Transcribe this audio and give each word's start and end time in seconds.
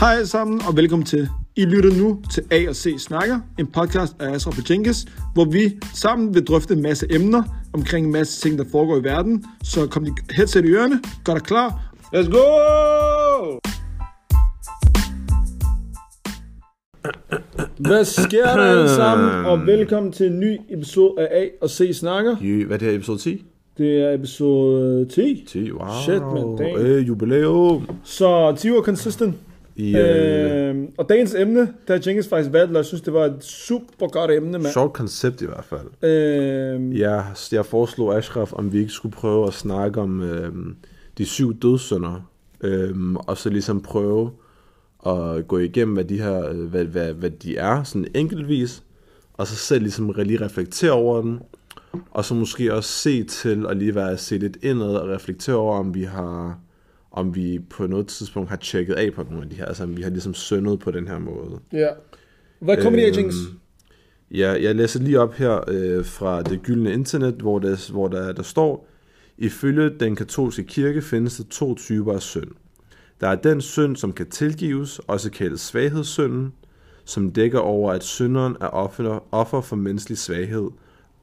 Hej 0.00 0.14
alle 0.14 0.26
sammen, 0.26 0.60
og 0.68 0.76
velkommen 0.76 1.06
til. 1.06 1.28
I 1.56 1.64
lytter 1.64 1.90
nu 2.02 2.22
til 2.32 2.42
A 2.50 2.68
og 2.68 2.76
C 2.76 2.94
Snakker, 2.98 3.40
en 3.58 3.66
podcast 3.66 4.16
af 4.20 4.34
Asra 4.34 4.50
Pajinkas, 4.50 5.06
hvor 5.34 5.44
vi 5.44 5.78
sammen 5.94 6.34
vil 6.34 6.46
drøfte 6.46 6.74
en 6.74 6.82
masse 6.82 7.06
emner 7.10 7.42
omkring 7.72 8.06
en 8.06 8.12
masse 8.12 8.40
ting, 8.40 8.58
der 8.58 8.64
foregår 8.70 8.96
i 8.96 9.04
verden. 9.04 9.44
Så 9.62 9.86
kom 9.86 10.04
de 10.04 10.10
headset 10.30 10.64
i 10.64 10.68
ørerne, 10.68 11.00
gør 11.24 11.34
dig 11.34 11.42
klar. 11.42 11.94
Let's 12.14 12.30
go! 12.30 12.48
Hvad 17.78 18.04
sker 18.04 18.44
der 18.44 18.62
alle 18.62 18.88
sammen, 18.88 19.44
og 19.44 19.66
velkommen 19.66 20.12
til 20.12 20.26
en 20.26 20.40
ny 20.40 20.60
episode 20.68 21.28
af 21.28 21.42
A 21.42 21.48
og 21.60 21.70
C 21.70 21.90
Snakker. 21.94 22.36
Jø, 22.40 22.66
hvad 22.66 22.76
er 22.76 22.78
det 22.78 22.88
her, 22.88 22.96
episode 22.96 23.18
10? 23.18 23.44
Det 23.78 24.02
er 24.02 24.14
episode 24.14 25.06
10. 25.06 25.44
10, 25.48 25.72
wow. 25.72 25.88
Shit, 26.02 26.22
man, 26.22 26.56
damn. 26.56 26.86
Øh, 26.86 27.08
jubilæum. 27.08 27.88
Så 28.04 28.56
10 28.58 28.70
uger 28.70 28.82
consistent. 28.82 29.34
I, 29.78 29.96
øh, 29.96 30.68
Øh, 30.68 30.76
og 30.96 31.08
dagens 31.08 31.34
emne, 31.34 31.60
der 31.60 31.94
har 31.94 32.02
Jenkins 32.06 32.28
faktisk 32.28 32.52
valgt, 32.52 32.70
og 32.70 32.76
jeg 32.76 32.84
synes, 32.84 33.02
det 33.02 33.12
var 33.12 33.24
et 33.24 33.44
super 33.44 34.08
godt 34.08 34.30
emne, 34.30 34.58
mand. 34.58 34.72
sjovt 34.72 34.92
koncept 34.92 35.42
i 35.42 35.46
hvert 35.46 35.64
fald. 35.64 36.10
Øh, 36.10 36.98
Jeg, 36.98 37.24
jeg 37.52 37.66
foreslog 37.66 38.16
Ashraf, 38.16 38.52
om 38.52 38.72
vi 38.72 38.78
ikke 38.78 38.92
skulle 38.92 39.14
prøve 39.14 39.46
at 39.46 39.54
snakke 39.54 40.00
om 40.00 40.22
øh, 40.22 40.52
de 41.18 41.24
syv 41.24 41.60
dødssynder, 41.60 42.30
øh, 42.60 43.14
og 43.14 43.38
så 43.38 43.50
ligesom 43.50 43.80
prøve 43.82 44.30
at 45.06 45.48
gå 45.48 45.58
igennem, 45.58 45.94
hvad 45.94 46.04
de 46.04 46.22
her, 46.22 46.48
øh, 46.48 46.64
hvad, 46.64 46.84
hvad, 46.84 47.12
hvad 47.12 47.30
de 47.30 47.56
er, 47.56 47.82
sådan 47.82 48.06
enkeltvis, 48.14 48.82
og 49.34 49.46
så 49.46 49.56
selv 49.56 49.82
ligesom 49.82 50.14
lige 50.16 50.44
reflektere 50.44 50.92
over 50.92 51.22
den, 51.22 51.38
og 52.10 52.24
så 52.24 52.34
måske 52.34 52.74
også 52.74 52.90
se 52.90 53.24
til 53.24 53.66
at 53.68 53.76
lige 53.76 53.94
være 53.94 54.18
se 54.18 54.38
lidt 54.38 54.56
indad 54.62 54.94
og 54.94 55.08
reflektere 55.08 55.56
over, 55.56 55.78
om 55.78 55.94
vi 55.94 56.02
har 56.02 56.58
om 57.10 57.34
vi 57.34 57.58
på 57.70 57.86
noget 57.86 58.06
tidspunkt 58.06 58.50
har 58.50 58.56
tjekket 58.56 58.94
af 58.94 59.12
på 59.12 59.22
nogle 59.22 59.42
af 59.42 59.50
de 59.50 59.56
her, 59.56 59.64
altså 59.64 59.82
om 59.82 59.96
vi 59.96 60.02
har 60.02 60.10
ligesom 60.10 60.34
syndet 60.34 60.80
på 60.80 60.90
den 60.90 61.08
her 61.08 61.18
måde. 61.18 61.60
ja. 61.72 61.88
Hvad 62.58 62.76
det 62.76 62.82
af, 63.04 63.12
Øhm? 63.48 63.58
Ja, 64.30 64.62
jeg 64.62 64.74
læser 64.74 65.00
lige 65.00 65.20
op 65.20 65.34
her 65.34 65.60
øh, 65.68 66.04
fra 66.04 66.42
det 66.42 66.62
gyldne 66.62 66.92
internet, 66.92 67.34
hvor, 67.34 67.58
der, 67.58 67.90
hvor 67.92 68.08
der, 68.08 68.32
der 68.32 68.42
står, 68.42 68.88
ifølge 69.38 69.90
den 70.00 70.16
katolske 70.16 70.64
kirke 70.64 71.02
findes 71.02 71.36
der 71.36 71.44
to 71.44 71.74
typer 71.74 72.12
af 72.12 72.22
synd. 72.22 72.50
Der 73.20 73.28
er 73.28 73.34
den 73.34 73.60
synd, 73.60 73.96
som 73.96 74.12
kan 74.12 74.30
tilgives, 74.30 74.98
også 74.98 75.30
kaldet 75.30 75.60
svaghedssynden, 75.60 76.52
som 77.04 77.30
dækker 77.30 77.58
over, 77.58 77.92
at 77.92 78.04
synderen 78.04 78.56
er 78.60 78.66
offer, 78.66 79.24
offer 79.34 79.60
for 79.60 79.76
menneskelig 79.76 80.18
svaghed, 80.18 80.70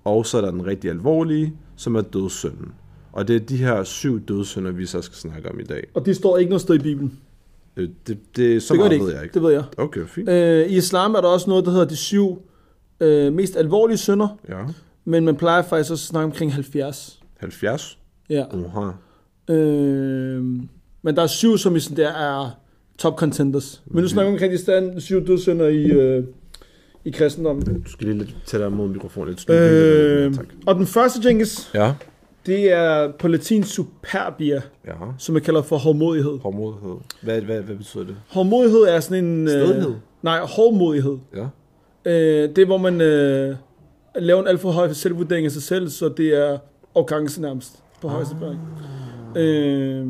og 0.04 0.26
så 0.26 0.38
er 0.38 0.42
der 0.42 0.52
den 0.52 0.66
rigtig 0.66 0.90
alvorlige, 0.90 1.54
som 1.76 1.96
er 1.96 2.02
dødssynden. 2.02 2.74
Og 3.16 3.28
det 3.28 3.36
er 3.36 3.40
de 3.40 3.58
her 3.58 3.84
syv 3.84 4.20
dødssynder, 4.26 4.72
vi 4.72 4.86
så 4.86 5.02
skal 5.02 5.16
snakke 5.16 5.50
om 5.52 5.60
i 5.60 5.64
dag. 5.64 5.88
Og 5.94 6.06
det 6.06 6.16
står 6.16 6.38
ikke 6.38 6.50
noget 6.50 6.62
sted 6.62 6.76
i 6.76 6.80
Bibelen. 6.80 7.20
Øh, 7.78 7.90
Det, 8.08 8.18
det, 8.36 8.64
så 8.64 8.74
det 8.74 8.80
meget 8.80 8.90
det 8.92 8.96
ikke. 8.96 9.06
ved 9.06 9.14
jeg 9.14 9.24
ikke. 9.24 9.34
Det 9.34 9.42
ved 9.44 9.52
jeg. 9.52 9.64
Okay, 9.78 10.02
fint. 10.08 10.30
Øh, 10.30 10.66
I 10.68 10.78
islam 10.78 11.16
er 11.16 11.22
der 11.22 11.28
også 11.28 11.50
noget, 11.50 11.66
der 11.66 11.72
hedder 11.72 11.86
de 11.86 11.96
syv 11.96 12.42
øh, 13.00 13.34
mest 13.34 13.56
alvorlige 13.58 13.98
synder, 13.98 14.28
Ja. 14.50 14.64
men 15.06 15.26
man 15.26 15.36
plejer 15.36 15.62
faktisk 15.62 15.92
også 15.92 16.04
at 16.06 16.10
snakke 16.10 16.26
omkring 16.26 16.54
70. 16.54 17.20
70? 17.38 17.98
Ja. 18.30 18.44
Oha. 18.54 18.92
Øh, 19.56 20.44
men 21.02 21.16
der 21.16 21.22
er 21.22 21.28
syv, 21.28 21.58
som 21.58 21.76
i 21.76 21.80
sådan 21.80 21.98
der 21.98 22.10
er 22.12 22.60
top 22.98 23.18
contenders. 23.18 23.84
Men 23.86 24.02
nu 24.02 24.08
snakker 24.08 24.32
vi 24.32 24.36
omkring 24.36 24.54
de 24.54 24.58
stand, 24.58 25.00
syv 25.02 25.28
dødssynder 25.28 25.68
i, 25.68 25.84
øh, 25.86 26.24
i 27.06 27.10
kristendommen. 27.10 27.82
Du 27.84 27.90
skal 27.92 28.08
lige 28.08 28.18
lidt 28.18 28.36
tættere 28.46 28.72
mod 28.72 28.88
mikrofonen. 28.88 29.30
Lidt 29.30 29.50
Øh, 29.50 30.26
øh, 30.26 30.34
tak. 30.34 30.46
og 30.66 30.76
den 30.76 30.86
første, 30.86 31.28
Jenkins, 31.28 31.72
Ja. 31.74 31.94
Det 32.46 32.72
er 32.72 33.12
på 33.20 33.28
latin 33.28 33.64
superbia, 33.64 34.62
Ja. 34.88 34.94
som 35.18 35.36
jeg 35.36 35.44
kalder 35.44 35.62
for 35.62 35.78
hårdmodighed. 35.78 36.40
Hårdmodighed. 36.40 36.96
Hvad, 37.22 37.42
hvad, 37.42 37.62
hvad 37.62 37.76
betyder 37.76 38.04
det? 38.04 38.16
Hårdmodighed 38.30 38.80
er 38.82 39.00
sådan 39.00 39.26
en... 39.26 39.48
Stedlighed? 39.50 39.90
Øh, 39.90 39.96
nej, 40.22 40.40
hårdmodighed. 40.40 41.18
Ja. 41.36 41.44
Øh, 42.12 42.50
det 42.50 42.58
er, 42.58 42.66
hvor 42.66 42.78
man 42.78 43.02
øh, 43.02 43.56
laver 44.16 44.42
en 44.42 44.48
alt 44.48 44.60
for 44.60 44.72
høj 44.72 44.94
selvvurdering 44.94 45.46
af 45.46 45.52
sig 45.52 45.64
selv, 45.64 45.90
så 45.90 46.10
det 46.10 46.28
er 46.28 46.58
arrogance 46.96 47.42
nærmest 47.42 47.84
på 48.02 48.08
højeste 48.08 48.36
plan. 48.36 48.58
Øh, 49.44 50.06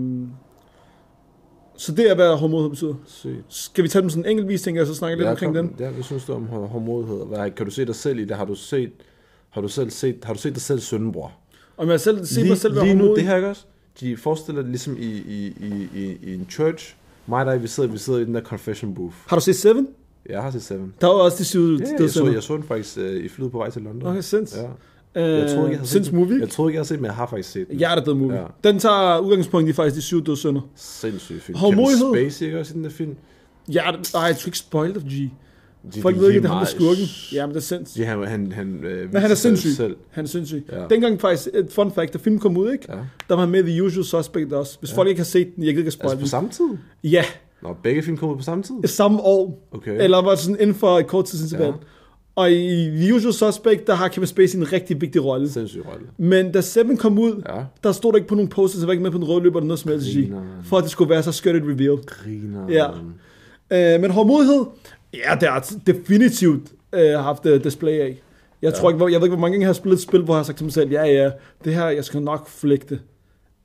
så 1.77 1.91
det 1.91 2.09
er, 2.11 2.15
hvad 2.15 2.35
hårdmodighed 2.37 2.69
betyder. 2.69 2.93
Sygt. 3.07 3.43
Skal 3.49 3.83
vi 3.83 3.89
tage 3.89 4.01
dem 4.01 4.09
sådan 4.09 4.25
enkeltvis, 4.31 4.61
tænker 4.61 4.81
jeg, 4.81 4.87
så 4.87 4.95
snakke 4.95 5.17
lidt 5.17 5.25
ja, 5.25 5.31
omkring 5.31 5.55
kom, 5.55 5.67
den? 5.67 5.75
Ja, 5.79 5.89
hvad 5.89 6.03
synes 6.03 6.25
du 6.25 6.33
om 6.33 6.47
hår- 6.47 6.65
hårdmodighed? 6.67 7.25
Hvad, 7.27 7.51
kan 7.51 7.65
du 7.65 7.71
se 7.71 7.85
dig 7.85 7.95
selv 7.95 8.19
i 8.19 8.25
det? 8.25 8.37
Har 8.37 8.45
du 8.45 8.55
set, 8.55 8.91
har 9.49 9.61
du 9.61 9.67
selv 9.67 9.89
set, 9.89 10.15
har 10.23 10.33
du 10.33 10.39
set 10.39 10.53
dig 10.53 10.61
selv 10.61 10.79
søndenbror? 10.79 11.31
Om 11.77 11.89
jeg 11.89 11.99
selv 11.99 12.17
mig 12.17 12.27
lige, 12.43 12.55
selv 12.55 12.75
være 12.75 12.83
lige 12.85 12.95
nu, 12.95 13.15
det 13.15 13.23
her 13.23 13.35
ikke 13.35 13.47
også? 13.49 13.65
De 13.99 14.17
forestiller 14.17 14.61
dig 14.61 14.69
ligesom 14.69 14.97
i, 14.99 15.05
i, 15.05 15.45
i, 15.59 15.89
i, 15.95 16.17
i 16.23 16.33
en 16.33 16.47
church. 16.51 16.95
Mig 17.27 17.45
og 17.45 17.51
dig, 17.53 17.61
vi 17.63 17.67
sidder, 17.67 17.89
vi 17.89 17.97
sidder 17.97 18.19
i 18.19 18.25
den 18.25 18.35
der 18.35 18.41
confession 18.41 18.93
booth. 18.95 19.15
Har 19.27 19.35
du 19.35 19.41
set 19.41 19.55
Seven? 19.55 19.87
Jeg 20.29 20.41
har 20.41 20.51
set 20.51 20.63
Seven. 20.63 20.93
Der 21.01 21.07
var 21.07 21.13
også 21.13 21.37
de 21.37 21.45
syv 21.45 21.59
Ja, 21.79 21.85
jeg, 21.99 22.09
så, 22.09 22.25
jeg 22.31 22.43
så 22.43 22.55
den 22.55 22.63
faktisk 22.63 22.97
øh, 22.97 23.25
i 23.25 23.27
flyet 23.27 23.51
på 23.51 23.57
vej 23.57 23.69
til 23.69 23.81
London. 23.81 24.09
Okay, 24.09 24.21
sinds. 24.21 24.55
Ja. 25.15 25.21
Øh, 25.21 25.39
Jeg 25.39 25.49
troede 25.49 25.49
ikke, 25.49 25.69
jeg 25.71 25.77
havde 25.79 25.87
sinds 25.89 26.05
set 26.05 26.13
movie. 26.15 26.39
Jeg 26.39 26.49
troede 26.49 26.69
ikke, 26.71 26.75
jeg 26.75 26.79
havde 26.79 26.87
set 26.87 26.99
men 27.01 27.05
jeg 27.05 27.15
har 27.15 27.27
faktisk 27.27 27.51
set 27.51 27.67
den. 27.67 27.77
Hjertedød 27.77 28.13
movie. 28.13 28.37
Ja. 28.39 28.45
Den 28.63 28.79
tager 28.79 29.19
udgangspunkt 29.19 29.69
i 29.69 29.73
faktisk 29.73 29.95
de 29.95 30.01
syv 30.01 30.25
dødssynder. 30.25 30.61
Sindssygt 30.75 31.41
film. 31.43 31.57
Hårdmodighed? 31.57 32.13
Kevin 32.13 32.31
Spacey 32.31 32.45
ikke 32.45 32.59
også 32.59 32.73
i 32.73 32.75
den 32.75 32.83
der 32.83 32.89
film? 32.89 33.15
Hjerte... 33.67 33.97
Nej, 34.13 34.23
jeg 34.23 34.37
tror 34.37 34.47
ikke 34.47 34.57
spoil 34.57 34.93
det, 34.93 35.03
G. 35.03 35.31
De- 35.96 36.01
Folk 36.01 36.16
de 36.16 36.22
ved 36.22 36.28
ikke, 36.28 36.38
at 36.38 36.44
det 36.44 36.50
er 36.50 36.53
ham, 36.53 36.66
der 36.66 36.81
meget- 36.81 36.97
skurken. 36.97 37.35
Ja, 37.38 37.46
men 37.46 37.53
det 37.56 37.62
er 37.62 37.63
sindssygt. 37.66 38.00
Ja, 38.06 38.09
han, 38.09 38.28
han, 38.28 38.51
han, 38.51 38.84
øh, 38.84 39.13
Men 39.13 39.22
han 39.22 39.31
er 39.31 39.35
sindssyg. 39.35 39.69
Selv. 39.72 39.96
Han 40.12 40.23
er 40.23 40.28
sindssyg. 40.29 40.63
Ja. 40.72 40.84
Dengang 40.90 41.22
faktisk, 41.22 41.47
et 41.53 41.68
fun 41.72 41.91
fact, 41.91 42.13
da 42.13 42.18
filmen 42.18 42.40
kom 42.40 42.57
ud, 42.57 42.72
ikke? 42.72 42.85
Ja. 42.90 42.96
Der 43.29 43.35
var 43.35 43.40
han 43.40 43.50
med 43.50 43.59
i 43.63 43.72
The 43.72 43.84
Usual 43.84 44.06
Suspect 44.06 44.53
også. 44.53 44.78
Hvis 44.79 44.91
ja. 44.91 44.97
folk 44.97 45.09
ikke 45.09 45.19
har 45.19 45.25
set 45.25 45.56
den, 45.56 45.63
jeg 45.63 45.73
gider 45.73 45.79
ikke 45.81 45.88
at 45.88 45.94
spoil 45.94 46.12
Altså 46.12 46.23
på 46.25 46.28
samme 46.29 46.50
tid? 46.50 46.66
Ja, 47.03 47.23
Nå, 47.63 47.75
begge 47.84 48.03
film 48.03 48.18
kom 48.18 48.29
ud 48.29 48.38
på 48.38 48.44
samme 48.44 48.63
tid? 48.63 48.75
samme 48.85 49.22
år. 49.22 49.68
Okay. 49.72 50.03
Eller 50.03 50.22
var 50.22 50.35
sådan 50.35 50.57
inden 50.59 50.75
for 50.75 51.00
et 51.00 51.07
kort 51.07 51.25
tidsinterval. 51.25 51.68
Ja. 51.68 51.73
Og 52.35 52.52
i 52.52 52.85
The 52.96 53.16
Usual 53.16 53.34
Suspect, 53.34 53.88
der 53.88 53.94
har 53.96 54.07
Kevin 54.07 54.28
Spacey 54.28 54.57
en 54.57 54.73
rigtig 54.73 55.02
vigtig 55.02 55.25
rolle. 55.25 55.50
Sindssyg 55.50 55.81
rolle. 55.88 56.06
Men 56.17 56.52
da 56.52 56.62
Seven 56.62 56.97
kom 56.97 57.19
ud, 57.19 57.41
Ja. 57.50 57.62
der 57.84 57.91
stod 57.91 58.12
der 58.12 58.17
ikke 58.17 58.28
på 58.28 58.35
nogen 58.35 58.50
posters, 58.50 58.79
der 58.79 58.85
var 58.85 58.91
ikke 58.94 59.03
med 59.03 59.12
på 59.12 59.17
den 59.17 59.28
røde 59.28 59.44
løber 59.44 59.59
eller 59.59 59.67
noget 59.67 59.79
som 59.79 59.91
helst. 59.91 60.07
For 60.63 60.78
at 60.78 60.84
det 60.84 60.91
skulle 60.91 61.09
være 61.09 61.23
så 61.23 61.31
skørt 61.31 61.56
et 61.56 61.63
reveal. 61.63 61.97
Griner. 62.06 62.69
Ja. 62.69 62.88
Øh, 63.96 64.02
men 64.02 64.12
hårdmodighed, 64.12 64.63
ja, 65.29 65.35
det 65.39 65.49
har 65.49 65.71
definitivt 65.87 66.61
øh, 66.93 67.09
haft 67.19 67.45
uh, 67.45 67.63
display 67.63 67.99
af. 67.99 68.21
Jeg 68.61 68.73
tror 68.73 68.89
ikke, 68.89 68.97
hvor, 68.97 69.07
jeg 69.07 69.19
ved 69.19 69.27
ikke, 69.27 69.35
hvor 69.35 69.41
mange 69.41 69.53
gange 69.53 69.61
jeg 69.63 69.67
har 69.67 69.73
spillet 69.73 69.97
et 69.97 70.03
spil, 70.03 70.21
hvor 70.23 70.33
jeg 70.33 70.39
har 70.39 70.43
sagt 70.43 70.57
til 70.57 70.65
mig 70.65 70.73
selv, 70.73 70.91
ja, 70.91 71.03
ja, 71.05 71.31
det 71.65 71.73
her, 71.75 71.87
jeg 71.89 72.05
skal 72.05 72.21
nok 72.21 72.47
flægte. 72.49 72.99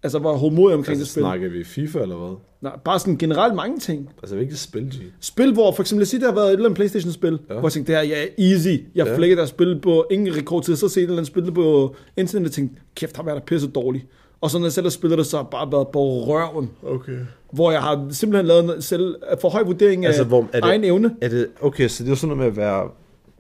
Altså, 0.03 0.19
hvor 0.19 0.33
hårdmodig 0.37 0.77
omkring 0.77 0.89
Altså, 0.99 1.05
det 1.05 1.11
spil. 1.11 1.21
snakker 1.23 1.49
vi 1.49 1.65
FIFA 1.65 1.99
eller 1.99 2.17
hvad? 2.17 2.37
Nej, 2.61 2.73
bare 2.85 2.99
sådan 2.99 3.17
generelt 3.19 3.55
mange 3.55 3.79
ting. 3.79 4.11
Altså, 4.23 4.37
hvilket 4.37 4.59
spil, 4.59 4.83
G? 4.83 4.95
Spil, 5.21 5.53
hvor 5.53 5.73
for 5.73 5.83
eksempel, 5.83 6.07
sige, 6.07 6.21
der 6.21 6.27
har 6.27 6.35
været 6.35 6.47
et 6.47 6.53
eller 6.53 6.65
andet 6.65 6.77
Playstation-spil, 6.77 7.39
ja. 7.49 7.55
hvor 7.55 7.63
jeg 7.69 7.73
tænkte, 7.73 7.93
det 7.93 8.01
her, 8.01 8.07
ja, 8.39 8.51
easy. 8.53 8.69
Jeg 8.69 8.81
Ja. 8.97 9.05
ja. 9.11 9.17
flækkede 9.17 9.41
der 9.41 9.47
spil 9.47 9.81
på 9.83 10.07
ingen 10.11 10.37
rekordtid, 10.37 10.77
så 10.77 10.89
set 10.89 10.97
et 10.97 11.03
eller 11.03 11.17
andet 11.17 11.27
spil 11.27 11.53
på 11.53 11.97
internet, 12.17 12.47
og 12.49 12.53
tænkte, 12.53 12.81
kæft, 12.95 13.17
har 13.17 13.23
været 13.23 13.37
der 13.41 13.45
pisse 13.45 13.69
dårligt. 13.69 14.07
Og 14.41 14.51
så 14.51 14.59
når 14.59 14.67
jeg 14.67 14.73
selv 14.73 14.85
har 14.87 14.91
spillet 14.91 15.19
det, 15.19 15.27
så 15.27 15.37
har 15.37 15.45
jeg 15.45 15.51
bare 15.51 15.73
været 15.73 15.89
på 15.89 15.99
røven. 16.01 16.71
Okay. 16.83 17.19
Hvor 17.53 17.71
jeg 17.71 17.83
har 17.83 18.07
simpelthen 18.11 18.47
lavet 18.47 18.77
en 18.77 18.83
selv 18.83 19.17
for 19.41 19.49
høj 19.49 19.63
vurdering 19.63 20.05
af 20.05 20.09
Altså, 20.09 20.25
hvor, 20.25 20.41
er 20.53 20.61
det, 20.61 20.65
egen 20.65 20.85
evne. 20.85 21.17
Er 21.21 21.29
det, 21.29 21.49
okay, 21.61 21.89
så 21.89 22.03
det 22.03 22.09
er 22.09 22.13
jo 22.13 22.17
sådan 22.17 22.37
noget 22.37 22.39
med 22.39 22.47
at 22.47 22.57
være... 22.57 22.89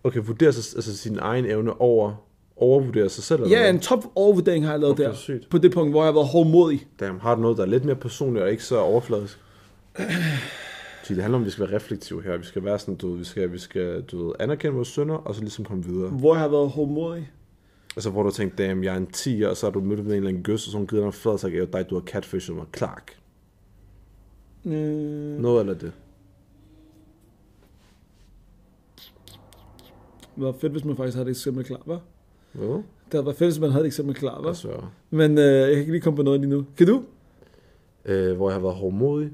Okay, 0.04 0.20
vurdere 0.24 0.52
sig, 0.52 0.76
altså 0.76 0.96
sin 0.96 1.18
egen 1.20 1.44
evne 1.46 1.80
over... 1.80 2.12
Overvurdere 2.56 3.08
sig 3.08 3.24
selv, 3.24 3.42
eller 3.42 3.56
Ja, 3.56 3.62
hvad? 3.62 3.70
en 3.74 3.80
top 3.80 4.04
overvurdering 4.14 4.64
har 4.64 4.72
jeg 4.72 4.80
lavet 4.80 4.92
Okay, 4.92 5.04
der. 5.04 5.14
sygt. 5.14 5.50
På 5.50 5.58
det 5.58 5.72
punkt, 5.72 5.92
hvor 5.92 6.00
jeg 6.02 6.06
har 6.06 6.12
været 6.12 6.26
hårdmodig. 6.26 6.86
Damn, 7.00 7.20
har 7.20 7.34
du 7.34 7.40
noget, 7.40 7.56
der 7.56 7.62
er 7.62 7.66
lidt 7.66 7.84
mere 7.84 7.94
personligt 7.96 8.42
og 8.44 8.50
ikke 8.50 8.64
så 8.64 8.78
overfladisk? 8.78 9.38
Gee, 11.08 11.16
det 11.16 11.22
handler 11.22 11.36
om, 11.36 11.42
at 11.42 11.46
vi 11.46 11.50
skal 11.50 11.66
være 11.68 11.76
reflektive 11.76 12.22
her. 12.22 12.36
Vi 12.36 12.44
skal 12.44 12.64
være 12.64 12.78
sådan, 12.78 12.94
du 12.94 13.10
ved, 13.10 13.18
vi 13.18 13.24
skal, 13.24 13.52
vi 13.52 13.58
skal 13.58 14.02
du 14.02 14.26
ved, 14.26 14.32
anerkende 14.40 14.74
vores 14.74 14.88
synder, 14.88 15.14
og 15.14 15.34
så 15.34 15.40
ligesom 15.40 15.64
komme 15.64 15.84
videre. 15.84 16.08
Hvor 16.08 16.34
jeg 16.34 16.40
har 16.42 16.48
været 16.48 16.68
hårdmodig. 16.70 17.30
Altså, 17.96 18.10
hvor 18.10 18.22
du 18.22 18.30
tænkte, 18.30 18.62
damn, 18.66 18.84
jeg 18.84 18.92
er 18.94 18.98
en 18.98 19.06
10, 19.06 19.42
og 19.42 19.56
så 19.56 19.66
har 19.66 19.70
du 19.70 19.80
mødt 19.80 19.98
med 19.98 20.10
en 20.10 20.16
eller 20.16 20.28
anden 20.28 20.42
gøs, 20.42 20.66
og 20.66 20.70
så 20.72 20.76
hun 20.78 20.86
givet 20.86 21.04
dig 21.04 21.14
flad, 21.14 21.38
så 21.38 21.48
jeg 21.48 21.72
dig, 21.72 21.90
du 21.90 21.94
har 21.94 22.02
catfishet 22.02 22.56
mig. 22.56 22.64
Clark. 22.76 23.20
Øh, 24.64 24.72
Noget 25.40 25.60
eller 25.60 25.74
det. 25.74 25.92
det 30.36 30.44
var 30.44 30.52
fedt, 30.52 30.72
hvis 30.72 30.84
man 30.84 30.96
faktisk 30.96 31.16
havde 31.16 31.26
et 31.26 31.30
eksempel 31.30 31.64
klar, 31.64 31.78
hva'? 31.78 31.98
Hvad? 32.52 32.82
Det 33.12 33.24
været 33.24 33.36
fedt, 33.36 33.50
hvis 33.50 33.60
man 33.60 33.70
havde 33.70 33.84
et 33.84 33.86
eksempel 33.86 34.14
klar, 34.14 34.40
hva'? 34.40 34.48
Altså, 34.48 34.82
Men 35.10 35.38
øh, 35.38 35.44
jeg 35.44 35.68
kan 35.70 35.78
ikke 35.78 35.92
lige 35.92 36.00
komme 36.00 36.16
på 36.16 36.22
noget 36.22 36.40
lige 36.40 36.50
nu. 36.50 36.64
Kan 36.76 36.86
du? 36.86 37.02
øh, 38.04 38.36
hvor 38.36 38.48
jeg 38.50 38.54
har 38.54 38.62
været 38.62 38.74
hårdmodig. 38.74 39.30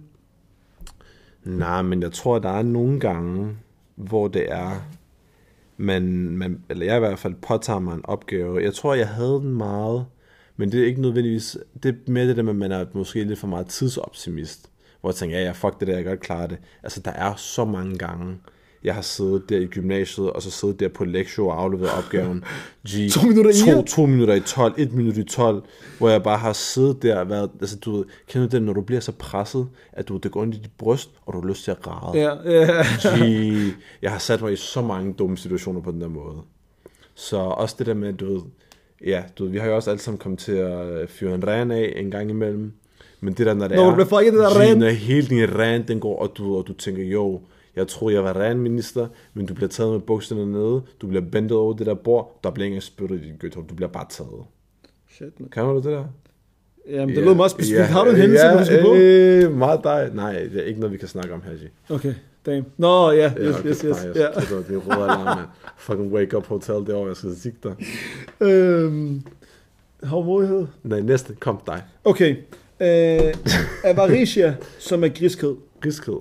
Nej, 1.44 1.82
men 1.82 2.02
jeg 2.02 2.12
tror, 2.12 2.38
der 2.38 2.48
er 2.48 2.62
nogle 2.62 3.00
gange, 3.00 3.56
hvor 3.94 4.28
det 4.28 4.52
er, 4.52 4.70
man, 5.76 6.02
man, 6.36 6.62
eller 6.68 6.86
jeg 6.86 6.96
i 6.96 6.98
hvert 6.98 7.18
fald 7.18 7.34
påtager 7.34 7.78
mig 7.78 7.94
en 7.94 8.04
opgave. 8.04 8.62
Jeg 8.62 8.74
tror, 8.74 8.94
jeg 8.94 9.08
havde 9.08 9.40
den 9.40 9.54
meget, 9.54 10.06
men 10.56 10.72
det 10.72 10.80
er 10.80 10.86
ikke 10.86 11.00
nødvendigvis, 11.00 11.58
det 11.82 11.88
er 11.88 12.10
mere 12.10 12.28
det 12.28 12.36
der 12.36 12.42
med, 12.42 12.52
at 12.52 12.56
man 12.56 12.72
er 12.72 12.84
måske 12.92 13.24
lidt 13.24 13.38
for 13.38 13.46
meget 13.46 13.66
tidsoptimist. 13.66 14.70
Hvor 15.00 15.10
jeg 15.10 15.14
tænker, 15.14 15.38
ja, 15.38 15.44
ja, 15.44 15.52
fuck 15.52 15.80
det 15.80 15.88
der, 15.88 15.94
jeg 15.94 16.04
kan 16.04 16.10
godt 16.12 16.20
klare 16.20 16.48
det. 16.48 16.58
Altså, 16.82 17.00
der 17.00 17.10
er 17.10 17.34
så 17.34 17.64
mange 17.64 17.98
gange, 17.98 18.38
jeg 18.86 18.94
har 18.94 19.02
siddet 19.02 19.48
der 19.48 19.58
i 19.58 19.66
gymnasiet, 19.66 20.30
og 20.30 20.42
så 20.42 20.50
siddet 20.50 20.80
der 20.80 20.88
på 20.88 21.04
lektion 21.04 21.50
og 21.50 21.62
afleveret 21.62 21.90
opgaven. 21.98 22.44
G, 22.88 23.10
To 23.12 23.26
minutter 23.26 23.50
i 23.50 23.72
to, 23.72 23.82
to 23.82 24.06
minutter 24.06 24.34
i 24.34 24.40
12, 24.40 24.74
et 24.78 24.92
minut 24.92 25.16
i 25.16 25.24
12, 25.24 25.62
hvor 25.98 26.08
jeg 26.08 26.22
bare 26.22 26.38
har 26.38 26.52
siddet 26.52 27.02
der 27.02 27.18
og 27.18 27.30
været, 27.30 27.50
altså 27.60 27.76
du 27.78 27.96
ved, 27.96 28.04
kender 28.28 28.48
du 28.48 28.56
det, 28.56 28.62
når 28.62 28.72
du 28.72 28.80
bliver 28.80 29.00
så 29.00 29.12
presset, 29.12 29.68
at 29.92 30.08
du, 30.08 30.16
det 30.16 30.30
går 30.30 30.42
ind 30.42 30.54
i 30.54 30.56
dit 30.56 30.70
bryst, 30.78 31.10
og 31.26 31.32
du 31.32 31.40
har 31.40 31.48
lyst 31.48 31.64
til 31.64 31.70
at 31.70 31.82
græde. 31.82 32.18
Ja, 32.18 32.52
ja. 32.52 32.82
G, 33.16 33.72
jeg 34.02 34.10
har 34.10 34.18
sat 34.18 34.42
mig 34.42 34.52
i 34.52 34.56
så 34.56 34.82
mange 34.82 35.12
dumme 35.12 35.36
situationer 35.36 35.80
på 35.80 35.90
den 35.90 36.00
der 36.00 36.08
måde. 36.08 36.36
Så 37.14 37.36
også 37.36 37.76
det 37.78 37.86
der 37.86 37.94
med, 37.94 38.12
du 38.12 38.32
ved, 38.32 38.42
ja, 39.06 39.22
du 39.38 39.44
ved, 39.44 39.52
vi 39.52 39.58
har 39.58 39.66
jo 39.66 39.76
også 39.76 39.90
alle 39.90 40.02
sammen 40.02 40.18
kommet 40.18 40.38
til 40.38 40.52
at 40.52 41.10
fyre 41.10 41.34
en 41.34 41.46
ren 41.46 41.70
af 41.70 41.92
en 41.96 42.10
gang 42.10 42.30
imellem. 42.30 42.72
Men 43.20 43.34
det 43.34 43.46
der, 43.46 43.54
når 43.54 43.68
det 43.68 43.76
Når 43.76 43.84
er... 43.84 43.88
du 43.88 43.94
bliver 43.94 44.08
fucket 44.08 44.32
det 44.32 44.40
der 44.40 44.50
G, 44.50 44.56
ren. 44.56 44.78
Når 44.78 44.88
hele 44.88 45.26
din 45.26 45.58
ren, 45.58 45.88
den 45.88 46.00
går, 46.00 46.18
og 46.18 46.32
du, 46.36 46.56
og 46.56 46.66
du 46.66 46.72
tænker, 46.72 47.04
jo, 47.04 47.40
jeg 47.76 47.88
tror, 47.88 48.10
jeg 48.10 48.24
var 48.24 48.36
ren 48.40 48.58
minister, 48.58 49.06
men 49.34 49.46
du 49.46 49.54
bliver 49.54 49.68
taget 49.68 49.92
med 49.92 50.00
bukserne 50.00 50.52
nede, 50.52 50.82
du 51.00 51.06
bliver 51.06 51.24
bandet 51.32 51.52
over 51.52 51.72
det 51.76 51.86
der 51.86 51.94
bord, 51.94 52.40
der 52.44 52.50
bliver 52.50 52.66
ikke 52.68 52.80
spyttet 52.80 53.20
i 53.24 53.28
dit 53.28 53.38
gødt, 53.38 53.54
du 53.54 53.74
bliver 53.74 53.88
bare 53.88 54.06
taget. 54.10 54.44
Shit, 55.10 55.40
man. 55.40 55.48
Kan 55.48 55.64
du 55.64 55.76
det 55.76 55.84
der? 55.84 56.04
Jamen, 56.90 57.16
det 57.16 57.24
lød 57.24 57.34
meget 57.34 57.50
specifikt. 57.50 57.86
Har 57.86 58.04
du 58.04 58.10
en 58.10 58.16
hændelse, 58.16 58.46
ja, 58.46 58.58
du 58.58 58.64
skal 58.64 58.82
på? 58.82 58.94
Øh, 58.94 59.52
meget 59.58 59.80
dig. 59.84 60.10
Nej, 60.14 60.32
det 60.32 60.56
er 60.56 60.62
ikke 60.62 60.80
noget, 60.80 60.92
vi 60.92 60.98
kan 60.98 61.08
snakke 61.08 61.34
om 61.34 61.42
her, 61.42 61.52
G. 61.52 61.90
Okay, 61.92 62.14
damn. 62.46 62.66
Nå, 62.76 63.10
ja, 63.10 63.32
Ja, 63.36 63.42
yes, 63.42 63.56
okay, 63.58 63.68
yes, 63.68 63.80
yes. 63.80 63.96
nej, 64.04 64.22
jeg 64.22 64.42
skal 64.42 64.56
det 64.56 64.70
er 64.70 64.76
røde 64.76 65.04
alarm, 65.04 65.36
man. 65.38 65.46
Fucking 65.78 66.12
wake 66.12 66.36
up 66.36 66.46
hotel 66.46 66.74
derovre, 66.86 67.08
jeg 67.08 67.16
skal 67.16 67.36
sige 67.36 67.54
dig. 67.62 67.74
Øhm, 68.40 69.22
Havmodighed. 70.02 70.66
Nej, 70.82 71.00
næste, 71.00 71.34
kom 71.40 71.60
dig. 71.66 71.82
Okay. 72.04 72.36
Øh, 72.80 73.34
Avaricia, 73.84 74.54
som 74.78 75.04
er 75.04 75.08
griskhed. 75.08 75.54
Griskhed. 75.80 76.18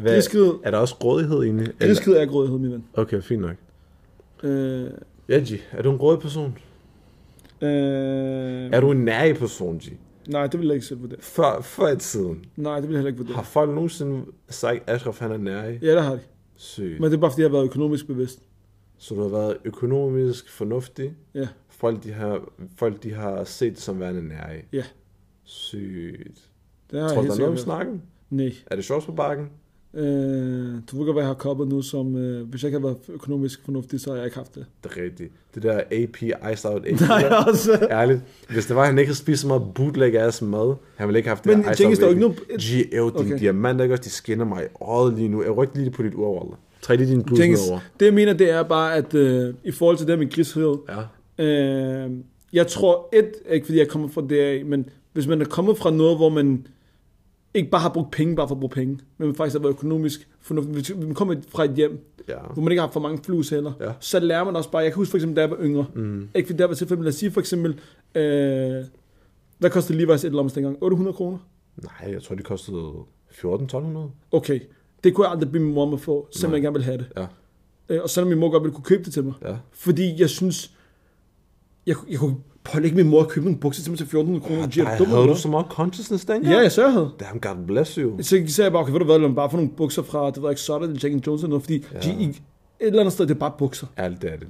Hvad, 0.00 0.14
Griskhed, 0.14 0.54
Er 0.64 0.70
der 0.70 0.78
også 0.78 0.94
grådighed 0.94 1.42
inde? 1.44 1.62
Eller- 1.62 1.74
griskhed 1.86 2.14
er 2.16 2.26
grådighed, 2.26 2.58
min 2.58 2.72
ven. 2.72 2.84
Okay, 2.94 3.22
fint 3.22 3.40
nok. 3.42 3.56
Øh, 4.42 4.90
Ja, 5.28 5.38
G, 5.38 5.50
er 5.72 5.82
du 5.82 5.90
en 5.92 5.98
grådig 5.98 6.20
person? 6.20 6.58
øh, 7.60 7.68
Er 8.72 8.80
du 8.80 8.90
en 8.90 9.04
nærig 9.04 9.36
person, 9.36 9.78
G? 9.78 9.82
Nej, 10.28 10.46
det 10.46 10.60
vil 10.60 10.66
jeg 10.66 10.74
ikke 10.74 10.86
selv 10.86 11.00
vurdere. 11.00 11.18
Før, 11.20 11.60
før 11.60 11.88
i 11.88 11.96
tiden, 11.96 12.44
Nej, 12.56 12.74
det 12.80 12.88
vil 12.88 12.94
jeg 12.94 12.98
heller 12.98 13.08
ikke 13.08 13.18
vurdere. 13.18 13.36
har 13.36 13.42
folk 13.42 13.70
nogensinde 13.70 14.24
sagt, 14.48 14.82
at 14.86 14.94
Ashraf 14.94 15.18
han 15.18 15.32
er 15.32 15.36
nærig? 15.36 15.78
Ja, 15.82 15.94
det 15.94 16.02
har 16.02 16.12
de. 16.14 16.20
Sygt. 16.56 17.00
Men 17.00 17.10
det 17.10 17.16
er 17.16 17.20
bare, 17.20 17.30
fordi 17.30 17.42
jeg 17.42 17.48
har 17.50 17.56
været 17.56 17.64
økonomisk 17.64 18.06
bevidst. 18.06 18.40
Så 18.98 19.14
du 19.14 19.20
har 19.22 19.28
været 19.28 19.56
økonomisk 19.64 20.50
fornuftig. 20.52 21.12
Ja. 21.34 21.48
Folk, 21.68 22.04
de 22.04 22.12
har, 22.12 22.40
folk, 22.76 23.02
de 23.02 23.12
har 23.14 23.44
set 23.44 23.72
det 23.72 23.80
som 23.82 24.00
værende 24.00 24.28
nærig. 24.28 24.64
Ja. 24.72 24.82
Sygt. 25.44 26.40
Det 26.90 27.00
har 27.00 27.08
Tror 27.08 27.22
du, 27.22 27.26
der 27.28 27.34
er 27.34 27.38
noget 27.38 27.50
om 27.52 27.56
snakken? 27.56 28.02
Nej. 28.30 28.52
Er 28.66 28.76
det 28.76 28.84
sjovt 28.84 29.04
på 29.04 29.12
bakken? 29.12 29.46
Øh, 29.94 30.02
du 30.90 30.96
ved 30.98 31.04
godt, 31.04 31.14
hvad 31.14 31.22
jeg 31.22 31.26
har 31.26 31.34
koppet 31.34 31.68
nu, 31.68 31.82
som 31.82 32.16
øh, 32.16 32.48
hvis 32.48 32.62
jeg 32.62 32.68
ikke 32.68 32.78
havde 32.78 32.84
været 32.84 33.14
økonomisk 33.14 33.64
fornuftig, 33.64 34.00
så 34.00 34.10
har 34.10 34.16
jeg 34.16 34.24
ikke 34.24 34.36
haft 34.36 34.54
det. 34.54 34.66
Det 34.84 34.90
er 34.96 35.02
rigtigt. 35.02 35.32
Det 35.54 35.62
der 35.62 35.78
AP, 35.90 36.22
Iced 36.52 36.70
Out 36.70 36.86
AP. 36.86 37.00
Nej, 37.08 37.24
også. 37.48 37.86
Ærligt. 37.90 38.20
Hvis 38.50 38.66
det 38.66 38.76
var, 38.76 38.84
han 38.84 38.98
ikke 38.98 39.08
havde 39.08 39.18
spist 39.18 39.40
så 39.42 39.46
meget 39.48 39.62
bootleg 39.74 40.14
ass 40.14 40.42
mad, 40.42 40.74
han 40.96 41.08
ville 41.08 41.18
ikke 41.18 41.28
have 41.28 41.36
haft 41.36 41.44
det 41.44 41.58
Men 41.58 41.72
Iced 41.72 41.86
Out 41.86 42.02
AP. 42.02 42.08
ikke 42.10 42.20
noget... 42.20 42.36
G, 42.60 42.94
ev, 42.94 43.12
dine 43.18 43.34
Okay. 43.34 43.38
diamanter, 43.38 43.82
ikke 43.84 43.94
også, 43.94 44.04
de 44.04 44.10
skinner 44.10 44.44
mig 44.44 44.64
i 44.64 44.66
øjet 44.80 45.14
lige 45.14 45.28
nu. 45.28 45.42
Jeg 45.42 45.56
rykker 45.56 45.76
lige 45.78 45.90
på 45.90 46.02
dit 46.02 46.14
ur, 46.14 46.32
Wallah. 46.40 46.56
Træk 46.82 46.98
lige 46.98 47.10
din 47.10 47.24
Jenkins, 47.38 47.68
over. 47.70 47.80
det 48.00 48.06
jeg 48.06 48.14
mener, 48.14 48.32
det 48.32 48.50
er 48.50 48.62
bare, 48.62 48.94
at 48.96 49.14
øh, 49.14 49.54
i 49.64 49.70
forhold 49.70 49.96
til 49.96 50.06
det 50.06 50.18
med 50.18 50.30
griskhed, 50.30 50.74
Ja. 51.38 51.44
øh, 51.44 52.10
jeg 52.52 52.66
tror, 52.66 53.08
et, 53.12 53.30
ikke 53.50 53.66
fordi 53.66 53.78
jeg 53.78 53.88
kommer 53.88 54.08
fra 54.08 54.22
DA, 54.30 54.62
men 54.64 54.88
hvis 55.12 55.26
man 55.26 55.40
er 55.40 55.44
kommet 55.44 55.78
fra 55.78 55.90
noget, 55.90 56.16
hvor 56.16 56.28
man 56.28 56.66
ikke 57.58 57.70
bare 57.70 57.80
har 57.80 57.88
brugt 57.88 58.10
penge, 58.10 58.36
bare 58.36 58.48
for 58.48 58.54
at 58.54 58.60
bruge 58.60 58.70
penge, 58.70 58.98
men 59.18 59.26
man 59.28 59.34
faktisk 59.34 59.54
har 59.54 59.60
været 59.62 59.72
økonomisk 59.72 60.28
fornuftig. 60.40 60.72
Hvis 60.74 60.92
man 60.96 61.14
kommer 61.14 61.34
fra 61.48 61.64
et 61.64 61.70
hjem, 61.74 62.04
Ja. 62.28 62.34
hvor 62.52 62.62
man 62.62 62.72
ikke 62.72 62.80
har 62.80 62.90
for 62.90 63.00
mange 63.00 63.24
flus 63.24 63.48
heller, 63.50 63.72
Ja. 63.80 63.92
så 64.00 64.20
lærer 64.20 64.44
man 64.44 64.56
også 64.56 64.70
bare, 64.70 64.82
jeg 64.82 64.92
kan 64.92 64.96
huske 64.96 65.10
for 65.10 65.18
eksempel, 65.18 65.36
da 65.36 65.40
jeg 65.40 65.50
var 65.50 65.56
yngre, 65.60 65.86
Mm. 65.94 66.28
ikke 66.34 66.46
fordi 66.46 66.58
der 66.58 66.66
var 66.66 66.74
tilfælde, 66.74 66.98
men 67.00 67.04
lad 67.04 67.12
os 67.12 67.14
sige 67.18 67.30
for 67.30 67.40
eksempel, 67.40 67.70
øh, 68.14 68.84
hvad 69.58 69.70
kostede 69.70 70.02
Levi's 70.04 70.26
et 70.26 70.38
andet 70.38 70.54
dengang? 70.54 70.76
800 70.82 71.16
kroner? 71.16 71.38
Nej, 71.82 72.12
jeg 72.12 72.22
tror, 72.22 72.34
de 72.36 72.42
kostede 72.42 72.92
14-1200. 73.30 74.10
Okay, 74.32 74.60
det 75.04 75.14
kunne 75.14 75.24
jeg 75.26 75.32
aldrig 75.32 75.50
blive 75.50 75.64
min 75.64 75.74
mor 75.74 75.86
med 75.90 75.98
få, 75.98 76.28
selvom 76.32 76.52
jeg 76.54 76.62
gerne 76.62 76.72
ville 76.74 76.84
have 76.84 76.98
det. 76.98 77.06
Ja. 77.16 77.26
Øh, 77.88 78.02
og 78.02 78.10
selvom 78.10 78.28
min 78.28 78.38
mor 78.38 78.50
godt 78.50 78.62
ville 78.62 78.74
kunne 78.74 78.84
købe 78.84 79.04
det 79.04 79.12
til 79.12 79.24
mig. 79.24 79.34
Ja. 79.42 79.56
Fordi 79.72 80.20
jeg 80.20 80.30
synes, 80.30 80.72
jeg, 81.86 81.96
jeg 82.10 82.18
kunne 82.18 82.36
pålægge 82.64 82.96
min 82.96 83.08
mor 83.08 83.20
at 83.22 83.28
købe 83.28 83.46
nogle 83.46 83.58
bukser 83.60 83.82
til 83.82 83.90
mig 83.92 83.98
til 83.98 84.04
1400 84.04 84.44
kroner. 84.46 84.66
Du 84.66 85.04
dum 85.04 85.10
havde 85.10 85.28
du 85.28 85.36
så 85.36 85.48
meget 85.48 85.66
consciousness 85.70 86.24
dengang? 86.24 86.54
Ja, 86.54 86.60
jeg 86.60 86.72
så 86.72 86.82
jeg 86.82 86.92
havde. 86.92 87.10
Damn, 87.20 87.40
God 87.40 87.66
bless 87.66 87.94
you. 87.94 88.22
Så 88.22 88.28
sagde 88.46 88.62
jeg 88.64 88.72
bare, 88.72 88.82
okay, 88.82 88.92
ved 88.92 88.98
du 88.98 89.04
hvad, 89.04 89.18
lad 89.18 89.28
mig 89.28 89.36
bare 89.36 89.50
få 89.50 89.56
nogle 89.56 89.70
bukser 89.76 90.02
fra, 90.02 90.30
det 90.30 90.36
jeg 90.42 90.50
ikke, 90.50 90.60
Sutter 90.60 90.88
eller 90.88 91.00
Jack 91.02 91.26
Jones 91.26 91.42
eller 91.42 91.48
noget, 91.48 91.62
fordi 91.62 91.84
Ja. 91.94 91.98
de, 91.98 92.24
et 92.24 92.36
eller 92.80 93.00
andet 93.00 93.12
sted, 93.12 93.26
det 93.26 93.34
er 93.34 93.38
bare 93.38 93.52
bukser. 93.58 93.86
Ærligt, 93.98 94.22
det 94.22 94.32
er 94.32 94.36
det. 94.36 94.46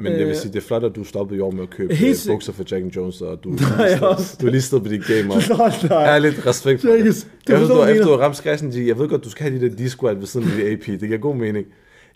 Men 0.00 0.12
jeg 0.12 0.18
vil 0.20 0.28
Øh, 0.28 0.36
sige, 0.36 0.52
det 0.52 0.58
er 0.58 0.66
flot, 0.66 0.84
at 0.84 0.96
du 0.96 1.04
stoppede 1.04 1.38
i 1.38 1.40
år 1.40 1.50
med 1.50 1.62
at 1.62 1.70
købe 1.70 1.94
helt 1.94 2.26
øh, 2.28 2.32
bukser 2.34 2.52
for 2.52 2.64
Jack 2.70 2.96
Jones, 2.96 3.20
og 3.20 3.44
du, 3.44 3.48
Nej, 3.78 3.98
også. 4.02 4.36
du 4.40 4.46
er 4.46 4.50
lige 4.50 4.60
stået 4.62 4.82
på 4.82 4.88
dit 4.88 5.02
game 5.06 5.34
op. 5.34 5.42
nej, 5.58 5.72
nej. 5.88 6.04
Ærligt, 6.14 6.46
respekt 6.46 6.80
for 6.80 6.88
det. 6.88 7.26
Jeg 7.48 7.58
forstår 7.58 7.84
du, 7.84 7.90
efter 7.90 8.04
du 8.04 8.10
har 8.10 8.18
ramt 8.18 8.36
skræsen, 8.36 8.86
jeg 8.86 8.98
ved 8.98 9.08
godt, 9.08 9.24
du 9.24 9.30
skal 9.30 9.50
have 9.50 9.60
de 9.60 9.70
der 9.70 9.76
D-squat 9.88 10.18
ved 10.20 10.26
siden 10.26 10.46
af 10.50 10.56
dit 10.56 10.66
AP. 10.66 10.86
Det 11.00 11.08
giver 11.08 11.18
god 11.18 11.36
mening. 11.36 11.66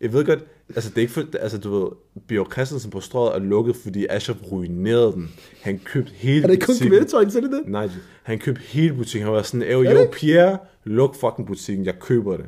Jeg 0.02 0.12
ved 0.12 0.24
godt, 0.24 0.44
altså 0.74 0.90
det 0.90 0.96
er 0.96 1.00
ikke 1.00 1.12
for, 1.12 1.24
altså 1.40 1.58
du 1.58 1.80
ved, 1.80 1.90
Bjørn 2.28 2.50
Christensen 2.52 2.90
på 2.90 3.00
strøget 3.00 3.34
er 3.34 3.38
lukket, 3.38 3.76
fordi 3.76 4.06
Ashraf 4.10 4.36
ruinerede 4.52 5.12
den. 5.12 5.30
Han 5.62 5.80
købte 5.84 6.12
hele 6.14 6.42
Er 6.42 6.46
det 6.46 6.52
ikke 6.54 6.66
kun 6.66 6.72
butikken. 6.74 6.90
kvæletøj, 6.98 7.28
så 7.28 7.40
det 7.40 7.50
det? 7.50 7.62
Nej, 7.66 7.88
han 8.22 8.38
købte 8.38 8.62
hele 8.62 8.94
butikken. 8.94 9.24
Han 9.26 9.34
var 9.36 9.42
sådan, 9.42 9.62
"Ew, 9.62 9.82
Er 9.84 9.90
jo, 9.92 10.00
det? 10.00 10.10
Pierre, 10.10 10.58
luk 10.84 11.14
fucking 11.14 11.46
butikken, 11.46 11.86
jeg 11.86 11.98
køber 11.98 12.36
det. 12.36 12.46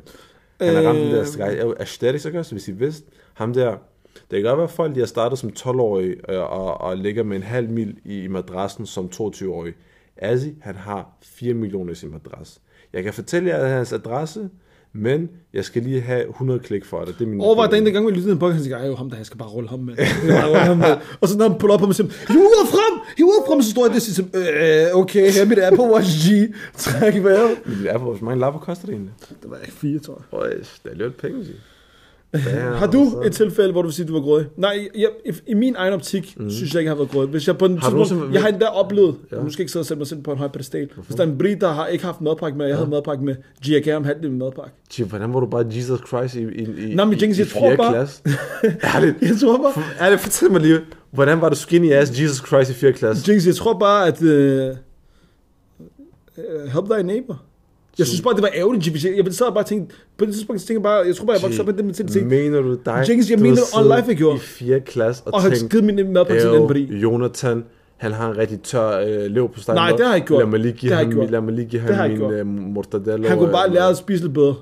Han 0.61 0.75
har 0.75 0.81
ramt 0.81 0.99
den 0.99 1.11
der 1.11 1.19
Øh. 1.21 1.27
skræk. 1.27 1.59
Ew, 1.59 1.73
Aesthetics, 1.79 2.25
ikke 2.25 2.39
også, 2.39 2.51
hvis 2.51 2.67
I 2.67 2.71
vidste. 2.71 3.11
Ham 3.33 3.53
der, 3.53 3.69
det 4.31 4.31
kan 4.31 4.43
godt 4.43 4.57
være, 4.57 4.63
at 4.67 4.71
folk 4.71 4.95
de 4.95 4.99
har 4.99 5.07
startet 5.07 5.39
som 5.39 5.49
12-årige 5.59 6.15
øh, 6.31 6.39
og, 6.39 6.81
og 6.81 6.97
ligger 6.97 7.23
med 7.23 7.37
en 7.37 7.43
halv 7.43 7.69
mil 7.69 7.95
i, 8.05 8.27
madrassen 8.27 8.85
som 8.85 9.09
22-årig. 9.15 9.73
Azzi, 10.17 10.53
han 10.61 10.75
har 10.75 11.17
4 11.23 11.53
millioner 11.53 11.91
i 11.91 11.95
sin 11.95 12.11
madras. 12.11 12.61
Jeg 12.93 13.03
kan 13.03 13.13
fortælle 13.13 13.49
jer 13.49 13.67
hans 13.67 13.93
adresse, 13.93 14.49
men 14.95 15.29
jeg 15.53 15.65
skal 15.65 15.81
lige 15.81 16.01
have 16.01 16.29
100 16.29 16.59
klik 16.59 16.85
for 16.85 17.05
det. 17.05 17.15
Det 17.19 17.25
er 17.25 17.29
min 17.29 17.41
Overvej 17.41 17.67
den 17.67 17.93
gang, 17.93 18.07
vi 18.07 18.11
lyttede 18.11 18.35
på, 18.35 18.51
han 18.51 18.63
siger, 18.63 18.77
ej, 18.77 18.87
jo, 18.87 18.95
ham 18.95 19.09
der, 19.09 19.17
jeg 19.17 19.25
skal 19.25 19.37
bare 19.37 19.49
rulle 19.49 19.69
ham 19.69 19.79
med. 19.79 19.95
Jeg 19.99 20.07
skal 20.07 20.29
bare 20.29 20.47
rulle 20.47 20.59
ham 20.59 20.77
med. 20.77 20.97
Og 21.21 21.27
så 21.27 21.37
når 21.37 21.49
han 21.49 21.57
puller 21.59 21.73
op 21.73 21.79
på 21.79 21.85
mig, 21.85 21.95
siger, 21.95 22.07
hiv 22.27 22.39
uret 22.39 22.67
frem, 22.69 22.99
hiv 23.17 23.25
uret 23.25 23.43
frem, 23.47 23.61
så 23.61 23.69
står 23.71 23.85
jeg 23.85 23.89
der 23.89 23.95
og 23.95 24.01
siger, 24.01 24.27
øh, 24.91 24.99
okay, 25.01 25.31
her 25.31 25.41
er 25.41 25.45
mit 25.45 25.59
Apple 25.59 25.83
Watch 25.93 26.29
G, 26.29 26.53
træk 26.77 27.23
vejret. 27.23 27.57
Min 27.65 27.87
Apple 27.87 28.07
Watch, 28.09 28.21
hvor 28.21 28.29
mange 28.29 28.39
lapper 28.39 28.59
koster 28.59 28.85
det 28.85 28.93
egentlig? 28.93 29.13
Det 29.41 29.49
var 29.49 29.57
ikke 29.57 29.73
fire, 29.73 29.99
tror 29.99 30.21
jeg. 30.31 30.39
Øj, 30.39 30.49
det 30.83 30.91
er 30.91 30.95
lidt 30.95 31.17
penge, 31.17 31.45
G. 32.37 32.77
Har 32.77 32.87
du 32.87 33.21
et 33.25 33.31
tilfælde, 33.31 33.71
hvor 33.71 33.81
du 33.81 33.87
vil 33.87 33.93
sige, 33.95 34.05
du 34.07 34.13
var 34.13 34.19
grådig? 34.21 34.47
Nej, 34.57 34.87
jeg, 34.95 35.09
i, 35.25 35.31
i 35.47 35.53
min 35.53 35.75
egen 35.77 35.93
optik, 35.93 36.33
mm. 36.37 36.49
synes 36.49 36.73
jeg 36.73 36.79
ikke, 36.81 36.87
jeg 36.89 36.91
har 36.91 36.97
været 36.97 37.11
grådig. 37.11 37.29
Hvis 37.29 37.47
jeg 37.47 37.57
på 37.57 37.65
en 37.65 37.71
Har 37.71 37.77
tidspunkt, 37.89 37.95
nogensinde- 38.11 38.33
jeg 38.33 38.41
har 38.41 38.49
endda 38.49 38.65
oplevet, 38.65 39.15
Ja. 39.31 39.37
ja. 39.37 39.43
nu 39.43 39.49
skal 39.49 39.61
ikke 39.63 39.71
sidde 39.71 39.81
og 39.81 39.85
sætte 39.85 39.99
mig 39.99 40.07
selv 40.07 40.21
på 40.21 40.31
en 40.31 40.37
høj 40.37 40.47
pedestal. 40.47 40.89
Hvis 41.07 41.15
der 41.15 41.23
er 41.23 41.27
en 41.27 41.37
brit, 41.37 41.61
der 41.61 41.67
har 41.73 41.87
ikke 41.87 42.05
haft 42.05 42.21
madpakke 42.21 42.57
med, 42.57 42.65
og 42.65 42.69
jeg 42.69 42.77
havde 42.77 42.89
madpakke 42.89 43.23
med, 43.25 43.35
jeg 43.67 43.83
gerne 43.83 44.05
halvdelen 44.05 44.41
af 44.41 44.45
madpakke. 44.47 44.71
G, 44.93 45.03
hvordan 45.09 45.33
var 45.33 45.39
du 45.39 45.45
bare 45.45 45.65
Jesus 45.75 45.99
Christ 46.07 46.35
i, 46.35 46.39
i, 46.39 46.91
i, 46.91 46.95
Nå, 46.95 47.05
men 47.05 47.11
Jenkins, 47.11 47.39
jeg 47.39 47.47
tror 47.47 47.75
bare- 47.75 47.93
klasse? 47.93 48.21
Ærligt. 48.95 49.15
Jeg 49.21 49.37
tror 49.41 49.57
bare, 49.57 49.83
Ærligt, 50.05 50.21
fortæl 50.21 50.51
mig 50.51 50.61
lige, 50.61 50.79
hvordan 51.11 51.41
var 51.41 51.49
du 51.49 51.55
skinny 51.55 51.91
ass 51.91 52.21
Jesus 52.21 52.47
Christ 52.47 52.71
i 52.71 52.73
4. 52.73 52.93
klasse? 52.93 53.31
Jinx, 53.31 53.47
jeg 53.47 53.55
tror 53.55 53.79
bare, 53.79 54.07
at... 54.07 54.21
Øh, 54.21 54.67
øh, 56.37 56.67
help 56.73 56.85
thy 56.91 57.01
neighbor. 57.01 57.41
Jeg 57.97 58.07
synes 58.07 58.21
bare, 58.21 58.33
det 58.33 58.41
var 58.41 58.49
ærgerligt, 58.55 58.85
Jimmy. 58.87 59.25
Jeg 59.25 59.33
sad 59.33 59.45
bare 59.45 59.57
og 59.57 59.65
tænkte, 59.65 59.95
på 60.17 60.25
det 60.25 60.33
tidspunkt, 60.33 60.61
så 60.61 60.67
tænkte 60.67 60.79
jeg 60.79 60.83
bare, 60.83 61.07
jeg 61.07 61.15
tror 61.15 61.25
bare, 61.25 61.33
jeg 61.35 61.43
voksede 61.43 61.61
op 61.61 61.65
med 61.67 61.73
det 61.73 61.85
mentalitet. 61.85 62.25
Mener 62.27 62.61
du 62.61 62.77
dig? 62.85 63.05
Jenkins, 63.09 63.29
jeg 63.31 63.39
mener 63.39 63.61
har 63.75 63.81
on 63.91 63.97
life, 63.97 64.09
jeg 64.09 64.17
gjorde. 64.17 64.35
I 64.35 64.39
4. 64.39 64.79
klasse 64.79 65.23
og, 65.25 65.33
Og 65.33 65.41
har 65.41 65.49
tænkt, 65.49 65.71
givet 65.71 65.83
min 65.83 65.95
madpakke 66.13 66.41
til 66.41 66.49
den 66.49 66.67
bri. 66.67 66.87
"Ew, 66.89 66.97
Jonathan, 66.97 67.63
han 67.97 68.11
har 68.11 68.31
en 68.31 68.37
rigtig 68.37 68.61
tør 68.61 68.99
øh, 68.99 69.25
lev 69.31 69.49
på 69.53 69.59
stedet. 69.59 69.75
Nej, 69.75 69.89
det 69.91 69.99
har 69.99 70.07
jeg 70.07 70.15
ikke 70.15 70.27
gjort. 70.27 70.39
Lad 70.39 70.47
mig 70.47 70.59
lige 70.59 70.73
give 70.73 70.89
Det 70.89 70.97
har 70.97 71.03
ham, 71.05 71.29
lad 71.29 71.41
mig 71.41 71.53
lige 71.53 71.65
give 71.67 71.81
har 71.81 71.93
ham 71.93 72.11
min 72.11 72.21
øh, 72.21 72.45
mortadella. 72.47 73.27
Han 73.27 73.37
kunne 73.37 73.51
bare 73.51 73.69
lære 73.73 73.89
at 73.89 73.97
spise 73.97 74.23
lidt 74.23 74.33
bedre. 74.33 74.55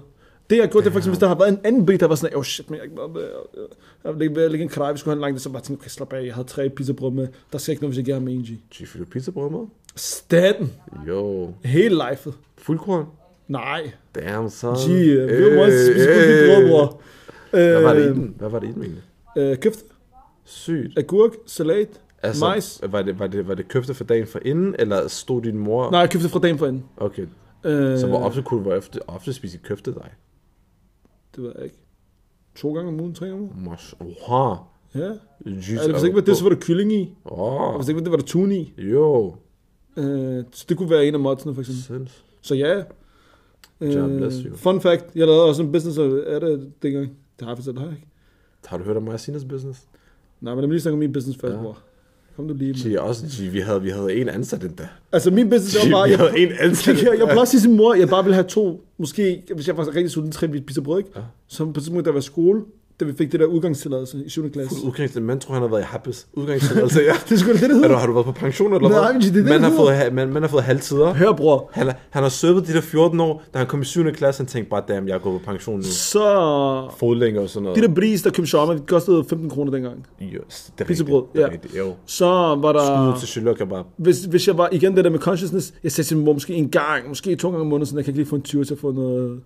Det 0.49 0.57
jeg 0.57 0.69
gjorde, 0.69 0.83
det 0.83 0.89
er 0.89 0.91
for 0.91 0.99
eksempel, 0.99 1.15
hvis 1.15 1.19
der 1.19 1.27
har 1.27 1.35
været 1.35 1.49
en 1.49 1.59
anden 1.63 1.85
brit, 1.85 1.99
der 1.99 2.07
var 2.07 2.15
sådan, 2.15 2.37
oh 2.37 2.43
shit, 2.43 2.69
men 2.69 2.75
jeg 2.77 2.81
er 2.81 2.83
ikke 2.83 4.19
vil 4.19 4.19
lægge, 4.19 4.49
lægge 4.49 4.63
en 4.63 4.69
kraj, 4.69 4.91
vi 4.91 4.97
skulle 4.97 5.11
have 5.11 5.17
en 5.17 5.21
lang, 5.21 5.41
så 5.41 5.49
bare 5.49 5.61
tænkte, 5.61 5.81
okay, 5.81 5.89
slap 5.89 6.13
af, 6.13 6.25
jeg 6.25 6.33
havde 6.33 6.47
tre 6.47 6.69
pizzabrød 6.69 7.11
med. 7.11 7.27
Der 7.51 7.57
skal 7.57 7.71
ikke 7.71 7.83
noget, 7.83 7.91
hvis 7.91 7.97
jeg 7.97 8.05
giver 8.05 8.17
ham 8.17 8.27
en 8.27 8.41
G. 8.41 8.47
G, 8.75 8.87
fik 8.87 8.99
du 9.01 9.05
pizzabrød 9.05 9.49
med? 9.49 9.59
Staten. 9.95 10.71
Jo. 11.07 11.53
Hele 11.63 11.95
lifet. 12.09 12.33
Fuldkorn? 12.57 13.05
Nej. 13.47 13.91
Damn, 14.15 14.49
son. 14.49 14.75
G, 14.75 14.87
vi 14.89 15.17
var 15.43 15.55
meget 15.55 15.87
spise 15.87 16.09
de 16.09 16.47
brød, 16.55 16.69
bror. 16.69 17.01
Hvad 17.51 17.81
var 17.81 17.93
det 17.93 18.01
i 18.05 18.07
Øh, 18.07 18.15
den? 18.15 18.35
Hvad 18.37 18.49
var 18.49 18.59
det 18.59 18.69
i 18.69 18.71
den 18.71 18.81
egentlig? 18.81 19.03
øh, 19.37 19.57
Køfte, 19.57 19.83
Sygt. 20.43 20.97
agurk, 20.97 21.31
salat, 21.45 22.01
Altså, 22.23 22.45
majs. 22.45 22.81
var 22.89 23.01
det, 23.01 23.19
var, 23.19 23.27
det, 23.27 23.47
var 23.47 23.53
det 23.55 23.67
køfte 23.67 23.93
for 23.93 24.03
dagen 24.03 24.27
for 24.27 24.39
inden, 24.45 24.75
eller 24.79 25.07
stod 25.07 25.41
din 25.41 25.57
mor... 25.57 25.91
Nej, 25.91 25.99
jeg 25.99 26.09
købte 26.09 26.29
fra 26.29 26.39
dagen 26.39 26.57
for 26.57 26.67
enden. 26.67 26.83
Okay, 26.97 27.25
Øh, 27.65 27.99
så 27.99 28.07
hvor 28.07 28.19
ofte 28.19 28.41
kunne 28.41 28.57
du 28.57 28.63
hvor 28.63 28.75
ofte, 28.75 28.99
ofte 29.09 29.33
spise 29.33 29.57
køfte 29.57 29.93
dig? 29.93 30.09
Det 31.35 31.43
ved 31.43 31.51
jeg 31.55 31.63
ikke. 31.63 31.77
To 32.55 32.73
gange 32.73 32.87
om 32.87 32.99
ugen, 32.99 33.13
tre 33.15 33.25
gange 33.25 33.41
om 33.41 33.49
ugen. 33.49 33.63
Mos, 33.63 33.95
oha. 33.99 34.55
Ja. 34.95 35.11
Jesus. 35.45 35.69
Altså, 35.71 35.91
hvis 35.91 36.03
ikke 36.03 36.15
var 36.15 36.21
det, 36.21 36.37
så 36.37 36.43
var 36.43 36.49
der 36.49 36.57
kylling 36.61 36.93
i. 36.93 37.15
Åh, 37.25 37.39
Og 37.61 37.77
hvis 37.77 37.87
ikke 37.89 37.97
var 37.97 38.03
det, 38.03 38.11
var 38.11 38.17
der 38.17 38.23
tun 38.25 38.51
i. 38.51 38.73
jo. 38.77 39.35
Øh, 39.97 40.43
så 40.51 40.65
det 40.69 40.77
kunne 40.77 40.89
være 40.89 41.05
en 41.05 41.13
af 41.13 41.19
modsene, 41.19 41.53
for 41.53 41.61
eksempel. 41.61 41.83
Sinds. 41.83 42.23
Så 42.41 42.55
ja. 42.55 42.83
Bless 43.79 44.37
Øh, 44.39 44.45
you. 44.45 44.55
fun 44.57 44.81
fact, 44.81 45.05
jeg 45.15 45.25
lavede 45.27 45.43
også 45.43 45.63
en 45.63 45.71
business 45.71 45.97
af 46.27 46.39
det 46.41 46.71
dengang. 46.83 47.05
Det 47.39 47.41
har 47.41 47.47
jeg 47.49 47.57
fortalt 47.57 47.77
dig, 47.77 47.85
ikke? 47.91 48.07
Har 48.65 48.77
du 48.77 48.83
hørt 48.83 48.97
om 48.97 49.17
Sinas 49.17 49.45
business? 49.45 49.79
Nej, 50.41 50.53
men 50.53 50.61
lad 50.61 50.67
mig 50.67 50.73
lige 50.73 50.81
snakke 50.81 50.93
om 50.93 50.99
min 50.99 51.13
business 51.13 51.39
først, 51.41 51.55
Ja. 51.55 51.61
bror. 51.61 51.77
Kom 52.35 52.47
du 52.47 52.53
lige 52.53 52.67
med. 52.73 52.75
Gee, 52.83 53.01
også, 53.01 53.25
gee, 53.31 53.49
vi, 53.51 53.59
havde, 53.59 53.81
vi 53.81 53.89
havde 53.89 54.13
en 54.15 54.29
ansat 54.29 54.63
endda. 54.63 54.87
Altså, 55.11 55.31
min 55.31 55.49
business 55.49 55.77
Gee, 55.83 55.91
var 55.91 55.97
bare... 55.97 56.09
Jeg, 56.09 56.17
havde 56.19 56.37
en 56.39 56.49
ansat 56.59 56.95
jeg, 56.97 57.03
jeg, 57.03 57.19
jeg 57.19 57.25
plejer 57.27 57.41
at 57.41 57.47
sige 57.47 57.61
til 57.61 57.69
mor, 57.69 57.93
jeg 57.93 58.09
bare 58.09 58.23
ville 58.23 58.33
have 58.33 58.47
to, 58.47 58.83
måske, 58.97 59.43
hvis 59.55 59.67
jeg 59.67 59.77
var 59.77 59.87
rigtig 59.87 60.11
sulten, 60.11 60.31
tre 60.31 60.47
pizzabrød, 60.47 60.97
ikke? 60.97 61.09
Ja. 61.15 61.21
Så 61.47 61.63
på 61.65 61.69
et 61.69 61.75
tidspunkt, 61.75 62.05
der 62.05 62.11
var 62.11 62.19
skole, 62.19 62.61
da 62.99 63.05
vi 63.05 63.13
fik 63.13 63.31
det 63.31 63.39
der 63.39 63.45
udgangstilladelse 63.45 64.23
i 64.25 64.29
7. 64.29 64.51
klasse. 64.51 64.69
Fuld 64.75 64.79
udgangstilladelse. 64.79 65.21
Man 65.21 65.39
tror, 65.39 65.53
han 65.53 65.61
har 65.61 65.69
været 65.69 65.81
i 65.81 65.85
Happes. 65.85 66.27
Udgangstilladelse, 66.33 66.99
ja. 67.01 67.13
Det 67.29 67.41
er 67.41 67.45
da 67.45 67.53
det, 67.53 67.59
det 67.59 67.63
Er 67.63 67.67
du, 67.67 67.73
hedder. 67.73 67.97
har 67.97 68.07
du 68.07 68.13
været 68.13 68.25
på 68.25 68.31
pension, 68.31 68.73
eller 68.73 68.89
Nej, 68.89 68.99
hvad? 68.99 69.13
men 69.13 69.21
det 69.21 69.33
det, 69.33 69.43
man, 69.43 69.53
det 69.53 69.61
har 69.61 69.77
fået, 69.77 70.13
man, 70.13 70.33
man 70.33 70.41
har 70.43 70.49
fået 70.49 70.63
halvtider. 70.63 71.13
Hør, 71.13 71.31
bror. 71.31 71.69
Han, 71.73 71.91
han 72.09 72.23
har 72.23 72.29
søvet 72.29 72.67
de 72.67 72.73
der 72.73 72.81
14 72.81 73.19
år, 73.19 73.43
da 73.53 73.57
han 73.57 73.67
kom 73.67 73.81
i 73.81 73.85
7. 73.85 74.11
klasse, 74.11 74.39
han 74.39 74.47
tænkte 74.47 74.69
bare, 74.69 74.83
damn, 74.87 75.07
jeg 75.07 75.21
gået 75.21 75.41
på 75.41 75.45
pension 75.51 75.75
nu. 75.77 75.83
Så... 75.83 76.89
Fodlænge 76.99 77.39
og 77.39 77.49
sådan 77.49 77.63
noget. 77.63 77.81
De 77.81 77.87
der 77.87 77.93
bris, 77.93 78.21
der 78.21 78.29
købte 78.29 78.49
shawarma, 78.49 78.73
det 78.73 78.87
kostede 78.87 79.25
15 79.29 79.49
kroner 79.49 79.71
dengang. 79.71 80.05
Yes, 80.21 80.71
det 80.77 80.83
er 80.83 80.87
Pizzabrød. 80.87 81.23
Det 81.33 81.39
ja. 81.39 81.49
rigtigt, 81.49 81.77
jo. 81.77 81.93
Så 82.05 82.25
var 82.25 82.71
Skud 82.71 83.13
der... 83.13 83.19
til 83.19 83.27
Chilok 83.27 83.55
kebab. 83.57 83.85
Hvis, 83.97 84.23
hvis 84.23 84.47
jeg 84.47 84.57
var 84.57 84.69
igen 84.71 84.95
det 84.95 85.03
der 85.03 85.09
med 85.11 85.19
consciousness, 85.19 85.73
jeg 85.83 85.91
sagde 85.91 86.07
til 86.07 86.17
min 86.17 86.25
mor 86.25 86.33
måske 86.33 86.53
en 86.53 86.69
gang, 86.69 87.07
måske 87.07 87.35
to 87.35 87.49
gange 87.49 87.61
om 87.61 87.67
måneden, 87.67 87.85
sådan 87.85 87.97
jeg 87.97 88.05
kan 88.05 88.11
ikke 88.11 88.19
lige 88.19 88.29
få 88.29 88.35
en 88.35 88.41
20 88.41 88.65
til 88.65 88.73
at 88.73 88.79
få 88.79 88.91
noget 88.91 89.41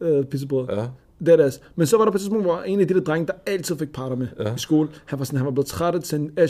øh, 0.00 0.24
pizzabrød. 0.24 0.66
Ja. 0.70 0.84
Er 1.26 1.36
det. 1.36 1.60
Men 1.76 1.86
så 1.86 1.96
var 1.96 2.04
der 2.04 2.12
på 2.12 2.16
et 2.16 2.20
tidspunkt, 2.20 2.44
hvor 2.44 2.60
en 2.60 2.80
af 2.80 2.88
de 2.88 2.94
der 2.94 3.00
drenge, 3.00 3.26
der 3.26 3.32
altid 3.46 3.76
fik 3.78 3.92
parter 3.92 4.16
med 4.16 4.26
Ja. 4.40 4.54
i 4.54 4.58
skole, 4.58 4.88
han 5.06 5.18
var 5.18 5.24
sådan, 5.24 5.36
han 5.36 5.46
var 5.46 5.52
blevet 5.52 5.66
træt 5.66 5.94
af 5.94 6.02
sådan, 6.02 6.30
øh, 6.38 6.48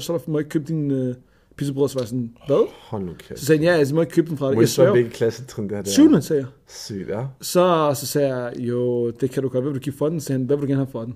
så 0.00 0.18
må 0.26 0.38
jeg 0.38 0.40
ikke 0.40 0.50
købe 0.50 0.64
din 0.68 0.90
øh, 0.90 1.14
pizzabrød, 1.56 1.88
så 1.88 1.94
var 1.94 2.02
jeg 2.02 2.08
sådan, 2.08 2.34
hvad? 2.46 2.66
Hold 2.78 3.02
nu 3.04 3.12
kæft. 3.18 3.40
Så 3.40 3.46
sagde 3.46 3.58
han, 3.58 3.66
ja, 3.68 3.78
altså, 3.78 3.94
må 3.94 4.00
jeg 4.00 4.06
ikke 4.06 4.14
købe 4.14 4.28
den 4.28 4.38
fra 4.38 4.46
dig. 4.46 4.54
Jeg 4.54 4.60
jeg 4.60 4.68
spørge, 4.68 4.86
svær. 4.86 4.92
hvilken 4.92 5.12
klassetrin 5.12 5.64
det 5.64 5.72
her 5.76 5.78
er? 5.78 5.84
Syvende, 5.88 6.22
sagde 6.22 6.42
jeg. 6.42 6.48
Sygt, 6.68 7.08
ja. 7.08 7.24
Så, 7.40 7.92
så 7.96 8.06
sagde 8.06 8.36
jeg, 8.36 8.52
jo, 8.58 9.10
det 9.10 9.30
kan 9.30 9.42
du 9.42 9.48
godt, 9.48 9.64
hvad 9.64 9.72
vil 9.72 9.80
du 9.80 9.84
give 9.84 9.94
for 9.98 10.08
den? 10.08 10.20
Så 10.20 10.32
han, 10.32 10.42
hvad 10.42 10.56
vil 10.56 10.62
du 10.62 10.66
gerne 10.68 10.84
have 10.84 10.92
for 10.92 11.04
den? 11.04 11.14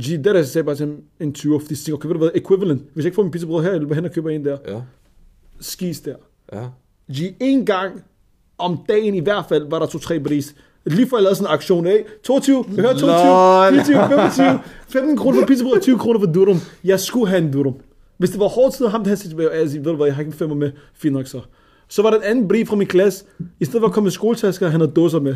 G, 0.00 0.04
det 0.04 0.24
der, 0.24 0.42
sagde 0.42 0.58
jeg 0.58 0.64
bare 0.64 0.74
til 0.74 0.86
ham, 0.86 0.96
en 1.20 1.32
20, 1.32 1.60
fordi 1.60 1.74
så 1.74 1.84
tænkte 1.84 1.90
jeg, 1.90 1.94
okay, 1.94 2.06
ved 2.06 2.14
du 2.14 2.18
hvad, 2.18 2.30
equivalent. 2.34 2.82
Hvis 2.94 3.04
jeg 3.04 3.04
ikke 3.06 3.14
får 3.14 3.22
min 3.22 3.32
pizzabrød 3.32 3.62
her, 3.64 3.70
jeg 3.70 3.80
løber 3.80 3.94
hen 3.94 4.04
og 4.04 4.10
køber 4.12 4.30
en 4.30 4.44
der. 4.44 4.58
Ja. 4.68 4.80
Skis 5.60 6.00
der. 6.00 6.14
Ja. 6.52 6.66
G, 7.12 7.34
en 7.40 7.66
gang 7.66 8.02
om 8.58 8.78
dagen 8.88 9.14
i 9.14 9.20
hvert 9.20 9.44
fald, 9.48 9.70
var 9.70 9.78
der 9.78 9.86
to-tre 9.86 10.20
bris. 10.20 10.54
Lige 10.84 11.08
før 11.08 11.16
jeg 11.16 11.22
lavede 11.22 11.34
sådan 11.36 11.50
en 11.50 11.54
aktion 11.54 11.86
af, 11.86 12.04
22, 12.24 12.64
jeg 12.76 12.82
hører 12.82 12.92
22, 12.98 13.06
Lol. 13.06 13.84
24, 13.84 14.08
25, 14.08 14.60
15 14.88 15.16
kroner 15.16 15.40
for 15.40 15.46
pizzabrød, 15.46 15.80
20 15.80 15.98
kroner 15.98 16.20
for 16.20 16.26
durum. 16.26 16.56
Jeg 16.84 17.00
skulle 17.00 17.28
have 17.28 17.42
en 17.42 17.52
durum. 17.52 17.74
Hvis 18.18 18.30
det 18.30 18.40
var 18.40 18.48
hårdt 18.48 18.74
tid, 18.74 18.86
ham 18.86 19.00
der 19.00 19.08
havde 19.08 19.20
sagt, 19.20 19.30
jeg 19.38 19.74
ved 19.74 19.82
du 19.84 19.96
hvad, 19.96 20.06
jeg 20.06 20.14
har 20.14 20.20
ikke 20.20 20.30
en 20.32 20.38
femmer 20.38 20.56
med, 20.56 20.70
fint 20.94 21.12
nok 21.14 21.26
så. 21.26 21.40
Så 21.88 22.02
var 22.02 22.10
der 22.10 22.16
en 22.16 22.22
anden 22.22 22.48
brief 22.48 22.68
fra 22.68 22.76
min 22.76 22.86
klasse, 22.86 23.24
i 23.60 23.64
stedet 23.64 23.80
for 23.80 23.86
at 23.88 23.92
komme 23.94 24.04
med 24.04 24.10
skoletasker, 24.10 24.68
han 24.68 24.80
havde 24.80 24.92
dåser 24.92 25.20
med. 25.20 25.34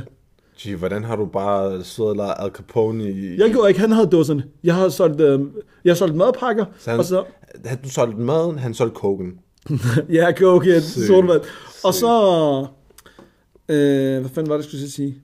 Gee, 0.58 0.76
hvordan 0.76 1.04
har 1.04 1.16
du 1.16 1.26
bare 1.26 1.84
siddet 1.84 2.10
og 2.10 2.16
lavet 2.16 2.32
Al 2.38 2.50
Capone 2.50 3.10
i... 3.10 3.36
Jeg 3.40 3.50
gjorde 3.50 3.68
ikke, 3.68 3.80
han 3.80 3.92
havde 3.92 4.06
dåserne. 4.06 4.44
Jeg 4.64 4.74
har 4.74 4.88
solgt, 4.88 5.20
øh, 5.20 5.40
jeg 5.84 5.90
har 5.90 5.94
solgt 5.94 6.16
madpakker, 6.16 6.64
Så 6.78 6.90
han, 6.90 6.98
og 6.98 7.04
så, 7.04 7.24
han, 7.64 7.78
du 7.84 7.90
solgte 7.90 8.20
maden, 8.20 8.58
han 8.58 8.74
solgte 8.74 8.94
koken. 8.94 9.32
ja, 10.12 10.32
coke, 10.32 10.80
Sygt. 10.80 11.06
sodavand. 11.06 11.40
Og 11.84 11.94
så, 11.94 12.08
øh, 13.68 14.20
hvad 14.20 14.30
fanden 14.34 14.50
var 14.50 14.56
det, 14.56 14.62
jeg 14.62 14.64
skulle 14.64 14.90
sige? 14.90 15.14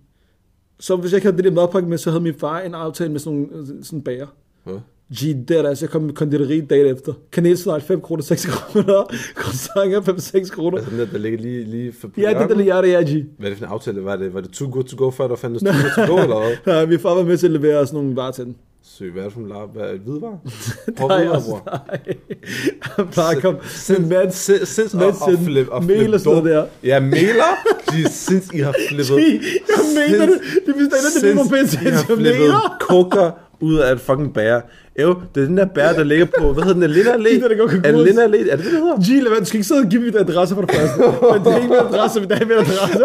Så 0.80 0.96
hvis 0.96 1.12
jeg 1.12 1.16
ikke 1.16 1.26
havde 1.26 1.36
det 1.36 1.44
der 1.44 1.50
madpakke 1.50 1.88
med, 1.88 1.98
så 1.98 2.10
havde 2.10 2.22
min 2.22 2.34
far 2.34 2.60
en 2.60 2.74
aftale 2.74 3.12
med 3.12 3.20
sådan 3.20 3.38
nogle 3.38 3.84
sådan 3.84 3.98
en 3.98 4.02
bager. 4.04 4.26
Hvad? 4.64 4.80
Gee, 5.18 5.44
det 5.48 5.58
er 5.58 5.68
altså, 5.68 5.84
jeg 5.84 5.90
kom 5.90 6.02
med 6.02 6.14
konditori 6.14 6.60
dagen 6.60 6.86
efter. 6.96 7.12
Kanelsnegl 7.32 7.80
5 7.80 8.00
kroner, 8.00 8.22
6 8.22 8.46
kroner. 8.46 9.04
Croissanter 9.34 10.00
5-6 10.00 10.50
kroner. 10.54 10.76
Altså 10.78 10.90
den 10.90 10.98
der, 10.98 11.06
der 11.06 11.18
ligger 11.18 11.38
lige, 11.38 11.64
lige 11.64 11.92
for 12.00 12.10
Ja, 12.16 12.22
det 12.22 12.36
der 12.36 12.38
hjørnet? 12.38 12.56
lige 12.56 12.70
er 12.72 12.80
det, 12.80 13.12
ja, 13.12 13.18
G. 13.20 13.24
Hvad 13.38 13.46
er 13.46 13.50
det 13.50 13.58
for 13.58 13.66
en 13.66 13.72
aftale? 13.72 14.04
Var 14.04 14.16
det, 14.16 14.34
var 14.34 14.40
det 14.40 14.50
too 14.50 14.70
good 14.70 14.84
to 14.84 15.04
go, 15.04 15.10
før 15.10 15.28
der 15.28 15.36
fandtes 15.36 15.62
too 15.62 15.72
good 15.72 16.06
to 16.06 16.14
go, 16.14 16.20
eller 16.24 16.38
hvad? 16.64 16.74
Ja, 16.74 16.86
min 16.86 16.98
far 16.98 17.14
var 17.14 17.24
med 17.24 17.36
til 17.38 17.46
at 17.46 17.52
levere 17.52 17.86
sådan 17.86 18.00
nogle 18.00 18.16
varer 18.16 18.30
til 18.32 18.44
den. 18.44 18.56
Sygt, 18.82 19.12
hvad 19.12 19.22
er 19.22 19.26
det 19.26 19.32
for 19.32 19.40
en 19.40 19.48
lav? 19.48 19.70
Hvad 19.72 19.82
er 19.82 19.92
det, 19.92 20.00
hvidvarer? 20.00 20.38
Nej, 21.08 21.18
hvidvarer, 21.18 21.28
også, 21.36 21.48
bror. 21.50 21.62
nej. 21.88 23.06
Bare 23.16 23.40
kom 23.40 23.54
med 23.54 24.08
mad, 24.08 24.30
Sinds, 24.66 24.94
og, 24.94 25.06
og 25.06 25.38
flip, 25.44 25.68
og 25.68 25.84
mel 25.84 25.98
flip 25.98 26.14
og 26.14 26.20
sådan 26.20 26.46
der. 26.46 26.66
Ja, 26.84 27.00
meler? 27.00 27.50
De 27.92 28.12
sinds, 28.12 28.50
I 28.54 28.58
har 28.58 28.74
flippet. 28.88 29.16
Jeg 29.16 29.84
mener 29.96 30.26
det. 30.26 30.40
Det 30.66 30.74
er 30.74 30.78
vist 30.78 30.90
en 30.90 31.06
af 31.06 31.20
det, 31.22 31.30
vi 31.30 31.34
må 31.34 31.44
Sinds, 31.44 31.74
I 31.74 31.76
har 31.76 32.04
flippet 32.16 32.54
koker 32.80 33.30
ud 33.60 33.76
af 33.78 33.92
et 33.92 34.00
fucking 34.00 34.34
bær. 34.34 34.60
Jo, 35.02 35.16
det 35.34 35.42
er 35.42 35.46
den 35.46 35.56
der 35.56 35.66
bær, 35.66 35.92
der 35.92 36.02
ligger 36.04 36.26
på, 36.38 36.52
hvad 36.52 36.64
hedder 36.64 36.80
den, 36.80 36.90
Linda 36.90 37.12
Allé? 37.12 37.34
Den 37.42 37.50
der 37.50 37.56
går 37.56 37.66
konkurs. 37.66 37.86
Er 37.86 37.92
det 37.96 38.06
Linda 38.06 38.26
Allé? 38.26 38.50
Er 38.52 38.56
det 38.56 38.64
det, 38.64 38.72
det 38.72 38.72
hedder? 38.72 38.96
G, 38.96 39.22
lad 39.22 39.30
være, 39.30 39.40
du 39.40 39.44
skal 39.44 39.56
ikke 39.58 39.68
sidde 39.68 39.80
og 39.80 39.88
give 39.90 40.02
mit 40.02 40.16
adresse 40.16 40.54
for 40.54 40.62
det 40.62 40.70
første. 40.74 40.98
Men 41.32 41.44
det 41.44 41.52
er 41.52 41.56
ikke 41.56 41.68
min 41.68 41.76
adresse, 41.78 42.20
men 42.20 42.28
det 42.28 42.42
er 42.42 42.46
min 42.46 42.52
adresse. 42.56 42.98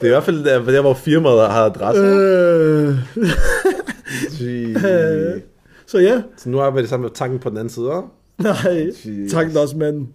Det 0.00 0.02
er 0.02 0.06
i 0.06 0.08
hvert 0.08 0.24
fald 0.24 0.44
der, 0.44 0.64
der 0.72 0.80
hvor 0.80 0.94
firmaet 0.94 1.40
har 1.50 1.64
adresse. 1.64 2.02
Øh, 2.02 2.94
Gee. 4.38 5.42
så 5.86 5.98
ja, 5.98 6.22
Så 6.36 6.48
nu 6.48 6.60
arbejder 6.60 6.82
det 6.82 6.88
sammen 6.90 7.04
med 7.04 7.10
tanken 7.14 7.38
på 7.38 7.48
den 7.50 7.58
anden 7.58 7.70
side, 7.74 7.86
hva'? 7.86 8.02
nej, 8.42 8.86
Jesus. 8.86 9.32
tak 9.32 9.46
også, 9.56 9.76
mand. 9.76 10.06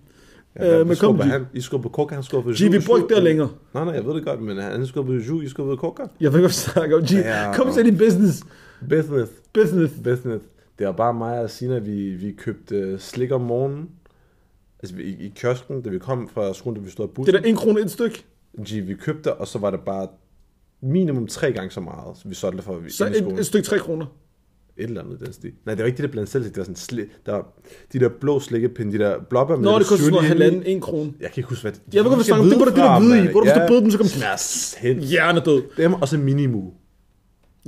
Ja, 0.59 0.73
Øh, 0.73 0.79
øh, 0.79 0.87
men 0.87 0.97
kom, 0.97 1.19
han. 1.19 1.45
I 1.53 1.61
skubber 1.61 1.89
på 1.89 1.93
coca, 1.93 2.15
han 2.15 2.23
skubber 2.23 2.51
på 2.51 2.55
G, 2.55 2.71
vi 2.71 2.79
bruger 2.85 2.99
ikke 3.01 3.15
det 3.15 3.23
længere. 3.23 3.49
Nej, 3.73 3.83
nej, 3.85 3.93
jeg 3.93 4.05
ved 4.05 4.13
det 4.15 4.25
godt, 4.25 4.41
men 4.41 4.57
han 4.57 4.87
skubber 4.87 5.11
på 5.13 5.19
jus, 5.27 5.43
I 5.45 5.49
skubber 5.49 5.75
på 5.75 5.79
coca. 5.81 6.03
Jeg 6.21 6.33
ved 6.33 6.39
ikke, 6.39 6.41
hvad 6.41 6.49
vi 6.49 6.53
snakker 6.53 6.97
om. 6.97 7.03
G, 7.03 7.11
Ja. 7.11 7.53
kom 7.55 7.73
til 7.73 7.85
din 7.85 7.97
business. 7.97 8.41
Business. 8.89 9.31
Business. 9.53 9.93
Business. 10.03 10.45
Det 10.79 10.87
var 10.87 10.93
bare 10.93 11.13
mig 11.13 11.39
og 11.41 11.49
Sina, 11.49 11.77
vi, 11.79 12.09
vi 12.09 12.31
købte 12.31 12.75
øh, 12.75 12.99
slik 12.99 13.31
om 13.31 13.41
morgenen. 13.41 13.89
Altså 14.83 14.95
i, 14.97 15.01
i 15.25 15.33
kiosken, 15.35 15.81
da 15.81 15.89
vi 15.89 15.99
kom 15.99 16.29
fra 16.33 16.53
skolen, 16.53 16.79
da 16.79 16.85
vi 16.85 16.91
stod 16.91 17.03
af 17.05 17.09
Det 17.09 17.15
bussen. 17.15 17.35
er 17.35 17.39
der 17.39 17.47
en 17.47 17.55
krone 17.55 17.81
et 17.81 17.91
stykke. 17.91 18.23
G, 18.61 18.87
vi 18.87 18.93
købte, 18.93 19.33
og 19.33 19.47
så 19.47 19.59
var 19.59 19.71
det 19.71 19.79
bare 19.79 20.07
minimum 20.81 21.27
tre 21.27 21.51
gange 21.51 21.71
så 21.71 21.79
meget, 21.79 22.17
så 22.17 22.27
vi 22.27 22.35
solgte 22.35 22.57
det 22.57 22.65
for 22.65 22.81
Så 22.89 23.05
et, 23.07 23.39
et 23.39 23.45
stykke 23.45 23.65
tre 23.67 23.77
kroner. 23.79 24.05
Et 24.77 24.83
eller 24.83 25.01
andet 25.03 25.19
den 25.19 25.33
stil. 25.33 25.51
Nej, 25.65 25.75
det 25.75 25.81
var 25.83 25.87
ikke 25.87 25.97
det 25.97 26.03
der 26.03 26.11
blandt 26.11 26.29
selv, 26.29 26.43
det 26.43 26.57
var 26.57 26.63
sådan 26.63 26.75
slik, 26.75 27.07
der 27.25 27.31
var 27.31 27.53
de 27.93 27.99
der 27.99 28.09
blå 28.09 28.39
slikkepinde, 28.39 28.91
de 28.93 28.97
der 28.97 29.19
blåbær 29.29 29.55
med 29.55 29.63
Nå, 29.63 29.79
det 29.79 29.87
koster 29.87 30.05
sådan 30.05 30.23
halvanden, 30.23 30.63
en 30.63 30.81
krone. 30.81 31.13
Jeg 31.19 31.31
kan 31.31 31.39
ikke 31.41 31.49
huske, 31.49 31.61
hvad 31.61 31.71
det 31.71 31.81
Jeg 31.93 32.03
ved 32.03 32.09
godt, 32.09 32.17
hvad 32.17 32.23
snakker 32.25 32.43
om. 32.43 32.49
Det 32.49 32.57
burde 32.59 32.71
det 32.71 32.77
der 32.77 32.99
hvide 32.99 33.25
i. 33.25 33.31
Hvor 33.31 33.41
du 33.41 33.47
skal 33.49 33.65
bøde 33.67 33.81
dem, 33.81 33.91
så 33.91 33.97
kommer 33.97 34.11
Ja, 34.19 34.37
sind. 34.37 35.01
hjernedød. 35.01 35.63
Dem 35.77 35.93
og 35.93 36.07
så 36.07 36.17
minimu. 36.17 36.73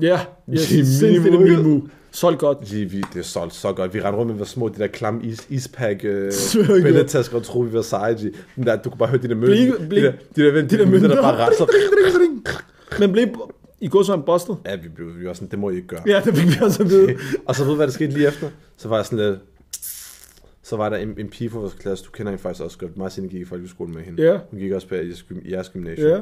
Ja, 0.02 0.20
yes, 0.54 1.02
minimu. 1.02 1.40
minimu. 1.40 1.82
Solgt 2.12 2.40
godt. 2.40 2.74
Vi, 2.74 2.86
det 2.86 3.20
er 3.20 3.24
solgt 3.24 3.54
så 3.54 3.74
godt. 3.74 3.94
Vi 3.94 4.02
rendte 4.02 4.20
rundt 4.20 4.32
med 4.32 4.38
vores 4.38 4.50
små, 4.50 4.70
de 4.70 4.80
der 4.80 4.88
klamme 4.88 5.24
is, 5.24 5.48
ispack 5.50 6.06
øh, 6.06 6.32
billedtasker 6.84 7.38
og 7.38 7.44
troede, 7.44 7.70
vi 7.70 7.76
var 7.76 7.82
seje. 7.82 8.18
Den 8.56 8.66
der, 8.66 8.76
du 8.76 8.90
kunne 8.90 9.00
bare 9.00 9.10
høre 9.10 9.22
de 9.22 9.28
der 9.28 9.36
mønter. 9.36 9.56
De 9.56 10.02
der, 10.02 10.12
de 10.36 10.42
der, 10.42 10.52
de 10.52 10.68
De 10.70 10.78
der 10.78 10.86
mønter, 10.86 11.08
der 11.08 11.22
bare 11.22 11.38
rasser. 11.38 11.66
Men 13.00 13.12
blev 13.12 13.28
i 13.82 13.88
går 13.88 14.04
så 14.04 14.14
en 14.14 14.24
busted? 14.26 14.56
Ja, 14.66 14.76
vi 14.76 14.90
blev 14.90 15.20
vi 15.20 15.28
var 15.28 15.34
sådan, 15.34 15.48
det 15.52 15.60
må 15.60 15.70
I 15.70 15.76
ikke 15.76 15.88
gøre. 15.88 16.02
Ja, 16.08 16.22
det 16.26 16.36
fik 16.36 16.48
vi 16.48 16.56
også 16.62 16.84
at 16.84 16.90
vide. 16.90 17.16
Og 17.48 17.56
så 17.56 17.64
ved 17.64 17.70
du, 17.70 17.76
hvad 17.76 17.88
der 17.88 17.94
skete 17.94 18.12
lige 18.12 18.28
efter? 18.28 18.50
Så 18.78 18.88
var 18.88 18.96
jeg 18.96 19.06
sådan 19.06 19.26
lidt... 19.26 19.40
Så 20.64 20.76
var 20.76 20.90
der 20.90 20.98
en, 20.98 21.16
en 21.18 21.30
pige 21.30 21.50
fra 21.50 21.60
vores 21.60 21.74
klasse, 21.74 22.06
du 22.06 22.12
kender 22.12 22.32
hende 22.32 22.42
faktisk 22.42 22.64
også 22.64 22.78
godt. 22.78 22.98
Mig 22.98 23.12
Signe 23.12 23.30
gik 23.30 23.42
i 23.42 23.46
folkeskole 23.46 23.94
med 23.94 24.02
hende. 24.02 24.24
Ja. 24.24 24.40
Hun 24.52 24.60
gik 24.60 24.72
også 24.72 24.88
på 24.88 24.96
jeres, 24.96 25.26
jeres 25.50 25.70
gymnasium. 25.70 26.10
Ja, 26.10 26.20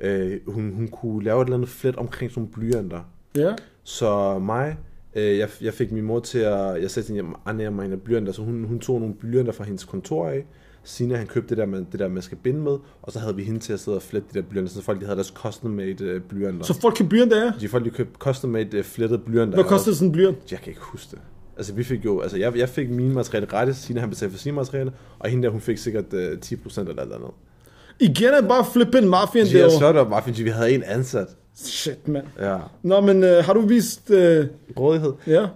Øh, 0.00 0.40
hun, 0.46 0.72
hun 0.72 0.88
kunne 0.88 1.24
lave 1.24 1.42
et 1.42 1.46
eller 1.46 1.56
andet 1.56 1.68
flet 1.68 1.96
omkring 1.96 2.30
sådan 2.30 2.40
nogle 2.40 2.52
blyanter. 2.52 3.00
ja. 3.36 3.54
Så 3.82 4.38
mig, 4.38 4.76
øh, 5.14 5.38
jeg, 5.38 5.48
jeg 5.60 5.74
fik 5.74 5.92
min 5.92 6.04
mor 6.04 6.20
til 6.20 6.38
at, 6.38 6.82
jeg 6.82 6.90
sagde 6.90 7.06
til 7.06 7.14
hende, 7.14 7.36
jeg 7.46 7.72
mig 7.72 7.82
hende 7.82 7.96
af 7.96 8.02
blyanter, 8.02 8.32
så 8.32 8.42
hun, 8.42 8.64
hun 8.64 8.78
tog 8.78 9.00
nogle 9.00 9.14
blyanter 9.14 9.52
fra 9.52 9.64
hendes 9.64 9.84
kontor 9.84 10.28
af. 10.28 10.46
Sina, 10.84 11.16
han 11.16 11.26
købte 11.26 11.48
det 11.48 11.58
der, 11.58 11.66
med, 11.66 11.84
det 11.92 12.00
der, 12.00 12.08
man 12.08 12.22
skal 12.22 12.38
binde 12.42 12.60
med, 12.60 12.78
og 13.02 13.12
så 13.12 13.18
havde 13.18 13.36
vi 13.36 13.42
hende 13.42 13.60
til 13.60 13.72
at 13.72 13.80
sidde 13.80 13.96
og 13.98 14.02
flette 14.02 14.28
de 14.34 14.40
der 14.40 14.46
blyanter, 14.46 14.72
så 14.72 14.82
folk 14.82 15.00
de 15.00 15.04
havde 15.04 15.16
deres 15.16 15.32
custom-made 15.36 16.04
øh, 16.04 16.20
blyanter. 16.20 16.64
Så 16.64 16.80
folk 16.80 16.94
kan 16.94 17.08
blyant 17.08 17.30
det 17.30 17.38
er. 17.38 17.52
de 17.60 17.68
folk, 17.68 17.84
de 17.84 17.90
købte 17.90 18.12
custom-made 18.18 18.76
øh, 18.76 18.84
flettede 18.84 19.18
blyanter. 19.18 19.54
Hvad 19.54 19.64
koster 19.64 19.92
sådan 19.92 20.08
en 20.08 20.12
blyant? 20.12 20.52
Jeg 20.52 20.58
kan 20.58 20.70
ikke 20.70 20.82
huske 20.82 21.10
det. 21.10 21.18
Altså, 21.56 21.74
vi 21.74 21.84
fik 21.84 22.04
jo, 22.04 22.20
altså, 22.20 22.38
jeg, 22.38 22.56
jeg 22.56 22.68
fik 22.68 22.90
mine 22.90 23.14
materialer 23.14 23.46
gratis, 23.46 23.76
Sina 23.76 24.00
han 24.00 24.08
betalte 24.10 24.32
for 24.32 24.38
sine 24.38 24.54
materialer, 24.54 24.92
og 25.18 25.30
hende 25.30 25.42
der, 25.42 25.50
hun 25.50 25.60
fik 25.60 25.78
sikkert 25.78 26.14
øh, 26.14 26.38
10% 26.44 26.80
eller 26.80 27.02
andet. 27.02 27.30
Igen 28.00 28.28
er 28.28 28.48
bare 28.48 28.64
flippen 28.72 29.08
mafian 29.08 29.46
Så 29.46 29.52
jeg 29.52 29.60
derovre. 29.60 29.78
sørgte 29.78 29.98
op, 29.98 30.10
Martin, 30.10 30.44
vi 30.44 30.50
havde 30.50 30.72
en 30.74 30.82
ansat. 30.82 31.26
Shit, 31.54 32.08
mand. 32.08 32.26
Ja. 32.38 32.58
Nå, 32.82 33.00
men 33.00 33.24
øh, 33.24 33.44
har 33.44 33.52
du 33.52 33.60
vist... 33.60 34.10
Øh, 34.10 34.46
Rådighed. 34.78 35.12
ja. 35.26 35.46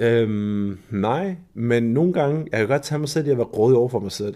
Øhm, 0.00 0.78
nej, 0.90 1.36
men 1.54 1.82
nogle 1.82 2.12
gange, 2.12 2.46
jeg 2.52 2.58
kan 2.58 2.68
godt 2.68 2.82
tage 2.82 2.98
mig 2.98 3.08
selv 3.08 3.26
i 3.26 3.30
at 3.30 3.36
være 3.36 3.46
rådig 3.46 3.78
over 3.78 3.88
for 3.88 4.00
mig 4.00 4.12
selv. 4.12 4.34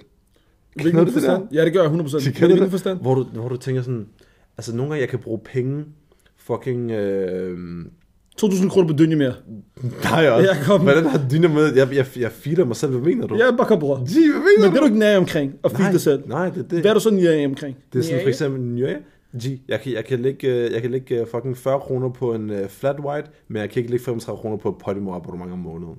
Hvilken 0.74 0.98
du 0.98 1.04
det 1.04 1.12
forstand? 1.12 1.48
Ja, 1.52 1.64
det 1.64 1.72
gør 1.72 1.82
jeg 1.82 1.90
100%. 1.92 2.08
Så 2.08 2.16
Men 2.24 2.32
kender 2.32 2.46
hvilken 2.46 2.62
det, 2.64 2.70
forstand? 2.70 2.98
hvor 3.00 3.14
du, 3.14 3.24
hvor 3.24 3.48
du 3.48 3.56
tænker 3.56 3.82
sådan, 3.82 4.06
altså 4.58 4.76
nogle 4.76 4.90
gange 4.90 5.00
jeg 5.00 5.08
kan 5.08 5.18
bruge 5.18 5.38
penge, 5.44 5.84
fucking, 6.36 6.90
øh, 6.90 7.58
2.000 8.40 8.68
kroner 8.68 8.88
på 8.88 8.94
dynje 8.98 9.16
mere. 9.16 9.34
nej 10.04 10.28
også. 10.28 10.48
Ja, 10.48 10.64
kom. 10.64 10.80
Hvordan 10.80 11.06
har 11.06 11.28
du 11.30 11.48
med, 11.48 11.74
jeg, 11.74 11.94
jeg, 11.94 12.06
jeg 12.16 12.32
feeder 12.32 12.64
mig 12.64 12.76
selv, 12.76 12.92
hvad 12.92 13.00
mener 13.00 13.26
du? 13.26 13.36
Ja, 13.36 13.50
bare 13.56 13.66
kom, 13.66 13.78
bror. 13.78 13.96
Gee, 13.96 14.32
hvad 14.32 14.40
mener 14.40 14.60
Men 14.60 14.70
det 14.70 14.76
er 14.76 14.80
du 14.80 14.86
ikke 14.86 14.98
nær 14.98 15.16
omkring, 15.16 15.54
at 15.64 15.70
feed 15.70 15.80
nej, 15.80 15.90
dig 15.90 16.00
selv. 16.00 16.22
Nej, 16.26 16.48
det 16.50 16.58
er 16.58 16.68
det. 16.68 16.80
Hvad 16.80 16.90
er 16.90 16.94
du 16.94 17.00
så 17.00 17.10
nær 17.10 17.46
omkring? 17.46 17.76
Det 17.92 17.98
er 17.98 18.02
sådan 18.02 18.20
for 18.22 18.28
eksempel, 18.28 18.78
ja, 18.78 18.94
G, 19.36 19.60
jeg 19.68 19.80
kan, 19.80 19.92
jeg 19.92 20.04
kan 20.04 20.20
lægge, 20.20 20.48
øh, 20.48 20.72
jeg 20.72 20.82
kan 20.82 20.90
lægge 20.90 21.20
øh, 21.20 21.26
fucking 21.26 21.56
40 21.56 21.80
kroner 21.80 22.08
på 22.08 22.34
en 22.34 22.50
uh, 22.50 22.68
flat 22.68 23.00
white, 23.00 23.28
men 23.48 23.60
jeg 23.60 23.70
kan 23.70 23.80
ikke 23.80 23.90
lægge 23.90 24.04
35 24.04 24.40
kroner 24.40 24.56
på 24.56 24.68
et 24.68 24.74
Podimo 24.84 25.14
abonnement 25.14 25.52
om 25.52 25.58
måneden. 25.58 25.96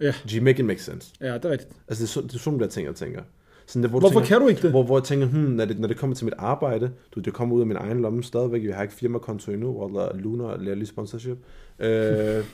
Ja, 0.00 0.12
G, 0.30 0.42
make 0.42 0.58
it 0.58 0.64
make 0.64 0.82
sense. 0.82 1.12
ja, 1.20 1.34
det 1.34 1.44
er 1.44 1.50
rigtigt. 1.50 1.70
Altså, 1.88 2.02
det 2.02 2.08
er, 2.08 2.12
så, 2.12 2.20
det 2.20 2.34
er 2.34 2.38
sådan, 2.38 2.60
der 2.60 2.66
ting, 2.66 2.86
jeg 2.86 2.94
tænker. 2.94 3.20
Sådan 3.66 3.82
der, 3.82 3.88
hvor 3.88 4.00
Hvorfor 4.00 4.20
tænker, 4.20 4.28
kan 4.28 4.40
du 4.40 4.48
ikke 4.48 4.62
det? 4.62 4.70
Hvor, 4.70 4.82
hvor 4.82 4.98
jeg 4.98 5.04
tænker, 5.04 5.26
hmm, 5.26 5.40
når, 5.40 5.64
det, 5.64 5.78
når 5.78 5.88
det 5.88 5.96
kommer 5.96 6.16
til 6.16 6.24
mit 6.24 6.34
arbejde, 6.38 6.90
du, 7.14 7.20
det 7.20 7.32
kommer 7.32 7.56
ud 7.56 7.60
af 7.60 7.66
min 7.66 7.76
egen 7.76 8.00
lomme 8.00 8.22
stadigvæk, 8.22 8.64
jeg 8.64 8.74
har 8.76 8.82
ikke 8.82 8.94
firmakonto 8.94 9.52
endnu, 9.52 9.86
eller 9.86 10.16
Luna 10.16 10.56
lærer 10.56 10.74
lige 10.74 10.86
sponsorship. 10.86 11.38
Øh, 11.78 11.88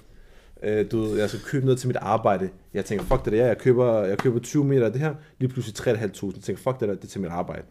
øh, 0.64 0.90
du 0.90 1.00
ved, 1.00 1.18
jeg 1.18 1.28
skal 1.28 1.40
købe 1.40 1.64
noget 1.64 1.78
til 1.78 1.88
mit 1.88 1.96
arbejde. 1.96 2.48
Jeg 2.74 2.84
tænker, 2.84 3.04
fuck 3.04 3.24
det 3.24 3.32
der, 3.32 3.46
jeg 3.46 3.58
køber, 3.58 4.04
jeg 4.04 4.18
køber 4.18 4.38
20 4.38 4.64
meter 4.64 4.86
af 4.86 4.92
det 4.92 5.00
her, 5.00 5.14
lige 5.38 5.48
pludselig 5.48 5.94
3.500. 5.94 6.00
Jeg 6.00 6.10
tænker, 6.12 6.62
fuck 6.62 6.80
det 6.80 6.88
der, 6.88 6.94
det 6.94 7.04
er 7.04 7.08
til 7.08 7.20
mit 7.20 7.30
arbejde. 7.30 7.62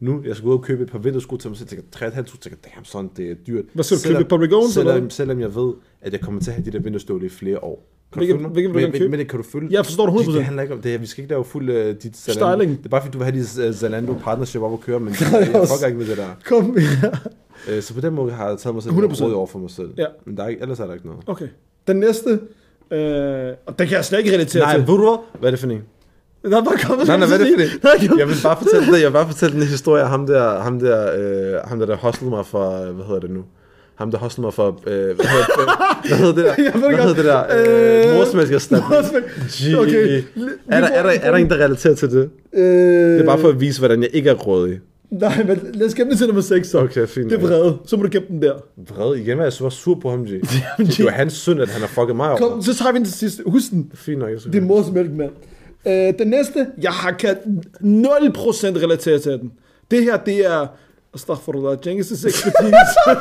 Nu, 0.00 0.22
jeg 0.24 0.36
skal 0.36 0.44
gå 0.44 0.52
ud 0.52 0.58
og 0.58 0.64
købe 0.64 0.82
et 0.82 0.90
par 0.90 0.98
vintersko 0.98 1.36
til 1.36 1.50
mig 1.50 1.56
selv, 1.58 1.68
tænker 1.68 1.84
3.500, 1.96 2.38
tænker, 2.38 2.58
damn 2.74 2.84
sådan, 2.84 3.10
det 3.16 3.30
er 3.30 3.34
dyrt. 3.34 3.64
Hvad 3.72 3.84
skal 3.84 3.96
du 3.96 4.00
Selvom- 4.02 4.18
købe, 4.18 4.26
et 4.26 4.28
Public 4.28 4.48
eller 4.48 4.70
selvom, 4.70 5.10
selvom 5.10 5.40
jeg 5.40 5.54
ved, 5.54 5.74
at 6.00 6.12
jeg 6.12 6.20
kommer 6.20 6.40
til 6.40 6.50
at 6.50 6.54
have 6.54 6.64
de 6.64 6.70
der 6.70 6.78
vinterstøvler 6.78 7.26
i 7.26 7.28
flere 7.28 7.64
år. 7.64 7.86
Kan 8.14 8.20
Hvilke- 8.20 8.32
du 8.32 8.38
følge 8.38 8.42
mig? 8.42 8.52
hvilke 8.52 8.72
vil 8.72 8.82
men, 8.82 8.92
købe? 8.92 9.10
men, 9.10 9.18
det 9.20 9.28
kan 9.28 9.38
du 9.38 9.44
følge? 9.52 9.68
Jeg 9.70 9.84
forstår 9.84 10.06
det 10.06 10.24
100%. 10.24 10.32
Det 10.36 10.44
handler 10.44 10.62
ikke 10.62 10.74
om 10.74 10.80
det 10.80 10.90
her. 10.90 10.98
Vi 10.98 11.06
skal 11.06 11.22
ikke 11.24 11.32
lave 11.34 11.44
fuld 11.44 11.68
uh, 11.70 11.76
dit 12.02 12.16
Zalando. 12.16 12.56
Styling. 12.62 12.78
Det 12.78 12.84
er 12.84 12.88
bare 12.88 13.00
fordi, 13.02 13.12
du 13.12 13.18
vil 13.18 13.24
have 13.24 13.38
dit 13.38 13.68
uh, 13.68 13.74
Zalando 13.74 14.12
partnership 14.24 14.62
op 14.62 14.72
at 14.72 14.80
køre, 14.80 15.00
men 15.00 15.08
jeg 15.30 15.68
fucker 15.68 15.86
ikke 15.86 15.98
med 15.98 16.06
det 16.06 16.16
der. 16.16 16.26
Kom, 16.46 16.78
ja. 16.78 17.08
Uh, 17.76 17.82
så 17.82 17.94
på 17.94 18.00
den 18.00 18.14
måde 18.14 18.32
har 18.32 18.48
jeg 18.48 18.58
taget 18.58 18.74
mig 18.74 18.82
selv 18.82 18.94
100%. 18.94 18.96
100% 18.96 19.32
over 19.34 19.46
for 19.46 19.58
mig 19.58 19.70
selv. 19.70 19.88
Ja. 19.96 20.06
Men 20.26 20.36
der 20.36 20.42
er 20.44 20.48
ikke, 20.48 20.62
ellers 20.62 20.80
er 20.80 20.86
der 20.86 20.94
ikke 20.94 21.06
noget. 21.06 21.20
Okay. 21.26 21.46
Den 21.86 21.96
næste, 21.96 22.30
øh, 22.90 23.52
og 23.66 23.78
den 23.78 23.86
kan 23.86 23.96
jeg 23.96 24.04
slet 24.04 24.18
ikke 24.18 24.32
relatere 24.32 24.62
Nej, 24.62 24.72
til. 24.72 24.80
ved 24.80 24.86
du 24.86 25.00
hvad? 25.02 25.16
Hvad 25.40 25.48
er 25.48 25.50
det 25.50 25.60
for 25.60 25.66
en? 25.66 25.82
Der 26.50 26.60
er 26.60 26.64
bare 26.64 26.76
kommet 26.84 27.06
Nej, 27.06 27.16
nej, 27.16 27.26
hvad 27.26 27.40
er 27.40 27.44
det 27.44 27.70
for? 27.70 27.78
Nej, 27.88 28.06
jo. 28.10 28.18
Jeg 28.18 28.28
vil 28.28 28.34
bare 28.42 28.56
fortælle 28.62 28.86
det. 28.92 29.00
Jeg 29.02 29.06
vil 29.08 29.12
bare 29.12 29.26
fortælle 29.26 29.60
den 29.60 29.66
historie 29.66 30.02
af 30.02 30.08
ham 30.08 30.26
der, 30.26 30.60
ham 30.60 30.80
der, 30.80 31.10
øh, 31.54 31.68
ham 31.68 31.78
der, 31.78 31.86
der 31.86 31.96
hostlede 31.96 32.30
mig 32.30 32.46
for, 32.46 32.92
hvad 32.92 33.04
hedder 33.04 33.20
det 33.20 33.30
nu? 33.30 33.44
Ham 33.94 34.10
der 34.10 34.18
hostlede 34.18 34.46
mig 34.46 34.54
for, 34.54 34.80
øh, 34.86 34.94
hvad, 34.94 35.26
hedder, 35.26 35.46
øh, 35.60 36.08
hvad 36.08 36.18
hedder 36.18 36.34
det 36.34 36.44
der? 36.44 36.54
Jeg 36.64 36.72
ved 36.74 36.88
Hvad 36.88 36.98
hedder 36.98 37.14
det 37.14 37.24
der? 37.24 38.04
Øh, 38.04 38.10
Øh, 38.10 38.14
Morsmælkerstatning. 38.14 38.84
Morsmælk- 38.92 39.78
Okay. 39.78 40.22
Er 40.70 40.80
der, 40.80 40.86
er, 40.88 41.02
der, 41.02 41.10
er 41.22 41.30
der 41.30 41.38
en, 41.38 41.48
der 41.50 41.56
relaterer 41.64 41.94
til 41.94 42.10
det? 42.10 42.30
Øh, 42.54 42.64
Det 42.64 43.20
er 43.20 43.24
bare 43.24 43.38
for 43.38 43.48
at 43.48 43.60
vise, 43.60 43.80
hvordan 43.80 44.02
jeg 44.02 44.10
ikke 44.12 44.30
er 44.30 44.34
rådig. 44.34 44.80
Nej, 45.10 45.44
men 45.48 45.70
lad 45.74 45.86
os 45.86 45.94
gemme 45.94 46.10
den 46.10 46.18
til 46.18 46.26
nummer 46.26 46.42
6 46.42 46.68
så. 46.68 46.78
Okay, 46.78 47.06
fint. 47.06 47.30
Det 47.30 47.36
er 47.42 47.46
vrede. 47.46 47.76
Så 47.86 47.96
må 47.96 48.02
du 48.02 48.08
gemme 48.12 48.28
den 48.28 48.42
der. 48.42 48.52
Vred 48.94 49.16
igen, 49.16 49.38
jeg 49.38 49.52
så 49.52 49.70
sur 49.70 49.94
på 50.02 50.10
ham, 50.10 50.24
G. 50.24 50.28
Det 50.78 51.04
var 51.04 51.10
hans 51.10 51.32
synd, 51.32 51.60
at 51.60 51.68
han 51.68 51.80
har 51.80 51.88
fucket 51.88 52.16
mig 52.16 52.28
over. 52.28 52.38
Kom, 52.38 52.62
så 52.62 52.74
tager 52.74 52.92
vi 52.92 52.98
den 52.98 53.04
til 53.04 53.14
sidst. 53.14 53.40
Husk 53.46 53.70
den. 53.70 53.90
Fint 53.94 54.18
nok, 54.18 54.28
Det 54.52 54.54
er 54.54 54.60
mors 54.60 54.90
mælk, 54.92 55.10
mand. 55.12 55.30
Øh, 55.86 56.14
den 56.18 56.28
næste, 56.28 56.66
jeg 56.82 56.90
har 56.92 57.10
kan 57.10 57.36
0% 57.80 58.82
relateret 58.82 59.22
til 59.22 59.32
den. 59.32 59.52
Det 59.90 60.02
her, 60.02 60.16
det 60.16 60.46
er... 60.46 60.66
Astaghfirullah, 61.14 61.78
Cengiz' 61.86 62.26
expertise. 62.28 62.96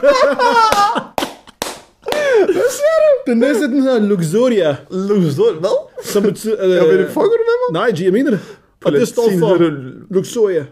Den 3.28 3.38
næste, 3.38 3.64
den 3.64 3.82
hedder 3.82 4.00
Luxuria, 4.00 4.76
Luxor, 4.92 5.60
hvad? 5.60 5.88
som 6.04 6.24
betyder... 6.24 6.66
Øh, 6.66 6.70
Jeg 6.72 6.84
ved 6.84 6.98
det, 6.98 7.08
fucker 7.08 7.22
du 7.22 7.38
med 7.38 7.72
mig? 7.72 7.82
Nej, 7.82 7.92
G, 7.92 8.02
jeg 8.04 8.14
mener 8.14 8.32
det. 8.32 8.40
Og 8.86 8.92
det 8.92 9.08
står 9.08 9.24
latin 9.24 9.40
for 9.40 9.48
hedder 9.58 9.72
det 9.72 9.94
Luxuria. 10.10 10.66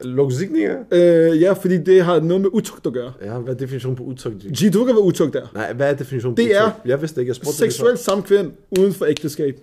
Luxigninger? 0.00 0.76
Øh, 0.90 1.42
ja, 1.42 1.52
fordi 1.52 1.78
det 1.78 2.04
har 2.04 2.20
noget 2.20 2.40
med 2.40 2.50
utugt 2.52 2.86
at 2.86 2.92
gøre. 2.92 3.12
Ja, 3.24 3.38
hvad 3.38 3.54
er 3.54 3.58
definitionen 3.58 3.96
på 3.96 4.02
utugt, 4.02 4.34
G? 4.36 4.72
Du 4.72 4.84
ved, 4.84 4.92
hvad 4.92 5.02
utugt 5.02 5.36
er. 5.36 5.46
Nej, 5.54 5.72
hvad 5.72 5.90
er 5.90 5.94
definitionen 5.94 6.34
på 6.36 6.42
Det 6.42 6.56
er 6.56 6.62
utugt? 6.66 6.76
Jeg 6.84 7.00
vidste 7.00 7.20
ikke, 7.20 7.30
jeg 7.30 7.36
spurgte 7.36 7.64
dig 7.64 7.72
Seksuelt 7.72 7.98
samkvem 7.98 8.52
uden 8.78 8.94
for 8.94 9.06
ægteskab. 9.06 9.56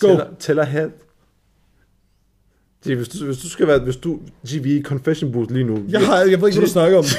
Go. 0.00 0.06
Tæller, 0.08 0.24
tæller 0.38 0.64
hat. 0.64 0.90
G, 2.84 2.94
hvis 2.96 3.08
du, 3.08 3.24
hvis 3.24 3.38
du 3.38 3.48
skal 3.48 3.66
være, 3.66 3.78
hvis 3.78 3.96
du, 3.96 4.18
G, 4.48 4.62
vi 4.62 4.76
i 4.76 4.82
confession 4.82 5.32
booth 5.32 5.52
lige 5.52 5.64
nu. 5.64 5.78
Jeg, 5.88 6.00
har, 6.00 6.16
jeg 6.16 6.24
ved 6.26 6.32
ikke, 6.32 6.58
hvad 6.58 6.66
du 6.66 6.66
snakker 6.66 6.98
om. 6.98 7.04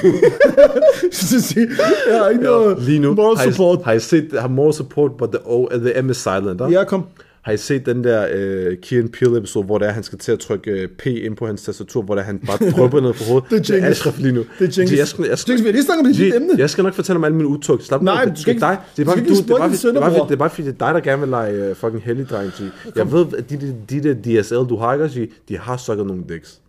Jeg 2.09 2.17
har 2.19 2.29
ikke 2.29 2.43
noget 2.43 2.83
lige 2.83 2.99
nu. 2.99 3.13
moral 3.13 3.37
har 3.37 3.45
I, 3.45 3.51
support. 3.51 3.79
Har 3.85 3.93
I 3.93 3.99
set, 3.99 4.29
har 4.39 4.47
more 4.47 4.73
support, 4.73 5.11
but 5.17 5.29
the, 5.29 5.39
o, 5.45 5.69
the 5.69 6.01
M 6.01 6.09
is 6.09 6.17
silent, 6.17 6.61
huh? 6.61 6.71
Ja, 6.71 6.83
kom. 6.83 7.05
Har 7.45 7.51
I 7.51 7.57
set 7.57 7.85
den 7.85 8.03
der 8.03 8.75
Key 8.81 8.99
and 8.99 9.09
Peele 9.09 9.37
episode, 9.37 9.65
hvor 9.65 9.77
det 9.77 9.87
er, 9.87 9.91
han 9.91 10.03
skal 10.03 10.17
til 10.19 10.31
at 10.31 10.39
trykke 10.39 10.83
uh, 10.83 10.89
P 10.97 11.05
ind 11.05 11.35
på 11.35 11.45
hans 11.45 11.63
tastatur, 11.63 12.01
hvor 12.01 12.15
det 12.15 12.21
er, 12.21 12.25
han 12.25 12.39
bare 12.39 12.69
drøber 12.71 13.01
ned 13.01 13.13
på 13.13 13.23
hovedet? 13.23 13.49
Det 13.49 13.59
er 13.59 13.63
Cengiz. 13.63 13.83
Ashraf 13.83 14.19
lige 14.19 14.31
nu. 14.33 14.45
Det 14.59 14.67
er 14.67 14.71
Cengiz. 14.71 14.97
Jeg 14.99 15.07
skal, 15.07 15.25
jeg 15.25 15.37
skal, 15.39 15.51
Cengiz, 15.51 15.63
vi 15.63 15.67
har 15.67 15.71
lige 15.73 15.83
snakket 15.83 16.05
om 16.05 16.13
det 16.13 16.15
dit 16.21 16.35
emne. 16.35 16.49
jeg 16.57 16.69
skal 16.69 16.83
nok 16.83 16.93
fortælle 16.93 17.17
om 17.17 17.23
alle 17.23 17.37
mine 17.37 17.49
utug. 17.49 17.81
Slap 17.81 18.01
Nej, 18.01 18.25
du 18.25 18.41
skal 18.41 18.55
det 18.55 18.63
er 18.63 18.67
dig. 18.67 18.73
ikke- 18.73 18.83
Det 18.97 19.01
er 19.01 19.05
bare, 19.05 19.17
ikke 19.17 19.29
du, 19.29 19.35
det 19.35 19.43
er 19.51 19.57
bare, 19.57 19.69
det 19.71 19.85
er 19.85 19.99
bare, 20.01 20.27
det 20.27 20.31
er 20.31 20.35
bare 20.35 20.49
fordi, 20.49 20.67
det 20.67 20.81
er 20.81 20.85
dig, 20.85 20.93
der 20.93 20.99
gerne 21.09 21.19
vil 21.21 21.29
lege 21.29 21.69
uh, 21.71 21.75
fucking 21.75 22.03
heldig 22.03 22.29
dreng. 22.29 22.51
Jeg 22.95 23.11
ved, 23.11 23.25
at 23.37 23.49
de, 23.49 23.57
de, 23.57 23.75
de 23.89 24.13
der 24.15 24.41
DSL, 24.41 24.55
du 24.55 24.75
har, 24.77 24.93
ikke, 25.03 25.31
de 25.49 25.57
har 25.57 25.77
sukket 25.77 26.05
nogle 26.07 26.23
dicks. 26.29 26.61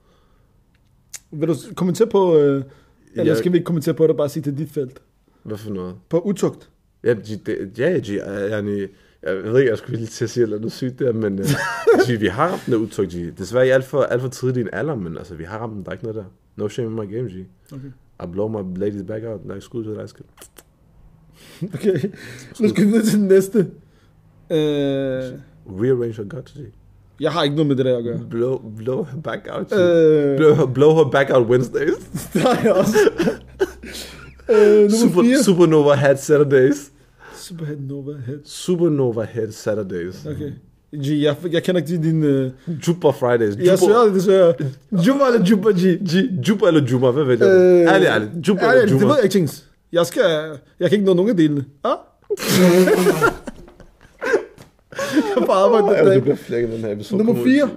Vil 1.32 1.48
du 1.48 1.54
kommentere 1.76 2.08
på... 2.08 2.38
Øh, 2.38 2.62
eller 3.12 3.24
Jeg- 3.24 3.36
skal 3.36 3.52
vi 3.52 3.56
ikke 3.56 3.64
kommentere 3.66 3.94
på 3.94 4.06
det, 4.06 4.16
bare 4.16 4.28
sige, 4.28 4.42
det 4.44 4.52
er 4.52 4.56
dit 4.56 4.70
felt? 4.72 4.98
Hvad 5.42 5.56
for 5.58 5.70
noget? 5.70 5.94
På 6.08 6.20
utugt. 6.20 6.68
Ja, 7.04 7.12
G, 7.12 7.46
det, 7.46 7.70
ja, 7.78 7.98
G, 7.98 8.08
jeg, 8.50 8.62
jeg, 9.26 9.44
jeg 9.44 9.52
ved 9.52 9.58
ikke, 9.60 9.70
jeg 9.70 9.78
skulle 9.78 9.96
lige 9.96 10.06
til 10.08 10.24
at 10.24 10.30
sige 10.30 10.46
noget 10.46 10.72
sygt 10.72 10.98
der, 10.98 11.12
men 11.12 11.38
G, 12.08 12.20
vi 12.20 12.26
har 12.26 12.48
ramt 12.48 12.62
den 12.66 12.72
der 12.74 12.78
udtryk, 12.80 13.08
G. 13.08 13.38
Desværre 13.38 13.66
i 13.66 13.70
alt 13.70 13.84
for, 13.84 14.02
alt 14.02 14.22
for 14.22 14.28
tidlig 14.28 14.60
en 14.60 14.68
alder, 14.72 14.94
men 14.94 15.16
altså, 15.18 15.34
vi 15.34 15.44
har 15.44 15.58
ramt 15.58 15.72
den, 15.74 15.82
der 15.82 15.88
er 15.88 15.92
ikke 15.92 16.04
noget 16.04 16.16
der. 16.16 16.24
No 16.56 16.68
shame 16.68 16.88
in 16.88 16.94
my 16.94 17.14
game, 17.16 17.28
G. 17.28 17.46
Okay. 17.72 17.88
I 18.24 18.26
blow 18.32 18.48
my 18.48 18.78
ladies 18.78 19.02
back 19.08 19.22
out, 19.24 19.40
like 19.48 19.60
skud 19.60 19.84
til 19.84 19.94
dig, 19.94 20.08
skal. 20.08 20.24
Okay. 21.74 22.00
Nu 22.60 22.68
skal 22.68 22.84
vi 22.84 22.88
videre 22.90 23.04
til 23.04 23.18
den 23.18 23.28
næste. 23.28 23.58
Øh, 24.50 24.56
Rearrange 25.80 26.12
her 26.16 26.24
guts, 26.28 26.52
G. 26.52 26.56
jeg 27.20 27.32
har 27.32 27.42
ikke 27.42 27.56
noget 27.56 27.66
med 27.68 27.76
det 27.76 27.84
der 27.84 27.98
at 27.98 28.04
gøre. 28.04 28.20
Blow, 28.30 28.58
blow 28.78 29.02
her 29.04 29.20
back 29.20 29.48
out. 29.50 29.72
Øh, 29.72 30.36
Blow, 30.36 30.54
her- 30.54 30.66
blow 30.74 30.94
her 30.94 31.10
back 31.10 31.30
out 31.32 31.46
Wednesdays. 31.48 31.92
der 32.34 32.48
er 32.48 32.62
jeg 32.64 32.72
også. 32.72 32.98
øh, 34.50 34.80
nummer 34.80 34.90
Super, 34.90 35.22
4. 35.22 35.38
Supernova 35.42 35.92
Hat 35.94 36.22
Saturdays. 36.22 36.92
Superhead 37.48 37.76
Nova 37.80 38.12
Head. 38.26 38.38
Supernova 38.44 39.22
Head 39.24 39.50
Saturdays. 39.52 40.26
Okay. 40.26 40.52
G, 40.94 41.22
jeg, 41.22 41.36
jeg 41.52 41.62
kender 41.62 41.80
ikke 41.80 42.02
din... 42.02 42.22
Øh, 42.22 42.50
Jupiter 42.88 43.12
Fridays. 43.12 43.56
jeg 43.56 43.78
søger 43.78 44.04
det, 44.04 44.14
desværre. 44.14 44.54
Jumma 45.06 45.24
eller 45.26 45.46
Jumma 45.46 45.70
G? 45.70 45.74
G, 46.08 46.14
Jupiter 46.48 46.66
eller 46.66 46.84
Juma, 46.90 47.10
hvad 47.10 47.24
vælger 47.24 47.46
du? 47.46 47.52
Øh, 47.52 47.80
ærligt. 47.80 48.48
Jupiter 48.48 48.68
ærligt, 48.68 48.82
eller 48.82 48.94
Det 48.94 49.02
Juma? 49.02 49.06
ved 49.06 49.14
jeg 49.14 49.24
ikke, 49.24 49.32
Tings. 49.32 49.66
Jeg 49.92 50.06
skal... 50.06 50.22
Jeg 50.80 50.90
kan 50.90 50.96
ikke 50.98 51.06
nå 51.06 51.14
nogen 51.14 51.30
af 51.30 51.36
delene. 51.36 51.64
Ah? 51.84 51.96
jeg 55.36 55.46
bare 55.46 55.56
arbejdet 55.64 55.88
Ej, 55.88 55.96
den 55.96 56.06
det 56.06 56.12
dag. 56.14 56.22
bliver 56.22 56.36
flækket, 56.36 56.72
den 56.72 56.80
her 56.80 56.92
episode. 56.92 57.18
Nummer 57.18 57.32
kommer 57.32 57.46
ud. 57.46 57.70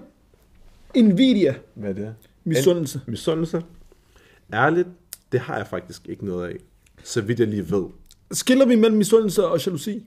4. 0.93 1.03
Nvidia. 1.03 1.55
Hvad 1.75 1.89
er 1.89 1.93
det? 1.93 2.13
Misundelse. 2.43 3.01
Misundelse? 3.07 3.61
Ærligt, 4.53 4.87
det 5.31 5.39
har 5.39 5.57
jeg 5.57 5.67
faktisk 5.67 6.01
ikke 6.09 6.25
noget 6.25 6.47
af. 6.47 6.55
Så 7.03 7.21
vidt 7.21 7.39
jeg 7.39 7.47
lige 7.47 7.71
ved. 7.71 7.83
Skiller 8.31 8.65
vi 8.65 8.75
mellem 8.75 8.97
misundelse 8.97 9.45
og 9.45 9.65
jalousi? 9.65 10.05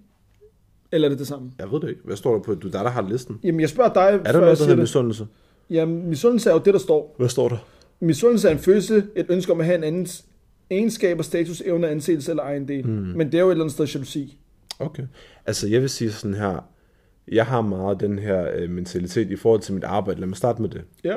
Eller 0.92 1.08
er 1.08 1.10
det 1.10 1.18
det 1.18 1.26
samme? 1.26 1.52
Jeg 1.58 1.72
ved 1.72 1.80
det 1.80 1.88
ikke. 1.88 2.00
Hvad 2.04 2.16
står 2.16 2.32
der 2.34 2.42
på? 2.42 2.54
Du 2.54 2.68
er 2.68 2.72
der, 2.72 2.82
der 2.82 2.90
har 2.90 3.08
listen. 3.08 3.38
Jamen, 3.44 3.60
jeg 3.60 3.68
spørger 3.68 3.92
dig, 3.92 4.20
Er 4.24 4.32
der 4.32 4.40
noget, 4.40 4.48
der 4.48 4.54
siger 4.54 4.66
hedder 4.66 4.82
misundelse? 4.82 5.26
Jamen, 5.70 6.08
misundelse 6.08 6.50
er 6.50 6.54
jo 6.54 6.60
det, 6.64 6.74
der 6.74 6.80
står. 6.80 7.14
Hvad 7.18 7.28
står 7.28 7.48
der? 7.48 7.56
Misundelse 8.00 8.48
er 8.48 8.52
en 8.52 8.58
følelse, 8.58 9.04
et 9.16 9.26
ønske 9.28 9.52
om 9.52 9.60
at 9.60 9.66
have 9.66 9.78
en 9.78 9.84
andens 9.84 10.24
egenskaber, 10.70 11.22
status, 11.22 11.60
evne, 11.66 11.88
anseelse 11.88 12.32
eller 12.32 12.42
egen 12.42 12.68
del. 12.68 12.86
Mm. 12.86 12.92
Men 12.92 13.26
det 13.32 13.34
er 13.34 13.40
jo 13.42 13.48
et 13.48 13.50
eller 13.52 13.64
andet 13.64 13.74
sted 13.74 13.86
jalousi. 13.86 14.38
Okay. 14.78 15.02
Altså, 15.46 15.68
jeg 15.68 15.80
vil 15.80 15.90
sige 15.90 16.12
sådan 16.12 16.34
her. 16.34 16.68
Jeg 17.28 17.46
har 17.46 17.60
meget 17.60 18.00
den 18.00 18.18
her 18.18 18.48
øh, 18.54 18.70
mentalitet 18.70 19.30
i 19.30 19.36
forhold 19.36 19.60
til 19.60 19.74
mit 19.74 19.84
arbejde. 19.84 20.20
Lad 20.20 20.28
mig 20.28 20.36
starte 20.36 20.62
med 20.62 20.70
det. 20.70 20.82
Ja. 21.04 21.16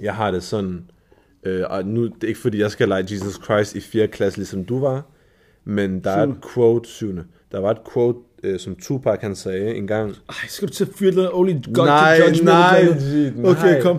Jeg 0.00 0.14
har 0.14 0.30
det 0.30 0.42
sådan, 0.42 0.90
øh, 1.42 1.64
og 1.70 1.84
nu 1.84 2.04
det 2.04 2.24
er 2.24 2.28
ikke 2.28 2.40
fordi, 2.40 2.58
jeg 2.58 2.70
skal 2.70 2.88
lege 2.88 3.06
Jesus 3.10 3.44
Christ 3.44 3.74
i 3.74 3.80
4. 3.80 4.08
klasse, 4.08 4.38
ligesom 4.38 4.64
du 4.64 4.80
var, 4.80 5.02
men 5.64 6.00
der 6.04 6.10
er 6.10 6.26
et 6.26 6.34
quote, 6.54 6.88
syvende, 6.88 7.24
der 7.52 7.60
var 7.60 7.70
et 7.70 7.80
quote, 7.92 8.18
øh, 8.42 8.58
som 8.58 8.74
Tupac 8.74 9.18
han 9.20 9.34
sagde 9.34 9.74
en 9.74 9.86
gang. 9.86 10.16
Ej, 10.28 10.34
skal 10.48 10.68
du 10.68 10.72
til 10.72 10.84
at 10.84 10.90
fyre 10.94 11.30
only 11.32 11.52
God 11.74 11.86
nej, 11.86 12.18
can 12.18 12.28
judge 12.28 12.44
me? 12.44 12.50
nej, 12.50 12.82
G, 12.82 13.30
hvad? 13.32 13.50
Okay, 13.50 13.72
nej. 13.72 13.80
kom. 13.80 13.98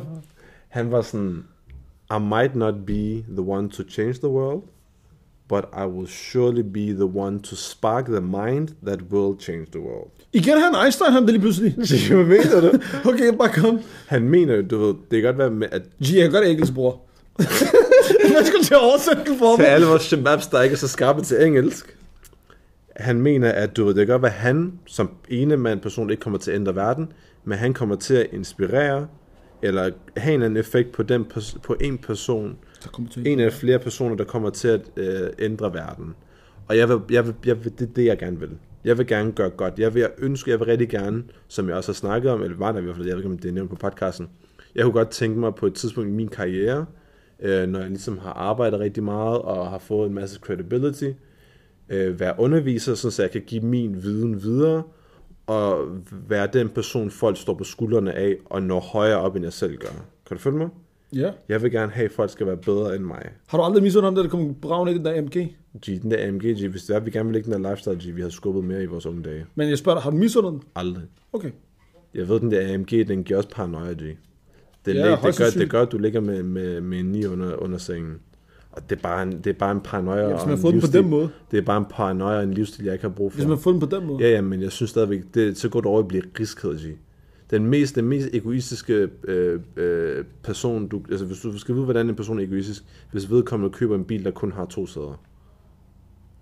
Han 0.69 0.91
var 0.91 1.01
sådan, 1.01 1.43
I 2.11 2.19
might 2.19 2.55
not 2.55 2.73
be 2.87 3.23
the 3.37 3.41
one 3.47 3.69
to 3.69 3.83
change 3.89 4.13
the 4.13 4.29
world, 4.29 4.61
but 5.49 5.65
I 5.73 5.85
will 5.85 6.07
surely 6.07 6.61
be 6.61 6.93
the 6.93 7.05
one 7.05 7.39
to 7.39 7.55
spark 7.55 8.05
the 8.05 8.21
mind 8.21 8.67
that 8.85 8.99
will 9.11 9.39
change 9.39 9.65
the 9.71 9.81
world. 9.81 10.11
Igen 10.33 10.57
han 10.57 10.85
Einstein, 10.85 11.11
ham 11.11 11.25
der 11.25 11.31
lige 11.31 11.41
pludselig. 11.41 11.71
Hvad 12.15 12.25
mener 12.25 12.61
du? 12.61 12.79
Okay, 13.09 13.33
bare 13.37 13.49
kom. 13.49 13.79
Han 14.07 14.21
mener 14.29 14.61
du 14.61 14.77
ved, 14.77 14.93
det 15.11 15.21
kan 15.21 15.23
godt 15.23 15.37
være 15.37 15.49
med, 15.49 15.67
at 15.71 15.81
G, 15.81 16.15
jeg 16.15 16.21
kan 16.23 16.31
godt 16.31 16.45
engelsk, 16.45 16.73
bror. 16.73 17.01
Hvad 18.31 18.45
skal 18.45 18.59
du 18.59 18.63
til 18.63 18.73
at 18.73 18.83
oversætte 18.83 19.23
den 19.25 19.37
for 19.39 19.55
til 19.55 19.63
mig? 19.63 19.71
alle 19.71 19.87
vores 19.87 20.01
shababs, 20.01 20.47
der 20.47 20.61
ikke 20.61 20.73
er 20.73 20.77
så 20.77 20.87
skarpe 20.87 21.21
til 21.21 21.45
engelsk. 21.45 21.97
Han 22.95 23.21
mener, 23.21 23.51
at 23.51 23.77
du 23.77 23.85
ved, 23.85 23.93
det 23.93 24.07
kan 24.07 24.13
godt 24.13 24.21
være, 24.21 24.31
han 24.31 24.79
som 24.85 25.09
ene 25.29 25.57
mand 25.57 25.81
person 25.81 26.09
ikke 26.09 26.21
kommer 26.21 26.39
til 26.39 26.51
at 26.51 26.55
ændre 26.55 26.75
verden, 26.75 27.11
men 27.45 27.57
han 27.57 27.73
kommer 27.73 27.95
til 27.95 28.13
at 28.13 28.27
inspirere, 28.31 29.07
eller 29.61 29.89
have 30.17 30.33
en 30.33 30.39
eller 30.39 30.45
anden 30.45 30.59
effekt 30.59 30.91
på, 30.91 31.03
den, 31.03 31.25
på 31.63 31.75
en 31.81 31.97
person, 31.97 32.57
Så 32.79 32.89
kommer 32.89 33.11
til 33.11 33.27
en 33.27 33.39
af 33.39 33.53
flere 33.53 33.79
personer, 33.79 34.15
der 34.15 34.23
kommer 34.23 34.49
til 34.49 34.67
at 34.67 34.81
øh, 34.97 35.29
ændre 35.39 35.73
verden. 35.73 36.15
Og 36.67 36.77
jeg 36.77 36.89
vil, 36.89 36.97
jeg 37.09 37.25
vil, 37.25 37.35
jeg 37.45 37.63
vil, 37.63 37.73
det 37.79 37.89
er 37.89 37.93
det, 37.93 38.05
jeg 38.05 38.17
gerne 38.17 38.39
vil. 38.39 38.49
Jeg 38.83 38.97
vil 38.97 39.07
gerne 39.07 39.31
gøre 39.31 39.49
godt. 39.49 39.79
Jeg 39.79 39.93
vil 39.93 40.07
ønske, 40.17 40.51
jeg 40.51 40.59
vil 40.59 40.65
rigtig 40.65 40.89
gerne, 40.89 41.23
som 41.47 41.67
jeg 41.67 41.75
også 41.75 41.91
har 41.91 41.95
snakket 41.95 42.31
om, 42.31 42.43
eller 42.43 42.57
var 42.57 42.71
der 42.71 42.79
i 42.79 42.83
hvert 42.83 42.95
fald, 42.95 43.07
jeg 43.07 43.15
ved 43.15 43.23
ikke, 43.23 43.33
om 43.33 43.37
det 43.37 43.49
er 43.49 43.53
nævnt 43.53 43.69
på 43.69 43.75
podcasten, 43.75 44.29
jeg 44.75 44.83
kunne 44.83 44.93
godt 44.93 45.09
tænke 45.09 45.39
mig 45.39 45.55
på 45.55 45.65
et 45.65 45.73
tidspunkt 45.73 46.09
i 46.09 46.13
min 46.13 46.27
karriere, 46.27 46.85
øh, 47.41 47.67
når 47.67 47.79
jeg 47.79 47.89
ligesom 47.89 48.17
har 48.17 48.33
arbejdet 48.33 48.79
rigtig 48.79 49.03
meget, 49.03 49.41
og 49.41 49.69
har 49.69 49.79
fået 49.79 50.07
en 50.07 50.13
masse 50.13 50.39
credibility, 50.39 51.11
øh, 51.89 52.19
være 52.19 52.35
underviser, 52.37 52.95
så 52.95 53.21
jeg 53.21 53.31
kan 53.31 53.41
give 53.41 53.61
min 53.61 54.03
viden 54.03 54.43
videre, 54.43 54.83
og 55.47 55.87
være 56.27 56.47
den 56.53 56.69
person, 56.69 57.11
folk 57.11 57.37
står 57.37 57.53
på 57.53 57.63
skuldrene 57.63 58.13
af, 58.13 58.35
og 58.45 58.63
når 58.63 58.79
højere 58.79 59.17
op, 59.17 59.35
end 59.35 59.45
jeg 59.45 59.53
selv 59.53 59.77
gør. 59.77 59.89
Kan 60.27 60.37
du 60.37 60.41
følge 60.41 60.57
mig? 60.57 60.69
Ja. 61.15 61.31
Jeg 61.49 61.61
vil 61.61 61.71
gerne 61.71 61.91
have, 61.91 62.05
at 62.05 62.11
folk 62.11 62.29
skal 62.29 62.47
være 62.47 62.57
bedre 62.57 62.95
end 62.95 63.03
mig. 63.03 63.29
Har 63.47 63.57
du 63.57 63.63
aldrig 63.63 63.83
misundt 63.83 64.05
ham, 64.05 64.15
da 64.15 64.21
der 64.21 64.29
kom 64.29 64.55
braven 64.61 64.89
i 64.89 64.93
den 64.93 65.05
der 65.05 65.21
MG? 65.21 65.55
G, 65.85 66.01
den 66.01 66.11
der 66.11 66.27
AMG, 66.27 66.41
G, 66.41 66.67
hvis 66.67 66.83
det 66.83 66.95
er, 66.95 66.99
vi 66.99 67.11
gerne 67.11 67.25
vil 67.25 67.33
lægge 67.33 67.53
den 67.53 67.63
der 67.63 67.69
lifestyle, 67.69 68.11
G, 68.11 68.15
vi 68.15 68.21
har 68.21 68.29
skubbet 68.29 68.63
mere 68.63 68.83
i 68.83 68.85
vores 68.85 69.05
unge 69.05 69.23
dage. 69.23 69.45
Men 69.55 69.69
jeg 69.69 69.77
spørger 69.77 69.95
dig, 69.99 70.03
har 70.03 70.11
du 70.11 70.17
misundet 70.17 70.51
den? 70.51 70.61
Aldrig. 70.75 71.03
Okay. 71.33 71.51
Jeg 72.13 72.29
ved, 72.29 72.39
den 72.39 72.51
der 72.51 72.73
AMG, 72.73 73.07
den 73.07 73.23
giver 73.23 73.37
også 73.37 73.49
paranoia, 73.49 73.93
G. 73.93 74.17
Det, 74.85 74.95
Ja, 74.95 75.11
det, 75.11 75.37
gør, 75.37 75.45
det 75.59 75.69
gør, 75.69 75.81
at 75.81 75.91
du 75.91 75.97
ligger 75.97 76.19
med, 76.19 76.43
med, 76.43 76.81
med 76.81 76.99
en 76.99 77.05
9 77.05 77.25
under, 77.25 77.55
under 77.55 77.77
sengen. 77.77 78.19
Og 78.71 78.89
det 78.89 78.97
er 78.97 79.01
bare 79.01 79.23
en, 79.23 79.31
det 79.31 79.47
er 79.47 79.53
bare 79.53 79.71
en 79.71 79.81
paranoia. 79.81 80.21
Ja, 80.21 80.35
hvis 80.35 80.45
man 80.45 80.57
fået 80.57 80.73
den 80.73 80.81
på 80.81 80.87
den 80.87 81.09
måde. 81.09 81.29
Det 81.51 81.57
er 81.57 81.61
bare 81.61 81.77
en 81.77 81.85
paranoia 81.89 82.37
og 82.37 82.43
en 82.43 82.53
livsstil, 82.53 82.85
jeg 82.85 82.93
ikke 82.93 83.03
har 83.03 83.09
brug 83.09 83.31
for. 83.31 83.37
Hvis 83.37 83.47
man 83.47 83.57
fået 83.57 83.73
den 83.73 83.89
på 83.89 83.95
den 83.95 84.07
måde. 84.07 84.23
Ja, 84.23 84.31
ja, 84.31 84.41
men 84.41 84.61
jeg 84.61 84.71
synes 84.71 84.89
stadigvæk, 84.89 85.21
det, 85.33 85.57
så 85.57 85.69
går 85.69 85.79
det 85.79 85.85
over 85.87 85.99
at 85.99 86.07
blive 86.07 86.23
griskhed, 86.33 86.77
G. 86.77 86.97
Den 87.51 87.65
mest, 87.65 87.95
den 87.95 88.05
mest 88.05 88.29
egoistiske 88.33 89.09
øh, 89.23 89.59
øh, 89.75 90.25
person, 90.43 90.87
du, 90.87 91.01
altså 91.09 91.25
hvis 91.25 91.39
du 91.39 91.57
skal 91.57 91.75
vide, 91.75 91.83
hvordan 91.85 92.09
en 92.09 92.15
person 92.15 92.39
er 92.39 92.43
egoistisk, 92.43 92.83
hvis 93.11 93.29
vedkommende 93.31 93.73
køber 93.73 93.95
en 93.95 94.05
bil, 94.05 94.23
der 94.25 94.31
kun 94.31 94.51
har 94.51 94.65
to 94.65 94.85
sæder. 94.87 95.21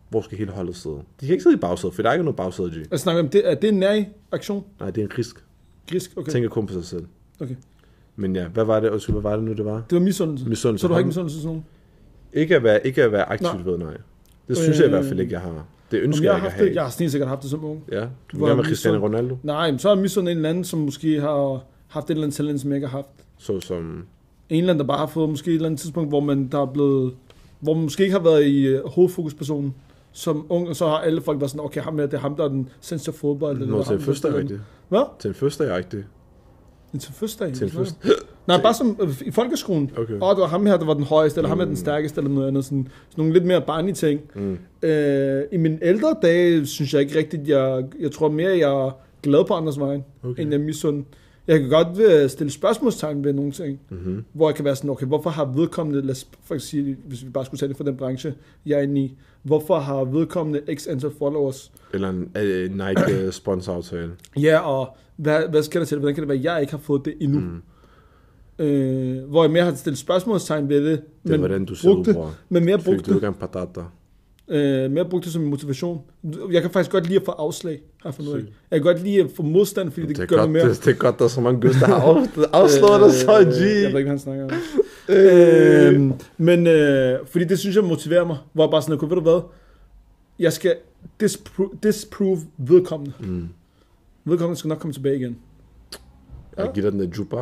Hvor 0.10 0.21
skal 0.21 0.38
hele 0.38 0.52
holdet 0.52 0.75
sidde? 0.75 0.95
De 0.95 1.25
kan 1.25 1.30
ikke 1.34 1.43
sidde 1.43 1.56
i 1.56 1.60
bagsædet, 1.60 1.95
for 1.95 2.02
der 2.02 2.10
er 2.10 2.13
ikke 2.13 2.23
noget 2.23 2.36
bagsæde, 2.36 2.69
G. 2.69 2.91
Jeg 2.91 2.99
snakker 2.99 3.23
om, 3.23 3.30
det, 3.30 3.52
er 3.52 3.56
det 3.56 3.67
en 3.67 3.80
nær 3.80 4.04
aktion? 4.32 4.63
Nej, 4.80 4.91
det 4.91 5.02
er 5.02 5.06
en 5.06 5.12
risk. 5.17 5.43
Grisk? 5.91 6.17
Okay. 6.17 6.32
Tænker 6.32 6.49
kun 6.49 6.65
på 6.65 6.73
sig 6.73 6.86
selv. 6.86 7.06
okay. 7.39 7.56
Men 8.19 8.36
ja, 8.36 8.47
hvad 8.47 8.63
var 8.63 8.79
det, 8.79 8.89
undskyld, 8.89 9.13
hvad 9.15 9.21
var 9.23 9.36
det 9.36 9.45
nu, 9.45 9.53
det 9.53 9.65
var? 9.65 9.73
Det 9.89 9.93
var 9.97 9.99
misundelse. 9.99 10.49
Misundelse. 10.49 10.82
Så 10.82 10.88
du 10.88 10.93
har 10.93 10.99
ikke 10.99 11.08
misundelse 11.08 11.36
til 11.36 11.41
sådan 11.41 11.47
nogen? 11.55 11.65
Ikke 12.34 12.55
at 12.55 12.63
være, 12.63 12.88
ikke 12.88 13.03
at 13.03 13.12
være 13.12 13.29
aktivt 13.29 13.53
Nej. 13.53 13.63
ved, 13.63 13.77
nej. 13.77 13.97
Det 14.47 14.58
synes 14.58 14.77
jeg 14.77 14.86
i 14.86 14.89
Øh, 14.89 14.91
hvert 14.91 15.05
fald 15.05 15.19
ikke, 15.19 15.34
jeg 15.34 15.41
har. 15.41 15.65
Det 15.91 15.99
ønsker 15.99 16.23
jeg, 16.25 16.29
jeg, 16.32 16.38
ikke 16.38 16.47
at 16.47 16.53
have. 16.53 16.69
det, 16.69 16.75
jeg 16.75 16.84
har 16.84 16.89
sikkert 16.89 17.27
haft 17.29 17.41
det 17.41 17.49
som 17.49 17.65
ung. 17.65 17.84
Ja, 17.91 18.05
du 18.32 18.45
være 18.45 18.55
misund- 18.55 18.65
Cristiano 18.65 18.97
Ronaldo, 19.05 19.38
Nej, 19.43 19.71
men 19.71 19.79
så 19.79 19.89
har 19.89 19.95
jeg 19.95 20.17
en 20.21 20.27
eller 20.27 20.49
anden, 20.49 20.63
som 20.63 20.79
måske 20.79 21.21
har 21.21 21.63
haft 21.88 22.05
et 22.05 22.10
eller 22.12 22.23
andet 22.23 22.36
talent, 22.36 22.62
som 22.62 22.69
jeg 22.69 22.77
ikke 22.77 22.88
har 22.88 22.97
haft. 22.97 23.08
så 23.38 23.60
som... 23.60 23.77
En 24.49 24.58
eller 24.58 24.73
anden, 24.73 24.79
der 24.79 24.88
bare 24.88 24.97
har 24.97 25.08
fået 25.08 25.29
måske 25.29 25.51
et 25.51 25.55
eller 25.55 25.65
andet 25.65 25.79
tidspunkt, 25.79 26.10
hvor 26.10 26.19
man 26.19 26.47
der 26.47 26.62
er 26.62 26.65
blevet, 26.65 27.13
hvor 27.60 27.73
man 27.73 27.84
måske 27.84 28.03
ikke 28.03 28.13
har 28.15 28.23
været 28.23 28.45
i 28.45 28.75
uh, 28.77 28.89
hovedfokuspersonen 28.89 29.75
som 30.12 30.45
ung, 30.49 30.67
og 30.69 30.75
så 30.75 30.88
har 30.88 30.97
alle 30.97 31.21
folk 31.21 31.39
været 31.39 31.51
sådan, 31.51 31.65
okay, 31.65 31.82
ham 31.82 31.99
her, 31.99 32.05
det 32.05 32.13
er 32.13 32.17
ham, 32.21 32.36
der 32.36 32.43
er 32.43 32.47
den 32.47 32.69
sensitive 32.82 33.15
fodbold. 33.15 33.62
eller 33.62 33.67
Nå, 33.77 33.84
til 33.84 33.93
en 33.93 34.15
spiller- 34.15 34.38
rigtigt. 34.38 34.60
Hvad? 34.89 35.03
Til 35.19 35.27
en 35.27 35.34
fødselsdag 35.36 35.75
rigtigt. 35.75 36.05
Til 36.99 37.13
fødselsdag? 37.13 37.54
Til 37.54 37.63
en 37.63 37.71
Hvad? 37.71 37.78
fødselsdag. 37.86 38.12
Nej, 38.47 38.62
bare 38.62 38.73
som 38.73 38.97
øh, 39.02 39.21
i 39.25 39.32
folkeskolen. 39.32 39.91
Okay. 39.97 40.13
Og 40.21 40.36
det 40.36 40.41
var 40.41 40.47
ham 40.47 40.65
her, 40.65 40.78
der 40.78 40.86
var 40.86 40.93
den 40.93 41.04
højeste, 41.04 41.39
eller 41.39 41.49
ham 41.49 41.58
her 41.58 41.65
den 41.65 41.71
Mm. 41.71 41.75
stærkeste, 41.75 42.19
eller 42.21 42.32
noget 42.32 42.47
andet. 42.47 42.65
Sådan, 42.65 42.88
sådan 43.10 43.21
nogle 43.21 43.34
lidt 43.34 43.45
mere 43.45 43.62
barnlige 43.62 43.95
ting. 43.95 44.21
Mm. 44.36 44.58
Øh, 44.84 45.43
I 45.52 45.58
mine 45.58 45.80
ældre 45.82 46.15
dage, 46.21 46.65
synes 46.65 46.93
jeg 46.93 47.02
ikke 47.02 47.17
rigtigt, 47.17 47.47
jeg, 47.47 47.84
jeg 47.99 48.12
tror 48.12 48.30
mere, 48.30 48.49
jeg 48.58 48.71
er 48.88 48.97
glad 49.23 49.45
på 49.45 49.54
andres 49.54 49.80
vejen, 49.80 50.04
okay. 50.23 50.41
End 50.41 50.52
jeg 50.52 50.60
misund. 50.62 51.04
Jeg 51.47 51.60
kan 51.60 51.69
godt 51.69 51.99
øh, 51.99 52.30
stille 52.30 52.52
spørgsmålstegn 52.52 53.23
ved 53.23 53.34
nogle 53.34 53.52
ting, 53.52 53.80
Mm-hmm. 53.89 54.23
hvor 54.34 54.49
jeg 54.49 54.56
kan 54.56 54.65
være 54.65 54.75
sådan, 54.75 54.89
okay, 54.89 55.06
hvorfor 55.06 55.30
har 55.30 55.45
vedkommende, 55.45 56.02
lad 56.02 56.12
os 56.12 56.28
for 56.43 56.58
sige, 56.58 56.97
hvis 57.06 57.25
vi 57.25 57.30
bare 57.30 57.45
skulle 57.45 57.60
tage 57.60 57.69
det 57.69 57.78
fra 57.78 57.84
den 57.84 57.97
branche, 57.97 58.34
jeg 58.65 58.78
er 58.78 58.82
inde 58.84 59.02
i, 59.02 59.17
hvorfor 59.43 59.80
har 59.80 60.04
vedkommende 60.04 60.75
x 60.75 60.88
antal 60.88 61.12
followers? 61.19 61.71
Eller 61.93 62.10
en 62.10 62.17
uh, 62.36 62.78
Nike 62.88 63.32
sponsoraftale. 63.32 64.12
Ja, 64.38 64.60
og 64.60 64.97
hvad, 65.19 65.41
hvad 65.49 65.63
skal 65.63 65.82
der 65.82 65.86
til? 65.88 65.97
Hvordan 65.97 66.15
kan 66.15 66.21
det 66.21 66.27
være, 66.29 66.38
at 66.38 66.43
jeg 66.43 66.62
ikke 66.62 66.73
har 66.73 66.79
fået 66.79 67.05
det 67.05 67.13
endnu? 67.21 67.39
Mm. 67.39 67.62
Øh, 68.65 69.23
hvor 69.29 69.43
jeg 69.43 69.51
mere 69.51 69.63
har 69.63 69.75
stillet 69.75 69.97
spørgsmålstegn 69.97 70.69
ved 70.69 70.86
det, 70.86 71.01
Det 71.27 71.34
er, 71.34 71.38
hvordan 71.38 71.65
du 71.65 71.75
ser 71.75 71.89
ud, 71.89 71.95
brugte, 71.95 72.13
bror. 72.13 72.34
men 72.49 72.65
mere 72.65 72.77
brugte 72.77 73.12
du 73.12 73.15
ikke 73.15 73.27
en 73.27 73.34
patata? 73.34 73.82
Øh, 74.51 74.91
mere 74.91 75.05
brugt 75.05 75.23
det 75.25 75.34
som 75.34 75.41
motivation. 75.41 76.01
Jeg 76.51 76.62
kan 76.62 76.71
faktisk 76.71 76.91
godt 76.91 77.05
lide 77.08 77.15
at 77.19 77.25
få 77.25 77.32
afslag, 77.32 77.79
har 78.03 78.12
jeg. 78.12 78.45
Jeg 78.71 78.79
kan 78.79 78.93
godt 78.93 79.03
lide 79.03 79.19
at 79.19 79.27
få 79.36 79.43
modstand, 79.43 79.91
fordi 79.91 80.01
det, 80.08 80.10
Det 80.10 80.17
det 80.21 80.29
gør 80.29 80.38
godt, 80.38 80.51
mere. 80.51 80.69
det, 80.69 80.86
det 80.86 80.91
er 80.91 80.97
godt, 80.97 81.19
der 81.19 81.25
er 81.25 81.29
så 81.29 81.41
mange 81.41 81.62
gøs, 81.62 81.75
der 81.75 81.86
har 81.86 81.95
af, 82.01 82.27
afslået 82.53 83.01
dig 83.01 83.12
så, 83.12 83.39
Øh, 83.39 83.45
Jeg 83.45 83.53
G. 83.53 83.60
ved 83.60 83.86
ikke, 83.86 83.91
hvad 83.93 84.05
han 84.08 84.19
snakker 84.19 84.43
om. 84.45 84.51
øh, 85.15 86.12
men 86.38 86.67
øh, 86.67 87.19
fordi 87.25 87.45
det 87.45 87.60
synes 87.60 87.75
jeg 87.75 87.84
motiverer 87.84 88.25
mig. 88.25 88.38
Hvor 88.53 88.63
jeg 88.63 88.71
bare 88.71 88.82
sådan, 88.82 88.95
okay, 88.95 89.08
ved 89.08 89.15
du 89.15 89.21
hvad? 89.21 89.41
Jeg 90.39 90.53
skal 90.53 90.75
disprove, 91.19 91.69
disprove 91.84 92.39
vedkommende. 92.58 93.13
Mm. 93.19 93.47
Vedkommende 94.29 94.59
skal 94.59 94.69
nok 94.69 94.77
komme 94.79 94.93
tilbage 94.93 95.15
igen. 95.15 95.37
Jeg 96.57 96.69
giver 96.73 96.91
dig 96.91 96.99
den 96.99 96.99
der 97.11 97.15
juba. 97.17 97.37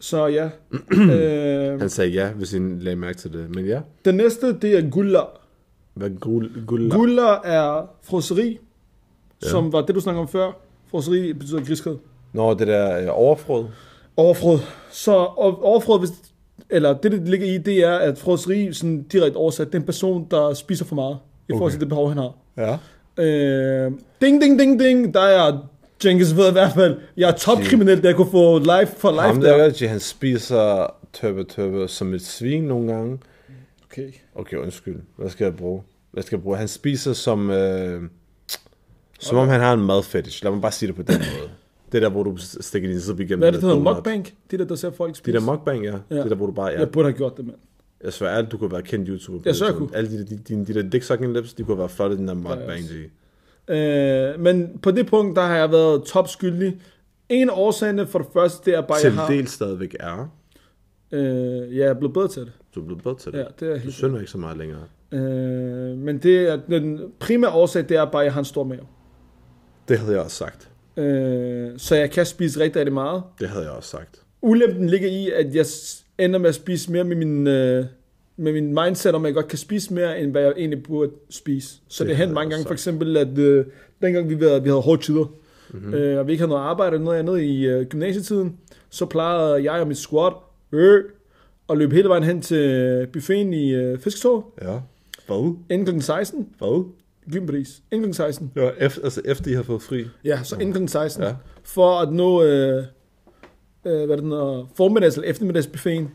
Så 0.00 0.26
ja. 0.26 0.50
øh, 1.12 1.80
Han 1.80 1.88
sagde 1.90 2.10
ja, 2.10 2.32
hvis 2.32 2.52
I 2.52 2.58
lagde 2.58 2.96
mærke 2.96 3.18
til 3.18 3.32
det. 3.32 3.54
Men 3.54 3.64
ja, 3.66 3.80
den 4.04 4.14
næste, 4.14 4.58
det 4.58 4.78
er 4.78 4.90
guller. 4.90 5.38
hvad 5.94 6.10
guld, 6.20 6.66
guld, 6.66 6.90
Guller 6.90 7.40
er 7.44 7.90
froseri, 8.02 8.48
Ja. 9.42 9.46
ja. 9.46 9.50
som 9.50 9.72
var 9.72 9.80
det, 9.80 9.94
du 9.94 10.00
snakkede 10.00 10.20
om 10.22 10.28
før. 10.28 10.52
Froseri 10.90 11.32
betyder 11.32 11.64
griskhed. 11.64 11.96
Nå, 12.32 12.54
det 12.54 12.66
der 12.66 12.98
øh, 13.00 13.06
overfrod. 13.10 13.64
Overfrod. 14.16 14.58
Så 14.90 15.12
og- 15.16 15.64
overfrod, 15.64 15.98
hvis, 15.98 16.10
eller 16.70 16.92
det, 16.98 17.12
det 17.12 17.28
ligger 17.28 17.46
i, 17.46 17.58
det 17.58 17.84
er, 17.84 17.96
at 17.98 18.18
froseri, 18.18 18.72
sådan 18.72 19.02
direkte 19.02 19.36
oversat, 19.36 19.66
det 19.66 19.74
er 19.74 19.78
en 19.78 19.86
person, 19.86 20.26
der 20.30 20.54
spiser 20.54 20.84
for 20.84 20.94
meget, 20.94 21.18
i 21.48 21.52
forhold 21.52 21.70
til 21.72 21.80
det 21.80 21.88
behov, 21.88 22.08
han 22.08 22.18
har. 22.18 22.32
Ja. 22.56 22.78
Øh, 23.24 23.92
ding, 24.20 24.42
ding, 24.42 24.58
ding, 24.58 24.80
ding, 24.80 25.14
der 25.14 25.20
er 25.20 25.58
Jenkins 26.04 26.36
ved 26.36 26.48
i 26.48 26.52
hvert 26.52 26.72
fald, 26.74 26.96
jeg 27.16 27.30
er 27.30 27.34
topkriminel, 27.36 28.02
der 28.02 28.12
kunne 28.12 28.30
få 28.30 28.58
life 28.58 28.92
for 28.96 29.10
life 29.10 29.22
Ham 29.22 29.40
der. 29.40 29.56
der, 29.56 29.86
G, 29.86 29.88
han 29.88 30.00
spiser 30.00 30.94
tøppe 31.12 31.44
tøppe 31.44 31.88
som 31.88 32.14
et 32.14 32.22
svin 32.22 32.62
nogle 32.62 32.92
gange. 32.92 33.18
Okay. 33.84 34.12
Okay, 34.34 34.56
undskyld. 34.56 34.96
Hvad 35.16 35.30
skal 35.30 35.44
jeg 35.44 35.56
bruge? 35.56 35.82
Hvad 36.12 36.22
skal 36.22 36.36
jeg 36.36 36.42
bruge? 36.42 36.56
Han 36.56 36.68
spiser 36.68 37.12
som... 37.12 37.50
Øh, 37.50 38.02
som 39.20 39.36
om 39.36 39.48
han 39.48 39.60
har 39.60 39.72
en 39.72 39.86
madfetish. 39.86 40.44
Lad 40.44 40.52
mig 40.52 40.60
bare 40.60 40.72
sige 40.72 40.86
det 40.86 40.96
på 40.96 41.02
den 41.02 41.18
måde. 41.18 41.50
Det 41.92 42.02
der, 42.02 42.08
hvor 42.08 42.22
du 42.22 42.36
stikker 42.36 42.88
din 42.88 43.00
side 43.00 43.16
igennem. 43.22 43.38
Hvad 43.38 43.48
er 43.48 43.52
det, 43.52 43.62
der 43.62 43.68
hedder 43.68 43.94
mukbang? 43.94 44.28
Det 44.50 44.58
der, 44.58 44.64
der 44.64 44.74
ser 44.74 44.90
folk 44.90 45.16
spise. 45.16 45.38
der 45.38 45.40
mukbang, 45.44 45.84
ja. 45.84 45.94
Ja. 46.10 46.16
Det 46.16 46.30
der, 46.30 46.34
hvor 46.34 46.46
du 46.46 46.52
bare... 46.52 46.68
Ja. 46.70 46.78
Jeg 46.78 46.90
burde 46.90 47.06
have 47.08 47.16
gjort 47.16 47.36
det, 47.36 47.46
mand. 47.46 47.56
Jeg 48.04 48.12
svær, 48.12 48.28
alt 48.28 48.52
du 48.52 48.58
kunne 48.58 48.72
være 48.72 48.82
kendt 48.82 49.08
YouTuber. 49.08 49.40
Jeg 49.44 49.56
svær, 49.56 49.66
det 49.66 49.72
jeg 49.72 49.78
tidspunkt. 49.78 49.96
Alle 49.96 50.10
de, 50.10 50.26
de, 50.26 50.36
de, 50.48 50.66
de, 50.66 50.74
der 50.74 50.90
dick 50.90 51.04
sucking 51.04 51.32
lips, 51.32 51.54
de 51.54 51.64
kunne 51.64 51.78
være 51.78 51.88
flotte 51.88 52.14
i 52.14 52.18
den 52.18 52.28
der 52.28 52.34
mukbang, 52.34 52.70
også. 52.70 52.94
Øh, 53.70 54.40
men 54.40 54.78
på 54.82 54.90
det 54.90 55.06
punkt, 55.06 55.36
der 55.36 55.42
har 55.42 55.56
jeg 55.56 55.72
været 55.72 56.04
topskyldig. 56.04 56.80
En 57.28 57.50
af 57.50 57.54
årsagerne 57.56 58.06
for 58.06 58.18
det 58.18 58.28
første, 58.32 58.70
det 58.70 58.78
er 58.78 58.80
bare, 58.80 58.94
jeg 58.94 59.00
Til 59.02 59.12
har... 59.12 59.26
del 59.28 59.48
stadigvæk 59.48 59.96
er. 60.00 60.32
Øh, 61.12 61.76
ja, 61.76 61.84
jeg 61.84 61.88
er 61.90 61.94
blevet 61.94 62.14
bedre 62.14 62.28
til 62.28 62.42
det. 62.42 62.52
Du 62.74 62.80
er 62.80 62.84
blevet 62.84 63.02
bedre 63.02 63.16
til 63.16 63.32
det. 63.32 63.38
Ja, 63.38 63.44
det 63.60 63.68
er 63.68 63.74
Du 63.74 63.80
helt 63.80 63.94
synder 63.94 64.18
ikke 64.18 64.30
så 64.30 64.38
meget 64.38 64.56
længere. 64.56 64.82
Øh, 65.12 65.98
men 65.98 66.18
det 66.18 66.48
er, 66.48 66.58
den 66.68 67.00
primære 67.18 67.50
årsag, 67.52 67.88
det 67.88 67.96
er 67.96 68.04
bare, 68.04 68.22
at 68.22 68.24
jeg 68.24 68.32
har 68.32 68.40
en 68.40 68.44
stor 68.44 68.64
mave. 68.64 68.82
Det 69.88 69.98
havde 69.98 70.12
jeg 70.12 70.20
også 70.20 70.36
sagt. 70.36 70.70
Øh, 70.96 71.70
så 71.76 71.96
jeg 71.96 72.10
kan 72.10 72.26
spise 72.26 72.60
rigtig, 72.60 72.80
rigtig 72.80 72.94
meget. 72.94 73.22
Det 73.40 73.48
havde 73.48 73.64
jeg 73.64 73.72
også 73.72 73.88
sagt. 73.88 74.22
Ulempen 74.42 74.88
ligger 74.88 75.08
i, 75.08 75.30
at 75.30 75.54
jeg 75.54 75.66
ender 76.18 76.38
med 76.38 76.48
at 76.48 76.54
spise 76.54 76.92
mere 76.92 77.04
med 77.04 77.16
min, 77.16 77.46
øh, 77.46 77.84
med 78.40 78.52
min 78.52 78.74
mindset, 78.74 79.14
om 79.14 79.24
at 79.24 79.28
jeg 79.28 79.34
godt 79.34 79.48
kan 79.48 79.58
spise 79.58 79.94
mere, 79.94 80.20
end 80.20 80.30
hvad 80.30 80.42
jeg 80.42 80.52
egentlig 80.56 80.82
burde 80.82 81.10
spise. 81.30 81.68
Så 81.88 82.04
Det 82.04 82.10
det, 82.10 82.18
det 82.18 82.24
jeg 82.26 82.34
mange 82.34 82.50
gange, 82.50 82.66
for 82.66 82.72
eksempel, 82.72 83.16
at 83.16 83.38
øh, 83.38 83.64
dengang 84.02 84.28
vi, 84.28 84.40
var, 84.40 84.58
vi 84.58 84.68
havde 84.68 84.80
hårde 84.80 85.02
tider, 85.02 85.24
Mhm. 85.72 85.78
mm-hmm. 85.82 85.94
øh, 85.94 86.18
og 86.18 86.26
vi 86.26 86.32
ikke 86.32 86.40
havde 86.42 86.48
noget 86.50 86.62
arbejde 86.62 86.94
eller 86.94 87.04
noget 87.04 87.18
andet 87.18 87.40
i 87.40 87.66
øh, 87.66 87.86
gymnasietiden, 87.86 88.56
så 88.90 89.06
plejede 89.06 89.72
jeg 89.72 89.80
og 89.80 89.88
mit 89.88 89.96
squad 89.98 90.32
øh, 90.72 91.04
at 91.70 91.78
løbe 91.78 91.94
hele 91.94 92.08
vejen 92.08 92.22
hen 92.24 92.40
til 92.42 93.06
buffeten 93.12 93.52
i 93.52 93.74
øh, 93.74 93.98
Fisketog, 93.98 94.54
Ja. 94.62 94.78
Hvad? 95.26 95.54
inden 95.70 95.94
kl. 95.98 96.00
16, 96.00 96.48
Hvad? 96.58 96.84
gympris, 97.32 97.82
inden 97.92 98.10
kl. 98.10 98.16
16. 98.16 98.52
Ja, 98.56 98.70
efter, 98.80 99.02
altså 99.04 99.20
efter 99.24 99.50
I 99.50 99.54
har 99.54 99.62
fået 99.62 99.82
fri. 99.82 100.04
Ja, 100.24 100.42
så 100.42 100.56
inden 100.60 100.86
kl. 100.86 100.88
16. 100.92 101.22
Ja. 101.24 101.34
For 101.62 101.98
at 101.98 102.12
nå, 102.12 102.42
øh, 102.44 102.84
øh, 103.84 104.04
hvad 104.06 104.16
det 104.16 104.24
hedder, 104.24 104.68
formiddags- 104.80 105.16
eller 105.16 105.30
eftermiddagsbuffeten, 105.30 106.08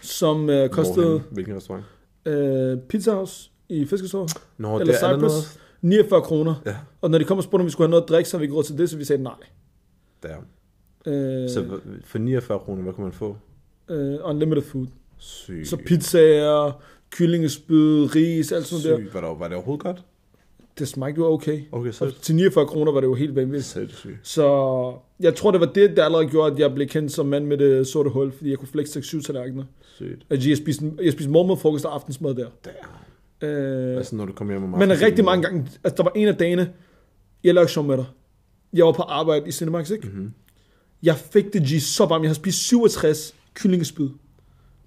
som 0.00 0.50
øh, 0.50 0.68
kostede 0.68 1.06
Hvorhen? 1.06 1.26
Hvilken 1.30 1.56
restaurant? 1.56 1.84
øh, 2.26 2.78
Pizza 2.88 3.12
House 3.12 3.50
i 3.68 3.86
Fiskesår, 3.86 4.28
Nå, 4.58 4.80
eller 4.80 4.92
det 4.94 5.02
er 5.02 5.08
andet 5.08 5.30
Cyprus, 5.30 5.58
49 5.82 6.22
kroner. 6.22 6.54
Ja. 6.66 6.76
Og 7.00 7.10
når 7.10 7.18
de 7.18 7.24
kom 7.24 7.38
og 7.38 7.44
spurgte, 7.44 7.62
om 7.62 7.66
vi 7.66 7.70
skulle 7.70 7.86
have 7.86 7.90
noget 7.90 8.02
at 8.02 8.08
drikke, 8.08 8.30
så 8.30 8.36
havde 8.36 8.40
vi 8.40 8.44
ikke 8.44 8.54
råd 8.56 8.62
til 8.64 8.78
det, 8.78 8.90
så 8.90 8.96
vi 8.96 9.04
sagde 9.04 9.22
nej. 9.22 9.34
Der. 10.22 10.36
Øh, 11.06 11.50
Så 11.50 11.80
for 12.04 12.18
49 12.18 12.58
kroner, 12.58 12.82
hvad 12.82 12.92
kan 12.92 13.04
man 13.04 13.12
få? 13.12 13.36
øh, 13.88 14.18
unlimited 14.22 14.62
food. 14.62 14.86
Sygt. 15.18 15.68
Så 15.68 15.76
pizzaer, 15.76 16.82
kyllingespyd, 17.10 18.14
ris, 18.16 18.52
alt 18.52 18.66
sådan 18.66 18.82
noget 18.84 18.98
der. 18.98 19.04
Sygt. 19.10 19.14
Var 19.14 19.30
det, 19.30 19.40
var 19.40 19.48
det 19.48 19.56
overhovedet 19.56 19.82
godt? 19.84 20.02
Det 20.78 20.88
smagte 20.88 21.18
jo 21.18 21.32
okay. 21.32 21.60
Okay, 21.72 21.92
så 21.92 22.14
til 22.22 22.34
49 22.34 22.66
kroner 22.66 22.92
var 22.92 23.00
det 23.00 23.06
jo 23.06 23.14
helt 23.14 23.36
vanvittigt. 23.36 23.64
Sindssygt. 23.64 24.16
Så 24.22 24.42
jeg 25.20 25.34
tror, 25.34 25.50
det 25.50 25.60
var 25.60 25.66
det, 25.66 25.96
der 25.96 26.04
allerede 26.04 26.26
gjorde, 26.26 26.52
at 26.52 26.58
jeg 26.58 26.74
blev 26.74 26.86
kendt 26.86 27.12
som 27.12 27.26
mand 27.26 27.46
med 27.46 27.56
det 27.58 27.86
sorte 27.86 28.10
hul, 28.10 28.32
fordi 28.32 28.50
jeg 28.50 28.58
kunne 28.58 28.68
flexe 28.68 28.98
6-7 29.00 29.22
tallerkener. 29.22 29.64
Sygt. 29.94 30.26
Jeg 30.46 30.56
spiste, 30.56 30.92
jeg 31.02 31.12
spiste 31.12 31.30
morgenmad, 31.30 31.56
frokost 31.56 31.84
og 31.84 31.94
aftensmad 31.94 32.34
der. 32.34 32.46
Der. 32.64 32.70
Øh, 33.48 33.96
Altså, 33.96 34.16
når 34.16 34.26
du 34.26 34.32
kommer 34.32 34.54
hjem 34.54 34.62
om 34.64 34.70
men 34.70 34.82
aftenen, 34.90 35.06
rigtig 35.06 35.24
mange 35.24 35.42
gange, 35.42 35.60
altså 35.84 35.96
der 35.96 36.02
var 36.02 36.12
en 36.16 36.28
af 36.28 36.36
dagene, 36.36 36.70
jeg 37.44 37.54
lavede 37.54 37.70
sjov 37.70 37.84
med 37.84 37.96
dig. 37.96 38.06
Jeg 38.72 38.84
var 38.86 38.92
på 38.92 39.02
arbejde 39.02 39.48
i 39.48 39.52
Cinemax, 39.52 39.90
ikke? 39.90 40.08
Mhm. 40.08 40.32
Jeg 41.02 41.16
fik 41.16 41.52
det 41.52 41.62
G 41.62 41.82
så 41.82 42.06
varmt. 42.06 42.22
Jeg 42.22 42.28
har 42.30 42.34
spist 42.34 42.58
67 42.58 43.34
kyllingespyd. 43.54 44.08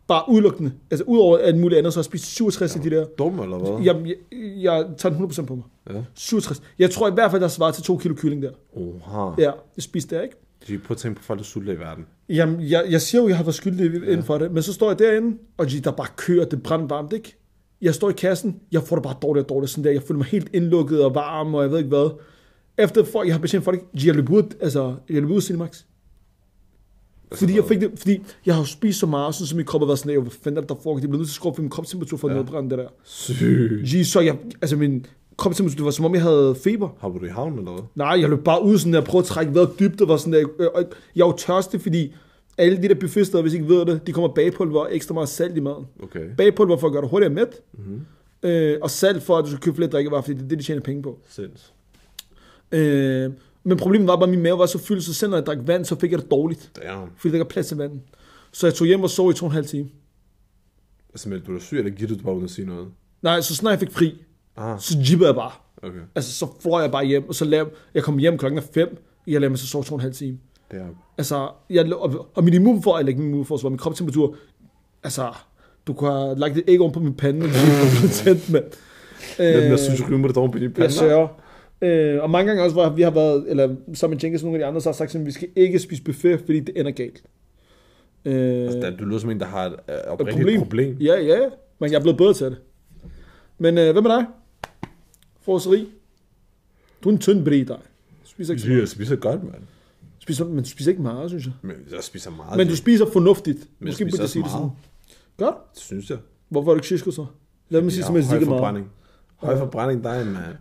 Bare 0.08 0.24
udelukkende. 0.30 0.72
Altså 0.92 1.04
udover 1.08 1.38
alt 1.38 1.58
muligt 1.58 1.78
andet, 1.78 1.94
så 1.94 1.98
har 1.98 2.02
jeg 2.02 2.06
spist 2.06 2.26
67 2.26 2.76
af 2.76 2.82
de 2.82 2.90
der. 2.90 3.06
Dum 3.06 3.40
eller 3.40 3.58
hvad? 3.58 3.86
Jeg, 3.86 3.96
jeg, 4.06 4.16
jeg 4.62 4.86
tager 4.98 5.16
den 5.16 5.26
100% 5.26 5.46
på 5.46 5.56
mig. 5.56 5.64
Ja. 5.90 6.02
67. 6.14 6.62
Jeg 6.80 6.92
tror 6.92 7.10
i 7.10 7.14
hvert 7.14 7.32
fald, 7.32 7.42
der 7.42 7.48
svarer 7.48 7.72
til 7.72 7.84
2 7.84 7.98
kilo 7.98 8.16
kylling 8.16 8.42
der. 8.42 8.52
Oha. 8.74 9.34
Ja, 9.38 9.52
jeg 9.76 9.84
spiste 9.84 10.16
det, 10.16 10.24
ikke? 10.24 10.36
De 10.68 10.78
prøver 10.78 10.92
at 10.92 10.98
tænke 10.98 11.18
på 11.18 11.24
folk, 11.24 11.40
der 11.40 11.44
sulter 11.44 11.74
i 11.74 11.80
verden. 11.80 12.06
Jamen, 12.30 12.62
jeg, 12.62 12.86
jeg 12.90 13.02
siger 13.02 13.22
jo, 13.22 13.28
jeg 13.28 13.38
har 13.38 13.44
været 13.44 13.56
skyldig 13.56 13.92
ja. 13.92 13.98
inden 14.12 14.24
for 14.24 14.38
det, 14.38 14.52
men 14.52 14.64
så 14.64 14.74
står 14.74 14.90
jeg 14.90 15.00
derinde, 15.00 15.38
og 15.58 15.72
de, 15.72 15.80
der 15.80 15.92
bare 15.92 16.08
kører, 16.16 16.46
det 16.46 16.64
brænder 16.64 16.88
varmt, 16.88 17.14
ikke? 17.14 17.38
Jeg 17.82 17.96
står 17.96 18.10
i 18.10 18.14
kassen, 18.14 18.60
jeg 18.72 18.84
får 18.84 18.96
det 18.96 19.04
bare 19.04 19.16
dårligt 19.22 19.44
og 19.44 19.50
dårligt, 19.50 19.72
sådan 19.72 19.84
der, 19.84 19.92
jeg 19.92 20.02
føler 20.02 20.18
mig 20.18 20.28
helt 20.28 20.50
indlukket 20.54 21.04
og 21.04 21.16
varm, 21.16 21.56
og 21.56 21.62
jeg 21.64 21.72
ved 21.72 21.78
ikke 21.78 21.90
hvad. 21.90 22.10
Efter 22.78 23.04
for, 23.04 23.24
jeg 23.24 23.34
har 23.34 23.40
betjent 23.40 23.64
folk, 23.64 23.82
de 24.02 24.08
har 24.08 24.14
løbet 24.14 24.34
ud, 24.34 24.44
altså, 24.60 24.96
jeg 25.10 25.22
løb 25.22 25.30
ud 25.30 25.42
Cinemax. 25.42 25.84
Fordi 27.36 27.56
jeg, 27.56 27.64
fik 27.66 27.82
det, 27.82 27.92
fordi 27.96 28.22
jeg 28.46 28.56
har 28.56 28.64
spist 28.64 29.00
så 29.00 29.06
meget, 29.06 29.36
sådan, 29.36 29.48
som 29.48 29.56
min 29.58 29.66
krop 29.66 29.82
har 29.82 29.86
været 29.86 30.00
sådan, 30.00 30.12
jeg, 30.14 30.22
hvad 30.22 30.32
fanden 30.44 30.58
er 30.58 30.62
det, 30.62 30.70
der 30.70 30.76
foregår? 30.84 31.00
De 31.00 31.08
blev 31.08 31.18
nødt 31.18 31.28
til 31.30 31.32
at 31.34 31.36
skrue 31.36 31.56
for 31.56 31.62
min 31.62 31.70
kropstemperatur 31.70 32.18
for 32.18 32.28
at 32.28 32.34
Ja. 32.36 32.40
nedbrænde 32.42 32.70
det 32.70 32.78
der. 32.78 32.88
Sygt. 33.04 34.08
Så 34.08 34.20
jeg, 34.20 34.38
altså 34.62 34.76
min 34.76 35.06
kropstemperatur, 35.38 35.76
det 35.78 35.86
var 35.86 35.92
som 35.92 36.06
om 36.06 36.14
jeg 36.14 36.22
havde 36.22 36.56
feber. 36.64 36.90
Hopper 36.98 37.20
du 37.20 37.26
i 37.26 37.30
havnen 37.30 37.60
eller 37.60 37.72
hvad? 37.72 37.84
Nej, 37.96 38.08
jeg 38.22 38.30
løb 38.30 38.44
bare 38.44 38.64
ud 38.64 38.78
sådan 38.78 38.94
der, 38.94 39.02
prøvede 39.02 39.26
at 39.26 39.28
trække 39.28 39.54
vejret 39.56 39.70
dybt, 39.80 40.02
og 40.02 40.08
var 40.08 40.18
sådan 40.18 40.34
der, 40.34 40.48
øh, 40.60 40.68
og 40.76 40.84
jeg 41.16 41.26
var 41.26 41.32
tørstig, 41.38 41.82
fordi 41.82 42.14
alle 42.58 42.78
de 42.82 42.88
der 42.88 42.96
buffetsteder, 42.96 43.42
hvis 43.42 43.54
I 43.54 43.56
ikke 43.56 43.70
ved 43.70 43.86
det, 43.86 44.08
de 44.08 44.12
kommer 44.14 44.30
bagpulver 44.34 44.80
og 44.82 44.96
ekstra 44.96 45.14
meget 45.14 45.30
salt 45.30 45.58
i 45.58 45.60
maden. 45.60 45.86
Okay. 46.04 46.26
Bagpulver 46.38 46.78
for 46.78 46.88
at 46.88 46.94
gøre 46.94 47.02
dig 47.02 47.10
hurtigere 47.10 47.34
mæt, 47.34 47.62
Mm-hmm. 47.78 48.50
øh, 48.50 48.78
og 48.82 48.90
salt 48.90 49.24
for, 49.24 49.38
at 49.38 49.46
du 49.46 49.50
skal 49.50 49.60
købe 49.62 49.76
flere 49.76 49.90
drikkevarer, 49.90 50.22
fordi 50.22 50.34
det 50.38 50.44
er 50.44 50.48
det, 50.48 50.60
de 50.60 50.64
tjener 50.64 50.82
penge 50.82 51.04
på. 51.04 51.20
Sinds. 51.30 51.74
Øh, 52.72 53.30
men 53.64 53.78
problemet 53.78 54.08
var 54.08 54.16
bare, 54.16 54.24
at 54.24 54.30
min 54.30 54.42
mave 54.44 54.58
var 54.60 54.66
så 54.66 54.78
fyldt, 54.80 55.04
så 55.04 55.14
selv 55.14 55.30
når 55.30 55.38
jeg 55.38 55.46
drak 55.46 55.58
vand, 55.66 55.86
så 55.86 55.96
fik 56.00 56.12
jeg 56.12 56.20
det 56.20 56.32
dårligt, 56.32 56.72
Damn. 56.84 57.10
fordi 57.18 57.30
der 57.32 57.36
ikke 57.36 57.46
er 57.46 57.50
plads 57.50 57.68
til 57.68 57.78
vandet. 57.78 58.00
Så 58.52 58.68
jeg 58.68 58.74
tog 58.74 58.88
hjem 58.88 59.04
og 59.04 59.10
sov 59.10 59.32
i 59.32 59.34
to 59.34 59.46
og 59.46 59.50
en 59.50 59.54
halv 59.54 59.66
time. 59.66 59.90
Altså, 61.10 61.30
meldte 61.30 61.48
du 61.48 61.54
dig 61.54 61.62
syg, 61.62 61.78
eller 61.78 61.92
giver 61.92 62.10
du 62.10 62.24
bare 62.24 62.34
uden 62.34 62.46
at 62.46 62.52
sige 62.52 62.66
noget? 62.68 62.88
Nej, 63.22 63.42
så 63.42 63.56
snart 63.56 63.72
jeg 63.72 63.80
fik 63.80 63.92
fri, 63.92 64.22
Ah, 64.58 64.80
så 64.80 64.98
jibbede 65.10 65.28
jeg 65.28 65.36
bare. 65.36 65.52
okay. 65.84 66.00
Altså, 66.16 66.32
så 66.34 66.48
fløj 66.62 66.82
jeg 66.82 66.92
bare 66.92 67.06
hjem, 67.06 67.28
og 67.28 67.36
så 67.36 67.46
lavede, 67.46 67.70
jeg 67.94 68.04
kom 68.04 68.18
hjem 68.18 68.38
klokken 68.38 68.58
er 68.58 68.64
fem, 68.74 69.04
jeg 69.28 69.34
lavede 69.42 69.50
mig 69.50 69.60
så 69.60 69.68
sove 69.68 69.84
to 69.84 69.94
og 69.96 69.98
en 69.98 70.02
halv 70.02 70.14
time. 70.14 70.38
Er... 70.70 70.86
Altså, 71.18 71.50
jeg, 71.70 71.94
og, 71.94 72.28
og 72.34 72.44
min 72.44 72.54
immunfor, 72.54 72.98
eller 72.98 73.10
ikke 73.10 73.22
min 73.22 73.30
immunforsvar, 73.32 73.70
min 73.70 73.78
kropstemperatur, 73.78 74.36
altså, 75.04 75.34
du 75.88 75.94
kunne 75.94 76.12
have 76.12 76.36
lagt 76.40 76.58
et 76.58 76.64
æg 76.68 76.82
oven 76.82 76.92
på 76.94 77.00
min 77.00 77.14
pande, 77.14 77.42
var 77.42 78.08
tændt, 78.24 78.50
mand. 78.52 78.64
Der 79.38 79.78
synes, 79.78 80.02
du 80.10 80.18
med 80.18 80.28
det 80.28 80.36
dog 80.36 80.52
på 80.52 80.58
din 80.58 80.64
jeg 80.64 80.74
pande. 80.74 80.92
sørger. 80.94 81.28
Øh, 81.82 82.24
og 82.24 82.30
mange 82.30 82.48
gange 82.48 82.64
også, 82.64 82.74
hvor 82.74 82.90
vi 82.90 83.02
har 83.02 83.12
været, 83.12 83.46
eller 83.50 83.76
sammen 83.94 84.16
med 84.16 84.24
Jenkins 84.24 84.42
og 84.44 84.46
nogle 84.46 84.60
af 84.60 84.66
de 84.66 84.68
andre, 84.68 84.82
så 84.82 84.90
har 84.90 84.94
sagt, 84.94 85.16
at 85.16 85.26
vi 85.26 85.32
skal 85.32 85.50
ikke 85.56 85.80
spise 85.80 86.04
buffet, 86.04 86.40
fordi 86.40 86.60
det 86.60 86.80
ender 86.80 86.92
galt. 86.92 87.24
Øh, 88.26 88.34
Altså, 88.64 88.96
du 89.00 89.06
lyder 89.06 89.20
som 89.20 89.30
en, 89.30 89.40
der 89.40 89.46
har 89.46 89.66
et 89.66 89.76
øh, 89.90 89.96
et 89.96 90.04
problem. 90.18 90.60
problem. 90.62 90.98
Ja, 91.00 91.20
ja, 91.22 91.40
men 91.80 91.92
jeg 91.92 91.98
er 91.98 92.02
blevet 92.02 92.18
bedre 92.18 92.34
til 92.34 92.46
det. 92.46 92.58
Men 93.58 93.78
øh, 93.78 93.92
hvad 93.92 94.02
med 94.02 94.12
dig? 94.12 94.26
Forseri? 95.42 95.90
Du 97.04 97.10
er 97.10 97.14
en 97.14 97.20
tynd 97.20 97.46
brie, 97.46 97.64
dig. 97.66 97.80
Spiser 98.24 98.54
ikke 98.54 98.62
så 98.62 98.68
Jeg 98.68 98.76
meget. 98.76 98.90
spiser 98.90 99.16
godt, 99.16 99.44
mand. 99.44 99.62
Spiser, 100.20 100.46
men 100.46 100.64
du 100.64 100.70
spiser 100.70 100.92
ikke 100.92 101.02
meget, 101.02 101.30
synes 101.30 101.46
jeg. 101.46 101.54
Men 101.62 101.76
jeg 101.92 102.04
spiser 102.04 102.32
meget. 102.32 102.58
Men 102.58 102.68
du 102.68 102.76
spiser 102.76 103.06
fornuftigt. 103.14 103.58
Men 103.58 103.66
jeg 103.88 103.92
Måske 103.92 104.04
spiser 104.04 104.18
jeg 104.18 104.24
også 104.24 104.34
sige 104.34 104.44
det 104.44 104.52
sådan. 104.52 104.66
meget. 104.66 104.78
Godt. 105.38 105.56
Det 105.76 105.82
synes 105.84 106.10
jeg. 106.10 106.18
Hvorfor 106.50 106.72
er 106.72 106.76
du 106.76 106.82
ikke 106.94 107.12
så? 107.12 107.26
Lad 107.70 107.82
mig 107.82 107.92
sige, 107.92 108.04
som 108.04 108.16
jeg 108.16 108.24
høj 108.26 108.38
siger 108.40 108.46
meget. 108.50 108.60
forbrænding. 108.60 108.92
Høj 109.36 109.58
forbrænding, 109.58 110.04
der 110.04 110.10
er 110.10 110.22
en 110.22 110.32
mand. 110.34 110.56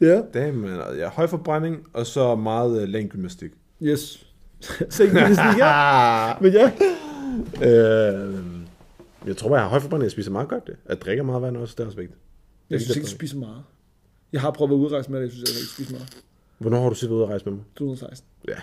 Ja. 0.00 0.22
Damn, 0.34 0.56
man. 0.56 0.70
Jeg 0.70 1.06
har 1.06 1.10
høj 1.10 1.26
forbrænding, 1.26 1.86
og 1.92 2.06
så 2.06 2.34
meget 2.34 2.82
uh, 2.82 2.88
længdgymnastik. 2.88 3.50
Yes. 3.82 4.26
så 4.90 5.02
ikke 5.02 5.14
det, 5.14 5.38
ja. 5.58 6.32
Men 6.42 6.52
ja. 6.52 6.72
øh, 7.62 8.34
jeg 9.26 9.36
tror, 9.36 9.50
jeg 9.54 9.62
har 9.62 9.68
høj 9.68 9.80
forbrænding. 9.80 10.04
Jeg 10.04 10.10
spiser 10.12 10.30
meget 10.30 10.48
godt 10.48 10.66
det. 10.66 10.76
Jeg 10.88 11.00
drikker 11.00 11.24
meget 11.24 11.42
vand 11.42 11.56
også, 11.56 11.74
det 11.78 11.82
er 11.82 11.86
også 11.86 11.98
vigtigt. 11.98 12.20
Jeg 12.70 12.80
synes 12.80 12.96
ikke, 12.96 13.04
du 13.06 13.10
spiser 13.10 13.38
meget. 13.38 13.62
Jeg 14.32 14.40
har 14.40 14.50
prøvet 14.50 14.70
at 14.70 14.74
udrejse 14.74 15.10
med 15.10 15.18
dig, 15.18 15.24
jeg 15.24 15.32
synes, 15.32 15.50
jeg 15.50 15.60
ikke 15.60 15.72
spiser 15.72 15.92
meget. 15.92 16.22
Hvornår 16.58 16.82
har 16.82 16.88
du 16.88 16.94
siddet 16.94 17.14
ude 17.14 17.22
og 17.22 17.28
rejse 17.28 17.44
med 17.44 17.52
mig? 17.52 17.64
2016. 17.76 18.28
Ja. 18.48 18.54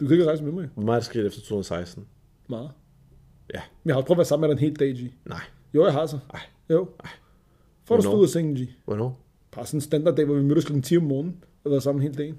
Du 0.00 0.04
kan 0.06 0.12
ikke 0.12 0.26
rejse 0.26 0.44
med 0.44 0.52
mig. 0.52 0.68
Hvor 0.74 0.82
meget 0.82 1.00
er 1.00 1.04
sket 1.04 1.26
efter 1.26 1.40
2016? 1.40 2.06
Meget. 2.48 2.70
Ja. 3.54 3.60
Men 3.82 3.88
jeg 3.88 3.94
har 3.94 4.02
prøvet 4.02 4.16
at 4.16 4.18
være 4.18 4.24
sammen 4.24 4.48
med 4.48 4.56
dig 4.56 4.62
en 4.62 4.68
hel 4.68 4.78
dag, 4.80 4.94
G. 4.94 5.28
Nej. 5.28 5.40
Jo, 5.74 5.84
jeg 5.84 5.92
har 5.92 6.06
så. 6.06 6.18
Ej. 6.34 6.40
Jo. 6.70 6.88
For 7.84 7.96
du 7.96 8.02
Hvornår? 8.02 8.02
stod 8.02 8.18
ud 8.18 8.24
af 8.24 8.28
sengen, 8.28 8.56
G. 8.56 8.68
Hvornår? 8.84 9.20
Bare 9.54 9.66
sådan 9.66 9.76
en 9.78 9.82
standard 9.82 10.16
dag, 10.16 10.24
hvor 10.24 10.34
vi 10.34 10.42
mødtes 10.42 10.64
kl. 10.64 10.80
10 10.80 10.96
om 10.96 11.02
morgenen 11.02 11.36
og 11.64 11.70
været 11.70 11.82
sammen 11.82 12.02
hele 12.02 12.14
dagen. 12.14 12.38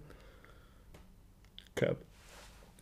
Cap. 1.75 1.97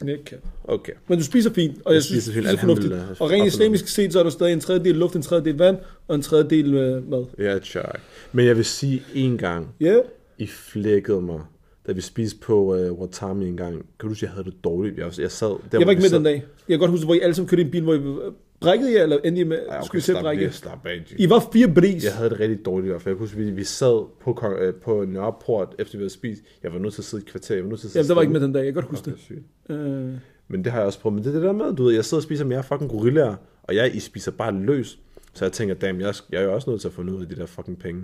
Ikke 0.09 0.23
kan. 0.23 0.37
Okay. 0.63 0.93
Men 1.07 1.17
du 1.17 1.23
spiser 1.23 1.53
fint, 1.53 1.77
og 1.85 1.91
jeg, 1.93 1.95
Jeg 1.95 2.03
synes, 2.03 2.25
det 2.25 2.45
er 2.45 2.57
fornuftigt. 2.57 2.93
Og 3.19 3.29
rent 3.31 3.47
islamisk 3.47 3.87
set, 3.87 4.13
så 4.13 4.19
er 4.19 4.23
du 4.23 4.29
stadig 4.29 4.53
en 4.53 4.59
tredjedel 4.59 4.95
luft, 4.95 5.15
en 5.15 5.21
tredjedel 5.21 5.57
vand, 5.57 5.77
og 6.07 6.15
en 6.15 6.21
tredjedel 6.21 6.73
øh, 6.73 7.09
mad. 7.09 7.25
Ja, 7.37 7.59
tjek. 7.59 7.83
Men 8.31 8.45
jeg 8.45 8.55
vil 8.57 8.65
sige 8.65 9.03
en 9.13 9.37
gang, 9.37 9.67
Ja, 9.79 9.85
yeah. 9.85 10.03
I 10.37 10.47
flækkede 10.47 11.21
mig, 11.21 11.41
da 11.87 11.91
vi 11.91 12.01
spiste 12.01 12.39
på 12.39 12.75
uh, 12.77 12.99
Watami 12.99 13.47
en 13.47 13.57
gang. 13.57 13.73
Kan 13.75 13.85
du 14.01 14.07
huske, 14.07 14.25
jeg 14.25 14.31
havde 14.33 14.43
det 14.45 14.63
dårligt? 14.63 14.97
Jeg, 14.97 15.19
jeg 15.19 15.31
sad... 15.31 15.47
Der, 15.47 15.57
jeg 15.79 15.85
var 15.85 15.89
ikke 15.91 16.01
med 16.01 16.09
sad- 16.09 16.17
den 16.17 16.25
dag. 16.25 16.33
Jeg 16.67 16.73
kan 16.73 16.79
godt 16.79 16.91
huske, 16.91 17.05
hvor 17.05 17.13
I 17.15 17.19
alle 17.19 17.35
sammen 17.35 17.49
kørte 17.49 17.61
i 17.61 17.65
en 17.65 17.71
bil, 17.71 17.83
hvor 17.83 17.93
I 17.93 17.97
øh, 17.97 18.31
brækkede 18.61 18.93
jer, 18.95 19.03
eller 19.03 19.17
endte 19.17 19.41
I 19.41 19.43
med, 19.43 19.57
okay, 19.67 19.77
okay, 19.77 19.85
skulle 19.85 19.99
I 19.99 20.01
slap, 20.01 20.21
brække? 20.21 20.51
slap 20.51 20.85
af. 20.85 21.05
I 21.17 21.29
var 21.29 21.49
fire 21.53 21.67
bris. 21.73 22.03
Jeg 22.05 22.13
havde 22.13 22.29
det 22.29 22.39
rigtig 22.39 22.65
dårligt 22.65 22.85
i 22.85 22.89
hvert 22.89 23.01
fald. 23.01 23.13
Jeg 23.13 23.17
kunne 23.17 23.27
huske, 23.27 23.37
vi, 23.37 23.51
vi 23.51 23.63
sad 23.63 24.05
på, 24.21 24.39
øh, 24.59 24.73
på 24.73 25.05
Nørreport, 25.05 25.75
efter 25.79 25.97
vi 25.97 26.01
havde 26.01 26.13
spist. 26.13 26.41
Jeg 26.63 26.73
var 26.73 26.79
nødt 26.79 26.93
til 26.93 27.01
at 27.01 27.05
sidde 27.05 27.21
i 27.21 27.25
et 27.25 27.31
kvarter. 27.31 27.55
Jeg 27.55 27.63
var 27.63 27.69
nødt 27.69 27.79
til 27.79 27.87
at 27.87 27.91
sidde 27.91 27.99
Jamen, 28.03 28.09
der 28.09 28.15
var 28.15 28.21
ikke 28.21 28.33
med 28.33 28.41
den 28.41 28.53
dag, 28.53 28.59
jeg 28.65 28.73
kan 28.73 28.83
godt 28.83 28.85
huske 28.85 29.11
Okay, 29.11 29.41
det. 29.67 29.75
Øh, 29.75 30.13
Men 30.47 30.63
det 30.63 30.71
har 30.71 30.79
jeg 30.79 30.85
også 30.87 30.99
prøvet. 30.99 31.15
Men 31.15 31.23
det 31.23 31.29
er 31.29 31.33
det 31.33 31.43
der 31.43 31.51
med, 31.53 31.75
du 31.75 31.83
ved, 31.83 31.93
jeg 31.93 32.05
sidder 32.05 32.19
og 32.19 32.23
spiser 32.23 32.45
med 32.45 32.55
jer 32.55 32.61
fucking 32.61 32.89
gorillaer, 32.91 33.35
og 33.63 33.75
jeg, 33.75 33.95
I 33.95 33.99
spiser 33.99 34.31
bare 34.31 34.51
løs. 34.59 34.99
Så 35.33 35.45
jeg 35.45 35.51
tænker, 35.51 35.75
damn, 35.75 36.01
jeg, 36.01 36.13
jeg 36.31 36.39
er 36.41 36.45
jo 36.45 36.53
også 36.53 36.69
nødt 36.69 36.81
til 36.81 36.87
at 36.87 36.93
få 36.93 37.03
noget 37.03 37.21
af 37.21 37.27
de 37.27 37.35
der 37.35 37.45
fucking 37.45 37.79
penge. 37.79 38.01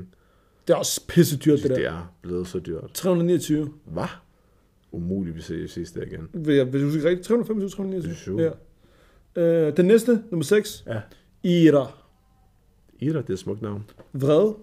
det 0.68 0.74
er 0.74 0.78
også 0.78 1.02
pisse 1.08 1.38
dyrt, 1.38 1.60
det 1.60 1.70
Det 1.70 1.78
der. 1.78 1.92
er 1.92 2.14
blevet 2.22 2.48
så 2.48 2.60
dyrt. 2.60 2.84
329. 2.94 3.70
Hvad? 3.86 4.04
Umuligt, 4.92 5.36
vi 5.36 5.42
ses 5.42 5.72
ses 5.72 5.92
det 5.92 6.04
igen. 6.12 6.46
Jeg, 6.56 6.74
vil 6.74 6.82
du 6.82 6.92
sige 6.92 7.04
rigtigt? 7.10 7.28
325, 7.28 7.70
329. 7.70 8.16
Sure. 8.16 8.44
Ja. 8.44 8.50
Øh, 9.36 9.78
den 9.78 9.86
næste, 9.86 10.24
nummer 10.32 10.44
6. 10.44 10.84
Ja. 10.88 11.02
Ira. 11.44 11.92
Ira, 13.00 13.18
det 13.22 13.30
er 13.30 13.34
et 13.34 13.40
smukt 13.40 13.62
navn. 13.62 13.90
Vred. 14.14 14.54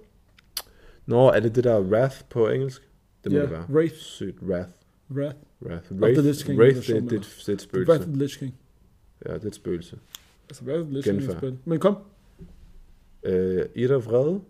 Nå, 1.06 1.28
er 1.30 1.40
det 1.40 1.54
det 1.54 1.64
der 1.64 1.80
Wrath 1.80 2.16
på 2.30 2.48
engelsk? 2.48 2.88
Det 3.24 3.32
må 3.32 3.38
Ja, 3.38 3.42
det 3.42 3.50
være. 3.50 3.66
Wraith. 3.70 3.94
Sygt, 3.94 4.42
Wrath. 4.42 4.68
Wrath. 5.10 5.36
Wrath. 5.62 5.84
the 5.86 5.94
Wraith, 6.00 6.20
Lich 6.20 6.46
King, 6.46 6.58
Wraith 6.58 6.76
det, 6.76 7.02
det, 7.02 7.10
det, 7.10 7.16
er 7.16 7.52
et 7.52 7.58
The 7.58 7.58
spøgelse. 7.58 7.90
Wrath 7.92 8.02
of 8.02 8.08
the 8.08 8.18
Lich 8.18 8.38
King. 8.38 8.54
Ja, 9.26 9.34
det 9.34 9.42
er 9.42 9.46
et 9.48 9.54
spøgelse. 9.54 9.98
Altså, 10.48 10.64
Wrath 10.64 10.80
of 10.80 10.86
the 10.86 10.94
Lich 10.94 11.08
King 11.10 11.22
er 11.22 11.30
et 11.30 11.36
spil. 11.36 11.58
Men 11.64 11.78
kom. 11.78 11.96
Øh, 13.22 13.64
Ira 13.74 13.94
Vrede. 13.96 14.40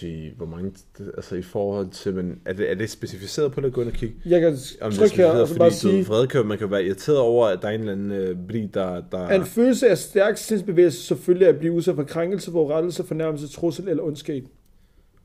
Gee, 0.00 0.32
hvor 0.36 0.46
mange, 0.46 0.72
altså 1.16 1.34
i 1.34 1.42
forhold 1.42 1.90
til, 1.90 2.14
men 2.14 2.40
er 2.44 2.52
det, 2.52 2.70
er 2.70 2.74
det 2.74 2.90
specificeret 2.90 3.52
på 3.52 3.60
det, 3.60 3.66
at 3.66 3.72
gå 3.72 3.80
ind 3.80 3.88
og 3.88 3.94
kigge? 3.94 4.14
Jeg 4.26 4.40
kan 4.40 4.56
Om 4.80 4.90
det 4.90 4.98
trykke 4.98 5.16
her, 5.16 5.26
og 5.26 5.48
så 5.48 5.58
bare 5.58 5.70
fordi 5.70 5.98
du 5.98 6.04
sige, 6.04 6.26
kan, 6.26 6.46
man 6.46 6.58
kan 6.58 6.70
være 6.70 6.84
irriteret 6.84 7.18
over, 7.18 7.46
at 7.46 7.62
der 7.62 7.68
er 7.68 7.72
en 7.72 7.80
eller 7.80 7.92
anden 7.92 8.12
øh, 8.12 8.36
bri, 8.48 8.66
der, 8.74 9.02
der 9.12 9.28
en 9.28 9.44
følelse 9.44 9.88
af 9.88 9.98
stærk 9.98 10.36
sindsbevægelse 10.36 11.06
selvfølgelig 11.06 11.48
at 11.48 11.58
blive 11.58 11.72
udsat 11.72 11.94
for 11.94 12.02
krænkelse, 12.02 12.50
forurettelse, 12.50 13.04
fornærmelse, 13.04 13.48
trussel 13.48 13.88
eller 13.88 14.02
ondskab, 14.02 14.44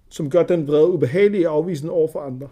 som 0.10 0.30
gør 0.30 0.44
den 0.44 0.68
vrede 0.68 0.88
ubehagelig 0.88 1.48
og 1.48 1.56
afvisende 1.56 1.94
over 1.94 2.08
for 2.12 2.20
andre. 2.20 2.48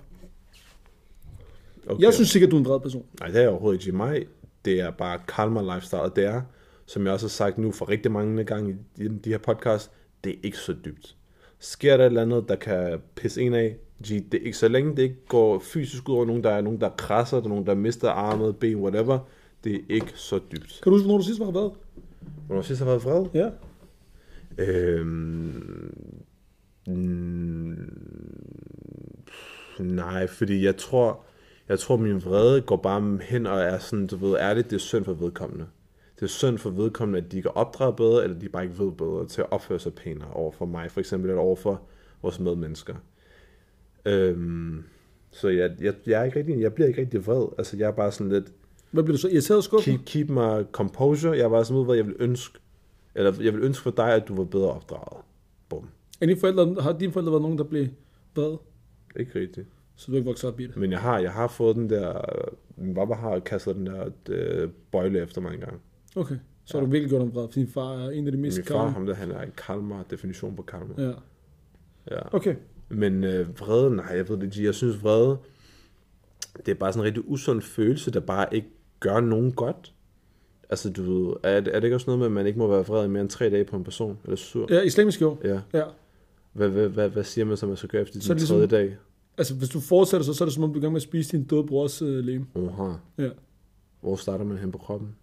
okay. 1.87 2.03
Jeg 2.03 2.13
synes 2.13 2.29
sikkert, 2.29 2.51
du 2.51 2.55
er 2.55 2.59
en 2.59 2.65
vred 2.65 2.79
person. 2.79 3.05
Nej, 3.19 3.27
det 3.27 3.37
er 3.37 3.41
jeg 3.41 3.49
overhovedet 3.49 3.87
ikke 3.87 3.97
mig. 3.97 4.25
Det 4.65 4.79
er 4.79 4.91
bare 4.91 5.19
Kalmar 5.27 5.75
lifestyle, 5.75 6.01
og 6.01 6.15
det 6.15 6.25
er, 6.25 6.41
som 6.85 7.05
jeg 7.05 7.13
også 7.13 7.25
har 7.25 7.29
sagt 7.29 7.57
nu 7.57 7.71
for 7.71 7.89
rigtig 7.89 8.11
mange 8.11 8.43
gange 8.43 8.77
i 8.97 9.07
de 9.07 9.29
her 9.29 9.37
podcast, 9.37 9.91
det 10.23 10.31
er 10.31 10.37
ikke 10.43 10.57
så 10.57 10.75
dybt. 10.85 11.15
Sker 11.63 11.97
der 11.97 12.03
et 12.03 12.07
eller 12.07 12.21
andet, 12.21 12.49
der 12.49 12.55
kan 12.55 12.99
pisse 13.15 13.41
en 13.41 13.53
af, 13.53 13.77
det 14.07 14.33
ikke 14.33 14.57
så 14.57 14.67
længe 14.67 14.95
det 14.95 15.03
ikke 15.03 15.25
går 15.27 15.59
fysisk 15.59 16.09
ud 16.09 16.15
over 16.15 16.25
nogen, 16.25 16.43
der 16.43 16.49
er 16.49 16.61
nogen, 16.61 16.81
der 16.81 16.89
krasser, 16.89 17.37
der 17.37 17.43
er 17.45 17.49
nogen, 17.49 17.65
der 17.65 17.75
mister 17.75 18.09
armet, 18.09 18.57
ben, 18.57 18.75
whatever, 18.75 19.19
det 19.63 19.75
er 19.75 19.79
ikke 19.89 20.11
så 20.15 20.39
dybt. 20.51 20.79
Kan 20.83 20.91
du 20.91 20.97
huske, 20.97 21.05
hvornår 21.05 21.17
du 21.17 21.23
sidst 21.23 21.39
var 21.39 21.51
vred? 21.51 21.69
Hvornår 22.47 22.61
sidst 22.61 22.81
har 22.81 22.85
været 22.85 23.03
vred? 23.03 23.25
Ja. 23.33 23.49
Øhm, 24.57 25.95
nej, 29.79 30.27
fordi 30.27 30.65
jeg 30.65 30.77
tror, 30.77 31.23
jeg 31.69 31.79
tror, 31.79 31.97
min 31.97 32.25
vrede 32.25 32.61
går 32.61 32.77
bare 32.77 33.19
hen 33.21 33.47
og 33.47 33.59
er 33.61 33.79
sådan, 33.79 34.07
du 34.07 34.15
ved, 34.15 34.33
er 34.39 34.53
det, 34.53 34.65
det 34.65 34.75
er 34.75 34.79
synd 34.79 35.05
for 35.05 35.13
vedkommende. 35.13 35.65
Det 36.21 36.27
er 36.27 36.29
synd 36.29 36.57
for 36.57 36.69
vedkommende, 36.69 37.25
at 37.25 37.31
de 37.31 37.37
ikke 37.37 37.57
opdrager 37.57 37.91
bedre, 37.91 38.23
eller 38.23 38.39
de 38.39 38.49
bare 38.49 38.63
ikke 38.63 38.79
ved 38.79 38.91
bedre 38.91 39.27
til 39.27 39.41
at 39.41 39.51
opføre 39.51 39.79
sig 39.79 39.93
pænere 39.93 40.33
over 40.33 40.51
for 40.51 40.65
mig, 40.65 40.91
for 40.91 40.99
eksempel, 40.99 41.29
eller 41.29 41.41
over 41.41 41.55
for 41.55 41.81
vores 42.21 42.39
medmennesker. 42.39 42.95
Øhm, 44.05 44.83
så 45.31 45.49
jeg, 45.49 45.71
jeg, 45.81 45.93
jeg, 46.05 46.21
er 46.21 46.23
ikke 46.23 46.39
rigtig, 46.39 46.61
jeg 46.61 46.73
bliver 46.73 46.87
ikke 46.87 47.01
rigtig 47.01 47.27
vred. 47.27 47.47
Altså, 47.57 47.77
jeg 47.77 47.87
er 47.87 47.91
bare 47.91 48.11
sådan 48.11 48.31
lidt, 48.31 48.51
Hvad 48.91 49.03
bliver 49.03 49.17
du 49.17 49.21
så 49.21 49.27
irriteret 49.27 49.57
og 49.57 49.63
skuffet? 49.63 49.93
keep, 49.93 50.05
keep 50.05 50.29
my 50.29 50.71
composure. 50.71 51.37
Jeg 51.37 51.43
er 51.43 51.49
bare 51.49 51.65
sådan 51.65 51.79
ud, 51.79 51.85
hvad 51.85 51.95
jeg 51.95 52.05
vil 52.05 52.15
ønske, 52.19 52.59
eller 53.15 53.33
jeg 53.41 53.53
vil 53.53 53.63
ønske 53.63 53.83
for 53.83 53.91
dig, 53.91 54.13
at 54.13 54.27
du 54.27 54.35
var 54.35 54.43
bedre 54.43 54.71
opdraget. 54.71 55.23
Bum. 55.69 55.89
Er 56.21 56.25
dine 56.25 56.39
forældre, 56.39 56.81
har 56.81 56.97
dine 56.97 57.11
forældre 57.11 57.31
været 57.31 57.41
nogen, 57.41 57.57
der 57.57 57.63
blev 57.63 57.87
vred? 58.35 58.57
Ikke 59.15 59.39
rigtigt. 59.39 59.67
Så 59.95 60.05
du 60.07 60.11
er 60.11 60.17
ikke 60.17 60.27
vokset 60.27 60.49
op 60.49 60.59
i 60.59 60.67
det? 60.67 60.77
Men 60.77 60.91
jeg 60.91 60.99
har, 60.99 61.19
jeg 61.19 61.31
har 61.31 61.47
fået 61.47 61.75
den 61.75 61.89
der... 61.89 62.21
Min 62.77 62.95
pappa 62.95 63.13
har 63.13 63.39
kastet 63.39 63.75
den 63.75 63.85
der 63.85 64.09
øh, 64.29 64.69
bøjle 64.91 65.19
efter 65.19 65.41
mig 65.41 65.53
engang. 65.53 65.81
Okay. 66.15 66.35
Så 66.65 66.77
har 66.77 66.85
du 66.85 66.91
virkelig 66.91 67.09
gjort 67.09 67.21
dem 67.21 67.33
vred, 67.35 67.47
fordi 67.47 67.59
din 67.59 67.67
far 67.69 67.93
er 67.93 68.09
en 68.09 68.25
af 68.25 68.31
de 68.31 68.37
mest 68.37 68.57
Min 68.57 68.65
far, 68.65 68.75
gamle. 68.77 68.91
ham 68.93 69.05
der, 69.05 69.13
han 69.13 69.31
er 69.31 69.41
en 69.41 69.51
kalmar, 69.67 70.03
definition 70.09 70.55
på 70.55 70.61
kalmar. 70.61 70.95
Ja. 70.97 71.11
Ja. 72.11 72.35
Okay. 72.35 72.55
Men 72.89 73.23
øh, 73.23 73.59
vrede, 73.59 73.95
nej, 73.95 74.05
jeg 74.15 74.29
ved 74.29 74.37
det 74.37 74.43
ikke. 74.43 74.63
Jeg 74.65 74.75
synes 74.75 75.03
vrede, 75.03 75.37
det 76.65 76.71
er 76.71 76.75
bare 76.75 76.93
sådan 76.93 77.01
en 77.01 77.05
rigtig 77.05 77.29
usund 77.29 77.61
følelse, 77.61 78.11
der 78.11 78.19
bare 78.19 78.55
ikke 78.55 78.67
gør 78.99 79.19
nogen 79.19 79.51
godt. 79.51 79.93
Altså, 80.69 80.89
du 80.89 81.01
ved, 81.03 81.33
er, 81.43 81.49
er 81.51 81.61
det 81.61 81.83
ikke 81.83 81.95
også 81.95 82.07
noget 82.07 82.19
med, 82.19 82.25
at 82.25 82.31
man 82.31 82.47
ikke 82.47 82.59
må 82.59 82.67
være 82.67 82.85
vred 82.85 83.05
i 83.05 83.09
mere 83.09 83.21
end 83.21 83.29
tre 83.29 83.49
dage 83.49 83.65
på 83.65 83.75
en 83.75 83.83
person? 83.83 84.17
Eller 84.23 84.35
sur? 84.37 84.67
Ja, 84.69 84.81
islamisk 84.81 85.21
jo. 85.21 85.37
Ja. 85.43 85.59
Ja. 85.73 85.83
Hvad, 86.53 86.69
hvad, 86.69 86.89
hvad, 86.89 87.09
hvad 87.09 87.23
siger 87.23 87.45
man 87.45 87.57
så, 87.57 87.67
man 87.67 87.77
skal 87.77 87.89
gøre 87.89 88.01
efter 88.01 88.19
Så 88.19 88.27
den 88.33 88.37
ligesom- 88.37 88.55
tredje 88.55 88.67
dag? 88.67 88.97
Altså, 89.37 89.55
hvis 89.55 89.69
du 89.69 89.79
fortsætter 89.79 90.25
så, 90.25 90.33
så 90.33 90.43
er 90.43 90.45
det 90.45 90.53
som 90.53 90.63
om, 90.63 90.69
du 90.69 90.75
er 90.75 90.81
i 90.81 90.81
gang 90.81 90.93
med 90.93 90.97
at 90.97 91.01
spise 91.03 91.37
din 91.37 91.45
døde 91.45 91.63
brors 91.63 92.01
øh, 92.01 92.07
lem. 92.25 92.45
Oha. 92.55 92.93
Ja. 93.17 93.29
Hvor 94.01 94.15
starter 94.15 94.45
man 94.45 94.57
hen 94.57 94.71
på 94.71 94.77
kroppen? 94.77 95.15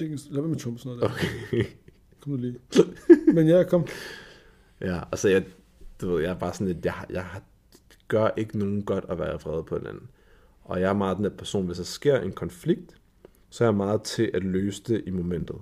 Jenkins, 0.00 0.26
lad 0.30 0.40
være 0.40 0.48
med 0.48 0.56
at 0.56 0.62
trumpe 0.62 0.80
sådan 0.80 0.98
noget 0.98 1.10
der. 1.10 1.16
Okay. 1.16 1.64
Kom 2.20 2.32
nu 2.32 2.36
lige. 2.36 2.58
Men 3.34 3.48
ja, 3.48 3.62
kom. 3.62 3.86
ja, 4.80 5.00
altså, 5.12 5.28
jeg, 5.28 5.44
du 6.00 6.10
ved, 6.10 6.22
jeg 6.22 6.30
er 6.30 6.38
bare 6.38 6.54
sådan 6.54 6.66
lidt, 6.66 6.84
jeg, 6.84 6.94
jeg 7.10 7.26
gør 8.08 8.30
ikke 8.36 8.58
nogen 8.58 8.82
godt 8.82 9.04
at 9.08 9.18
være 9.18 9.40
vred 9.40 9.62
på 9.62 9.78
den 9.78 9.86
anden. 9.86 10.08
Og 10.64 10.80
jeg 10.80 10.88
er 10.88 10.94
meget 10.94 11.16
den 11.16 11.24
der 11.24 11.30
person, 11.30 11.66
hvis 11.66 11.76
der 11.76 11.84
sker 11.84 12.20
en 12.20 12.32
konflikt, 12.32 12.96
så 13.50 13.64
er 13.64 13.68
jeg 13.68 13.74
meget 13.74 14.02
til 14.02 14.30
at 14.34 14.44
løse 14.44 14.82
det 14.82 15.02
i 15.06 15.10
momentet. 15.10 15.56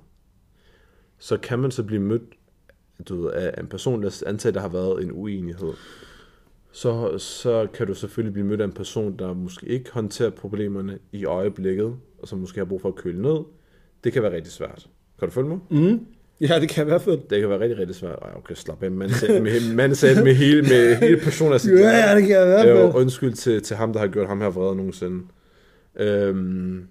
Så 1.18 1.36
kan 1.36 1.58
man 1.58 1.70
så 1.70 1.82
blive 1.82 2.00
mødt 2.00 2.22
du 3.08 3.22
ved, 3.22 3.30
af 3.30 3.60
en 3.60 3.66
person, 3.66 4.02
der 4.02 4.22
antager, 4.26 4.52
der 4.52 4.60
har 4.60 4.68
været 4.68 5.02
en 5.02 5.12
uenighed. 5.12 5.72
Så, 6.72 7.18
så 7.18 7.68
kan 7.74 7.86
du 7.86 7.94
selvfølgelig 7.94 8.32
blive 8.32 8.46
mødt 8.46 8.60
af 8.60 8.64
en 8.64 8.72
person, 8.72 9.18
der 9.18 9.34
måske 9.34 9.66
ikke 9.66 9.92
håndterer 9.92 10.30
problemerne 10.30 10.98
i 11.12 11.24
øjeblikket, 11.24 11.96
og 12.18 12.28
som 12.28 12.38
måske 12.38 12.58
har 12.58 12.64
brug 12.64 12.80
for 12.80 12.88
at 12.88 12.94
køle 12.94 13.22
ned. 13.22 13.38
Det 14.04 14.12
kan 14.12 14.22
være 14.22 14.32
rigtig 14.32 14.52
svært. 14.52 14.86
Kan 15.18 15.28
du 15.28 15.34
følge 15.34 15.48
mig? 15.48 15.58
Mm. 15.70 16.06
Ja, 16.40 16.60
det 16.60 16.68
kan 16.68 16.84
i 16.86 16.88
hvert 16.88 17.02
fald. 17.02 17.18
Det 17.30 17.40
kan 17.40 17.48
være 17.50 17.60
rigtig, 17.60 17.78
rigtig 17.78 17.96
svært. 17.96 18.18
Ej, 18.22 18.30
okay, 18.36 18.54
slap 18.54 18.82
af. 18.82 18.90
Man 18.90 19.10
sagde 19.10 19.40
med, 19.40 19.74
man 19.74 19.94
sagde 19.94 20.24
med 20.24 20.34
hele, 20.34 20.62
med 20.62 20.96
hele 20.96 21.16
personen 21.20 21.58
sit 21.58 21.78
Ja, 21.78 22.14
det 22.16 22.26
kan 22.26 22.42
i 22.42 22.46
hvert 22.46 22.68
Jo, 22.68 22.74
fald. 22.76 23.02
undskyld 23.02 23.32
til, 23.32 23.62
til 23.62 23.76
ham, 23.76 23.92
der 23.92 24.00
har 24.00 24.06
gjort 24.06 24.28
ham 24.28 24.40
her 24.40 24.48
vred 24.50 24.74
nogensinde. 24.74 25.22
Øhm, 25.96 26.86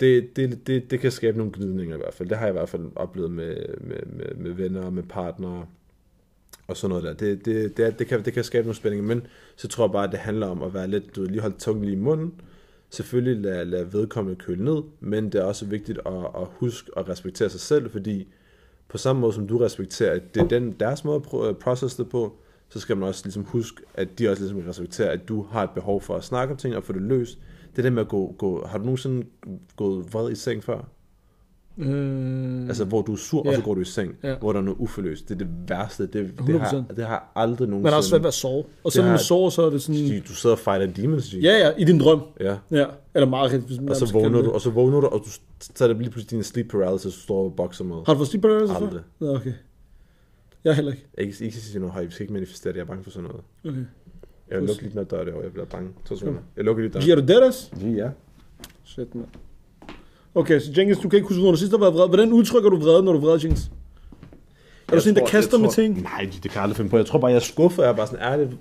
det, 0.00 0.36
det, 0.36 0.66
det, 0.66 0.90
det 0.90 1.00
kan 1.00 1.10
skabe 1.10 1.38
nogle 1.38 1.52
gnidninger 1.56 1.94
i 1.96 1.98
hvert 1.98 2.14
fald. 2.14 2.28
Det 2.28 2.38
har 2.38 2.46
jeg 2.46 2.54
i 2.54 2.58
hvert 2.58 2.68
fald 2.68 2.82
oplevet 2.96 3.30
med, 3.30 3.56
med, 3.80 3.96
med, 4.06 4.34
med 4.36 4.50
venner 4.50 4.90
med 4.90 5.02
partnere 5.02 5.66
og 6.68 6.76
sådan 6.76 6.88
noget 6.88 7.04
der. 7.04 7.12
Det, 7.12 7.44
det, 7.44 7.76
det, 7.76 7.98
det, 7.98 8.06
kan, 8.06 8.24
det 8.24 8.32
kan 8.32 8.44
skabe 8.44 8.66
nogle 8.66 8.76
spændinger, 8.76 9.06
men 9.06 9.22
så 9.56 9.68
tror 9.68 9.84
jeg 9.86 9.92
bare, 9.92 10.04
at 10.04 10.10
det 10.12 10.18
handler 10.18 10.46
om 10.46 10.62
at 10.62 10.74
være 10.74 10.88
lidt, 10.88 11.16
du 11.16 11.22
lige 11.24 11.40
holde 11.40 11.56
tungen 11.58 11.84
lige 11.84 11.96
i 11.96 12.00
munden. 12.00 12.32
Selvfølgelig 12.90 13.42
lade, 13.42 13.64
lade 13.64 13.92
vedkommende 13.92 14.38
køle 14.38 14.64
ned, 14.64 14.82
men 15.00 15.24
det 15.24 15.34
er 15.34 15.44
også 15.44 15.66
vigtigt 15.66 15.98
at, 16.06 16.12
at 16.14 16.46
huske 16.50 16.90
at 16.96 17.08
respektere 17.08 17.50
sig 17.50 17.60
selv, 17.60 17.90
fordi 17.90 18.28
på 18.88 18.98
samme 18.98 19.20
måde 19.20 19.32
som 19.32 19.48
du 19.48 19.58
respekterer, 19.58 20.14
at 20.14 20.34
det 20.34 20.42
er 20.42 20.48
den, 20.48 20.72
deres 20.72 21.04
måde 21.04 21.22
at 21.48 21.58
processe 21.58 22.02
det 22.02 22.10
på, 22.10 22.36
så 22.68 22.80
skal 22.80 22.96
man 22.96 23.08
også 23.08 23.24
ligesom 23.24 23.44
huske, 23.44 23.82
at 23.94 24.18
de 24.18 24.28
også 24.28 24.42
ligesom 24.42 24.68
respekterer, 24.68 25.10
at 25.10 25.28
du 25.28 25.42
har 25.42 25.62
et 25.62 25.70
behov 25.70 26.00
for 26.00 26.16
at 26.16 26.24
snakke 26.24 26.52
om 26.52 26.56
ting 26.56 26.76
og 26.76 26.84
få 26.84 26.92
det 26.92 27.02
løst. 27.02 27.38
Det 27.76 27.84
der 27.84 27.90
med 27.90 28.02
at 28.02 28.08
gå, 28.08 28.34
gå 28.38 28.66
har 28.66 28.78
du 28.78 28.84
nogensinde 28.84 29.26
gået 29.76 30.12
vred 30.12 30.30
i 30.30 30.34
seng 30.34 30.64
før? 30.64 30.88
Øh, 31.80 32.68
Altså, 32.68 32.84
hvor 32.84 33.02
du 33.02 33.12
er 33.12 33.16
sur, 33.16 33.42
Ja. 33.44 33.50
og 33.50 33.56
så 33.56 33.62
går 33.62 33.74
du 33.74 33.80
i 33.80 33.84
seng, 33.84 34.14
Ja. 34.22 34.34
hvor 34.38 34.52
der 34.52 34.60
er 34.60 34.64
noget 34.64 34.78
uforløst. 34.78 35.28
Det 35.28 35.34
er 35.34 35.38
det 35.38 35.48
værste. 35.68 36.02
Det, 36.02 36.12
det, 36.14 36.32
100%. 36.40 36.58
har, 36.58 36.84
det 36.96 37.06
har 37.06 37.32
aldrig 37.36 37.68
nogensinde... 37.68 37.82
man 37.82 37.92
har 37.92 37.96
også 37.96 38.08
svært 38.10 38.20
ved 38.22 38.28
at 38.28 38.34
sove. 38.34 38.64
Og 38.84 38.92
så 38.92 39.02
når 39.02 39.08
man 39.08 39.18
sover, 39.18 39.50
så 39.50 39.62
er 39.62 39.70
det 39.70 39.82
sådan... 39.82 40.22
Du 40.28 40.34
sidder 40.34 40.56
og 40.56 40.58
fighter 40.58 40.86
demons, 40.86 41.30
G. 41.30 41.34
Ja, 41.34 41.58
ja, 41.58 41.72
i 41.78 41.84
din 41.84 42.00
drøm. 42.00 42.20
ja. 42.40 42.56
Ja, 42.70 42.86
eller 43.14 43.26
meget 43.26 43.60
hvis 43.60 43.80
man 43.80 43.88
Og 43.88 43.96
så 43.96 44.12
vågner 44.12 44.42
du, 44.42 44.50
og 44.50 44.60
så 44.60 44.70
vågner 44.70 45.00
du, 45.00 45.06
og 45.06 45.20
du, 45.24 45.30
så 45.74 45.84
er 45.84 45.88
det 45.88 45.96
lige 45.96 46.10
pludselig 46.10 46.30
din 46.30 46.42
sleep 46.44 46.68
paralysis, 46.70 47.14
du 47.14 47.20
står 47.20 47.44
og 47.44 47.54
bokser 47.56 47.84
med. 47.84 47.96
Har 48.06 48.12
du 48.14 48.18
fået 48.18 48.28
sleep 48.28 48.42
paralysis 48.42 48.76
før? 48.76 48.86
Aldrig. 48.86 49.02
Nå, 49.20 49.34
okay. 49.34 49.52
Jeg 50.64 50.74
heller 50.74 50.92
ikke. 50.92 51.06
Jeg 51.18 51.24
kan 51.26 51.34
ikke 51.46 51.56
sige 51.56 51.78
noget 51.78 51.92
højt, 51.92 52.06
vi 52.06 52.12
skal 52.12 52.22
ikke 52.24 52.32
manifestere 52.32 52.72
det, 52.72 52.76
jeg 52.76 52.82
er 52.82 52.86
bange 52.86 53.04
for 53.04 53.10
sådan 53.10 53.28
noget. 53.28 53.42
Okay. 53.64 53.84
Jeg 54.50 54.58
vil 54.60 54.66
Plus. 54.66 54.68
lukke 54.68 54.82
lige 54.82 54.90
den 54.90 54.98
her 54.98 55.04
dør 55.04 55.24
derovre, 55.24 55.42
jeg 55.44 55.52
bliver 55.52 55.66
bange. 55.66 55.90
Så 56.04 56.16
sekunder. 56.16 56.40
Jeg 56.56 56.64
lukker 56.64 56.82
lige 56.82 56.92
døren. 56.92 57.04
Giver 57.04 57.16
du 57.16 57.22
det? 57.22 57.96
Ja. 57.96 58.08
Shit, 58.84 59.14
man. 59.14 59.26
Okay, 60.34 60.60
så 60.60 60.72
Jenkins, 60.76 60.98
du 60.98 61.08
kan 61.08 61.16
ikke 61.16 61.28
huske, 61.28 61.42
når 61.42 61.50
du 61.50 61.56
sidst 61.56 61.72
har 61.72 61.78
været 61.78 61.94
vred. 61.94 62.08
Hvordan 62.08 62.32
udtrykker 62.32 62.70
du 62.70 62.76
vrede, 62.76 63.02
når 63.02 63.12
du 63.12 63.18
er 63.18 63.22
vred, 63.22 63.40
Jenkins? 63.40 63.70
Er 64.88 64.94
du 64.94 65.00
sådan 65.00 65.16
en, 65.16 65.22
der 65.22 65.30
kaster 65.30 65.58
med 65.58 65.70
ting? 65.70 66.02
Nej, 66.02 66.28
det 66.32 66.42
kan 66.42 66.54
jeg 66.54 66.62
aldrig 66.62 66.76
finde 66.76 66.90
på. 66.90 66.96
Jeg 66.96 67.06
tror 67.06 67.18
bare, 67.18 67.30
jeg 67.30 67.36
er 67.36 67.40
skuffet. 67.40 67.82
Jeg 67.82 67.88
er 67.90 67.96
bare 67.96 68.06
sådan, 68.06 68.24
er 68.24 68.36
det... 68.36 68.58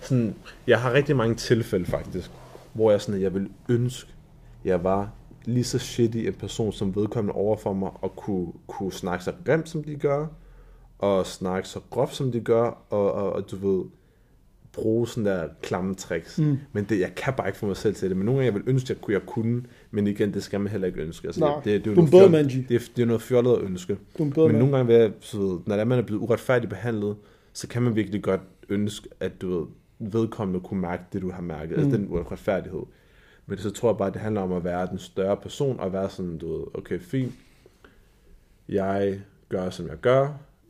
Sådan, 0.00 0.34
jeg 0.66 0.80
har 0.80 0.92
rigtig 0.92 1.16
mange 1.16 1.34
tilfælde 1.34 1.86
faktisk, 1.86 2.30
hvor 2.72 2.90
jeg 2.90 3.00
sådan, 3.00 3.20
jeg 3.20 3.34
vil 3.34 3.48
ønske, 3.68 4.10
jeg 4.64 4.84
var 4.84 5.10
lige 5.44 5.64
så 5.64 5.78
shitty 5.78 6.18
en 6.18 6.32
person, 6.32 6.72
som 6.72 6.96
vedkommende 6.96 7.34
over 7.34 7.56
for 7.56 7.72
mig, 7.72 7.90
og 8.00 8.16
kunne, 8.16 8.46
kunne 8.66 8.92
snakke 8.92 9.24
så 9.24 9.32
grimt, 9.44 9.68
som 9.68 9.84
de 9.84 9.94
gør, 9.94 10.26
og 10.98 11.26
snakke 11.26 11.68
så 11.68 11.80
groft, 11.90 12.14
som 12.14 12.32
de 12.32 12.40
gør, 12.40 12.84
og, 12.90 13.12
og, 13.12 13.32
og 13.32 13.50
du 13.50 13.56
ved, 13.56 13.84
bruge 14.72 15.08
sådan 15.08 15.24
der 15.24 15.48
klamme 15.62 15.94
tricks. 15.94 16.38
Mm. 16.38 16.58
Men 16.72 16.84
det, 16.84 17.00
jeg 17.00 17.14
kan 17.14 17.34
bare 17.36 17.48
ikke 17.48 17.58
få 17.58 17.66
mig 17.66 17.76
selv 17.76 17.94
til 17.94 18.08
det. 18.08 18.16
Men 18.16 18.26
nogle 18.26 18.40
gange, 18.40 18.52
jeg 18.52 18.54
vil 18.54 18.72
ønske, 18.72 18.84
at 18.84 18.88
jeg 18.90 19.00
kunne, 19.00 19.14
jeg 19.14 19.26
kunne 19.26 19.62
men 19.94 20.06
igen, 20.06 20.34
det 20.34 20.42
skal 20.42 20.60
man 20.60 20.72
heller 20.72 20.86
ikke 20.86 21.00
ønske. 21.00 21.28
Altså, 21.28 21.40
Nej, 21.40 21.54
det, 21.54 21.64
det, 21.64 21.84
det, 21.84 21.86
er 21.86 21.90
jo 21.90 21.94
noget 21.96 22.10
bedre 22.10 22.26
fjol- 22.26 22.30
mand, 22.30 22.46
G. 22.50 22.68
det, 22.68 22.74
er, 22.74 22.80
det 22.96 23.02
er 23.02 23.06
noget 23.06 23.22
fjollet 23.22 23.52
at 23.52 23.62
ønske. 23.62 23.98
Men 24.18 24.32
mand. 24.36 24.56
nogle 24.58 24.76
gange, 24.76 24.92
jeg, 24.92 25.12
så 25.20 25.38
ved, 25.38 25.58
når 25.66 25.84
man 25.84 25.98
er 25.98 26.02
blevet 26.02 26.20
uretfærdigt 26.20 26.70
behandlet, 26.70 27.16
så 27.52 27.68
kan 27.68 27.82
man 27.82 27.96
virkelig 27.96 28.22
godt 28.22 28.40
ønske, 28.68 29.08
at 29.20 29.40
du 29.40 29.58
ved, 29.58 29.66
vedkommende 29.98 30.60
kunne 30.60 30.80
mærke 30.80 31.02
det, 31.12 31.22
du 31.22 31.30
har 31.30 31.42
mærket. 31.42 31.76
Mm. 31.76 31.82
Altså 31.82 31.96
den 31.98 32.08
uretfærdighed. 32.10 32.82
Men 33.46 33.58
så 33.58 33.70
tror 33.70 33.90
jeg 33.90 33.96
bare, 33.96 34.08
at 34.08 34.14
det 34.14 34.22
handler 34.22 34.40
om 34.40 34.52
at 34.52 34.64
være 34.64 34.86
den 34.86 34.98
større 34.98 35.36
person, 35.36 35.80
og 35.80 35.92
være 35.92 36.10
sådan, 36.10 36.38
du 36.38 36.52
ved, 36.58 36.64
okay, 36.74 36.98
fint. 37.00 37.32
Jeg 38.68 39.20
gør, 39.48 39.70
som 39.70 39.86
jeg 39.88 39.96
gør. 39.96 40.28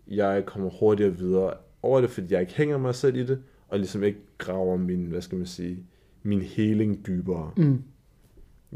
Jeg 0.08 0.42
kommer 0.46 0.70
hurtigere 0.70 1.16
videre 1.18 1.54
over 1.82 2.00
det, 2.00 2.10
fordi 2.10 2.32
jeg 2.32 2.40
ikke 2.40 2.54
hænger 2.54 2.78
mig 2.78 2.94
selv 2.94 3.16
i 3.16 3.26
det, 3.26 3.42
og 3.68 3.78
ligesom 3.78 4.02
ikke 4.02 4.18
graver 4.38 4.76
min, 4.76 5.04
hvad 5.06 5.20
skal 5.20 5.38
man 5.38 5.46
sige, 5.46 5.78
min 6.22 6.40
heling 6.40 7.06
dybere. 7.06 7.50
Mm. 7.56 7.82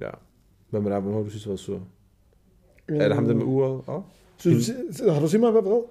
Ja. 0.01 0.11
Hvad 0.71 0.81
med 0.81 0.91
dig? 0.91 1.01
Hvornår 1.01 1.17
har 1.19 1.25
du 1.25 1.31
synes, 1.31 1.45
du 1.45 1.51
var 1.51 1.57
sur? 1.57 1.81
Er 2.89 3.09
det 3.09 3.15
ham 3.15 3.27
der 3.27 3.35
med 3.35 3.45
uret? 3.45 3.83
Oh. 3.87 4.03
Så, 4.39 4.73
så, 4.93 5.13
har 5.13 5.21
du 5.21 5.29
set 5.29 5.41
mig 5.41 5.55
være 5.55 5.63
vred? 5.65 5.83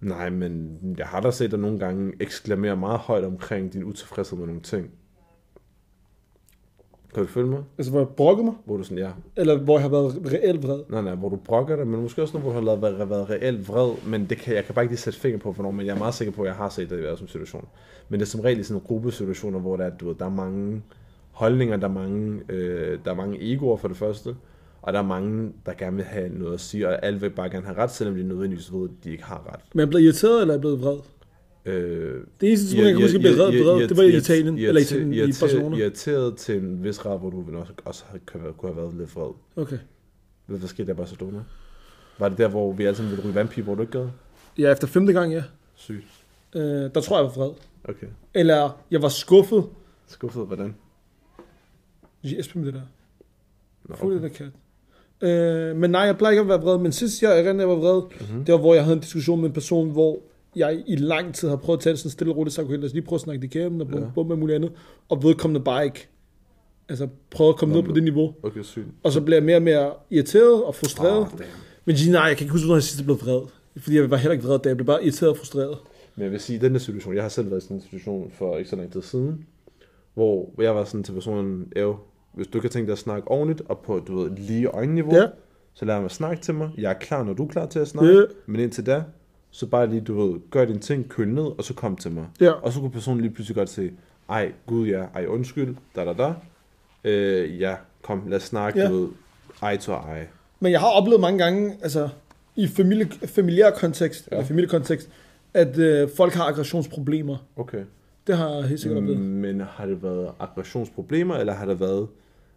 Nej, 0.00 0.30
men 0.30 0.78
jeg 0.98 1.06
har 1.06 1.20
da 1.20 1.30
set 1.30 1.50
dig 1.50 1.58
nogle 1.58 1.78
gange 1.78 2.12
eksklamere 2.20 2.76
meget 2.76 2.98
højt 2.98 3.24
omkring 3.24 3.72
din 3.72 3.84
utilfredshed 3.84 4.38
med 4.38 4.46
nogle 4.46 4.62
ting. 4.62 4.90
Kan 7.14 7.22
du 7.22 7.28
følge 7.28 7.50
mig? 7.50 7.62
Altså, 7.78 7.90
hvor 7.90 8.00
jeg 8.00 8.08
brokkede 8.08 8.44
mig? 8.44 8.54
Hvor 8.64 8.76
du 8.76 8.82
sådan, 8.82 8.98
ja, 8.98 9.10
Eller 9.36 9.58
hvor 9.58 9.74
jeg 9.74 9.82
har 9.82 9.88
været 9.88 10.32
reelt 10.32 10.62
vred? 10.62 10.82
nej, 10.88 11.02
nej, 11.02 11.14
hvor 11.14 11.28
du 11.28 11.36
brokker 11.36 11.76
dig, 11.76 11.86
men 11.86 12.02
måske 12.02 12.22
også 12.22 12.38
noget, 12.38 12.52
hvor 12.52 12.60
du 12.60 12.68
har 12.68 12.76
været, 12.76 13.10
været 13.10 13.30
reelt 13.30 13.68
vred, 13.68 13.94
men 14.06 14.26
det 14.30 14.38
kan, 14.38 14.54
jeg 14.54 14.64
kan 14.64 14.74
bare 14.74 14.84
ikke 14.84 14.92
lige 14.92 15.00
sætte 15.00 15.20
finger 15.20 15.38
på, 15.38 15.52
hvornår, 15.52 15.70
men 15.70 15.86
jeg 15.86 15.94
er 15.94 15.98
meget 15.98 16.14
sikker 16.14 16.32
på, 16.32 16.42
at 16.42 16.46
jeg 16.48 16.54
har 16.54 16.68
set 16.68 16.90
det 16.90 16.98
i 16.98 17.00
hver 17.00 17.14
sådan 17.14 17.28
situation. 17.28 17.68
Men 18.08 18.20
det 18.20 18.26
er 18.26 18.30
som 18.30 18.40
regel 18.40 18.60
i 18.60 18.62
sådan 18.62 18.74
nogle 18.74 18.86
gruppesituationer, 18.86 19.58
hvor 19.58 19.76
der 19.76 19.84
er, 19.84 19.96
du 19.96 20.08
ved, 20.08 20.14
der 20.14 20.24
er 20.24 20.30
mange 20.30 20.82
holdninger, 21.34 21.76
der 21.76 21.88
er 21.88 21.92
mange, 21.92 22.40
øh, 22.48 22.98
der 23.04 23.10
er 23.10 23.14
mange 23.14 23.52
egoer 23.52 23.76
for 23.76 23.88
det 23.88 23.96
første, 23.96 24.36
og 24.82 24.92
der 24.92 24.98
er 24.98 25.02
mange, 25.06 25.52
der 25.66 25.72
gerne 25.72 25.96
vil 25.96 26.04
have 26.04 26.28
noget 26.28 26.54
at 26.54 26.60
sige, 26.60 26.88
og 26.88 27.04
alle 27.04 27.20
vil 27.20 27.30
bare 27.30 27.50
gerne 27.50 27.66
have 27.66 27.78
ret, 27.78 27.90
selvom 27.90 28.16
de 28.16 28.22
nødvendigvis 28.22 28.72
ved, 28.72 28.84
at 28.88 29.04
de 29.04 29.10
ikke 29.10 29.24
har 29.24 29.50
ret. 29.52 29.60
Men 29.74 29.80
jeg 29.80 29.88
blev 29.88 30.00
irriteret, 30.02 30.40
eller 30.40 30.54
er 30.54 30.58
blevet 30.58 30.80
vred? 30.80 30.96
Øh, 31.66 32.20
Det 32.40 32.48
eneste 32.48 32.66
tidspunkt, 32.66 32.84
jeg 32.86 32.94
kan 32.94 33.02
huske, 33.02 33.18
blev 33.18 33.32
vred, 33.38 33.62
vred, 33.64 33.88
det 33.88 33.96
var 33.96 34.02
i 34.02 34.16
Italien, 34.16 34.58
eller 34.58 34.80
Italien, 34.80 35.12
i 35.12 35.32
Barcelona. 35.40 35.76
Irriteret 35.76 36.36
til 36.36 36.56
en 36.56 36.84
vis 36.84 36.98
grad, 36.98 37.18
hvor 37.18 37.30
du 37.30 37.44
også, 37.58 37.72
også 37.84 38.04
kunne 38.26 38.40
have- 38.40 38.52
kunne 38.52 38.72
have 38.74 38.82
været 38.82 38.94
lidt 38.98 39.16
vred. 39.16 39.32
Okay. 39.56 39.78
Hvad, 40.46 40.58
hvad 40.58 40.68
skete 40.68 40.86
der 40.86 40.92
i 40.92 40.96
Barcelona? 40.96 41.38
Var 42.18 42.28
det 42.28 42.38
der, 42.38 42.48
hvor 42.48 42.72
vi 42.72 42.84
alle 42.84 42.96
sammen 42.96 43.10
ville 43.10 43.24
ryge 43.24 43.34
vandpige, 43.34 43.64
hvor 43.64 43.74
du 43.74 43.80
ikke 43.82 43.98
gad? 43.98 44.08
Ja, 44.58 44.72
efter 44.72 44.86
femte 44.86 45.12
gang, 45.12 45.32
ja. 45.32 45.42
Sygt. 45.74 46.04
Øh, 46.54 46.62
der 46.62 47.00
tror 47.00 47.16
jeg, 47.18 47.24
jeg 47.24 47.32
var 47.36 47.44
vred. 47.44 47.54
Okay. 47.88 48.06
Eller 48.34 48.70
jeg 48.90 49.02
var 49.02 49.08
skuffet. 49.08 49.64
Skuffet, 50.06 50.46
hvordan? 50.46 50.74
Jesper 52.24 52.58
med 52.58 52.66
det 52.66 52.74
der. 52.74 52.80
Nå, 53.88 53.96
Få 53.96 54.10
det 54.14 54.22
der 54.22 54.28
kat. 54.28 54.50
Øh, 55.20 55.76
men 55.76 55.90
nej, 55.90 56.00
jeg 56.00 56.18
plejer 56.18 56.30
ikke 56.32 56.40
at 56.40 56.48
være 56.48 56.60
vred. 56.60 56.78
Men 56.78 56.92
sidst 56.92 57.22
jeg, 57.22 57.44
jeg, 57.44 57.56
jeg 57.56 57.68
var 57.68 57.74
vred, 57.74 58.02
mm-hmm. 58.02 58.44
det 58.44 58.52
var, 58.52 58.58
hvor 58.58 58.74
jeg 58.74 58.84
havde 58.84 58.96
en 58.96 59.00
diskussion 59.02 59.40
med 59.40 59.48
en 59.48 59.52
person, 59.52 59.90
hvor 59.90 60.18
jeg 60.56 60.82
i 60.86 60.96
lang 60.96 61.34
tid 61.34 61.48
har 61.48 61.56
prøvet 61.56 61.78
at 61.78 61.82
tage 61.82 61.90
det 61.92 62.00
sådan 62.00 62.10
stille 62.10 62.32
og 62.32 62.36
roligt, 62.36 62.54
så 62.54 62.62
okay, 62.62 62.76
lad 62.76 62.84
os 62.84 62.92
lige 62.92 63.02
prøve 63.02 63.16
at 63.16 63.20
snakke 63.20 63.42
det 63.42 63.54
igennem, 63.54 63.80
og 63.80 63.88
bum, 63.88 64.00
Ja. 64.00 64.06
bum, 64.14 64.26
med 64.26 64.36
muligt 64.36 64.56
andet. 64.56 64.72
Og 65.08 65.22
vedkommende 65.22 65.64
bare 65.64 65.84
ikke. 65.84 66.08
Altså, 66.88 67.08
prøve 67.30 67.48
at 67.48 67.56
komme 67.56 67.74
Nå, 67.74 67.80
ned 67.80 67.88
på 67.88 67.94
det 67.94 68.02
niveau. 68.02 68.34
Okay, 68.42 68.62
sygt. 68.62 68.86
Og 69.02 69.12
så 69.12 69.20
blev 69.20 69.36
jeg 69.36 69.44
mere 69.44 69.56
og 69.56 69.62
mere 69.62 69.92
irriteret 70.10 70.64
og 70.64 70.74
frustreret. 70.74 71.20
Oh, 71.20 71.28
damn. 71.38 71.44
Men 71.84 71.96
nej, 72.10 72.22
jeg 72.22 72.36
kan 72.36 72.44
ikke 72.44 72.52
huske, 72.52 72.64
hvornår 72.64 72.76
jeg 72.76 72.82
sidst 72.82 73.04
blev 73.04 73.20
vred. 73.20 73.40
Fordi 73.76 73.96
jeg 73.96 74.10
var 74.10 74.16
heller 74.16 74.32
ikke 74.32 74.44
vred, 74.44 74.58
da 74.58 74.68
jeg 74.68 74.76
blev 74.76 74.86
bare 74.86 75.04
irriteret 75.04 75.30
og 75.30 75.36
frustreret. 75.36 75.78
Men 76.16 76.24
jeg 76.24 76.32
vil 76.32 76.40
sige, 76.40 76.56
at 76.56 76.62
den 76.62 76.72
der 76.72 76.78
situation, 76.78 77.14
jeg 77.14 77.22
har 77.22 77.28
selv 77.28 77.50
været 77.50 77.60
i 77.60 77.64
sådan 77.64 77.76
en 77.76 77.82
situation 77.82 78.30
for 78.38 78.58
ikke 78.58 78.70
så 78.70 78.76
lang 78.76 78.92
tid 78.92 79.02
siden, 79.02 79.46
hvor 80.14 80.62
jeg 80.62 80.74
var 80.74 80.84
sådan 80.84 81.02
til 81.02 81.12
personen, 81.12 81.72
Ev, 81.76 81.94
hvis 82.34 82.46
du 82.46 82.60
kan 82.60 82.70
tænke 82.70 82.86
dig 82.86 82.92
at 82.92 82.98
snakke 82.98 83.28
ordentligt 83.30 83.62
og 83.68 83.78
på 83.78 83.98
du 83.98 84.18
ved, 84.20 84.30
lige 84.36 84.66
øjenniveau, 84.66 85.14
Ja. 85.14 85.26
så 85.74 85.84
lad 85.84 86.00
mig 86.00 86.10
snakke 86.10 86.42
til 86.42 86.54
mig. 86.54 86.70
Jeg 86.78 86.90
er 86.90 86.94
klar, 86.98 87.22
når 87.24 87.32
du 87.32 87.44
er 87.44 87.48
klar 87.48 87.66
til 87.66 87.78
at 87.78 87.88
snakke. 87.88 88.12
Ja. 88.18 88.22
Men 88.46 88.60
indtil 88.60 88.86
da, 88.86 89.02
så 89.50 89.66
bare 89.66 89.86
lige, 89.86 90.00
du 90.00 90.20
ved, 90.26 90.40
gør 90.50 90.64
din 90.64 90.78
ting, 90.78 91.08
køl 91.08 91.28
ned, 91.28 91.42
og 91.58 91.64
så 91.64 91.74
kom 91.74 91.96
til 91.96 92.10
mig. 92.10 92.26
Ja. 92.40 92.50
Og 92.50 92.72
så 92.72 92.80
kunne 92.80 92.90
personen 92.90 93.20
lige 93.20 93.32
pludselig 93.34 93.56
godt 93.56 93.68
sige, 93.68 93.92
ej, 94.28 94.52
gud 94.66 94.86
ja, 94.88 95.04
ej, 95.14 95.26
undskyld, 95.26 95.76
da 95.96 96.04
da 96.04 96.12
da. 96.12 96.34
Øh, 97.04 97.60
ja, 97.60 97.74
kom, 98.02 98.22
lad 98.28 98.36
os 98.36 98.42
snakke, 98.42 98.80
Ja. 98.80 98.88
du 98.88 98.94
ved, 99.00 99.08
ej 99.62 99.76
to 99.76 99.92
ej. 99.92 100.26
Men 100.60 100.72
jeg 100.72 100.80
har 100.80 100.88
oplevet 100.88 101.20
mange 101.20 101.38
gange, 101.38 101.72
altså 101.82 102.08
i 102.56 102.68
familie, 102.68 103.06
familiær 103.26 103.70
kontekst, 103.70 104.28
Ja. 104.30 104.36
eller 104.36 104.46
familiekontekst, 104.46 105.08
at 105.54 105.78
øh, 105.78 106.08
folk 106.16 106.32
har 106.32 106.44
aggressionsproblemer. 106.44 107.36
Okay. 107.56 107.84
Det 108.26 108.36
har 108.36 108.50
jeg 108.50 108.64
helt 108.64 108.80
sikkert 108.80 108.98
oplevet. 108.98 109.18
Mm. 109.20 109.24
Men 109.26 109.60
har 109.60 109.86
det 109.86 110.02
været 110.02 110.30
aggressionsproblemer, 110.40 111.34
eller 111.36 111.52
har 111.52 111.66
det 111.66 111.80
været, 111.80 112.06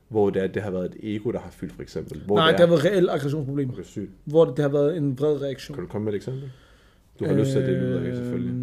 hvor 0.07 0.29
det, 0.29 0.43
er, 0.43 0.47
det 0.47 0.61
har 0.61 0.71
været 0.71 0.85
et 0.85 1.15
ego, 1.15 1.31
der 1.31 1.39
har 1.39 1.49
fyldt, 1.49 1.73
for 1.73 1.81
eksempel? 1.81 2.21
Hvor 2.25 2.35
Nej, 2.35 2.47
det 2.51 2.59
det 2.59 2.67
har 2.69 2.75
været 2.75 2.85
reelle 2.85 3.11
aggressionsproblemer. 3.11 3.73
Sygt. 3.83 4.11
Hvor 4.25 4.45
det, 4.45 4.57
det 4.57 4.63
har 4.63 4.69
været 4.69 4.97
en 4.97 5.19
vred 5.19 5.41
reaktion. 5.41 5.75
Kan 5.75 5.83
du 5.83 5.89
komme 5.89 6.05
med 6.05 6.13
et 6.13 6.17
eksempel? 6.17 6.51
Du 7.19 7.25
har 7.25 7.33
øh, 7.33 7.39
lyst 7.39 7.51
til 7.51 7.59
at 7.59 7.67
dele 7.67 7.87
ud 7.87 7.93
af, 7.93 8.15
selvfølgelig. 8.15 8.53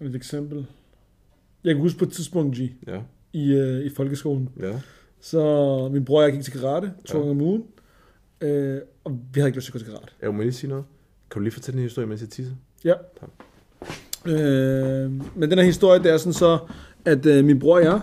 Et 0.00 0.14
eksempel. 0.16 0.66
Jeg 1.64 1.74
kan 1.74 1.82
huske 1.82 1.98
på 1.98 2.04
et 2.04 2.12
tidspunkt, 2.12 2.56
G, 2.56 2.60
Ja, 2.86 3.00
i, 3.32 3.52
øh, 3.52 3.84
i 3.84 3.90
folkeskolen. 3.90 4.48
ja. 4.60 4.80
Så 5.20 5.88
min 5.92 6.04
bror 6.04 6.18
og 6.18 6.24
jeg 6.24 6.32
gik 6.32 6.42
til 6.42 6.52
karate 6.52 6.92
to 7.04 7.18
Ja. 7.18 7.24
gange 7.24 7.30
om 7.30 7.40
ugen. 7.40 7.64
Øh, 8.40 8.80
og 9.04 9.12
vi 9.32 9.40
havde 9.40 9.48
ikke 9.48 9.58
lyst 9.58 9.64
til 9.66 9.70
at 9.70 9.72
gå 9.72 9.78
til 9.78 9.86
karate. 9.88 10.12
Jeg 10.22 10.34
må 10.34 10.42
lige 10.42 10.52
sige 10.52 10.70
noget. 10.70 10.84
Kan 11.30 11.40
du 11.40 11.42
lige 11.42 11.52
fortælle 11.52 11.78
en 11.78 11.82
historie, 11.82 12.06
mens 12.08 12.20
jeg 12.20 12.28
tisser? 12.28 12.54
Ja. 12.84 12.94
Tak. 13.20 13.30
Øh, 14.26 15.10
men 15.36 15.50
den 15.50 15.58
her 15.58 15.64
historie, 15.64 16.02
det 16.02 16.12
er 16.12 16.16
sådan 16.16 16.32
så, 16.32 16.58
at 17.08 17.26
øh, 17.26 17.44
min 17.44 17.58
bror 17.58 17.76
og 17.76 17.84
jeg, 17.84 18.00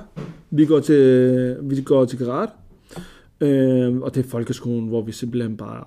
vi 0.51 0.66
går 0.66 0.80
til, 0.80 1.58
vi 1.62 1.82
går 1.82 2.06
til 2.06 2.18
karate. 2.18 2.51
Øh, 3.41 3.97
og 3.97 4.16
det 4.16 4.26
er 4.26 4.30
folkeskolen, 4.30 4.88
hvor 4.88 5.01
vi 5.01 5.12
simpelthen 5.12 5.58
bare, 5.58 5.84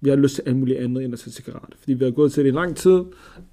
vi 0.00 0.08
har 0.08 0.16
lyst 0.16 0.34
til 0.34 0.42
alt 0.46 0.56
muligt 0.56 0.78
andet 0.78 1.04
end 1.04 1.12
at 1.12 1.18
tage 1.18 1.32
til 1.32 1.44
karate. 1.44 1.76
Fordi 1.78 1.92
vi 1.92 2.04
har 2.04 2.10
gået 2.10 2.32
til 2.32 2.44
det 2.44 2.50
i 2.50 2.54
lang 2.54 2.76
tid. 2.76 3.00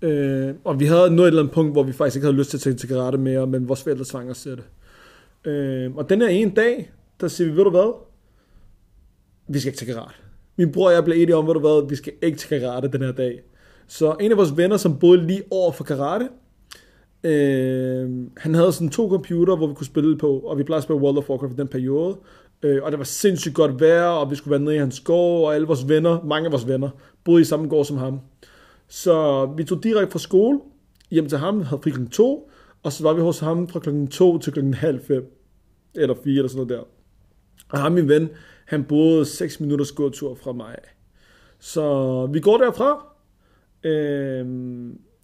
Øh, 0.02 0.54
og 0.64 0.80
vi 0.80 0.86
havde 0.86 1.16
nået 1.16 1.28
et 1.28 1.28
eller 1.28 1.42
andet 1.42 1.54
punkt, 1.54 1.72
hvor 1.72 1.84
vi 1.84 1.92
faktisk 1.92 2.16
ikke 2.16 2.26
havde 2.26 2.38
lyst 2.38 2.50
til 2.50 2.58
at 2.58 2.62
tage 2.62 2.76
til 2.76 2.90
karate 2.90 3.18
mere, 3.18 3.48
men 3.48 3.68
vores 3.68 3.84
forældre 3.84 4.06
tvang 4.06 4.30
os 4.30 4.42
til 4.42 4.52
det. 4.52 4.64
Øh, 5.52 5.96
og 5.96 6.10
den 6.10 6.22
her 6.22 6.28
ene 6.28 6.52
dag, 6.56 6.92
der 7.22 7.28
siger 7.28 7.50
vi, 7.50 7.58
ved 7.58 7.64
du 7.64 7.70
hvad? 7.70 7.94
Vi 9.48 9.60
skal 9.60 9.70
ikke 9.70 9.78
til 9.78 9.88
karate. 9.88 10.14
Min 10.58 10.72
bror 10.72 10.88
og 10.88 10.94
jeg 10.94 11.04
blev 11.04 11.16
enige 11.22 11.36
om, 11.36 11.48
ved 11.48 11.54
du 11.54 11.60
hvad, 11.60 11.90
vi 11.90 11.96
skal 11.96 12.14
ikke 12.22 12.38
til 12.38 12.60
karate 12.60 12.88
den 12.88 13.02
her 13.02 13.12
dag. 13.12 13.42
Så 13.88 14.16
en 14.20 14.32
af 14.32 14.38
vores 14.38 14.58
venner, 14.58 14.78
som 14.78 15.00
boede 15.00 15.28
lige 15.28 15.44
over 15.52 15.72
for 15.72 15.84
karate, 15.84 16.30
øh, 17.24 18.10
han 18.38 18.54
havde 18.54 18.72
sådan 18.72 18.90
to 18.90 19.10
computer, 19.10 19.56
hvor 19.56 19.68
vi 19.68 19.74
kunne 19.74 19.86
spille 19.86 20.18
på, 20.18 20.40
og 20.40 20.58
vi 20.58 20.64
plejede 20.64 20.78
at 20.80 20.84
spille 20.84 21.02
World 21.02 21.18
of 21.18 21.30
Warcraft 21.30 21.54
i 21.54 21.56
den 21.56 21.68
periode. 21.68 22.18
Øh, 22.64 22.84
og 22.84 22.92
det 22.92 22.98
var 23.00 23.06
sindssygt 23.06 23.56
godt 23.56 23.80
vejr, 23.80 24.06
og 24.06 24.32
vi 24.32 24.36
skulle 24.36 24.52
være 24.52 24.60
nede 24.60 24.76
i 24.76 24.80
hans 24.80 25.00
gård, 25.00 25.46
og 25.46 25.56
alle 25.56 25.68
vores 25.68 25.90
venner, 25.90 26.24
mange 26.24 26.46
af 26.46 26.52
vores 26.52 26.68
venner, 26.68 26.90
boede 27.24 27.42
i 27.42 27.46
samme 27.46 27.68
gård 27.68 27.86
som 27.86 27.98
ham. 27.98 28.20
Så 28.88 29.46
vi 29.58 29.64
tog 29.64 29.84
direkte 29.84 30.12
fra 30.12 30.20
skole 30.20 30.60
hjem 31.12 31.30
til 31.30 31.38
ham, 31.38 31.62
havde 31.62 31.82
fri 31.82 31.92
kl. 31.92 32.06
2, 32.12 32.52
og 32.84 32.92
så 32.92 33.04
var 33.04 33.14
vi 33.14 33.22
hos 33.22 33.40
ham 33.40 33.68
fra 33.68 33.80
klokken 33.80 34.08
2 34.08 34.38
til 34.38 34.54
klokken 34.54 34.74
halv 34.74 35.02
fem, 35.08 35.38
eller 35.96 36.16
4 36.24 36.34
eller 36.34 36.48
sådan 36.48 36.68
noget 36.68 36.80
der. 36.80 36.88
Og 37.70 37.80
ham, 37.80 37.92
min 37.92 38.10
ven, 38.10 38.30
han 38.66 38.84
boede 38.84 39.26
6 39.26 39.60
minutters 39.60 39.92
gåtur 39.92 40.36
fra 40.36 40.52
mig. 40.52 40.76
Så 41.60 42.26
vi 42.26 42.40
går 42.40 42.58
derfra, 42.58 43.06
øh, 43.84 44.46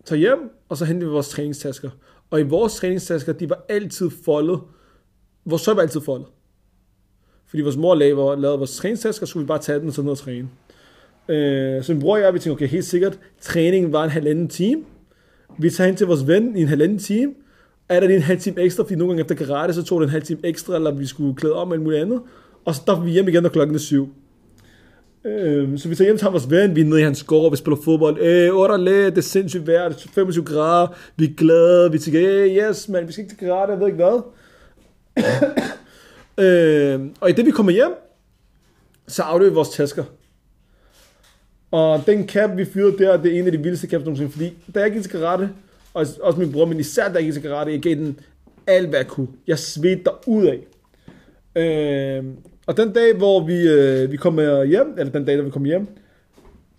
tager 0.07 0.19
hjem, 0.19 0.39
og 0.69 0.77
så 0.77 0.85
henter 0.85 1.07
vi 1.07 1.13
vores 1.13 1.29
træningstasker. 1.29 1.89
Og 2.29 2.39
i 2.39 2.43
vores 2.43 2.75
træningstasker, 2.75 3.33
de 3.33 3.49
var 3.49 3.65
altid 3.69 4.09
foldet. 4.25 4.59
Vores 5.45 5.63
tøj 5.63 5.73
var 5.73 5.81
altid 5.81 6.01
foldet. 6.01 6.27
Fordi 7.47 7.61
vores 7.61 7.77
mor 7.77 7.95
lavede, 7.95 8.41
lavede 8.41 8.57
vores 8.57 8.77
træningstasker, 8.77 9.25
så 9.25 9.29
skulle 9.29 9.43
vi 9.43 9.47
bare 9.47 9.59
tage 9.59 9.79
den 9.79 9.87
og 9.87 9.93
så 9.93 10.01
ned 10.01 10.11
og 10.11 10.17
træne. 10.17 10.49
Øh, 11.29 11.83
så 11.83 11.93
min 11.93 12.01
bror 12.01 12.15
og 12.15 12.21
jeg, 12.21 12.33
vi 12.33 12.39
tænkte, 12.39 12.57
okay, 12.57 12.67
helt 12.67 12.85
sikkert, 12.85 13.19
træningen 13.41 13.91
var 13.91 14.03
en 14.03 14.09
halvanden 14.09 14.47
time. 14.47 14.83
Vi 15.59 15.69
tager 15.69 15.87
hen 15.87 15.95
til 15.95 16.07
vores 16.07 16.27
ven 16.27 16.57
i 16.57 16.61
en 16.61 16.67
halvanden 16.67 16.99
time. 16.99 17.33
Er 17.89 17.99
der 17.99 18.07
lige 18.07 18.17
en 18.17 18.23
halv 18.23 18.39
time 18.39 18.61
ekstra, 18.61 18.83
fordi 18.83 18.95
nogle 18.95 19.11
gange 19.11 19.21
efter 19.21 19.45
karate, 19.45 19.73
så 19.73 19.83
tog 19.83 20.01
det 20.01 20.07
en 20.07 20.11
halv 20.11 20.23
time 20.23 20.39
ekstra, 20.43 20.75
eller 20.75 20.91
vi 20.91 21.05
skulle 21.05 21.35
klæde 21.35 21.53
om 21.53 21.71
eller 21.71 21.83
muligt 21.83 22.01
andet. 22.01 22.21
Og 22.65 22.75
så 22.75 22.81
der 22.87 23.01
vi 23.01 23.11
hjem 23.11 23.27
igen, 23.27 23.43
når 23.43 23.49
klokken 23.49 23.75
er 23.75 23.79
syv. 23.79 24.09
Øh, 25.28 25.80
så 25.80 25.89
vi 25.89 25.95
tager 25.95 26.07
hjem 26.07 26.17
til 26.17 26.23
ham, 26.23 26.34
vores 26.34 26.49
ven, 26.49 26.75
vi 26.75 26.82
er 26.82 26.86
nede 26.86 26.99
i 26.99 27.03
hans 27.03 27.23
gård, 27.23 27.51
vi 27.51 27.57
spiller 27.57 27.78
fodbold. 27.84 28.21
Øh, 28.21 28.53
orderlæ, 28.53 29.05
det 29.05 29.17
er 29.17 29.21
sindssygt 29.21 29.67
vejr, 29.67 29.89
det 29.89 30.05
er 30.05 30.09
25 30.13 30.45
grader, 30.45 30.88
vi 31.15 31.25
er 31.25 31.34
glade, 31.38 31.91
vi 31.91 31.99
tænker, 31.99 32.21
øh, 32.23 32.47
yes, 32.47 32.89
man, 32.89 33.07
vi 33.07 33.11
skal 33.11 33.23
ikke 33.23 33.36
til 33.36 33.47
karate, 33.47 33.71
jeg 33.71 33.80
ved 33.80 33.88
ikke 33.88 34.03
hvad. 34.03 34.21
øh, 36.45 37.09
og 37.21 37.30
i 37.30 37.34
det 37.34 37.45
vi 37.45 37.51
kommer 37.51 37.71
hjem, 37.71 37.91
så 39.07 39.23
afleverer 39.23 39.51
vi 39.51 39.55
vores 39.55 39.69
tasker. 39.69 40.03
Og 41.71 42.03
den 42.05 42.28
cap, 42.28 42.57
vi 42.57 42.65
fyrede 42.65 42.97
der, 42.97 43.17
det 43.17 43.36
er 43.36 43.39
en 43.39 43.45
af 43.45 43.51
de 43.51 43.57
vildeste 43.57 43.88
caps 43.88 44.03
nogensinde, 44.03 44.32
fordi 44.32 44.53
da 44.75 44.80
jeg 44.80 44.91
gik 44.91 45.01
til 45.01 45.11
karate, 45.11 45.49
og 45.93 46.05
også 46.21 46.39
min 46.39 46.51
bror, 46.51 46.65
men 46.65 46.80
især 46.80 47.07
da 47.07 47.13
jeg 47.13 47.23
gik 47.23 47.34
til 47.34 47.41
karate, 47.41 47.71
jeg 47.71 47.82
gav 47.82 47.95
den 47.95 48.19
alt, 48.67 48.89
hvad 48.89 48.99
jeg 48.99 49.07
kunne. 49.07 49.28
Jeg 49.47 49.59
svedte 49.59 50.03
derud 50.03 50.45
af. 50.45 50.59
Øhm, 51.55 52.38
og 52.68 52.78
den 52.78 52.93
dag, 52.93 53.15
hvor 53.15 53.45
vi, 53.45 53.68
øh, 53.68 54.11
vi 54.11 54.18
kommer 54.18 54.63
hjem, 54.63 54.95
eller 54.97 55.11
den 55.11 55.26
dag, 55.26 55.38
da 55.38 55.43
vi 55.43 55.49
kommer 55.49 55.68
hjem, 55.68 55.88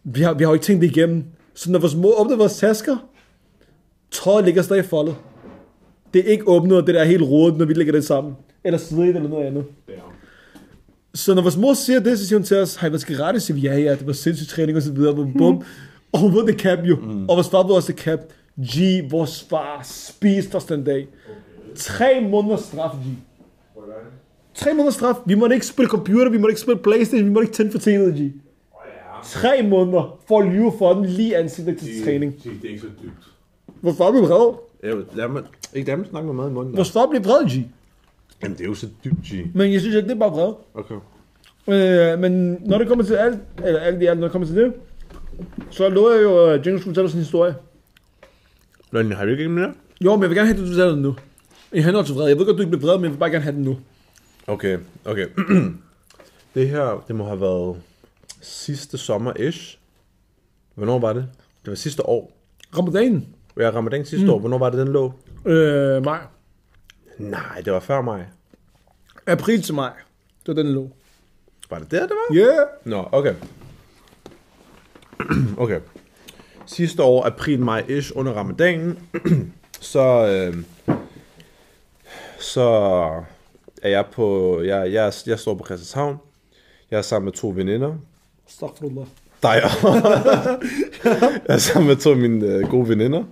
vi 0.05 0.21
har, 0.21 0.35
vi 0.35 0.45
har 0.45 0.51
jo 0.51 0.55
ikke 0.55 0.65
tænkt 0.65 0.83
det 0.83 0.91
igennem. 0.91 1.25
Så 1.55 1.71
når 1.71 1.79
vores 1.79 1.97
mor 1.97 2.21
åbnede 2.21 2.39
vores 2.39 2.57
tasker, 2.57 2.97
tøjet 4.11 4.45
ligger 4.45 4.63
stadig 4.63 4.85
foldet. 4.85 5.17
Det 6.15 6.27
er 6.27 6.33
ikke 6.33 6.49
åbnet, 6.49 6.77
og 6.77 6.87
det 6.87 6.95
der 6.95 7.01
er 7.01 7.05
helt 7.05 7.23
rodet, 7.23 7.59
når 7.59 7.65
vi 7.65 7.75
lægger 7.75 7.93
det 7.93 8.05
sammen. 8.05 8.35
Eller 8.65 8.79
svedt 8.79 9.17
eller 9.17 9.29
noget 9.29 9.47
andet. 9.47 9.65
Så 11.15 11.35
når 11.35 11.43
vores 11.43 11.57
mor 11.57 11.75
siger 11.75 12.01
det, 12.01 12.19
så 12.19 12.27
siger 12.27 12.39
hun 12.39 12.45
til 12.45 12.57
os, 12.57 12.77
I 12.77 12.83
været 12.83 13.01
til 13.01 13.17
karate? 13.17 13.41
Så 13.41 13.47
siger 13.47 13.61
vi, 13.61 13.67
ja, 13.67 13.79
ja, 13.79 13.91
det 13.91 14.07
var 14.07 14.13
sindssygt 14.13 14.51
træning 14.51 14.77
og 14.77 14.83
så 14.83 14.93
videre. 14.93 15.15
Bum, 15.15 15.33
bum. 15.33 15.63
og 16.13 16.19
hun 16.19 16.35
ved 16.35 16.47
det 16.47 16.61
cap 16.61 16.79
jo. 16.85 16.97
Mm. 16.97 17.29
Og 17.29 17.37
vores 17.37 17.49
far 17.49 17.67
ved 17.67 17.75
også 17.75 17.93
det 17.93 18.01
cap. 18.01 18.21
G, 18.61 18.77
vores 19.11 19.47
far 19.51 19.81
spiste 19.85 20.55
os 20.55 20.65
den 20.65 20.85
dag. 20.85 21.09
Tre 21.77 22.29
måneders 22.31 22.61
straf, 22.61 22.91
G. 22.91 23.07
Tre 24.59 24.75
måneders 24.75 24.95
straf. 24.95 25.15
Vi 25.27 25.35
måtte 25.35 25.55
ikke 25.55 25.67
spille 25.67 25.89
computer, 25.89 26.31
vi 26.31 26.39
måtte 26.39 26.51
ikke 26.53 26.61
spille 26.61 26.79
Playstation, 26.83 27.29
vi 27.29 27.33
måtte 27.33 27.47
ikke 27.47 27.57
tænde 27.57 27.73
for 27.73 27.79
G. 28.29 28.33
Tre 29.25 29.63
måneder 29.63 30.19
for 30.29 30.41
at 30.41 30.49
lyve 30.49 30.73
for 30.79 30.95
den 30.95 31.05
lige 31.05 31.37
ansigtet 31.37 31.79
til 31.79 32.05
træning. 32.05 32.43
Det 32.45 32.53
er 32.65 32.69
ikke 32.69 32.81
så 32.81 32.87
dybt. 33.03 33.97
Far 33.97 34.11
blev 34.11 34.23
vred. 34.23 34.55
Jeg 34.83 34.97
vil, 34.97 35.05
lad 35.15 35.29
mig, 35.29 35.43
ikke 35.75 35.89
lad 35.89 35.97
mig 35.97 36.07
snakke 36.07 36.27
med 36.27 36.35
mad 36.35 36.51
i 36.51 36.53
munden. 36.53 36.85
Far 36.85 37.07
blev 37.11 37.25
vred, 37.25 37.51
G. 37.51 37.67
Jamen, 38.43 38.57
det 38.57 38.65
er 38.65 38.69
jo 38.69 38.75
så 38.75 38.87
dybt, 39.05 39.17
G. 39.27 39.47
Men 39.55 39.73
jeg 39.73 39.81
synes 39.81 39.97
ikke, 39.97 40.09
det 40.09 40.15
er 40.15 40.19
bare 40.19 40.31
vred. 40.31 40.53
Okay. 40.75 40.95
Øh, 41.69 42.19
men 42.19 42.59
når 42.67 42.79
det 42.79 42.89
kommer 42.89 43.05
til 43.05 43.15
alt, 43.15 43.39
eller 43.65 43.81
alt 43.81 44.03
i 44.03 44.07
alt, 44.07 44.21
når 44.21 44.27
det 44.27 44.33
kommer 44.33 44.49
til 44.49 44.57
det, 44.57 44.73
så 45.71 45.89
lover 45.89 46.13
jeg 46.13 46.23
jo, 46.23 46.47
at 46.47 46.67
Jingle 46.67 46.81
skulle 46.81 46.95
fortælle 46.95 47.09
os 47.09 47.15
en 47.15 47.21
historie. 47.21 47.55
Men 48.91 49.13
har 49.13 49.25
vi 49.27 49.31
ikke 49.31 49.49
mere? 49.49 49.73
Jo, 50.05 50.15
men 50.17 50.23
jeg 50.23 50.31
vil 50.31 50.37
gerne 50.37 50.49
have, 50.49 50.55
at 50.57 50.61
du 50.61 50.67
fortæller 50.67 50.93
den 50.93 51.03
nu. 51.03 51.15
I 51.73 51.81
henhold 51.81 52.07
til 52.07 52.15
vred. 52.15 52.29
Jeg 52.29 52.39
ved 52.39 52.47
godt, 52.47 52.57
du 52.57 52.63
ikke 52.63 52.77
bliver 52.77 52.87
vred, 52.91 52.97
men 52.99 53.05
jeg 53.05 53.13
vil 53.13 53.19
bare 53.19 53.31
gerne 53.31 53.43
have 53.43 53.57
den 53.57 53.63
nu. 53.63 53.77
Okay, 54.49 54.79
okay. 55.05 55.27
det 56.55 56.69
her, 56.69 57.05
det 57.09 57.17
må 57.17 57.25
have 57.25 57.41
været 57.41 57.83
sidste 58.41 58.99
sommer-ish. 58.99 59.79
Hvornår 60.75 60.99
var 60.99 61.13
det? 61.13 61.29
Det 61.65 61.71
var 61.71 61.77
sidste 61.77 62.07
år. 62.07 62.33
Ramadanen. 62.79 63.35
Ja, 63.57 63.71
ramadan 63.71 64.05
sidste 64.05 64.27
mm. 64.27 64.33
år. 64.33 64.39
Hvornår 64.39 64.59
var 64.59 64.71
det, 64.71 64.79
den 64.79 64.89
lå? 64.89 65.13
Øh, 65.47 66.05
maj. 66.05 66.21
Nej, 67.19 67.61
det 67.65 67.73
var 67.73 67.81
før 67.81 68.03
mig. 68.03 68.29
April 69.27 69.63
til 69.63 69.75
maj. 69.75 69.93
Det 70.47 70.57
var 70.57 70.63
den, 70.63 70.67
der 70.67 70.73
lå. 70.73 70.91
Var 71.71 71.79
det 71.79 71.91
der, 71.91 72.01
det 72.01 72.11
var? 72.11 72.37
Yeah. 72.37 72.67
Nå, 72.85 73.09
okay. 73.13 73.35
okay. 75.65 75.81
Sidste 76.67 77.03
år, 77.03 77.27
april, 77.27 77.61
maj, 77.61 77.85
ish, 77.89 78.13
under 78.15 78.33
ramadanen, 78.33 78.99
så, 79.81 80.27
øh, 80.27 80.65
så 82.39 83.25
er 83.83 83.89
jeg 83.89 84.05
på, 84.13 84.61
jeg, 84.63 84.93
jeg, 84.93 85.13
jeg 85.27 85.39
står 85.39 85.55
på 85.55 85.65
Christianshavn. 85.65 86.17
Jeg 86.91 86.99
er 86.99 87.03
sammen 87.03 87.25
med 87.25 87.33
to 87.33 87.53
veninder. 87.57 87.95
Astaghfirullah. 88.49 89.07
Dig 89.43 89.49
jeg 91.49 91.55
er 91.55 91.59
sammen 91.59 91.89
med 91.89 91.97
to 91.97 92.11
af 92.11 92.17
mine 92.17 92.47
øh, 92.47 92.69
gode 92.71 92.89
veninder. 92.89 93.25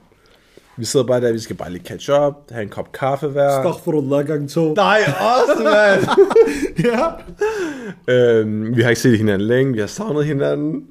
Vi 0.78 0.84
sidder 0.84 1.06
bare 1.06 1.20
der, 1.20 1.32
vi 1.32 1.38
skal 1.38 1.56
bare 1.56 1.72
lige 1.72 1.84
catch 1.84 2.10
up, 2.10 2.34
have 2.50 2.62
en 2.62 2.68
kop 2.68 2.92
kaffe 2.92 3.28
hver. 3.28 3.48
Astaghfirullah 3.48 4.26
gang 4.26 4.50
to. 4.50 4.74
Nej, 4.74 5.00
også, 5.06 5.62
mand! 5.64 6.06
ja. 8.08 8.14
øhm, 8.14 8.76
vi 8.76 8.82
har 8.82 8.88
ikke 8.88 9.00
set 9.00 9.18
hinanden 9.18 9.48
længe, 9.48 9.72
vi 9.72 9.80
har 9.80 9.86
savnet 9.86 10.24
hinanden. 10.24 10.86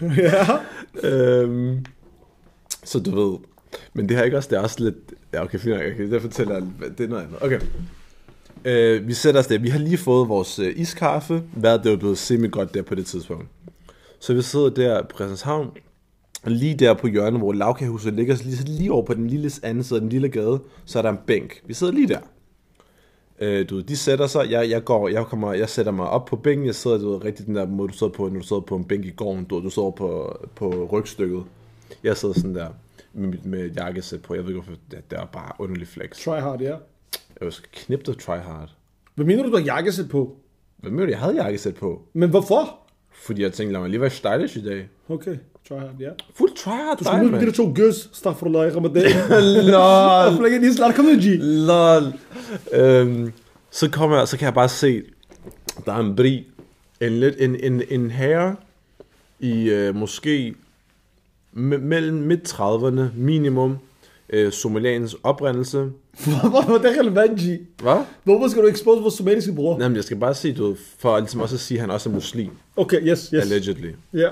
ja. 0.00 0.46
øhm, 1.08 1.84
så 2.84 2.98
du 3.00 3.10
ved. 3.10 3.38
Men 3.94 4.08
det 4.08 4.16
her 4.16 4.24
ikke 4.24 4.36
også, 4.36 4.48
det 4.48 4.58
er 4.58 4.60
også 4.60 4.84
lidt... 4.84 4.94
Ja, 5.32 5.42
okay, 5.42 5.58
fint 5.58 5.76
nok, 5.76 5.84
okay, 5.94 6.10
det 6.10 6.22
fortæller 6.22 6.54
jeg, 6.54 6.64
det 6.98 7.04
er 7.04 7.08
noget 7.08 7.22
andet. 7.22 7.36
Okay. 7.42 7.60
Øh, 8.64 9.08
vi 9.08 9.14
sætter 9.14 9.40
os 9.40 9.46
der. 9.46 9.58
Vi 9.58 9.68
har 9.68 9.78
lige 9.78 9.98
fået 9.98 10.28
vores 10.28 10.58
øh, 10.58 10.72
iskaffe. 10.76 11.42
Vejret 11.56 11.84
det 11.84 11.90
var 11.90 11.96
blevet 11.96 12.18
semi-godt 12.18 12.74
der 12.74 12.82
på 12.82 12.94
det 12.94 13.06
tidspunkt. 13.06 13.46
Så 14.20 14.34
vi 14.34 14.42
sidder 14.42 14.70
der 14.70 15.02
på 15.02 15.16
Christianshavn. 15.16 15.70
Lige 16.46 16.74
der 16.74 16.94
på 16.94 17.06
hjørnet, 17.06 17.40
hvor 17.40 17.52
lavkagehuset 17.52 18.14
ligger, 18.14 18.34
så 18.34 18.44
lige 18.44 18.64
lige 18.64 18.92
over 18.92 19.02
på 19.02 19.14
den 19.14 19.26
lille 19.26 19.50
anden 19.62 19.84
side 19.84 19.96
af 19.96 20.00
den 20.00 20.08
lille 20.08 20.28
gade, 20.28 20.60
så 20.84 20.98
er 20.98 21.02
der 21.02 21.10
en 21.10 21.18
bænk. 21.26 21.62
Vi 21.66 21.74
sidder 21.74 21.92
lige 21.92 22.08
der. 22.08 22.18
Øh, 23.40 23.68
du 23.70 23.76
ved, 23.76 23.82
de 23.82 23.96
sætter 23.96 24.26
sig, 24.26 24.50
jeg, 24.50 24.70
jeg 24.70 24.84
går, 24.84 25.08
jeg 25.08 25.26
kommer, 25.26 25.52
jeg 25.52 25.68
sætter 25.68 25.92
mig 25.92 26.08
op 26.08 26.24
på 26.24 26.36
bænken, 26.36 26.66
jeg 26.66 26.74
sidder, 26.74 26.98
du 26.98 27.12
ved, 27.12 27.24
rigtig 27.24 27.46
den 27.46 27.54
der 27.54 27.66
måde, 27.66 27.88
du 27.88 27.94
sidder 27.94 28.12
på, 28.12 28.28
når 28.28 28.40
du 28.40 28.46
sidder 28.46 28.62
på 28.62 28.76
en 28.76 28.84
bænk 28.84 29.04
i 29.04 29.10
gården, 29.10 29.44
du, 29.44 29.62
du 29.62 29.70
sidder 29.70 29.90
på, 29.90 30.38
på 30.54 30.88
rygstykket. 30.92 31.42
Jeg 32.04 32.16
sidder 32.16 32.34
sådan 32.34 32.54
der, 32.54 32.68
med, 33.14 33.28
mit- 33.28 33.44
med 33.46 33.70
jakkesæt 33.70 34.22
på, 34.22 34.34
jeg 34.34 34.42
ved 34.44 34.50
ikke 34.50 34.60
hvorfor, 34.62 34.80
det, 34.90 35.10
det 35.10 35.18
er 35.18 35.24
bare 35.24 35.52
underlig 35.58 35.88
flex. 35.88 36.24
Try 36.24 36.40
hard, 36.40 36.60
ja. 36.60 36.74
Jeg 37.40 37.52
knippe 37.72 38.12
dig 38.12 38.18
try 38.20 38.36
hard. 38.36 38.70
Hvad 39.14 39.24
mener 39.26 39.42
du, 39.42 39.50
du 39.50 39.56
har 39.56 39.64
jakkesæt 39.64 40.08
på? 40.08 40.36
Hvad 40.76 40.90
mener 40.90 41.04
du, 41.06 41.10
jeg 41.10 41.18
havde 41.18 41.42
jakkesæt 41.44 41.74
på? 41.74 42.02
Men 42.12 42.30
hvorfor? 42.30 42.78
Fordi 43.12 43.42
jeg 43.42 43.52
tænkte, 43.52 43.72
lad 43.72 43.80
mig 43.80 43.90
lige 43.90 44.00
være 44.00 44.10
stylish 44.10 44.56
i 44.58 44.64
dag. 44.64 44.88
Okay, 45.08 45.36
try 45.68 45.74
hard, 45.78 45.94
ja. 46.00 46.10
Fuld 46.34 46.50
tryhard 46.56 46.98
Du 46.98 47.04
skal 47.04 47.18
dig, 47.18 47.30
møde 47.30 47.46
de 47.46 47.50
to 47.52 47.72
gøs, 47.74 48.10
Staffrullah 48.12 48.66
i 48.68 48.70
Ramadan. 48.70 49.02
Lol. 49.64 50.38
Flækker 50.38 50.58
lige 50.60 50.74
snart, 50.74 50.94
kom 50.94 51.04
nu, 51.04 51.10
G. 51.12 51.24
Lol. 51.40 52.02
Øhm, 52.72 53.32
så 53.70 53.90
kommer 53.90 54.18
jeg, 54.18 54.28
så 54.28 54.38
kan 54.38 54.44
jeg 54.46 54.54
bare 54.54 54.68
se, 54.68 55.02
der 55.86 55.92
er 55.92 56.00
en 56.00 56.16
bri, 56.16 56.46
en 57.00 57.12
lidt, 57.12 57.34
en, 57.38 57.56
en, 57.72 57.82
en 57.90 58.10
herre 58.10 58.56
i 59.40 59.70
øh, 59.70 59.94
måske 59.94 60.54
me- 61.54 61.78
mellem 61.78 62.16
midt 62.16 62.52
30'erne 62.52 63.02
minimum, 63.16 63.78
øh, 64.30 64.52
somaliansk 64.52 65.16
oprindelse. 65.22 65.78
Hvor 66.50 66.74
er 66.74 66.78
det 66.82 66.98
relevant, 67.00 67.40
G? 67.40 67.42
Hvad? 67.82 68.04
Hvorfor 68.24 68.48
skal 68.48 68.62
du 68.62 68.68
expose 68.68 69.02
vores 69.02 69.14
somaliske 69.14 69.52
bror? 69.52 69.82
Jamen, 69.82 69.96
jeg 69.96 70.04
skal 70.04 70.16
bare 70.16 70.34
sige, 70.34 70.54
du 70.54 70.76
for 70.98 71.18
ligesom 71.18 71.40
også 71.40 71.56
at 71.56 71.60
sige, 71.60 71.78
at 71.78 71.80
han 71.80 71.90
også 71.90 72.08
er 72.08 72.12
muslim, 72.14 72.50
Okay, 72.76 73.00
yes, 73.08 73.30
yes. 73.34 73.42
allegedly. 73.42 73.90
Ja. 74.12 74.28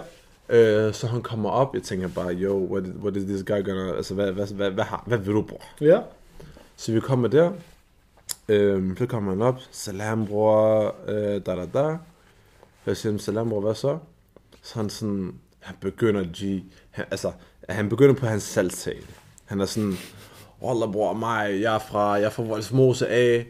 Øh, 0.49 0.95
så 0.95 1.07
han 1.07 1.23
kommer 1.23 1.51
op, 1.51 1.75
jeg 1.75 1.83
tænker 1.83 2.09
bare, 2.09 2.35
yo, 2.35 2.67
what, 2.71 2.85
is- 2.87 2.93
what 3.03 3.17
is 3.17 3.23
this 3.25 3.43
guy 3.47 3.65
gonna, 3.65 3.97
altså, 3.97 4.15
hvad, 4.15 4.33
hvad, 4.33 4.47
hvad, 4.55 4.71
hvad, 4.71 4.85
har, 4.85 5.05
hvad 5.07 5.19
vil 5.19 5.35
du, 5.35 5.43
bror? 5.43 5.61
Ja. 5.81 5.99
Så 6.77 6.93
vi 6.93 7.01
kommer 7.01 7.29
der, 7.29 7.51
øhm, 8.49 8.97
så 8.97 9.07
kommer 9.07 9.33
han 9.33 9.43
op, 9.43 9.61
salam 9.71 10.27
bror, 10.27 10.95
øh, 11.09 11.15
da 11.47 11.55
da 11.57 11.67
da. 11.75 11.97
Jeg 12.87 12.97
siger, 12.97 13.19
salam 13.19 13.49
bror, 13.49 13.61
hvad 13.61 13.75
så? 13.75 13.99
Så 14.63 14.75
han 14.75 14.91
sådan, 14.91 15.33
han 15.63 15.77
begynder 15.81 16.25
G, 16.25 16.63
han, 16.91 17.05
altså, 17.11 17.33
han 17.69 17.89
begynder 17.89 18.15
på 18.15 18.27
hans 18.27 18.43
salgstale. 18.43 19.07
Han 19.45 19.61
er 19.61 19.67
sådan, 19.67 19.95
Wallah 20.63 20.93
bror, 20.93 21.13
mig, 21.13 21.61
jeg 21.61 21.75
er 21.75 21.79
fra, 21.79 22.13
jeg 22.13 22.25
er 22.25 22.31
fra 22.31 22.43
Voldsmose 22.43 23.09
af, 23.09 23.47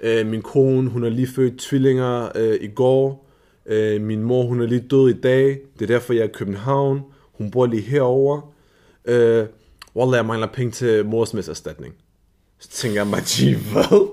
øh, 0.00 0.26
min 0.26 0.42
kone, 0.42 0.90
hun 0.90 1.02
har 1.02 1.10
lige 1.10 1.28
født 1.28 1.58
tvillinger 1.58 2.28
øh, 2.34 2.58
i 2.60 2.68
går, 2.68 3.26
øh, 3.66 4.00
min 4.00 4.22
mor, 4.22 4.42
hun 4.42 4.62
er 4.62 4.66
lige 4.66 4.84
død 4.90 5.08
i 5.08 5.20
dag, 5.20 5.58
det 5.78 5.82
er 5.82 5.86
derfor, 5.86 6.12
jeg 6.12 6.20
er 6.22 6.28
i 6.28 6.32
København, 6.34 7.02
hun 7.32 7.50
bor 7.50 7.66
lige 7.66 7.82
herovre. 7.82 8.42
Øh, 9.04 9.46
Wallah, 9.96 10.16
jeg 10.16 10.26
mangler 10.26 10.46
penge 10.46 10.72
til 10.72 11.06
morsmidserstatning. 11.06 11.94
Så 12.58 12.68
tænker 12.68 13.00
jeg 13.00 13.06
mig, 13.06 13.20
hvad? 13.72 14.08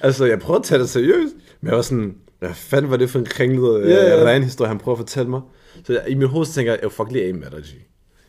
altså, 0.00 0.24
jeg 0.24 0.38
prøver 0.38 0.58
at 0.58 0.64
tage 0.64 0.80
det 0.80 0.88
seriøst, 0.88 1.34
men 1.60 1.68
jeg 1.68 1.76
var 1.76 1.82
sådan, 1.82 2.14
hvad 2.38 2.54
fanden 2.54 2.90
var 2.90 2.96
det 2.96 3.10
for 3.10 3.18
en 3.18 3.24
kringlet 3.24 3.90
ja. 3.90 4.16
yeah. 4.16 4.26
ren 4.26 4.42
historie, 4.42 4.68
han 4.68 4.78
prøver 4.78 4.96
at 4.96 4.98
fortælle 4.98 5.30
mig? 5.30 5.40
Så 5.84 5.92
jeg, 5.92 6.04
i 6.08 6.14
min 6.14 6.28
hoved 6.28 6.46
tænker 6.46 6.76
jeg, 6.82 6.92
fuck 6.92 7.10
lige 7.10 7.26
af 7.26 7.34
med 7.34 7.50
dig. 7.50 7.64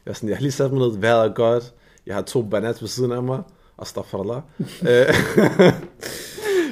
Jeg, 0.06 0.12
er 0.12 0.14
sådan, 0.14 0.30
jeg 0.30 0.38
har 0.38 0.42
lige 0.42 0.52
sat 0.52 0.72
mig 0.72 0.90
ned, 0.90 1.00
vejret 1.00 1.30
er 1.30 1.34
godt, 1.34 1.74
jeg 2.06 2.16
har 2.16 2.22
to 2.22 2.42
bananer 2.42 2.78
ved 2.80 2.88
siden 2.88 3.12
af 3.12 3.24
mig, 3.24 3.42
og 3.78 3.88
stoffer 3.88 4.18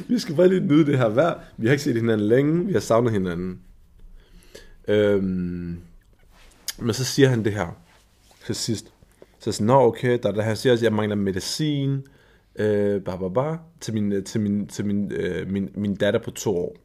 Vi 0.10 0.20
skal 0.20 0.36
bare 0.36 0.48
lige 0.48 0.60
nyde 0.60 0.86
det 0.86 0.98
her 0.98 1.10
vejr. 1.10 1.40
Vi 1.58 1.68
har 1.68 1.72
ikke 1.72 1.84
set 1.84 1.96
hinanden 1.96 2.28
længe, 2.28 2.66
vi 2.66 2.74
har 2.74 2.80
savnet 2.80 3.12
hinanden. 3.12 3.60
Øhm, 4.88 5.82
men 6.78 6.94
så 6.94 7.04
siger 7.04 7.30
han 7.30 7.46
det 7.46 7.54
her 7.54 7.78
til 8.46 8.56
sidst. 8.56 8.86
Så 9.40 9.50
jeg 9.50 9.54
sådan, 9.54 9.68
nå 9.68 9.74
okay, 9.74 10.20
der, 10.24 10.32
der 10.32 10.42
han 10.42 10.56
siger 10.56 10.74
også, 10.74 10.82
at 10.82 10.90
jeg 10.90 10.94
mangler 10.94 11.16
medicin, 11.16 12.08
øh, 12.56 13.02
bah, 13.02 13.20
bah, 13.20 13.34
bah, 13.34 13.58
til, 13.82 13.94
min, 13.94 14.12
øh, 14.12 14.24
til, 14.24 14.42
min, 14.42 14.68
til 14.68 14.86
min, 14.86 15.12
øh, 15.12 15.52
min, 15.52 15.70
min 15.76 15.96
datter 15.96 16.20
på 16.20 16.32
to 16.32 16.58
år. 16.58 16.76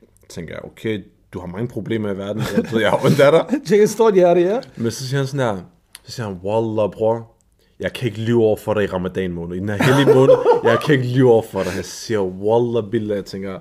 Så 0.00 0.26
tænker 0.28 0.54
jeg, 0.54 0.64
okay, 0.64 1.04
du 1.32 1.40
har 1.40 1.46
mange 1.46 1.68
problemer 1.68 2.10
i 2.10 2.16
verden, 2.16 2.42
jeg, 2.56 2.72
ved, 2.72 2.80
jeg 2.80 2.90
har 2.90 3.08
en 3.08 3.14
datter. 3.14 3.44
Tjek 3.66 3.80
et 3.80 3.90
stort 3.90 4.14
hjerte, 4.14 4.40
ja. 4.40 4.60
Men 4.76 4.90
så 4.90 5.08
siger 5.08 5.18
han 5.18 5.26
sådan 5.26 5.56
her, 5.56 5.62
så 6.04 6.12
siger 6.12 6.26
han, 6.26 6.36
Wallah 6.44 6.90
bror, 6.90 7.32
jeg 7.80 7.92
kan 7.92 8.08
ikke 8.08 8.20
lyve 8.20 8.42
over 8.42 8.56
for 8.56 8.74
dig 8.74 8.84
i 8.84 8.86
ramadan 8.86 9.32
måned, 9.32 9.56
i 9.56 9.58
den 9.58 9.68
her 9.68 9.82
hellige 9.82 10.14
måned, 10.14 10.34
jeg 10.64 10.78
kan 10.86 10.94
ikke 10.94 11.06
lyve 11.06 11.30
over 11.30 11.42
for 11.42 11.62
dig. 11.62 11.72
Jeg 11.76 11.84
siger, 11.84 12.20
Wallah 12.20 12.90
billah, 12.90 13.16
jeg 13.16 13.24
tænker, 13.24 13.58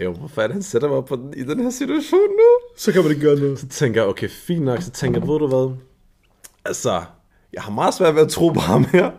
jo, 0.00 0.12
hvor 0.12 0.28
fanden 0.28 0.52
han 0.52 0.62
sætter 0.62 0.88
mig 0.88 1.04
på 1.04 1.16
den, 1.16 1.34
i 1.36 1.42
den 1.42 1.60
her 1.60 1.70
situation 1.70 2.20
nu? 2.20 2.76
Så 2.76 2.92
kan 2.92 3.02
man 3.02 3.10
ikke 3.10 3.22
gøre 3.22 3.36
noget. 3.36 3.58
Så 3.58 3.68
tænker 3.68 4.00
jeg, 4.00 4.08
okay, 4.08 4.28
fint 4.28 4.64
nok, 4.64 4.82
så 4.82 4.90
tænker 4.90 5.20
jeg, 5.20 5.28
ved 5.28 5.38
du 5.38 5.46
hvad, 5.46 5.76
altså, 6.64 7.02
jeg 7.52 7.62
har 7.62 7.72
meget 7.72 7.94
svært 7.94 8.14
ved 8.14 8.22
at 8.22 8.28
tro 8.28 8.48
på 8.48 8.60
ham 8.60 8.84
her, 8.84 9.10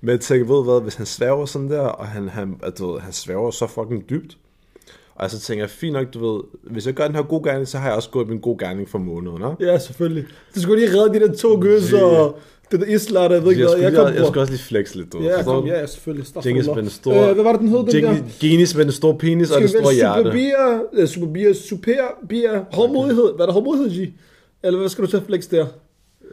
men 0.00 0.10
jeg 0.10 0.20
tænker, 0.20 0.46
ved 0.46 0.54
du 0.54 0.62
hvad, 0.62 0.80
hvis 0.80 0.94
han 0.94 1.06
sværger 1.06 1.46
sådan 1.46 1.70
der, 1.70 1.80
og 1.80 2.06
han, 2.06 2.28
han, 2.28 2.60
ved, 2.62 3.00
han 3.00 3.12
sværger 3.12 3.50
så 3.50 3.66
fucking 3.66 4.10
dybt, 4.10 4.38
og 5.18 5.30
så 5.30 5.40
tænker 5.40 5.62
jeg, 5.64 5.70
fint 5.70 5.92
nok, 5.92 6.14
du 6.14 6.32
ved, 6.32 6.40
hvis 6.70 6.86
jeg 6.86 6.94
gør 6.94 7.06
den 7.06 7.14
her 7.16 7.22
gode 7.22 7.42
gerning, 7.48 7.68
så 7.68 7.78
har 7.78 7.86
jeg 7.88 7.96
også 7.96 8.10
gået 8.10 8.28
min 8.28 8.40
gode 8.40 8.58
gerning 8.66 8.88
for 8.88 8.98
måneden, 8.98 9.36
ikke? 9.36 9.72
Ja, 9.72 9.78
selvfølgelig. 9.78 10.24
Du 10.54 10.60
skulle 10.60 10.86
lige 10.86 10.98
redde 11.00 11.20
de 11.20 11.26
der 11.26 11.32
to 11.36 11.58
gøs 11.60 11.92
og 11.92 12.38
det 12.70 12.80
der 12.80 12.86
isler, 12.86 13.20
der 13.28 13.34
jeg 13.34 13.42
ved 13.44 13.50
ikke 13.50 13.62
Jeg, 13.62 13.70
skulle, 13.70 13.84
Jeg 13.84 13.92
jeg, 13.92 14.04
kom, 14.04 14.14
jeg, 14.14 14.26
skulle 14.26 14.40
også 14.40 14.52
lige 14.52 14.62
flex 14.62 14.94
lidt, 14.94 15.12
du. 15.12 15.22
Ja, 15.22 15.42
kom, 15.42 15.62
du? 15.62 15.68
ja, 15.68 15.86
selvfølgelig. 15.86 16.26
Genghis 16.42 16.66
med 16.66 16.74
den 16.76 16.88
store... 16.90 17.28
Øh, 17.28 17.34
hvad 17.34 17.44
var 17.44 17.52
det, 17.52 17.60
den 17.60 17.68
hed, 17.68 17.78
den 17.78 17.86
der? 17.86 18.12
Genghis- 18.12 18.40
Genghis 18.40 18.76
med 18.76 18.84
den 18.84 18.92
store 18.92 19.18
penis 19.18 19.50
og 19.50 19.60
den 19.60 19.68
store 19.68 19.94
hjerte. 19.94 20.22
superbier, 20.22 20.80
øh, 20.92 21.08
superbier, 21.08 21.52
super, 21.52 21.92
bier, 22.28 22.64
hårdmodighed. 22.72 23.32
Hvad 23.36 23.42
er 23.44 23.46
der 23.46 23.52
hårdmodighed, 23.52 24.06
G? 24.06 24.12
Eller 24.64 24.78
hvad 24.78 24.88
skal 24.88 25.04
du 25.04 25.10
tage 25.10 25.22
flex 25.26 25.48
der? 25.48 25.66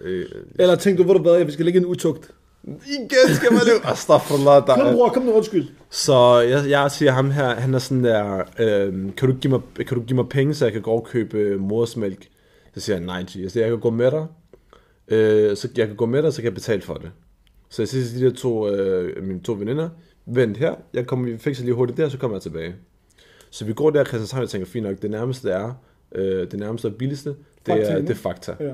Øh, 0.02 0.26
Eller 0.60 0.76
tænkte 0.76 1.04
du, 1.04 1.06
hvor 1.06 1.14
du 1.14 1.22
hvad, 1.22 1.34
jeg 1.36 1.48
vi 1.48 1.52
skal 1.52 1.66
lægge 1.66 1.80
en 1.80 1.86
utugt. 1.86 2.32
Igen 2.68 3.36
skal 3.36 3.54
man 3.54 3.62
jo... 3.62 3.92
Astaghfirullah, 3.92 4.68
der 4.68 4.76
Kom, 4.76 4.96
bror, 4.96 5.10
kom 5.10 5.24
nu, 5.24 5.32
undskyld. 5.32 5.68
Så 5.90 6.40
jeg, 6.40 6.70
jeg 6.70 6.92
siger 6.92 7.12
ham 7.12 7.32
her, 7.32 7.56
han 7.56 7.74
er 7.74 7.80
sådan 7.80 8.04
der, 8.04 8.44
øhm, 8.60 9.12
kan, 9.12 9.30
du 9.30 9.36
give 9.36 9.52
mig, 9.52 9.86
kan 9.88 9.98
du 9.98 10.04
give 10.04 10.16
mig 10.16 10.30
penge, 10.30 10.54
så 10.54 10.66
jeg 10.66 10.74
kan 10.74 10.82
gå 10.82 10.92
og 10.92 11.04
købe 11.04 11.38
øh, 11.38 11.60
modersmælk? 11.60 12.28
Så 12.74 12.80
siger 12.80 12.96
han, 12.96 13.06
nej, 13.06 13.24
G. 13.24 13.36
Jeg 13.36 13.52
siger, 13.52 13.64
jeg 13.64 13.72
kan 13.72 13.80
gå 13.80 13.90
med 13.90 14.12
dig. 14.12 14.26
Øh, 15.08 15.58
så 15.58 15.70
jeg 15.78 15.88
kan 15.88 15.96
gå 15.96 16.06
med 16.06 16.24
dig, 16.24 16.34
så 16.34 16.42
kan 16.42 16.46
jeg 16.46 16.54
betale 16.54 16.82
for 16.82 16.94
det. 16.94 17.12
Så 17.70 17.82
jeg 17.82 17.90
siger 17.90 18.06
til 18.06 18.20
de 18.20 18.26
der 18.26 18.36
to, 18.36 18.70
øh, 18.70 19.24
mine 19.24 19.40
to 19.40 19.54
veninder, 19.54 19.90
vent 20.26 20.58
her, 20.58 20.76
jeg 20.94 21.08
kommer, 21.08 21.32
vi 21.32 21.38
fikser 21.38 21.64
lige 21.64 21.74
hurtigt 21.74 21.98
der, 21.98 22.10
så 22.10 22.18
kommer 22.18 22.38
jeg 22.38 22.42
tilbage. 22.42 22.76
Så 23.50 23.66
vi 23.66 23.74
går 23.74 23.90
der, 23.90 24.04
Christianshavn, 24.04 24.42
jeg 24.42 24.50
tænker, 24.50 24.68
fint 24.68 24.86
nok, 24.86 25.02
det 25.02 25.12
nærmeste 25.12 25.50
er, 25.50 25.74
øh, 26.16 26.52
det 26.52 26.60
nærmeste 26.60 26.86
og 26.86 26.96
billigste, 26.96 27.30
det 27.30 27.38
Fakta, 27.66 27.92
er, 27.92 28.00
det 28.02 28.10
er 28.10 28.16
fakta. 28.16 28.56
Ja. 28.60 28.74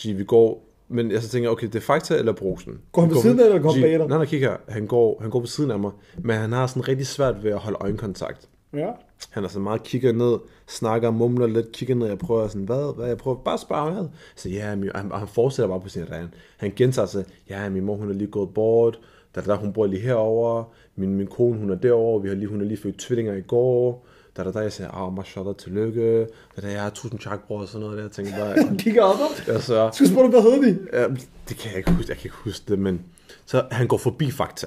G, 0.00 0.16
vi 0.16 0.24
går, 0.24 0.69
men 0.90 1.10
jeg 1.10 1.22
så 1.22 1.28
tænker, 1.28 1.50
okay, 1.50 1.66
det 1.66 1.74
er 1.74 1.80
fakta 1.80 2.16
eller 2.18 2.32
brusen. 2.32 2.80
Går 2.92 3.02
han 3.02 3.10
ved 3.10 3.22
siden 3.22 3.40
af, 3.40 3.44
eller 3.44 3.58
går 3.58 3.72
han 3.72 3.82
bag 3.82 3.90
dig? 3.90 4.08
Nej, 4.08 4.18
nej, 4.18 4.26
kig 4.26 4.40
her. 4.40 4.56
Han 4.68 4.86
går, 4.86 5.18
han 5.20 5.30
går 5.30 5.40
ved 5.40 5.48
siden 5.48 5.70
af 5.70 5.78
mig, 5.78 5.90
men 6.18 6.36
han 6.36 6.52
har 6.52 6.66
sådan 6.66 6.88
rigtig 6.88 7.06
svært 7.06 7.44
ved 7.44 7.50
at 7.50 7.58
holde 7.58 7.78
øjenkontakt. 7.80 8.48
Ja. 8.72 8.90
Han 9.30 9.44
er 9.44 9.48
så 9.48 9.60
meget 9.60 9.82
kigger 9.82 10.12
ned, 10.12 10.38
snakker, 10.68 11.10
mumler 11.10 11.46
lidt, 11.46 11.72
kigger 11.72 11.94
ned, 11.94 12.06
jeg 12.06 12.18
prøver 12.18 12.48
sådan, 12.48 12.64
hvad, 12.64 12.96
hvad, 12.96 13.08
jeg 13.08 13.16
prøver 13.18 13.36
bare 13.36 13.54
at 13.54 13.60
spørge 13.60 13.94
ham. 13.94 14.08
Så 14.36 14.48
ja, 14.48 14.76
min, 14.76 14.90
han, 14.94 15.10
han 15.14 15.28
fortsætter 15.28 15.68
bare 15.68 15.80
på 15.80 15.88
sin 15.88 16.10
ren. 16.10 16.34
Han 16.56 16.72
gentager 16.76 17.06
sig, 17.06 17.24
ja, 17.50 17.68
min 17.68 17.84
mor, 17.84 17.96
hun 17.96 18.08
er 18.08 18.14
lige 18.14 18.30
gået 18.30 18.54
bort, 18.54 19.00
der, 19.34 19.40
der, 19.40 19.56
hun 19.56 19.72
bor 19.72 19.86
lige 19.86 20.02
herover. 20.02 20.64
min, 20.96 21.14
min 21.14 21.26
kone, 21.26 21.58
hun 21.58 21.70
er 21.70 21.74
derovre, 21.74 22.22
vi 22.22 22.28
har 22.28 22.36
lige, 22.36 22.48
hun 22.48 22.60
er 22.60 22.64
lige 22.64 22.78
født 22.78 22.98
tvillinger 22.98 23.34
i 23.34 23.40
går, 23.40 24.06
der, 24.36 24.44
der, 24.44 24.52
der, 24.52 24.60
jeg 24.60 24.72
siger, 24.72 24.90
ah, 24.90 25.12
mashallah, 25.12 25.54
tillykke, 25.56 26.18
der, 26.56 26.60
der, 26.60 26.68
jeg 26.68 26.82
har 26.82 26.90
tusind 26.90 27.20
tak, 27.20 27.46
bror, 27.46 27.60
og 27.60 27.68
sådan 27.68 27.80
noget 27.80 27.96
der, 27.96 28.02
jeg 28.04 28.12
tænker 28.12 28.36
bare, 28.36 28.66
Han 28.66 28.76
kigger 28.84 29.02
op. 29.02 29.16
så, 29.60 29.90
Skal 29.92 30.08
spørge, 30.08 30.28
hvad 30.28 30.42
hedder 30.42 30.60
de? 30.60 30.78
Ja, 30.92 31.06
det 31.48 31.56
kan 31.56 31.70
jeg 31.70 31.78
ikke 31.78 31.90
huske, 31.90 32.10
jeg 32.10 32.16
kan 32.16 32.26
ikke 32.26 32.36
huske 32.36 32.64
det, 32.68 32.78
men 32.78 33.02
så 33.46 33.64
han 33.70 33.86
går 33.88 33.98
forbi 33.98 34.30
Fakta. 34.30 34.66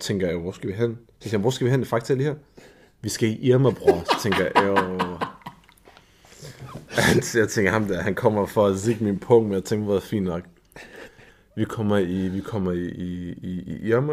Tænker 0.00 0.28
jeg, 0.28 0.36
hvor 0.36 0.52
skal 0.52 0.68
vi 0.68 0.74
hen? 0.74 0.98
Så 1.20 1.22
siger 1.28 1.30
han, 1.30 1.40
hvor 1.40 1.50
skal 1.50 1.64
vi 1.64 1.70
hen? 1.70 1.84
Fakta 1.84 2.12
er 2.12 2.16
lige 2.16 2.26
her. 2.28 2.34
Vi 3.02 3.08
skal 3.08 3.28
i 3.28 3.32
Irma, 3.32 3.70
bror. 3.70 4.02
Så 4.04 4.22
tænker 4.22 4.44
jeg, 4.44 4.52
jo... 4.66 4.76
Jeg 7.34 7.48
tænker, 7.48 7.70
ham 7.70 7.84
der, 7.84 8.00
han 8.00 8.14
kommer 8.14 8.46
for 8.46 8.66
at 8.66 8.78
zigge 8.78 9.04
min 9.04 9.18
punkt, 9.18 9.48
men 9.48 9.54
jeg 9.54 9.64
tænker, 9.64 9.84
hvor 9.84 9.96
er 9.96 10.00
fint 10.00 10.24
nok. 10.26 10.42
Vi 11.56 11.64
kommer 11.64 11.98
i, 11.98 12.28
vi 12.28 12.40
kommer 12.40 12.72
i, 12.72 12.84
i, 12.84 13.32
i, 13.42 13.62
i 13.66 13.88
Irma. 13.88 14.12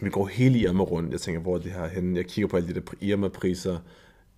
Vi 0.00 0.10
går 0.10 0.26
hele 0.26 0.58
Irma 0.58 0.82
rundt. 0.82 1.12
Jeg 1.12 1.20
tænker, 1.20 1.40
hvor 1.40 1.54
er 1.54 1.58
det 1.60 1.72
her 1.72 1.86
henne? 1.88 2.16
Jeg 2.16 2.26
kigger 2.26 2.48
på 2.48 2.56
alle 2.56 2.68
de 2.68 2.74
der 2.74 2.80
Irma-priser. 3.00 3.78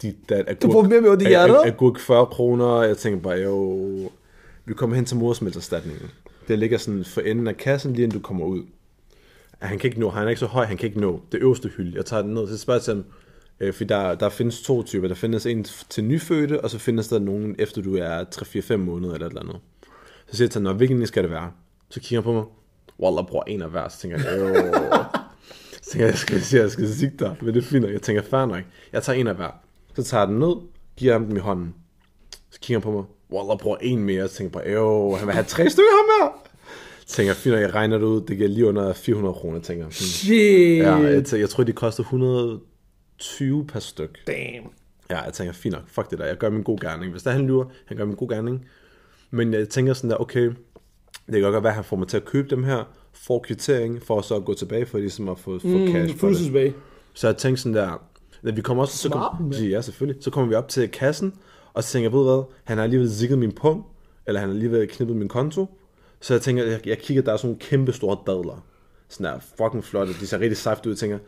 De, 0.03 0.15
der, 0.29 0.39
agurk, 0.39 0.63
Du 0.63 0.73
får 0.73 0.83
mere 0.83 1.01
med 1.01 1.11
ag- 1.23 1.29
hjertet? 1.29 1.55
ag- 1.57 1.67
Agurk 1.67 1.99
40 1.99 2.27
kroner. 2.27 2.83
Jeg 2.83 2.97
tænker 2.97 3.21
bare, 3.21 3.35
jo... 3.39 3.79
Vi 4.65 4.75
kommer 4.75 4.97
hen 4.97 5.05
til 5.05 5.17
morsmælserstatningen. 5.17 6.11
Det 6.49 6.59
ligger 6.59 6.79
sådan 6.79 7.05
for 7.05 7.21
enden 7.21 7.47
af 7.47 7.57
kassen, 7.57 7.93
lige 7.93 8.05
inden 8.05 8.19
du 8.21 8.23
kommer 8.23 8.47
ud. 8.47 8.63
Han 9.59 9.79
kan 9.79 9.89
ikke 9.89 10.01
nå, 10.01 10.11
han 10.11 10.25
er 10.25 10.29
ikke 10.29 10.41
så 10.41 10.47
høj, 10.47 10.65
han 10.65 10.77
kan 10.77 10.87
ikke 10.87 11.01
nå 11.01 11.21
det 11.33 11.39
øverste 11.39 11.69
hylde. 11.69 11.97
Jeg 11.97 12.07
tager 12.07 12.23
den 12.23 12.35
ned, 12.35 12.49
så 12.49 12.59
spørger 12.59 12.81
til 12.81 12.95
ham, 12.95 13.05
øh, 13.61 13.75
for 13.75 13.85
der, 13.85 14.15
der 14.15 14.29
findes 14.29 14.63
to 14.63 14.83
typer. 14.83 15.09
Der 15.09 15.15
findes 15.15 15.47
en 15.47 15.65
til 15.89 16.05
nyfødte, 16.05 16.61
og 16.65 16.71
så 16.71 16.79
findes 16.79 17.09
der 17.09 17.19
nogen, 17.19 17.57
efter 17.59 17.83
du 17.83 17.97
er 17.97 18.25
3-4-5 18.75 18.77
måneder 18.77 19.15
eller 19.15 19.27
et 19.27 19.31
eller 19.31 19.43
andet. 19.43 19.57
Så 20.27 20.37
siger 20.37 20.45
jeg 20.47 20.51
til 20.51 20.59
ham, 20.59 20.63
"Nå, 20.63 20.73
hvilken 20.73 21.07
skal 21.07 21.23
det 21.23 21.31
være? 21.31 21.51
Så 21.89 22.01
kigger 22.01 22.17
han 22.17 22.25
på 22.25 22.33
mig, 22.33 22.45
Wallah, 23.01 23.27
bror, 23.27 23.45
en 23.47 23.63
af 23.63 23.71
hver. 23.71 23.89
Så 23.89 23.99
tænker 24.01 24.19
jeg, 24.19 25.05
tænker 25.91 26.07
jeg, 26.07 26.13
jeg 26.13 26.19
skal, 26.19 26.43
sige, 26.43 26.63
jeg 26.63 26.71
skal 26.71 26.89
sige 26.89 27.13
dig, 27.19 27.37
men 27.41 27.55
det 27.55 27.73
er 27.73 27.81
nok. 27.81 27.93
Jeg 27.93 28.03
tænker, 28.03 28.23
fair 28.23 28.47
nok. 28.47 28.63
Jeg 28.93 29.03
tager 29.03 29.19
en 29.19 29.27
af 29.27 29.35
hver. 29.35 29.51
Så 29.97 30.03
tager 30.03 30.21
jeg 30.21 30.29
den 30.29 30.39
ned, 30.39 30.55
giver 30.97 31.13
ham 31.13 31.27
den 31.27 31.37
i 31.37 31.41
hånden. 31.41 31.75
Så 32.51 32.61
kigger 32.61 32.79
han 32.79 32.83
på 32.83 32.91
mig, 32.91 33.05
Wallah, 33.33 33.59
bror, 33.59 33.79
en 33.81 34.05
mere. 34.05 34.29
Så 34.29 34.35
tænker 34.35 34.61
jeg 34.61 34.75
bare, 34.75 35.19
han 35.19 35.27
vil 35.27 35.35
have 35.35 35.45
tre 35.45 35.71
stykker 35.71 35.91
ham 35.97 36.29
her. 36.29 36.51
Så 37.07 37.15
tænker 37.15 37.35
jeg, 37.45 37.53
nok, 37.53 37.63
jeg 37.63 37.75
regner 37.75 37.99
det 37.99 38.05
ud, 38.05 38.21
det 38.21 38.37
giver 38.37 38.49
lige 38.49 38.67
under 38.67 38.93
400 38.93 39.35
kroner, 39.35 39.61
tænker 39.61 39.85
jeg. 39.85 39.93
Shit. 39.93 40.79
Ja, 40.79 40.95
jeg, 40.95 41.25
tænker, 41.25 41.37
jeg 41.39 41.49
tror, 41.49 41.65
de 41.65 41.73
koster 41.73 42.03
120 42.03 43.67
per 43.67 43.81
styk. 43.81 44.27
Damn. 44.27 44.67
Ja, 45.11 45.21
jeg 45.21 45.33
tænker, 45.33 45.53
fint 45.53 45.73
nok, 45.73 45.83
fuck 45.87 46.11
det 46.11 46.19
der, 46.19 46.27
jeg 46.27 46.37
gør 46.37 46.51
min 46.51 46.63
god 46.63 46.79
gerning. 46.79 47.11
Hvis 47.11 47.23
der 47.23 47.31
han 47.31 47.47
lyver, 47.47 47.65
han 47.87 47.97
gør 47.97 48.05
min 48.05 48.17
god 48.17 48.29
gerning. 48.29 48.67
Men 49.31 49.55
jeg 49.55 49.69
tænker 49.69 49.93
sådan 49.93 50.11
der, 50.11 50.17
okay, 50.17 50.45
det 51.27 51.43
kan 51.43 51.53
godt 51.53 51.63
være, 51.63 51.71
at 51.71 51.75
han 51.75 51.85
får 51.85 51.97
mig 51.97 52.09
til 52.09 52.17
at 52.17 52.25
købe 52.25 52.49
dem 52.49 52.65
her, 52.65 52.85
får 53.27 53.39
kvittering, 53.47 54.03
for 54.03 54.21
så 54.21 54.37
at 54.37 54.45
gå 54.45 54.55
tilbage 54.55 54.87
for 54.87 54.99
ligesom 54.99 55.29
at 55.29 55.39
få, 55.39 55.59
få 55.59 55.67
Mm, 55.69 55.87
cash 55.87 55.93
for 55.93 56.29
det. 56.29 56.37
Fødselsbag. 56.37 56.75
Så 57.15 57.27
jeg 57.27 57.37
tænkte 57.37 57.63
sådan 57.63 57.75
der, 57.77 58.03
at 58.47 58.57
vi 58.57 58.63
kommer 58.63 58.83
også, 58.83 58.97
så 58.97 59.09
kom, 59.09 59.53
ja, 59.53 59.81
selvfølgelig, 59.81 60.23
så 60.25 60.31
kommer 60.31 60.49
vi 60.49 60.55
op 60.55 60.69
til 60.69 60.89
kassen, 60.89 61.35
Og 61.73 61.85
så 61.85 61.93
tænker 61.93 62.11
jeg, 62.11 62.19
ved 62.19 62.25
hvad, 62.25 62.43
han 62.65 62.77
har 62.77 62.85
alligevel 62.85 63.11
zigget 63.11 63.39
min 63.39 63.53
pung, 63.53 63.87
eller 64.27 64.41
han 64.41 64.49
har 64.49 64.55
alligevel 64.55 64.89
knippet 64.89 65.17
min 65.17 65.29
konto. 65.29 65.67
Så 66.21 66.35
jeg 66.35 66.43
tænker, 66.43 66.65
jeg, 66.65 66.87
jeg 66.87 66.99
kigger, 66.99 67.23
der 67.23 67.33
er 67.33 67.37
sådan 67.37 67.49
nogle 67.49 67.59
kæmpe 67.61 67.93
store 67.93 68.17
dadler. 68.27 68.65
Sådan 69.09 69.33
der 69.33 69.39
fucking 69.59 69.85
flotte, 69.85 70.13
de 70.21 70.27
ser 70.27 70.41
rigtig 70.41 70.57
saft 70.57 70.87
ud. 70.87 70.93
Jeg 70.93 70.99
tænker, 70.99 71.19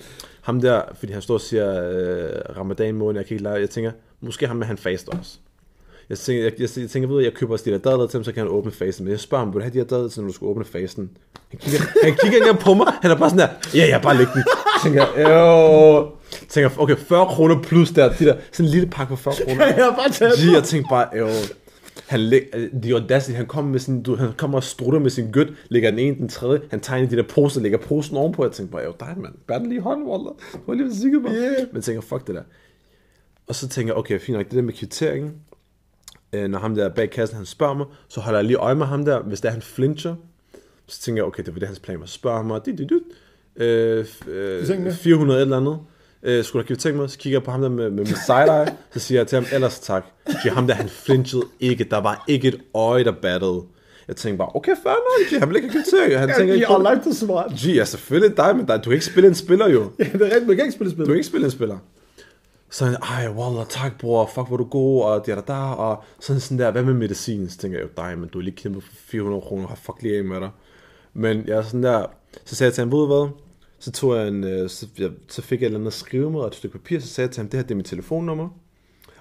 ham 0.41 0.61
der, 0.61 0.83
fordi 0.95 1.13
han 1.13 1.23
står 1.23 1.35
og 1.35 1.41
siger 1.41 1.91
øh, 1.91 2.57
ramadan 2.57 2.95
måned, 2.95 3.21
jeg 3.21 3.27
kan 3.27 3.35
ikke 3.35 3.45
lade, 3.45 3.61
jeg 3.61 3.71
tænker, 3.71 3.93
måske 4.21 4.47
ham 4.47 4.57
med 4.57 4.67
han 4.67 4.79
fast 4.79 5.09
også. 5.09 5.39
Jeg 6.09 6.19
tænker, 6.19 6.43
jeg, 6.43 6.53
jeg, 6.59 6.69
jeg 6.77 6.91
tænker 6.91 7.09
ved, 7.09 7.19
at 7.19 7.25
jeg 7.25 7.35
køber 7.35 7.53
også 7.53 7.65
de 7.65 7.71
der 7.71 7.79
dadler 7.79 8.07
til 8.07 8.19
ham, 8.19 8.25
så 8.25 8.33
kan 8.33 8.43
han 8.43 8.49
åbne 8.49 8.73
fasten. 8.73 9.05
Men 9.05 9.11
jeg 9.11 9.21
spørger 9.21 9.45
ham, 9.45 9.55
vil 9.55 9.61
du 9.61 9.63
have 9.63 9.73
de 9.73 9.79
her 9.79 9.85
dadler 9.85 10.09
til, 10.09 10.23
når 10.23 10.29
du 10.29 10.35
skal 10.35 10.45
åbne 10.45 10.65
fasten? 10.65 11.11
Han 11.51 11.59
kigger, 11.59 11.81
han 12.03 12.15
kigger 12.23 12.39
ikke 12.39 12.61
på 12.61 12.75
mig. 12.75 12.87
Han 13.03 13.11
er 13.11 13.17
bare 13.17 13.31
sådan 13.31 13.49
der, 13.49 13.55
ja, 13.75 13.87
ja, 13.87 13.99
bare 13.99 14.17
læg 14.17 14.27
den. 14.35 14.37
Jeg 14.37 14.83
tænker, 14.83 15.21
jo. 15.21 15.99
Jeg 16.41 16.49
tænker, 16.49 16.71
okay, 16.79 16.97
40 16.97 17.27
kroner 17.27 17.63
plus 17.63 17.91
der, 17.91 18.13
de 18.13 18.25
der, 18.25 18.37
sådan 18.53 18.67
en 18.67 18.73
lille 18.73 18.89
pakke 18.89 19.11
på 19.11 19.17
40 19.17 19.35
kroner. 19.45 19.67
Jeg 19.67 19.85
har 19.85 19.97
bare 19.97 20.11
taget 20.11 20.53
jeg 20.55 20.65
tænkte 20.65 20.89
bare, 20.91 21.09
jo. 21.19 21.29
Han 22.07 22.21
læg, 22.21 22.43
de 22.83 22.93
audacity, 22.93 23.37
han 23.37 23.47
kommer 23.47 23.71
med 23.71 23.81
sin, 23.81 24.03
du, 24.03 24.17
han 24.17 24.33
kommer 24.37 24.59
og 24.59 24.65
strutter 24.65 24.99
med 25.01 25.11
sin 25.11 25.31
gødt, 25.31 25.49
lægger 25.69 25.91
den 25.91 25.99
ene, 25.99 26.17
den 26.17 26.29
tredje, 26.29 26.61
han 26.71 26.81
tegner 26.81 27.09
de 27.09 27.17
der 27.17 27.23
poser, 27.23 27.61
lægger 27.61 27.79
posen 27.79 28.17
ovenpå, 28.17 28.45
jeg 28.45 28.53
tænkte 28.53 28.73
bare, 28.73 28.83
jo, 28.83 28.95
dig 29.01 29.15
mand, 29.17 29.33
bær 29.47 29.59
den 29.59 29.69
lige 29.69 29.79
i 29.79 29.81
hånden, 29.81 30.07
Walter. 30.07 30.31
Du 30.53 30.59
var 30.67 30.75
lige 30.75 30.95
sikker 30.95 31.21
mig. 31.21 31.33
Yeah. 31.33 31.51
Men 31.51 31.75
jeg 31.75 31.83
tænker, 31.83 32.01
fuck 32.01 32.27
det 32.27 32.35
der. 32.35 32.43
Og 33.47 33.55
så 33.55 33.69
tænker 33.69 33.93
jeg, 33.93 33.99
okay, 33.99 34.21
fint 34.21 34.39
nok, 34.39 34.47
det 34.47 34.55
der 34.55 34.63
med 34.63 34.73
kvitteringen, 34.73 35.33
øh, 36.33 36.49
når 36.49 36.59
ham 36.59 36.75
der 36.75 36.89
bag 36.89 37.11
kassen, 37.11 37.37
han 37.37 37.47
spørger 37.47 37.75
mig, 37.75 37.87
så 38.09 38.21
holder 38.21 38.39
jeg 38.39 38.47
lige 38.47 38.57
øje 38.57 38.75
med 38.75 38.87
ham 38.87 39.05
der, 39.05 39.21
hvis 39.21 39.41
det 39.41 39.49
er, 39.49 39.53
han 39.53 39.63
flincher, 39.63 40.15
så 40.87 41.01
tænker 41.01 41.23
jeg, 41.23 41.27
okay, 41.27 41.43
det 41.43 41.55
var 41.55 41.59
det, 41.59 41.69
hans 41.69 41.81
plan 41.81 42.01
var. 42.01 42.07
Så 42.07 42.15
spørger 42.15 42.37
han 42.37 42.47
mig, 42.47 42.61
dit, 42.67 42.79
dit, 42.79 42.91
dit, 42.91 43.63
øh, 43.63 44.07
øh, 44.29 44.67
tænker 44.67 44.85
jeg. 44.85 44.95
400 44.95 45.39
et 45.39 45.43
eller 45.43 45.57
andet. 45.57 45.79
Øh, 46.23 46.45
skulle 46.45 46.63
der 46.63 46.67
kvittere 46.67 46.93
mig, 46.93 47.11
så 47.11 47.19
kigger 47.19 47.39
jeg 47.39 47.45
på 47.45 47.51
ham 47.51 47.61
der 47.61 47.69
med, 47.69 47.91
med, 47.91 48.05
med 48.05 48.07
side-eye, 48.07 48.73
så 48.93 49.01
siger 49.01 49.19
jeg 49.19 49.27
til 49.27 49.37
ham, 49.37 49.47
ellers 49.53 49.81
tak. 49.81 50.05
Så 50.27 50.51
ham 50.51 50.67
der, 50.67 50.75
han 50.75 50.89
flinchede 50.89 51.45
ikke, 51.61 51.85
der 51.85 51.99
var 51.99 52.25
ikke 52.29 52.49
et 52.49 52.61
øje, 52.75 53.05
der 53.05 53.13
battede. 53.23 53.63
Jeg 54.09 54.17
tænkte 54.17 54.39
bare, 54.39 54.49
okay, 54.55 54.75
fair 54.83 54.93
nok, 54.93 55.39
G, 55.39 55.41
han 55.41 55.49
vil 55.49 55.57
ikke 55.57 55.69
kvittering. 55.69 56.19
Han 56.19 56.29
tænker 56.29 56.45
Jeg 56.45 56.55
ikke 56.55 56.67
har 56.67 56.77
på 56.77 56.83
langt 56.83 57.17
smart. 57.17 57.53
G, 57.53 57.67
ja, 57.67 57.85
selvfølgelig 57.85 58.37
dig, 58.37 58.57
men 58.57 58.67
dig, 58.67 58.77
du 58.77 58.83
kan 58.83 58.93
ikke 58.93 59.05
spille 59.05 59.29
en 59.29 59.35
spiller 59.35 59.69
jo. 59.69 59.91
Ja, 59.99 60.05
det 60.05 60.21
er 60.21 60.25
rigtigt, 60.25 60.47
man 60.47 60.57
kan 60.57 60.65
ikke 60.65 60.75
spille 60.75 60.91
spil. 60.91 61.05
Du 61.05 61.07
kan 61.07 61.15
ikke 61.17 61.27
spille 61.27 61.45
en 61.45 61.51
spiller 61.51 61.79
sådan, 62.73 62.97
ej, 63.03 63.29
wallah, 63.29 63.67
tak 63.69 63.99
bror, 63.99 64.31
fuck 64.35 64.49
hvor 64.49 64.57
du 64.57 64.65
god, 64.65 65.03
og 65.03 65.27
der, 65.27 65.35
der, 65.35 65.43
der, 65.43 65.55
og 65.55 66.05
sådan 66.21 66.41
sådan 66.41 66.59
der, 66.59 66.71
hvad 66.71 66.83
med 66.83 66.95
medicin? 66.95 67.49
Så 67.49 67.59
tænker 67.59 67.79
jeg 67.79 67.85
jo, 67.85 67.91
dig, 67.97 68.19
men 68.19 68.29
du 68.29 68.39
er 68.39 68.43
lige 68.43 68.57
kæmpet 68.57 68.83
for 68.83 68.93
400 68.95 69.43
kroner, 69.43 69.69
har 69.69 69.75
fuck 69.75 70.03
lige 70.03 70.19
af 70.19 70.25
med 70.25 70.41
dig. 70.41 70.51
Men 71.15 71.47
jeg 71.47 71.59
er 71.59 71.63
sådan 71.63 71.83
der, 71.83 72.07
så 72.45 72.55
sagde 72.55 72.69
jeg 72.69 72.75
til 72.75 72.83
ham, 72.83 72.93
ved 72.93 73.07
hvad, 73.07 73.29
så 73.79 73.93
tog 73.93 74.17
jeg 74.17 74.29
en, 74.29 74.45
øh, 74.45 74.71
så, 74.71 74.87
jeg, 74.99 75.11
så 75.29 75.43
fik 75.43 75.61
jeg 75.61 75.67
et 75.67 75.69
eller 75.69 75.79
andet 75.79 75.93
skrive 75.93 76.31
med, 76.31 76.41
og 76.41 76.47
et 76.47 76.55
stykke 76.55 76.79
papir, 76.79 77.01
så 77.01 77.07
sagde 77.07 77.27
jeg 77.27 77.35
til 77.35 77.41
ham, 77.41 77.49
det 77.49 77.59
her 77.59 77.63
det 77.63 77.71
er 77.71 77.77
mit 77.77 77.87
telefonnummer. 77.87 78.49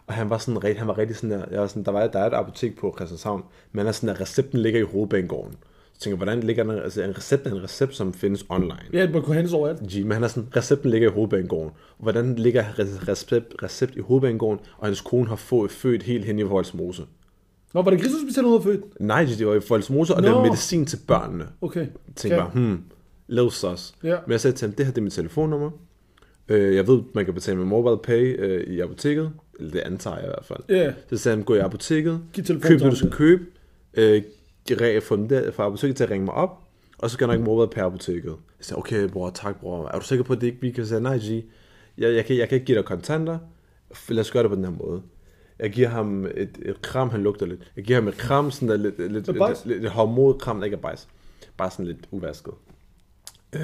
Og 0.07 0.13
han 0.13 0.29
var 0.29 0.37
sådan 0.37 0.63
rigtig, 0.63 0.79
han 0.79 0.87
var 0.87 0.97
rigtig 0.97 1.15
sådan 1.15 1.31
der, 1.31 1.45
jeg 1.51 1.61
var 1.61 1.67
sådan, 1.67 1.83
der, 1.83 1.91
var, 1.91 2.07
der 2.07 2.19
er 2.19 2.27
et 2.27 2.33
apotek 2.33 2.79
på 2.79 2.93
Christianshavn, 2.97 3.43
men 3.71 3.79
han 3.79 3.87
er 3.87 3.91
sådan 3.91 4.15
der, 4.15 4.21
recepten 4.21 4.59
ligger 4.59 4.79
i 4.79 4.83
hovedbanegården. 4.83 5.55
Tænker 6.01 6.17
hvordan 6.17 6.39
ligger 6.39 6.63
den, 6.63 6.71
altså 6.71 7.03
en 7.03 7.17
recept 7.17 7.47
er 7.47 7.51
en 7.51 7.63
recept, 7.63 7.95
som 7.95 8.13
findes 8.13 8.45
online. 8.49 8.75
Ja, 8.93 9.01
det 9.01 9.11
må 9.11 9.21
kunne 9.21 9.35
hentes 9.35 9.53
over 9.53 9.67
alt. 9.67 9.79
G, 9.79 9.95
men 10.03 10.11
han 10.11 10.23
er 10.23 10.27
sådan, 10.27 10.49
recepten 10.55 10.91
ligger 10.91 11.09
i 11.09 11.13
hovedbanegården. 11.13 11.71
Hvordan 11.99 12.35
ligger 12.35 12.63
re- 12.63 13.09
recept, 13.09 13.63
recept 13.63 13.95
i 13.95 13.99
hovedbanegården, 13.99 14.65
og 14.77 14.87
hans 14.87 15.01
kone 15.01 15.27
har 15.27 15.35
fået 15.35 15.71
født 15.71 16.03
helt 16.03 16.25
hen 16.25 16.39
i 16.39 16.41
Voldsmose? 16.41 17.03
Nå, 17.73 17.81
var 17.81 17.91
det 17.91 17.99
Kristushospitalet, 17.99 18.49
hun 18.51 18.61
havde 18.61 18.77
født? 18.77 18.99
Nej, 19.01 19.25
det 19.37 19.47
var 19.47 19.55
i 19.55 19.59
Voldsmose, 19.69 20.15
og 20.15 20.23
det 20.23 20.31
Nå. 20.31 20.37
var 20.37 20.43
medicin 20.45 20.85
til 20.85 20.99
børnene. 21.07 21.47
Okay. 21.61 21.79
Jeg 21.79 22.15
tænkte 22.15 22.37
bare, 22.37 22.49
hmm, 22.53 22.83
lav 23.27 23.51
sus. 23.51 23.93
Ja. 24.03 24.17
Men 24.25 24.31
jeg 24.31 24.41
sagde 24.41 24.57
til 24.57 24.67
ham, 24.67 24.75
det 24.75 24.85
her 24.85 24.93
det 24.93 25.01
er 25.01 25.03
mit 25.03 25.13
telefonnummer. 25.13 25.71
Øh, 26.47 26.75
jeg 26.75 26.87
ved, 26.87 27.01
man 27.15 27.25
kan 27.25 27.33
betale 27.33 27.57
med 27.57 27.65
mobile 27.65 27.97
pay 28.03 28.39
øh, 28.39 28.63
i 28.63 28.79
apoteket. 28.79 29.31
Eller 29.59 29.71
det 29.71 29.79
antager 29.79 30.15
jeg 30.15 30.25
i 30.25 30.27
hvert 30.29 30.45
fald. 30.45 30.59
Ja. 30.69 30.93
Så 31.09 31.17
sagde 31.17 31.37
han, 31.37 31.45
gå 31.45 31.55
i 31.55 31.59
apoteket, 31.59 32.21
Giv 32.33 32.45
køb 32.61 32.79
det, 32.79 32.91
du 32.91 32.95
skal 32.95 33.11
købe, 33.11 33.45
øh, 33.93 34.21
re- 34.71 34.99
få 34.99 35.15
den 35.15 35.29
der 35.29 35.51
fra 35.51 35.65
apoteket 35.65 35.95
til 35.95 36.03
at 36.03 36.09
ringe 36.11 36.25
mig 36.25 36.33
op, 36.33 36.59
og 36.97 37.09
så 37.09 37.13
skal 37.13 37.27
jeg 37.29 37.37
nok 37.37 37.45
mobile 37.45 37.69
pay 37.75 37.81
apoteket. 37.81 38.25
Jeg 38.29 38.65
sagde, 38.65 38.79
okay 38.79 39.07
bror, 39.07 39.29
tak 39.29 39.59
bror, 39.59 39.87
er 39.87 39.99
du 39.99 40.05
sikker 40.05 40.23
på, 40.25 40.33
at 40.33 40.41
det 40.41 40.47
ikke 40.47 40.61
vi 40.61 40.71
kan 40.71 40.85
sige, 40.85 40.99
nej 41.01 41.17
G, 41.17 41.43
jeg, 41.97 42.13
jeg, 42.15 42.25
kan, 42.25 42.37
jeg 42.37 42.49
kan 42.49 42.55
ikke 42.55 42.65
give 42.65 42.77
dig 42.77 42.85
kontanter, 42.85 43.37
lad 44.09 44.19
os 44.19 44.31
gøre 44.31 44.43
det 44.43 44.49
på 44.49 44.55
den 44.55 44.63
her 44.65 44.71
måde. 44.71 45.01
Jeg 45.59 45.71
giver 45.71 45.87
ham 45.87 46.25
et, 46.25 46.57
et 46.61 46.81
kram, 46.81 47.09
han 47.09 47.23
lugter 47.23 47.45
lidt. 47.45 47.71
Jeg 47.75 47.83
giver 47.83 47.99
ham 47.99 48.07
et 48.07 48.17
kram, 48.17 48.51
sådan 48.51 48.69
der 48.69 48.77
lidt, 48.77 48.99
lidt, 48.99 49.11
lidt, 49.11 49.65
lidt, 49.65 49.81
lidt 49.81 50.39
kram, 50.39 50.57
der 50.57 50.63
ikke 50.65 50.75
er 50.77 50.81
bajs. 50.81 51.07
Bare 51.57 51.71
sådan 51.71 51.85
lidt 51.85 51.97
uvasket. 52.11 52.53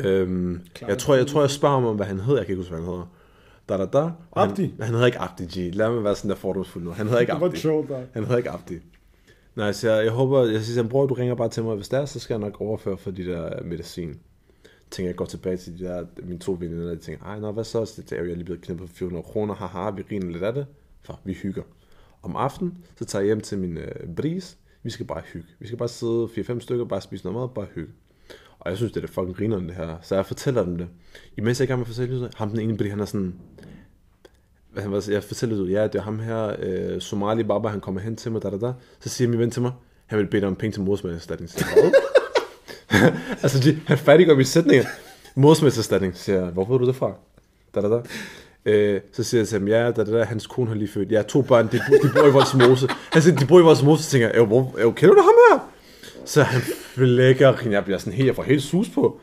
Øhm, 0.06 0.62
jeg, 0.88 0.98
tror, 0.98 1.16
jeg 1.16 1.28
tror, 1.28 1.42
jeg 1.42 1.50
spørger 1.50 1.76
ham 1.76 1.86
om, 1.86 1.96
hvad 1.96 2.06
han 2.06 2.20
hedder. 2.20 2.40
Jeg 2.40 2.46
kan 2.46 2.54
ikke 2.54 2.60
huske, 2.60 2.70
hvad 2.76 2.80
han 2.84 2.90
hedder. 2.90 3.12
Da, 3.70 3.78
da, 3.78 3.86
da. 3.86 4.12
Abdi? 4.36 4.62
Han, 4.62 4.74
han 4.82 4.90
hedder 4.94 5.06
ikke 5.06 5.20
Abdi, 5.20 5.44
G. 5.46 5.76
Lad 5.76 5.90
mig 5.92 6.04
være 6.04 6.16
sådan 6.16 6.30
der 6.30 6.36
fordomsfuld 6.36 6.84
nu. 6.84 6.92
Han 6.92 7.06
hedder 7.08 7.20
ikke 7.22 7.34
Det 7.34 7.42
var 7.42 7.48
Abdi. 7.48 7.60
sjovt. 7.60 7.92
Han 8.14 8.24
hedder 8.24 8.38
ikke 8.38 8.50
Abdi. 8.50 8.74
Nej, 9.58 9.72
så 9.72 9.92
jeg, 9.92 10.06
jeg 10.06 10.14
håber, 10.14 10.46
jeg 10.46 10.62
siger, 10.62 10.84
bror, 10.84 11.06
du 11.06 11.14
ringer 11.14 11.36
bare 11.36 11.50
til 11.50 11.64
mig, 11.64 11.76
hvis 11.76 11.90
det 11.90 12.00
er, 12.00 12.06
så 12.06 12.20
skal 12.20 12.34
jeg 12.34 12.40
nok 12.40 12.62
overføre 12.62 12.98
for 12.98 13.12
de 13.12 13.26
der 13.26 13.60
øh, 13.60 13.66
medicin. 13.66 14.20
Tænker 14.92 15.10
jeg 15.10 15.16
går 15.16 15.26
tilbage 15.26 15.58
til 15.58 15.80
de 15.80 15.84
der, 15.84 16.06
mine 16.24 16.40
to 16.40 16.58
veninder, 16.60 16.90
de 16.90 16.98
tænker, 16.98 17.26
ej, 17.26 17.40
nå, 17.40 17.52
hvad 17.52 17.64
så? 17.64 17.86
Så 17.86 18.02
det 18.02 18.12
er 18.12 18.18
jo, 18.18 18.24
jeg 18.24 18.32
er 18.32 18.36
lige 18.36 18.46
blevet 18.46 18.62
knippet 18.62 18.90
for 18.90 18.96
400 18.96 19.24
kroner, 19.24 19.54
haha, 19.54 19.90
vi 19.90 20.02
griner 20.02 20.32
lidt 20.32 20.44
af 20.44 20.54
det, 20.54 20.66
for 21.04 21.20
vi 21.24 21.34
hygger. 21.34 21.64
Om 22.24 22.36
aftenen, 22.36 22.78
så 22.96 23.06
tager 23.06 23.22
jeg 23.22 23.26
hjem 23.26 23.42
til 23.42 23.58
min 23.58 23.78
øh, 23.78 24.16
bris, 24.16 24.58
vi 24.84 24.90
skal 24.90 25.06
bare 25.06 25.22
hygge. 25.34 25.48
Vi 25.60 25.68
skal 25.68 25.78
bare 25.78 25.90
sidde 25.90 26.26
4-5 26.26 26.60
stykker, 26.60 26.86
bare 26.86 27.02
spise 27.02 27.26
noget 27.26 27.40
mad, 27.40 27.50
bare 27.56 27.68
hygge. 27.76 27.94
Og 28.60 28.70
jeg 28.70 28.78
synes, 28.78 28.92
det 28.92 28.98
er 28.98 29.06
det 29.06 29.10
fucking 29.16 29.38
griner 29.38 29.60
det 29.60 29.76
her. 29.76 29.98
Så 30.02 30.16
jeg 30.16 30.26
fortæller 30.26 30.64
dem 30.64 30.78
det. 30.78 30.88
Imens 31.38 31.60
jeg 31.60 31.64
er 31.64 31.68
i 31.68 31.70
gang 31.70 31.80
med 31.80 31.84
at 31.84 31.96
fortælle 31.96 32.30
ham 32.36 32.50
den 32.50 32.60
ene 32.60 32.78
fordi 32.78 32.90
han 32.90 33.00
er 33.00 33.06
sådan, 33.06 33.36
han 34.78 34.92
var, 34.92 35.06
jeg 35.10 35.24
fortæller 35.24 35.58
det, 35.58 35.72
ja, 35.72 35.84
det 35.84 35.96
er 35.96 36.02
ham 36.02 36.20
her, 36.20 36.56
øh, 36.60 37.02
Somali 37.02 37.44
Baba, 37.44 37.68
han 37.68 37.80
kommer 37.80 38.02
hen 38.02 38.16
til 38.16 38.32
mig, 38.32 38.44
da, 38.44 38.50
da, 38.50 38.58
da. 38.58 38.74
Så 39.00 39.10
siger 39.10 39.28
min 39.28 39.40
ven 39.40 39.52
til 39.52 39.62
mig, 39.62 39.72
han 40.06 40.20
vil 40.20 40.28
bede 40.28 40.42
dig 40.42 40.48
om 40.48 40.56
penge 40.56 40.74
til 40.74 40.82
morsmældserstatning. 40.82 41.52
Altså, 43.44 43.60
de, 43.60 43.80
han 43.86 43.98
færdiggør 43.98 44.36
min 44.36 44.46
sætninger. 44.46 44.86
Morsmældserstatning, 45.36 46.18
siger 46.18 46.44
jeg, 46.44 46.52
hvor 46.52 46.66
ved 46.66 46.80
du 46.80 46.88
det 46.88 46.96
fra? 46.96 47.14
Da, 47.76 47.82
da, 47.82 47.88
da. 47.88 48.02
Øh, 48.66 49.02
så 49.14 49.24
siger 49.24 49.42
jeg 49.42 49.48
til 49.48 49.60
ham, 49.60 49.68
ja, 49.68 49.92
da, 49.92 50.04
da, 50.04 50.18
da, 50.18 50.24
hans 50.24 50.48
kone 50.48 50.68
har 50.68 50.76
lige 50.76 50.88
født. 50.88 51.12
Ja, 51.12 51.22
to 51.22 51.42
børn, 51.42 51.68
de, 51.72 51.78
de 51.78 52.10
bor 52.14 52.28
i 52.28 52.32
Voldsmose. 52.32 52.88
Han 53.12 53.22
siger, 53.22 53.36
de 53.36 53.46
bor 53.46 53.60
i 53.60 53.64
Voldsmose, 53.64 54.04
så 54.04 54.10
tænker 54.10 54.32
jeg, 54.34 54.44
hvor, 54.44 54.72
kender 54.96 55.16
du 55.16 55.22
ham 55.22 55.34
her? 55.50 55.72
Så 56.26 56.44
han 56.44 56.62
flækker, 56.62 57.54
jeg 57.70 57.84
bliver 57.84 57.98
sådan 57.98 58.14
helt, 58.14 58.28
jeg 58.28 58.36
får 58.36 58.44
helt 58.44 58.64
sus 58.64 58.90
på. 58.90 59.20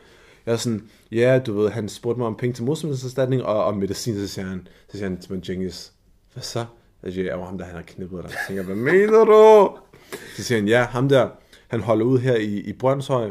Jeg 0.47 0.53
er 0.53 0.57
sådan, 0.57 0.83
ja, 1.13 1.39
du 1.47 1.53
ved, 1.61 1.71
han 1.71 1.89
spurgte 1.89 2.19
mig 2.19 2.27
om 2.27 2.37
penge 2.37 2.55
til 2.55 2.65
modsmiddelserstatning 2.65 3.43
og 3.43 3.65
om 3.65 3.77
medicin, 3.77 4.15
så 4.17 4.29
siger 4.29 4.47
han, 4.47 4.69
så 4.91 4.97
siger 4.97 5.09
han 5.09 5.21
til 5.21 5.33
mig, 5.33 5.43
Genghis, 5.43 5.93
hvad 6.33 6.43
så? 6.43 6.65
Jeg 7.03 7.13
siger, 7.13 7.27
jeg 7.27 7.39
var 7.39 7.45
ham 7.47 7.59
der, 7.59 7.65
han 7.65 7.75
har 7.75 7.83
knippet 7.83 8.23
dig. 8.23 8.31
Jeg 8.31 8.39
tænker, 8.47 8.63
hvad 8.63 8.77
mener 8.77 9.25
du? 9.25 9.71
Så 10.37 10.43
siger 10.43 10.59
han, 10.59 10.69
ja, 10.69 10.83
ham 10.85 11.09
der, 11.09 11.29
han 11.69 11.81
holder 11.81 12.05
ud 12.05 12.19
her 12.19 12.37
i, 12.37 12.59
i 12.61 12.73
Brøndshøj, 12.73 13.31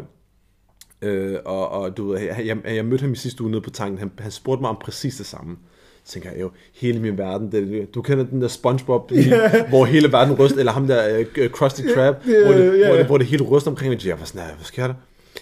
Øh, 1.02 1.38
og, 1.46 1.70
og 1.70 1.98
du 1.98 2.12
ved, 2.12 2.20
jeg, 2.20 2.44
jeg, 2.46 2.76
jeg 2.76 2.86
mødte 2.86 3.02
ham 3.02 3.14
i 3.14 3.16
sidste 3.16 3.42
uge 3.44 3.52
nede 3.52 3.62
på 3.62 3.70
tanken. 3.70 3.98
Han, 4.00 4.12
han 4.20 4.32
spurgte 4.32 4.62
mig 4.62 4.70
om 4.70 4.78
præcis 4.84 5.16
det 5.16 5.26
samme. 5.26 5.58
Så 6.04 6.12
tænker 6.14 6.32
jeg 6.32 6.42
jo, 6.42 6.52
hele 6.74 7.00
min 7.00 7.18
verden, 7.18 7.52
det, 7.52 7.94
du 7.96 8.02
kender 8.02 8.24
den 8.26 8.42
der 8.42 8.48
Spongebob, 8.48 9.12
yeah. 9.12 9.70
hvor 9.70 9.86
hele 9.86 10.12
verden 10.12 10.34
ryster, 10.40 10.60
eller 10.60 10.72
ham 10.72 10.88
der 10.88 11.20
uh, 11.20 11.52
Krusty 11.52 11.82
Krab, 11.96 12.16
Yeah, 12.28 12.46
hvor, 12.46 12.54
det, 12.54 12.74
yeah. 12.76 12.88
hvor, 12.88 12.98
det, 12.98 13.06
hvor 13.06 13.18
det 13.18 13.28
hele 13.28 13.44
ryster 13.44 13.72
omkring 13.72 13.94
mig. 13.94 14.06
Jeg 14.06 14.20
var 14.20 14.26
sådan, 14.26 14.42
"Nej, 14.48 14.56
hvad 14.56 14.66
sker 14.66 14.88
der? 14.88 14.94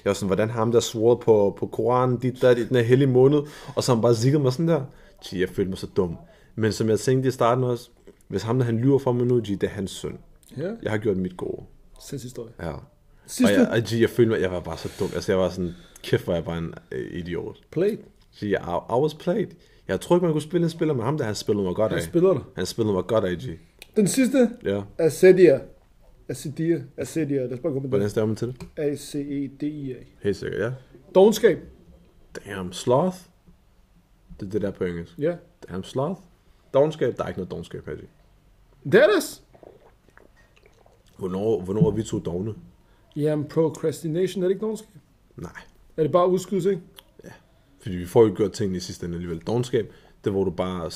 Jeg 0.06 0.10
var 0.10 0.14
sådan, 0.14 0.28
hvordan 0.28 0.50
har 0.50 0.60
ham 0.60 0.72
der 0.72 0.80
svoret 0.80 1.20
på, 1.20 1.56
på 1.60 1.68
Koranen, 1.68 2.18
dit 2.18 2.42
der, 2.42 2.54
den 2.54 2.76
her 2.76 2.82
hellige 2.82 3.08
måned, 3.10 3.40
og 3.76 3.84
så 3.84 3.94
han 3.94 4.02
bare 4.02 4.16
zigget 4.16 4.42
mig 4.42 4.54
sådan 4.54 4.68
der. 4.68 4.82
Gee, 5.26 5.40
jeg 5.42 5.50
følte 5.50 5.70
mig 5.70 5.78
så 5.78 5.88
dum. 5.98 6.18
Men 6.56 6.72
som 6.72 6.90
jeg 6.90 7.00
tænkte 7.00 7.28
i 7.30 7.32
starten 7.32 7.64
også, 7.64 7.90
hvis 8.28 8.44
ham 8.44 8.58
der 8.58 8.66
han 8.66 8.78
lyver 8.78 9.00
for 9.00 9.12
mig 9.12 9.26
nu, 9.28 9.36
gee, 9.36 9.56
det 9.56 9.64
er 9.64 9.68
hans 9.68 9.92
synd. 9.92 10.18
Ja, 10.58 10.70
Jeg 10.84 10.92
har 10.92 10.98
gjort 10.98 11.18
mit 11.18 11.38
gode. 11.38 11.64
sinds 12.08 12.24
historie. 12.24 12.52
Ja. 12.62 12.72
Sidste 13.28 13.52
Og 13.52 13.60
jeg, 13.60 13.84
og 13.94 14.02
jeg 14.02 14.10
følte 14.10 14.32
mig, 14.32 14.42
jeg 14.42 14.52
var 14.52 14.60
bare 14.60 14.78
så 14.78 14.90
dum. 15.00 15.10
Altså, 15.16 15.32
jeg 15.32 15.40
var 15.40 15.50
sådan, 15.50 15.72
kæft, 16.04 16.24
hvor 16.24 16.34
jeg 16.34 16.44
bare 16.46 16.58
en 16.58 16.74
øh, 16.92 17.20
idiot. 17.20 17.58
play. 17.72 18.00
Gee, 18.40 18.50
I, 18.50 18.54
I 18.90 18.94
was 19.02 19.14
played. 19.14 19.48
Jeg 19.88 20.02
tror 20.02 20.16
ikke, 20.16 20.24
man 20.26 20.34
kunne 20.34 20.42
spille 20.42 20.64
en 20.64 20.70
spiller 20.70 20.94
med 20.94 21.04
ham, 21.04 21.18
der 21.18 21.26
han 21.26 21.36
spillede 21.36 21.66
mig 21.66 21.76
godt 21.76 21.92
af. 21.92 21.96
Jeg 21.96 22.04
spiller 22.04 22.34
dig. 22.34 22.42
Han 22.56 22.66
spillede 22.66 22.94
mig 22.94 23.04
godt 23.08 23.26
af, 23.26 23.36
G. 23.38 23.42
Den 23.96 24.08
sidste 24.08 24.50
Ja. 24.66 24.70
er 24.98 25.06
Acedia. 25.06 25.60
Acedia. 26.32 26.84
Acedia. 26.98 27.42
Lad 27.42 27.54
os 27.54 27.60
bare 27.60 27.74
gå 27.74 27.80
med 27.80 27.90
Hvordan 27.90 28.04
det. 28.04 28.12
staver 28.12 28.28
man 28.28 28.36
til 28.36 28.48
det? 28.48 28.56
E 28.78 28.82
A-C-E-D-I-A. 28.82 29.96
Helt 30.24 30.38
sikkert, 30.38 30.60
ja. 30.62 30.72
Dogenskab. 31.16 31.58
Damn, 32.46 32.74
sloth. 32.74 33.18
Det 34.40 34.46
er 34.46 34.50
det 34.50 34.62
der 34.62 34.72
på 34.72 34.84
engelsk. 34.84 35.18
Ja. 35.20 35.36
Damn, 35.70 35.84
sloth. 35.84 36.22
Dogenskab, 36.74 37.18
der 37.18 37.24
er 37.24 37.28
ikke 37.28 37.40
noget 37.40 37.52
dogenskab 37.52 37.82
G. 37.86 37.88
Det 38.92 39.04
er 39.04 39.08
det. 39.08 39.42
Hvornår, 41.18 41.62
hvornår 41.62 41.88
er 41.88 41.92
vi 41.92 42.04
to 42.04 42.20
dogne? 42.20 42.54
Jamen, 43.16 43.46
procrastination 43.48 44.44
er 44.44 44.48
det 44.48 44.56
ikke 44.56 44.62
dogenskab. 44.66 44.96
Nej. 45.38 45.52
Er 45.98 46.04
det 46.04 46.12
bare 46.12 46.30
udskydelse, 46.30 46.70
ikke? 46.70 46.82
Fordi 47.82 47.96
vi 47.96 48.06
får 48.06 48.24
jo 48.28 48.34
gjort 48.38 48.52
tingene 48.52 48.78
i 48.78 48.80
sidste 48.80 49.06
ende 49.06 49.16
alligevel. 49.16 49.40
Dogenskab, 49.40 49.94
det 50.24 50.28
er, 50.30 50.32
hvor 50.32 50.44
du 50.44 50.52
bare... 50.52 50.92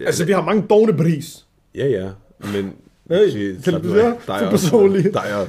Ja, 0.00 0.04
Altså, 0.06 0.24
vi 0.24 0.32
har 0.32 0.44
mange 0.44 0.62
dogne 0.70 0.96
pris. 0.96 1.46
Ja, 1.74 1.86
ja, 1.86 2.10
men... 2.52 2.76
Hey, 3.10 3.30
Gee, 3.30 3.60
til 3.60 3.74
er 3.74 4.18
for 4.18 4.50
personligt. 4.50 5.16
Er, 5.16 5.46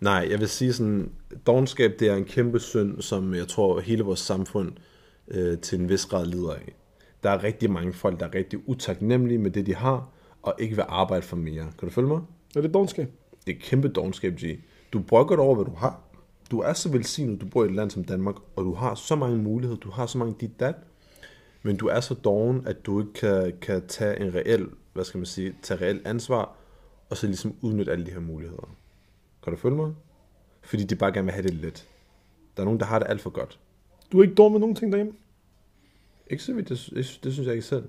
nej, 0.00 0.26
jeg 0.30 0.40
vil 0.40 0.48
sige 0.48 0.72
sådan, 0.72 1.10
dogenskab, 1.46 1.92
det 1.98 2.08
er 2.08 2.14
en 2.16 2.24
kæmpe 2.24 2.60
synd, 2.60 3.02
som 3.02 3.34
jeg 3.34 3.48
tror, 3.48 3.80
hele 3.80 4.02
vores 4.02 4.20
samfund 4.20 4.72
øh, 5.28 5.58
til 5.58 5.80
en 5.80 5.88
vis 5.88 6.06
grad 6.06 6.26
lider 6.26 6.52
af. 6.52 6.74
Der 7.22 7.30
er 7.30 7.42
rigtig 7.42 7.70
mange 7.70 7.92
folk, 7.92 8.20
der 8.20 8.26
er 8.26 8.34
rigtig 8.34 8.68
utaknemmelige 8.68 9.38
med 9.38 9.50
det, 9.50 9.66
de 9.66 9.74
har, 9.74 10.08
og 10.42 10.54
ikke 10.58 10.76
vil 10.76 10.84
arbejde 10.88 11.22
for 11.22 11.36
mere. 11.36 11.64
Kan 11.78 11.88
du 11.88 11.90
følge 11.90 12.08
mig? 12.08 12.20
Er 12.56 12.60
det 12.60 12.74
dogenskab? 12.74 13.10
Det 13.46 13.54
er 13.54 13.60
kæmpe 13.60 13.88
dogenskab, 13.88 14.34
G. 14.36 14.58
Du 14.92 14.98
brokker 14.98 15.36
dig 15.36 15.44
over, 15.44 15.54
hvad 15.54 15.64
du 15.64 15.74
har. 15.74 16.00
Du 16.50 16.60
er 16.60 16.72
så 16.72 16.88
velsignet, 16.88 17.40
du 17.40 17.46
bor 17.46 17.64
i 17.64 17.66
et 17.66 17.74
land 17.74 17.90
som 17.90 18.04
Danmark, 18.04 18.36
og 18.56 18.64
du 18.64 18.74
har 18.74 18.94
så 18.94 19.16
mange 19.16 19.38
muligheder, 19.38 19.80
du 19.80 19.90
har 19.90 20.06
så 20.06 20.18
mange 20.18 20.34
dit 20.40 20.60
dat, 20.60 20.74
men 21.62 21.76
du 21.76 21.86
er 21.86 22.00
så 22.00 22.14
doven, 22.14 22.62
at 22.66 22.86
du 22.86 23.00
ikke 23.00 23.12
kan, 23.12 23.52
kan 23.62 23.82
tage 23.88 24.20
en 24.20 24.34
reel, 24.34 24.66
hvad 24.92 25.04
skal 25.04 25.18
man 25.18 25.26
sige, 25.26 25.54
tage 25.62 25.80
reel 25.80 26.00
ansvar, 26.04 26.56
og 27.10 27.16
så 27.16 27.26
ligesom 27.26 27.54
udnytte 27.60 27.92
alle 27.92 28.06
de 28.06 28.10
her 28.10 28.20
muligheder. 28.20 28.76
Kan 29.42 29.52
du 29.52 29.58
følge 29.58 29.76
mig? 29.76 29.94
Fordi 30.62 30.84
de 30.84 30.96
bare 30.96 31.12
gerne 31.12 31.24
vil 31.24 31.32
have 31.32 31.42
det 31.42 31.54
let. 31.54 31.88
Der 32.56 32.62
er 32.62 32.64
nogen, 32.64 32.80
der 32.80 32.86
har 32.86 32.98
det 32.98 33.08
alt 33.10 33.20
for 33.20 33.30
godt. 33.30 33.60
Du 34.12 34.18
er 34.18 34.22
ikke 34.22 34.34
dum 34.34 34.52
med 34.52 34.60
nogen 34.60 34.76
ting 34.76 34.92
derhjemme? 34.92 35.12
Ikke 36.30 36.42
så 36.42 36.52
vidt, 36.52 36.68
det, 36.68 36.90
det, 36.94 37.20
det 37.24 37.32
synes 37.32 37.46
jeg 37.46 37.54
ikke 37.54 37.66
selv. 37.66 37.84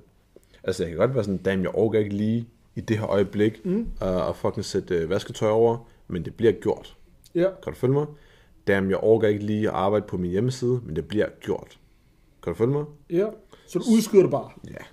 Altså, 0.64 0.84
jeg 0.84 0.90
kan 0.90 0.98
godt 0.98 1.16
være 1.16 1.24
sådan, 1.24 1.38
damn, 1.38 1.62
jeg 1.62 1.70
overgår 1.70 2.00
ikke 2.00 2.16
lige 2.16 2.48
i 2.76 2.82
det 2.82 2.98
her 2.98 3.08
øjeblik 3.08 3.66
mm. 3.66 3.88
uh, 4.02 4.30
at 4.30 4.36
fucking 4.36 4.66
sætte 4.66 5.04
uh, 5.04 5.10
vasketøj 5.10 5.50
over, 5.50 5.90
men 6.08 6.26
det 6.26 6.36
bliver 6.36 6.52
gjort. 6.52 6.98
Ja. 7.36 7.50
Kan 7.64 7.74
du 7.74 7.80
følge 7.80 7.94
mig? 7.94 8.08
Damn, 8.68 8.90
jeg 8.90 8.98
overgår 8.98 9.28
ikke 9.28 9.46
lige 9.46 9.68
at 9.68 9.74
arbejde 9.74 10.06
på 10.08 10.18
min 10.18 10.32
hjemmeside, 10.32 10.82
men 10.86 10.96
det 10.96 11.08
bliver 11.08 11.28
gjort. 11.42 11.80
Kan 12.44 12.54
du 12.54 12.58
følge 12.58 12.74
mig? 12.74 12.86
Ja. 13.10 13.28
Så 13.68 13.80
du 13.80 13.86
udskyder 13.96 14.22
det 14.22 14.32
bare? 14.32 14.50
Ja. 14.68 14.86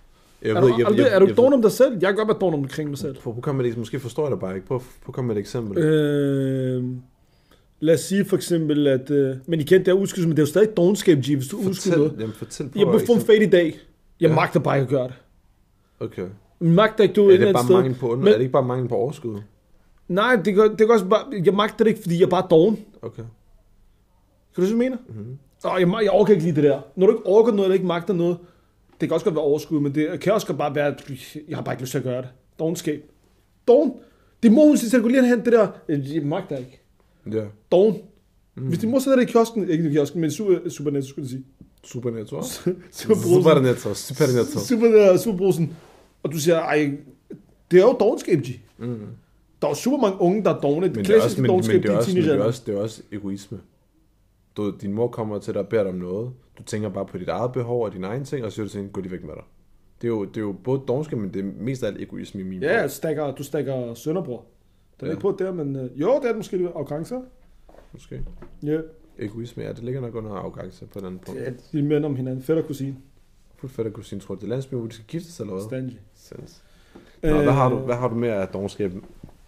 Jeg 0.45 0.51
er, 0.51 0.61
du, 0.61 0.67
jeg, 0.79 0.99
jeg, 0.99 1.09
er 1.15 1.19
du 1.19 1.29
doven 1.37 1.53
om 1.53 1.63
dig 1.63 1.73
selv? 1.73 1.93
Jeg 1.93 2.09
kan 2.09 2.17
godt 2.17 2.29
være 2.29 2.37
doven 2.41 2.55
omkring 2.55 2.89
mig 2.89 2.99
selv. 2.99 3.17
Prøv 3.21 3.55
med 3.55 3.65
det, 3.65 3.77
måske 3.79 4.01
forstår 4.01 4.23
jeg 4.25 4.31
dig 4.31 4.41
bare 4.41 4.55
ikke. 4.55 4.67
Prøv, 4.67 4.83
prøv 5.05 5.15
at 5.19 5.25
med 5.25 5.37
et 5.37 5.41
eksempel. 5.41 5.79
Øh, 5.79 6.85
lad 7.81 7.95
os 7.95 8.01
sige 8.01 8.25
for 8.25 8.37
eksempel, 8.37 8.87
at... 8.87 9.11
Øh, 9.11 9.37
men 9.47 9.61
igen, 9.61 9.81
det 9.81 9.89
er 9.89 9.93
udskydelsen, 9.93 10.29
men 10.29 10.37
det 10.37 10.43
er 10.43 10.47
jo 10.47 10.51
stadig 10.51 10.77
dogenskab, 10.77 11.19
G, 11.19 11.27
hvis 11.37 11.49
du 11.49 11.57
udskyder 11.69 11.97
noget. 11.97 12.15
Jamen, 12.21 12.33
fortæl 12.35 12.67
på 12.69 12.79
Jeg 12.79 12.87
må 12.87 12.99
få 13.07 13.13
en 13.13 13.21
fade 13.21 13.43
i 13.45 13.47
dag. 13.51 13.79
Jeg 14.21 14.29
Ja. 14.31 14.35
magter 14.35 14.61
bare 14.61 14.77
ikke 14.77 14.85
at 14.85 14.89
gøre 14.91 15.09
det. 15.09 15.15
Okay. 16.01 16.23
Jeg 16.61 16.69
magter 16.69 17.03
ikke, 17.03 17.15
du 17.15 17.21
Er 17.29 17.35
et 17.35 17.41
det, 17.41 17.41
eller 17.41 17.53
bare 17.53 17.65
sted. 17.65 17.75
mangel 17.75 17.95
på, 17.95 18.17
Men- 18.17 18.29
er 18.29 18.33
det 18.33 18.41
ikke 18.41 18.53
bare 18.53 18.65
mangel 18.67 18.89
på 18.89 18.95
overskud? 18.95 19.41
Nej, 20.09 20.37
det 20.37 20.55
kan, 20.55 20.71
det 20.71 20.79
kan 20.79 20.91
også 20.91 21.05
bare... 21.07 21.25
Jeg 21.45 21.55
magter 21.55 21.85
det 21.85 21.87
ikke, 21.91 22.03
fordi 22.03 22.19
jeg 22.19 22.25
er 22.27 22.31
bare 22.31 22.47
doven. 22.51 22.79
Okay. 23.03 23.23
Kan 24.55 24.63
du 24.63 24.63
se, 24.63 24.69
jeg 24.69 24.79
mener? 24.79 24.97
Mhm. 25.09 25.19
Mm-hmm. 25.19 25.37
Oh, 25.65 25.81
jeg, 25.81 26.03
jeg 26.03 26.11
overkan 26.11 26.35
ikke 26.35 26.45
lige 26.47 26.57
det 26.57 26.65
der. 26.65 26.81
Når 26.97 27.07
du 27.07 27.13
ikke 27.13 27.27
orker 27.27 27.53
noget, 27.53 27.65
eller 27.67 27.75
ikke 27.75 27.87
magter 27.87 28.15
noget, 28.15 28.37
det 29.03 29.09
kan 29.09 29.15
også 29.15 29.25
godt 29.25 29.35
være 29.35 29.45
overskud, 29.45 29.81
men 29.81 29.95
det 29.95 30.21
kan 30.21 30.33
også 30.33 30.47
godt 30.47 30.59
bare 30.59 30.75
være, 30.75 30.87
at 30.87 31.11
jeg 31.49 31.57
har 31.57 31.63
bare 31.63 31.75
ikke 31.75 31.83
lyst 31.83 31.91
til 31.91 31.99
at 31.99 32.05
gøre 32.05 32.23
det. 32.23 32.29
Dogenskab. 32.59 33.03
Dogen. 33.69 33.93
Det 34.43 34.53
må 34.53 34.67
hun 34.67 34.77
sige, 34.77 34.97
at 34.97 35.03
gå 35.03 35.09
lige 35.09 35.27
hen 35.27 35.45
det 35.45 35.53
der. 35.53 35.69
Jeg 35.89 36.23
magter 36.23 36.57
ikke. 36.57 36.81
Ja. 37.33 37.45
Dogen. 37.73 37.97
Mm. 38.55 38.67
Hvis 38.67 38.79
din 38.79 38.91
mor 38.91 38.99
sætter 38.99 39.17
det 39.17 39.29
i 39.29 39.33
kiosken, 39.33 39.71
ikke 39.71 39.89
i 39.89 39.93
kiosken, 39.93 40.21
men 40.21 40.31
super, 40.31 40.69
Supernet, 40.69 41.05
skulle 41.05 41.25
jeg 41.25 41.31
sige. 41.31 41.45
Supernetto. 41.85 42.43
Superbrusen. 42.91 43.43
Supernetto. 43.43 43.95
Supernetto. 43.95 44.59
Super, 44.59 45.17
Superbrusen. 45.17 45.77
Og 46.23 46.33
du 46.33 46.39
siger, 46.39 46.59
ej, 46.59 46.91
det 47.71 47.79
er 47.79 47.83
jo 47.83 47.97
dogenskab, 48.01 48.39
G. 48.39 48.61
Mm. 48.79 48.99
Der 49.63 49.69
er 49.69 49.71
jo 49.71 49.75
super 49.75 49.99
mange 49.99 50.21
unge, 50.21 50.45
der 50.45 50.55
er 50.55 50.61
dogne. 50.61 50.95
Det 50.95 51.07
Klassisk 51.07 51.25
også, 51.25 51.37
men, 51.37 51.43
men 51.43 51.49
dogenskab, 51.49 51.83
det 51.83 51.89
er 51.89 51.93
de 51.93 51.99
også, 51.99 52.15
men 52.15 52.23
det 52.25 52.35
er 52.35 52.43
også, 52.43 52.63
det 52.67 52.75
er 52.75 52.79
også 52.79 53.03
egoisme. 53.13 53.61
Du, 54.57 54.75
din 54.81 54.93
mor 54.93 55.09
kommer 55.09 55.39
til 55.39 55.55
dig 55.55 55.63
og 55.63 55.69
beder 55.69 55.83
dig 55.83 55.93
om 55.93 55.99
noget. 55.99 56.31
Du 56.59 56.63
tænker 56.63 56.89
bare 56.89 57.07
på 57.07 57.19
dit 57.19 57.29
eget 57.29 57.53
behov 57.53 57.85
og 57.85 57.93
dine 57.93 58.07
egne 58.07 58.25
ting, 58.25 58.45
og 58.45 58.51
så 58.53 58.55
siger 58.55 58.65
du 58.65 58.71
til 58.71 58.79
hende, 58.81 58.93
gå 58.93 59.01
lige 59.01 59.13
væk 59.13 59.25
med 59.25 59.35
dig. 59.35 59.43
Det 60.03 60.09
er 60.09 60.13
jo, 60.13 60.25
det 60.25 60.37
er 60.37 60.41
jo 60.41 60.53
både 60.65 60.83
dogenskab, 60.89 61.19
men 61.19 61.35
det 61.35 61.41
er 61.41 61.51
mest 61.61 61.83
af 61.83 61.87
alt 61.87 62.01
egoisme 62.03 62.41
i 62.41 62.45
min 62.45 62.63
Ja, 62.63 62.81
bog. 62.81 62.89
du 62.89 62.95
stakker, 62.95 63.35
du 63.35 63.43
stakker 63.45 63.95
sønderbror. 63.95 64.45
Den 65.01 65.07
er 65.07 65.11
Ja. 65.11 65.13
ikke 65.13 65.21
på 65.21 65.37
der, 65.39 65.53
men 65.53 65.77
øh, 65.77 66.01
jo, 66.01 66.09
det 66.15 66.25
er 66.25 66.29
det 66.29 66.37
måske 66.37 66.57
arrogance. 66.75 67.15
Måske. 67.93 68.23
Ja, 68.63 68.79
Egoisme, 69.19 69.63
ja, 69.63 69.69
det 69.73 69.83
ligger 69.85 70.01
nok 70.01 70.15
under 70.15 70.31
arrogance 70.31 70.87
på 70.87 71.01
den 71.01 71.19
punkt. 71.19 71.41
det 71.41 71.49
er 71.49 71.53
de 71.73 71.83
minder 71.83 72.09
om 72.09 72.17
hinanden. 72.17 72.43
Fætter 72.43 72.63
kusine. 72.63 72.97
Fuldt 73.57 73.93
kunne 73.95 74.05
sige, 74.05 74.21
tror 74.21 74.35
du, 74.35 74.41
det 74.41 74.47
er 74.47 74.51
landsby, 74.51 74.75
hvor 74.75 74.87
de 74.87 74.93
skal 74.93 75.07
giftes 75.09 75.41
eller 75.41 75.53
hvad? 75.53 75.63
Stanley. 75.65 75.97
Sinds. 76.15 76.63
Nå, 77.23 77.43
hvad 77.43 77.53
har 77.53 77.69
du, 77.69 77.77
hvad 77.77 77.95
har 77.95 78.09
du 78.09 78.15
mere 78.15 78.35
af 78.35 78.49
dogenskab? 78.49 78.93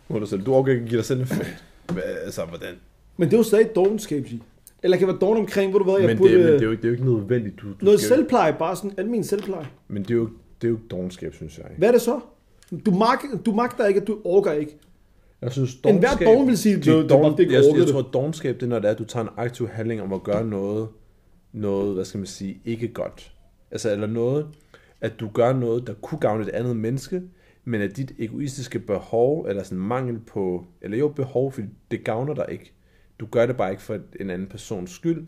Må 0.09 0.19
du 0.19 0.27
selv. 0.27 0.43
Du 0.47 0.53
overgår 0.55 0.71
ikke 0.71 0.83
at 0.83 0.89
give 0.89 0.99
dig 0.99 1.05
selv 1.05 1.21
en 1.21 1.27
fed. 1.27 1.45
Hvad, 1.93 2.03
altså, 2.25 2.45
hvordan? 2.45 2.75
Men 3.17 3.29
det 3.29 3.35
er 3.35 3.39
jo 3.39 3.43
stadig 3.43 3.75
dogenskab, 3.75 4.25
G. 4.25 4.43
Eller 4.85 4.97
kan 4.97 5.07
være 5.07 5.18
dogen 5.20 5.39
omkring, 5.39 5.70
hvor 5.70 5.78
du 5.78 5.91
ved, 5.91 5.99
jeg 5.99 6.09
Men, 6.09 6.18
burde... 6.18 6.32
det, 6.32 6.41
men 6.41 6.53
det, 6.53 6.62
er 6.62 6.66
jo, 6.66 6.72
det 6.72 6.85
er 6.85 6.89
jo 6.89 6.93
ikke 6.93 7.05
nødvendigt. 7.05 7.61
Du, 7.61 7.66
du 7.68 7.74
noget 7.85 8.01
skal, 8.01 8.16
selvpleje, 8.16 8.57
bare 8.59 8.76
sådan 8.76 8.93
almen 8.97 9.24
selvpleje. 9.24 9.66
Men 9.89 10.03
det 10.03 10.11
er 10.11 10.14
jo, 10.14 10.28
det 10.62 10.66
er 10.66 10.70
jo 10.70 10.78
dogenskab, 10.91 11.35
synes 11.35 11.59
jeg. 11.59 11.66
Hvad 11.78 11.89
er 11.89 11.93
det 11.93 12.01
så? 12.01 12.20
Du, 12.87 12.91
mag, 12.91 13.18
du 13.47 13.53
magter 13.53 13.87
ikke, 13.87 14.01
at 14.01 14.07
du 14.07 14.18
orker 14.24 14.53
ikke. 14.53 14.76
Jeg 15.43 15.53
synes, 15.53 15.74
En 15.87 15.99
hver 15.99 16.16
dogen 16.24 16.47
vil 16.49 16.59
sige, 16.59 16.76
det, 16.76 16.85
det, 16.85 16.95
det, 16.95 17.11
det 17.11 17.41
ikke 17.41 17.55
jeg, 17.55 17.64
jeg, 17.64 17.80
det. 17.80 17.89
tror, 17.89 17.99
at 17.99 18.07
dogenskab, 18.12 18.55
det 18.55 18.62
er, 18.62 18.66
når 18.66 18.78
det 18.78 18.87
er, 18.89 18.93
at 18.93 18.99
du 18.99 19.05
tager 19.05 19.24
en 19.24 19.30
aktiv 19.37 19.68
handling 19.68 20.03
om 20.03 20.12
at 20.12 20.22
gøre 20.22 20.47
noget, 20.47 20.89
noget, 21.53 21.95
hvad 21.95 22.05
skal 22.05 22.18
man 22.18 22.26
sige, 22.26 22.61
ikke 22.64 22.89
godt. 22.89 23.32
Altså, 23.70 23.93
eller 23.93 24.07
noget, 24.07 24.47
at 25.01 25.12
du 25.20 25.28
gør 25.28 25.53
noget, 25.53 25.87
der 25.87 25.95
kunne 26.03 26.18
gavne 26.18 26.43
et 26.45 26.49
andet 26.49 26.76
menneske, 26.76 27.22
men 27.64 27.80
at 27.80 27.97
dit 27.97 28.12
egoistiske 28.18 28.78
behov, 28.78 29.47
eller 29.49 29.62
sådan 29.62 29.78
mangel 29.78 30.18
på, 30.18 30.64
eller 30.82 30.99
jo 30.99 31.09
behov, 31.09 31.53
fordi 31.53 31.66
det 31.91 32.05
gavner 32.05 32.35
dig 32.35 32.47
ikke. 32.49 32.72
Du 33.21 33.27
gør 33.27 33.47
det 33.47 33.57
bare 33.57 33.71
ikke 33.71 33.83
for 33.83 33.99
en 34.21 34.31
anden 34.31 34.49
persons 34.49 34.91
skyld. 34.91 35.27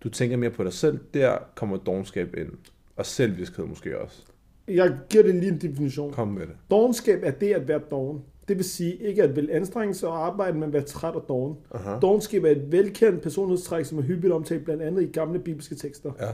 Du 0.00 0.08
tænker 0.08 0.36
mere 0.36 0.50
på 0.50 0.64
dig 0.64 0.72
selv. 0.72 0.98
Der 1.14 1.38
kommer 1.54 1.76
dogenskab 1.76 2.34
ind. 2.36 2.50
Og 2.96 3.06
selvviskhed 3.06 3.64
måske 3.64 3.98
også. 3.98 4.22
Jeg 4.68 4.98
giver 5.10 5.22
det 5.22 5.34
lige 5.34 5.52
en 5.52 5.60
definition. 5.60 6.12
Kom 6.12 6.28
med 6.28 6.42
det. 6.42 6.56
Dogenskab 6.70 7.20
er 7.22 7.30
det 7.30 7.52
at 7.52 7.68
være 7.68 7.80
doven. 7.90 8.22
Det 8.48 8.56
vil 8.56 8.64
sige 8.64 8.94
ikke 8.94 9.22
at 9.22 9.36
vil 9.36 9.48
anstrenge 9.52 9.94
sig 9.94 10.08
og 10.08 10.26
arbejde, 10.26 10.58
men 10.58 10.72
være 10.72 10.82
træt 10.82 11.14
og 11.14 11.24
doven. 11.28 11.56
Dogenskab 12.02 12.44
er 12.44 12.50
et 12.50 12.72
velkendt 12.72 13.22
personlighedstræk, 13.22 13.84
som 13.84 13.98
er 13.98 14.02
hyppigt 14.02 14.32
omtalt 14.32 14.64
blandt 14.64 14.82
andet 14.82 15.02
i 15.02 15.06
gamle 15.06 15.38
bibelske 15.38 15.74
tekster. 15.74 16.12
Ja. 16.20 16.26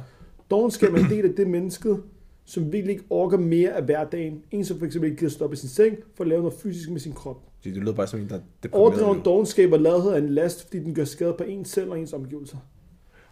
Dogenskab 0.50 0.94
er 0.94 0.98
en 0.98 1.10
del 1.10 1.24
af 1.24 1.34
det 1.34 1.46
menneske, 1.46 1.96
som 2.44 2.72
virkelig 2.72 2.92
ikke 2.92 3.04
orker 3.10 3.38
mere 3.38 3.70
af 3.70 3.82
hverdagen. 3.84 4.42
En, 4.50 4.64
som 4.64 4.78
for 4.78 4.86
eksempel 4.86 5.10
ikke 5.10 5.20
gider 5.20 5.32
stoppe 5.32 5.54
i 5.54 5.56
sin 5.56 5.68
seng 5.68 5.96
for 6.14 6.24
at 6.24 6.28
lave 6.28 6.42
noget 6.42 6.58
fysisk 6.58 6.90
med 6.90 7.00
sin 7.00 7.12
krop. 7.12 7.42
Det 7.74 7.82
lyder 7.82 7.92
bare 7.92 8.06
som 8.06 8.20
en, 8.20 8.28
der 8.28 8.34
er. 8.36 8.68
Overdreven 8.72 9.20
dogenskab 9.24 9.72
og 9.72 9.80
ladhed 9.80 10.10
er 10.10 10.16
en 10.16 10.28
last, 10.28 10.62
fordi 10.62 10.78
den 10.78 10.94
gør 10.94 11.04
skade 11.04 11.34
på 11.38 11.44
en 11.44 11.64
selv 11.64 11.90
og 11.90 11.98
ens 11.98 12.12
omgivelser. 12.12 12.56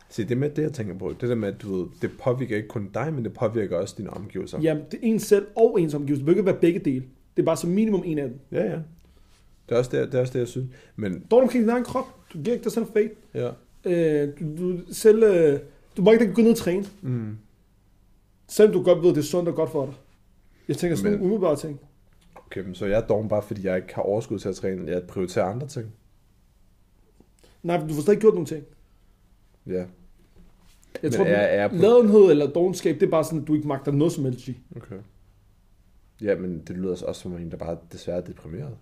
Se, 0.09 0.23
det 0.23 0.31
er 0.31 0.37
med 0.37 0.51
det, 0.51 0.63
jeg 0.63 0.73
tænker 0.73 0.99
på. 0.99 1.15
Det 1.21 1.29
der 1.29 1.35
med, 1.35 1.49
at 1.49 1.63
du 1.63 1.77
ved, 1.77 1.87
det 2.03 2.11
påvirker 2.23 2.57
ikke 2.57 2.69
kun 2.69 2.91
dig, 2.95 3.13
men 3.15 3.25
det 3.25 3.33
påvirker 3.35 3.77
også 3.77 3.95
dine 3.99 4.11
omgivelser. 4.11 4.61
Jamen, 4.61 4.83
det 4.91 4.95
er 5.03 5.07
en 5.07 5.21
selv 5.21 5.47
og 5.57 5.81
ens 5.81 5.95
omgivelser. 5.95 6.25
Det 6.27 6.33
ikke 6.33 6.47
være 6.47 6.59
begge 6.61 6.79
dele. 6.79 7.05
Det 7.37 7.43
er 7.43 7.47
bare 7.47 7.57
som 7.57 7.71
minimum 7.71 8.03
en 8.05 8.19
af 8.19 8.29
dem. 8.29 8.39
Ja, 8.53 8.65
ja. 8.65 8.79
Det 9.69 9.75
er 9.75 9.77
også 9.77 9.91
det, 9.97 10.07
det, 10.13 10.19
er 10.19 10.21
også 10.21 10.33
det 10.33 10.39
jeg 10.39 10.49
synes. 10.49 10.67
Men 10.97 11.25
Dårlig 11.31 11.43
omkring 11.43 11.63
din 11.65 11.71
egen 11.71 11.85
krop. 11.85 12.05
Du 12.33 12.39
giver 12.39 12.53
ikke 12.55 12.65
dig 12.65 12.73
selv 12.73 12.87
fate. 12.93 13.11
ja. 13.35 13.51
Øh, 13.85 14.29
du, 14.41 14.57
du, 14.73 14.79
selv, 14.93 15.23
øh, 15.23 15.59
du 15.97 16.03
må 16.03 16.13
ikke 16.13 16.33
gå 16.35 16.43
ned 16.43 16.51
og 16.51 16.57
træne. 16.57 16.85
Mm. 17.03 17.37
Selvom 18.49 18.73
du 18.73 18.83
godt 18.83 19.03
ved, 19.03 19.09
at 19.09 19.15
det 19.15 19.21
er 19.21 19.25
sundt 19.27 19.49
og 19.49 19.55
godt 19.55 19.71
for 19.71 19.85
dig. 19.87 19.95
Jeg 20.69 20.77
tænker 20.77 20.97
sådan 20.97 21.11
Men- 21.13 21.21
nogle 21.21 21.35
umiddelbare 21.35 21.57
ting. 21.57 21.81
Okay, 22.55 22.65
men 22.67 22.75
så 22.75 22.87
jeg 22.87 23.01
er 23.01 23.07
doven 23.07 23.29
bare, 23.29 23.43
fordi 23.43 23.67
jeg 23.67 23.77
ikke 23.77 23.95
har 23.95 24.03
overskud 24.03 24.39
til 24.39 24.49
at 24.49 24.57
træne. 24.57 24.91
Jeg 24.91 25.03
prioriterer 25.03 25.45
andre 25.45 25.67
ting. 25.69 25.93
Nej, 27.63 27.77
du 27.89 27.95
får 27.95 28.03
stadig 28.03 28.21
gjort 28.21 28.35
nogle 28.35 28.47
ting. 28.47 28.65
Ja. 29.67 29.73
Jeg 29.73 29.87
Men 31.03 31.13
tror, 31.13 31.25
er- 31.25 31.29
er 31.65 31.69
på- 31.69 31.75
ladenhed 31.75 32.31
eller 32.31 32.47
dogenskab, 32.53 32.95
det 32.95 33.03
er 33.07 33.11
bare 33.11 33.25
sådan, 33.25 33.41
at 33.41 33.47
du 33.49 33.55
ikke 33.55 33.69
magter 33.69 33.93
noget 33.93 34.13
som 34.13 34.25
helst. 34.25 34.49
Okay. 34.77 34.97
Ja, 36.23 36.37
men 36.37 36.59
det 36.59 36.77
lyder 36.77 36.91
også 36.91 37.21
som 37.21 37.37
en, 37.37 37.51
der 37.51 37.57
bare 37.57 37.79
desværre 37.93 38.19
er 38.19 38.25
deprimeret. 38.25 38.77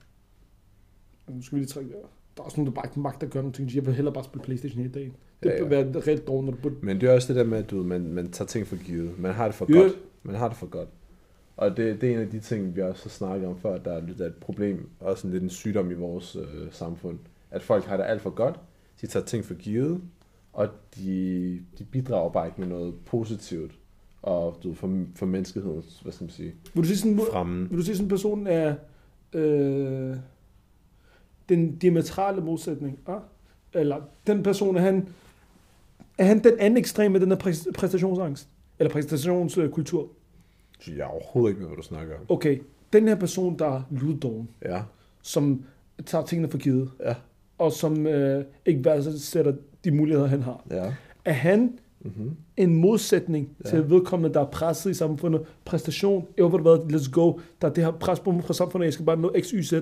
Nu 1.28 1.42
skal 1.42 1.56
vi 1.56 1.60
lige 1.60 1.68
trække 1.68 1.90
der. 1.90 1.96
Der 2.36 2.42
er 2.42 2.44
også 2.44 2.56
nogen, 2.56 2.66
der 2.66 2.74
bare 2.74 2.86
ikke 2.86 3.00
magter 3.00 3.26
at 3.26 3.32
gøre 3.32 3.42
nogle 3.42 3.54
ting. 3.54 3.74
Jeg 3.74 3.86
vil 3.86 3.94
hellere 3.94 4.14
bare 4.14 4.24
spille 4.24 4.44
Playstation 4.44 4.78
hele 4.82 4.94
dagen. 4.94 5.12
Det 5.42 5.48
Ja, 5.50 5.56
ja, 5.56 5.64
være 5.64 6.00
reelt 6.00 6.26
doven, 6.26 6.46
når 6.46 6.52
du 6.52 6.58
burde... 6.62 6.74
Men 6.82 7.00
det 7.00 7.08
er 7.08 7.14
også 7.14 7.28
det 7.32 7.36
der 7.36 7.44
med, 7.48 7.58
at 7.58 7.70
du, 7.70 7.82
man, 7.82 8.12
man 8.12 8.30
tager 8.30 8.46
ting 8.46 8.66
for 8.66 8.76
givet. 8.84 9.18
Man 9.18 9.32
har 9.34 9.44
det 9.46 9.54
for 9.54 9.66
Ja. 9.74 9.78
godt. 9.80 9.92
Man 10.22 10.34
har 10.34 10.48
det 10.48 10.56
for 10.56 10.66
godt. 10.66 10.88
Og 11.56 11.76
det, 11.76 12.00
det 12.00 12.08
er 12.10 12.14
en 12.14 12.20
af 12.20 12.30
de 12.30 12.40
ting, 12.40 12.76
vi 12.76 12.82
også 12.82 13.02
har 13.04 13.10
snakket 13.10 13.48
om 13.48 13.58
før, 13.58 13.78
der 13.78 13.92
er 13.92 14.00
lidt 14.06 14.20
af 14.20 14.26
et 14.26 14.34
problem, 14.34 14.88
også 15.00 15.26
en 15.26 15.32
lidt 15.32 15.42
en 15.42 15.50
sygdom 15.50 15.90
i 15.90 15.94
vores 15.94 16.36
øh, 16.36 16.72
samfund. 16.72 17.18
At 17.50 17.62
folk 17.62 17.84
har 17.84 17.96
det 17.96 18.04
alt 18.04 18.22
for 18.22 18.30
godt, 18.30 18.60
de 19.00 19.06
tager 19.06 19.24
ting 19.26 19.44
for 19.44 19.54
givet, 19.54 20.00
og 20.52 20.68
de, 20.96 21.60
de 21.78 21.84
bidrager 21.84 22.30
bare 22.30 22.46
ikke 22.46 22.60
med 22.60 22.68
noget 22.68 22.94
positivt 23.06 23.72
og 24.22 24.58
du, 24.62 24.74
for, 24.74 25.04
for 25.14 25.26
menneskehedens, 25.26 26.00
hvad 26.02 26.12
skal 26.12 26.24
man 26.24 26.30
sige, 26.30 26.54
Vil 26.74 26.82
du 26.82 26.88
sige 26.88 26.98
sådan, 26.98 27.20
fremme. 27.32 27.68
vil 27.68 27.78
du 27.78 27.82
sige 27.82 27.96
sådan 27.96 28.04
en 28.04 28.08
person 28.08 28.46
er 28.46 28.74
øh, 29.32 30.16
den 31.48 31.76
diametrale 31.76 32.40
modsætning? 32.40 32.98
Ah? 33.06 33.20
Eller 33.74 34.00
den 34.26 34.42
person, 34.42 34.76
er 34.76 34.80
han, 34.80 35.08
er 36.18 36.24
han 36.24 36.44
den 36.44 36.58
anden 36.58 36.76
ekstrem 36.76 37.12
med 37.12 37.20
den 37.20 37.32
præ- 37.32 37.72
præstationsangst? 37.72 38.48
Eller 38.78 38.92
præstationskultur? 38.92 40.08
Jeg 40.88 40.98
er 40.98 41.04
overhovedet 41.04 41.50
ikke 41.50 41.60
med, 41.60 41.68
hvad 41.68 41.76
du 41.76 41.82
snakker 41.82 42.14
om. 42.14 42.20
Okay, 42.28 42.58
den 42.92 43.08
her 43.08 43.14
person, 43.14 43.58
der 43.58 43.66
er 43.66 43.82
luddoven, 43.90 44.48
Ja, 44.64 44.82
som 45.22 45.64
tager 46.06 46.24
tingene 46.24 46.50
for 46.50 46.58
givet, 46.58 46.90
ja, 47.04 47.14
og 47.58 47.72
som 47.72 48.06
øh, 48.06 48.44
ikke 48.66 48.84
værdsætter 48.84 49.52
de 49.84 49.90
muligheder, 49.90 50.26
han 50.26 50.42
har. 50.42 50.64
ja. 50.70 50.94
Er 51.24 51.32
han 51.32 51.78
Mm-hmm. 52.04 52.36
en 52.56 52.74
modsætning 52.74 53.56
Ja. 53.64 53.68
til 53.70 53.90
vedkommende, 53.90 54.34
der 54.34 54.40
er 54.40 54.44
presset 54.50 54.90
i 54.90 54.94
samfundet. 54.94 55.42
Præstation, 55.64 56.26
jo, 56.38 56.48
hvad, 56.48 56.78
let's 56.92 57.10
go. 57.10 57.38
Der 57.60 57.68
er 57.68 57.72
det 57.72 57.84
her 57.84 57.90
pres 57.90 58.20
på 58.20 58.30
mig 58.30 58.44
fra 58.44 58.54
samfundet, 58.54 58.84
jeg 58.84 58.92
skal 58.92 59.06
bare 59.06 59.16
nå 59.16 59.32
x, 59.40 59.50
y, 59.50 59.62
z. 59.62 59.72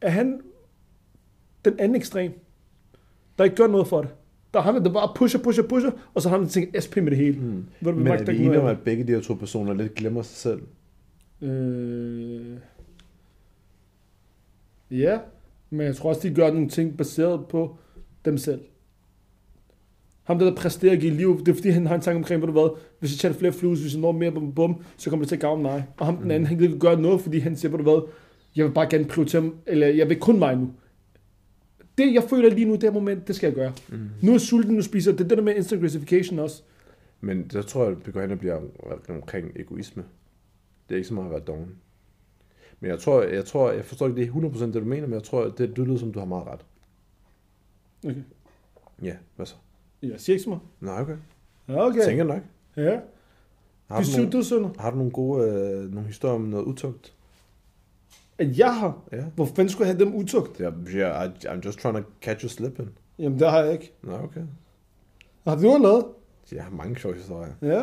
Er 0.00 0.08
han 0.10 0.40
den 1.64 1.78
anden 1.78 1.96
ekstrem, 1.96 2.32
der 3.38 3.44
ikke 3.44 3.56
gør 3.56 3.66
noget 3.66 3.86
for 3.86 4.00
det? 4.02 4.10
Der 4.54 4.60
er 4.60 4.64
ham, 4.64 4.82
der 4.82 4.92
bare 4.92 5.12
pusher, 5.16 5.40
pusher, 5.40 5.64
pusher, 5.68 5.90
og 6.14 6.22
så 6.22 6.28
har 6.28 6.38
han 6.38 6.48
tænkt 6.48 6.82
SP 6.84 6.96
med 6.96 7.10
det 7.10 7.16
hele. 7.16 7.38
Mm. 7.40 7.64
Ved 7.80 7.92
du, 7.92 7.98
Men 7.98 8.06
er 8.06 8.24
vi 8.24 8.32
ikke 8.32 8.44
enige 8.44 8.60
om, 8.60 8.66
at 8.66 8.78
begge 8.80 9.04
de 9.04 9.12
her 9.12 9.20
to 9.20 9.34
personer 9.34 9.74
lidt 9.74 9.94
glemmer 9.94 10.22
sig 10.22 10.36
selv? 10.36 10.62
Øh, 11.42 12.56
Ja, 14.90 15.18
men 15.70 15.86
jeg 15.86 15.96
tror 15.96 16.08
også, 16.08 16.28
de 16.28 16.34
gør 16.34 16.52
nogle 16.52 16.68
ting 16.68 16.96
baseret 16.96 17.46
på 17.46 17.76
dem 18.24 18.38
selv. 18.38 18.60
Ham 20.22 20.38
der, 20.38 20.46
der 20.46 20.56
præsterer 20.56 20.92
at 20.92 21.00
give 21.00 21.14
liv, 21.14 21.38
det 21.38 21.48
er 21.48 21.54
fordi, 21.54 21.68
han 21.68 21.86
har 21.86 21.94
en 21.94 22.00
tanke 22.00 22.16
omkring, 22.18 22.40
ved 22.40 22.46
du 22.46 22.52
hvad, 22.52 22.76
hvis 23.00 23.12
jeg 23.12 23.18
tjener 23.18 23.36
flere 23.36 23.52
flues, 23.52 23.80
hvis 23.80 23.92
jeg 23.92 24.00
når 24.00 24.12
mere 24.12 24.32
bum, 24.32 24.54
bum, 24.54 24.82
så 24.96 25.10
kommer 25.10 25.24
det 25.24 25.28
til 25.28 25.36
at 25.36 25.40
gavne 25.40 25.62
mig. 25.62 25.84
Og 25.98 26.06
ham 26.06 26.16
den 26.16 26.30
anden, 26.30 26.46
han 26.46 26.58
vil 26.58 26.78
gøre 26.78 27.00
noget, 27.00 27.20
fordi 27.20 27.38
han 27.38 27.56
siger, 27.56 27.70
ved 27.70 27.78
du 27.78 27.82
hvad, 27.82 28.08
jeg 28.56 28.64
vil 28.64 28.72
bare 28.72 28.88
gerne 28.90 29.04
prioritere, 29.04 29.50
eller 29.66 29.86
jeg 29.86 30.08
vil 30.08 30.20
kun 30.20 30.38
mig 30.38 30.56
nu. 30.56 30.70
Det, 31.98 32.14
jeg 32.14 32.22
føler 32.22 32.50
lige 32.50 32.64
nu, 32.64 32.72
det 32.72 32.82
her 32.82 32.90
moment, 32.90 33.28
det 33.28 33.36
skal 33.36 33.46
jeg 33.46 33.54
gøre. 33.54 33.72
Mm. 33.88 34.08
Nu 34.22 34.30
er 34.30 34.34
jeg 34.34 34.40
sulten, 34.40 34.74
nu 34.74 34.82
spiser 34.82 35.10
jeg. 35.10 35.18
Det 35.18 35.24
er 35.24 35.28
det 35.28 35.38
der 35.38 35.44
med 35.44 35.56
instant 35.56 35.80
gratification 35.82 36.38
også. 36.38 36.62
Men 37.20 37.46
der 37.46 37.62
tror 37.62 37.84
jeg, 37.84 37.92
at 37.92 38.06
det 38.06 38.14
går 38.14 38.20
hen 38.20 38.30
og 38.30 38.38
bliver 38.38 38.60
omkring 39.08 39.52
egoisme. 39.56 40.04
Det 40.88 40.94
er 40.94 40.96
ikke 40.96 41.08
så 41.08 41.14
meget 41.14 41.26
at 41.26 41.32
være 41.32 41.40
doven. 41.40 41.76
Men 42.80 42.90
jeg 42.90 42.98
tror, 42.98 43.22
jeg 43.22 43.44
tror, 43.44 43.72
jeg 43.72 43.84
forstår 43.84 44.06
ikke 44.06 44.20
det 44.20 44.28
er 44.28 44.32
100% 44.32 44.64
det 44.66 44.74
du 44.74 44.80
mener, 44.80 45.06
men 45.06 45.14
jeg 45.14 45.22
tror, 45.22 45.44
det, 45.44 45.58
det 45.76 45.78
lyder 45.78 45.98
som, 45.98 46.12
du 46.12 46.18
har 46.18 46.26
meget 46.26 46.46
ret. 46.46 46.64
Okay. 48.04 48.22
Ja, 49.02 49.14
hvad 49.36 49.46
så? 49.46 49.54
Jeg 50.02 50.20
siger 50.20 50.34
ikke 50.34 50.44
så 50.44 50.48
meget. 50.48 50.62
Nej, 50.80 51.00
okay. 51.00 51.16
Okay. 51.68 51.98
Jeg 51.98 52.06
tænker 52.06 52.24
nok. 52.24 52.42
Ja. 52.76 53.00
Har 53.86 54.02
du, 54.02 54.58
nogle, 54.58 54.74
har 54.78 54.90
du 54.90 54.96
nogle 54.96 55.12
gode 55.12 55.48
øh, 55.48 55.92
nogle 55.92 56.06
historier 56.06 56.34
om 56.34 56.40
noget 56.40 56.64
utugt? 56.64 57.14
At 58.38 58.58
jeg 58.58 58.74
har. 58.74 58.98
Ja. 59.12 59.24
Hvor 59.34 59.44
fanden 59.44 59.68
skulle 59.68 59.88
jeg 59.88 59.96
have 59.96 60.04
dem 60.04 60.14
utugt? 60.14 60.58
Yeah, 60.60 60.72
yeah, 60.94 61.26
I, 61.26 61.46
I'm 61.46 61.60
just 61.64 61.78
trying 61.78 61.96
to 61.96 62.02
catch 62.22 62.44
you 62.44 62.48
slipping. 62.48 62.88
Jamen, 63.18 63.38
det 63.38 63.50
har 63.50 63.62
jeg 63.62 63.72
ikke. 63.72 63.92
Nå, 64.02 64.12
okay. 64.12 64.40
Har 65.46 65.56
du 65.56 65.78
noget? 65.78 66.04
Jeg 66.52 66.62
har 66.62 66.70
mange 66.70 66.96
sjove 66.96 67.14
historier. 67.14 67.52
Ja. 67.62 67.82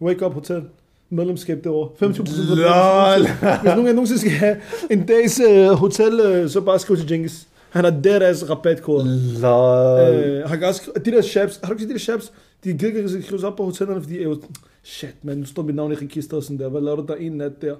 Wake 0.00 0.26
Up 0.26 0.32
Hotel. 0.32 0.62
Medlemskab. 1.10 1.64
25 1.98 2.26
procent. 2.26 2.48
Lol. 2.48 3.26
Hvis 3.60 3.74
nogen 3.74 3.86
af 3.86 3.94
nogensinde 3.94 4.20
skal 4.20 4.32
have 4.32 4.56
en 4.90 5.06
dags 5.06 5.40
uh, 5.40 5.78
hotel, 5.78 6.42
uh, 6.42 6.50
så 6.50 6.60
bare 6.60 6.78
skriv 6.78 6.96
til 6.96 7.10
Jenkins. 7.10 7.48
Han 7.70 7.84
har 7.84 8.20
ass 8.22 8.50
rabatkode. 8.50 9.40
Lol. 9.40 10.42
Uh, 10.42 10.50
han 10.50 10.58
kan 10.58 10.68
også, 10.68 10.90
de 11.04 11.10
der 11.10 11.22
shabs, 11.22 11.60
har 11.62 11.68
du 11.68 11.72
ikke 11.72 11.82
set 11.82 11.88
de 11.88 11.94
der 11.94 11.98
shabs? 11.98 12.32
De 12.64 12.72
gider 12.72 12.96
ikke 12.96 13.22
skrives 13.22 13.42
op 13.42 13.56
på 13.56 13.64
hotellerne, 13.64 14.02
fordi 14.02 14.16
jeg 14.16 14.24
jo, 14.24 14.42
shit 14.82 15.14
man, 15.22 15.36
nu 15.36 15.44
står 15.44 15.62
mit 15.62 15.74
navn 15.74 15.92
i 15.92 15.94
registeret 15.94 16.44
sådan 16.44 16.58
der. 16.58 16.68
Hvad 16.68 16.80
laver 16.80 16.96
du 16.96 17.06
der 17.06 17.14
en 17.14 17.32
nat 17.32 17.62
der? 17.62 17.74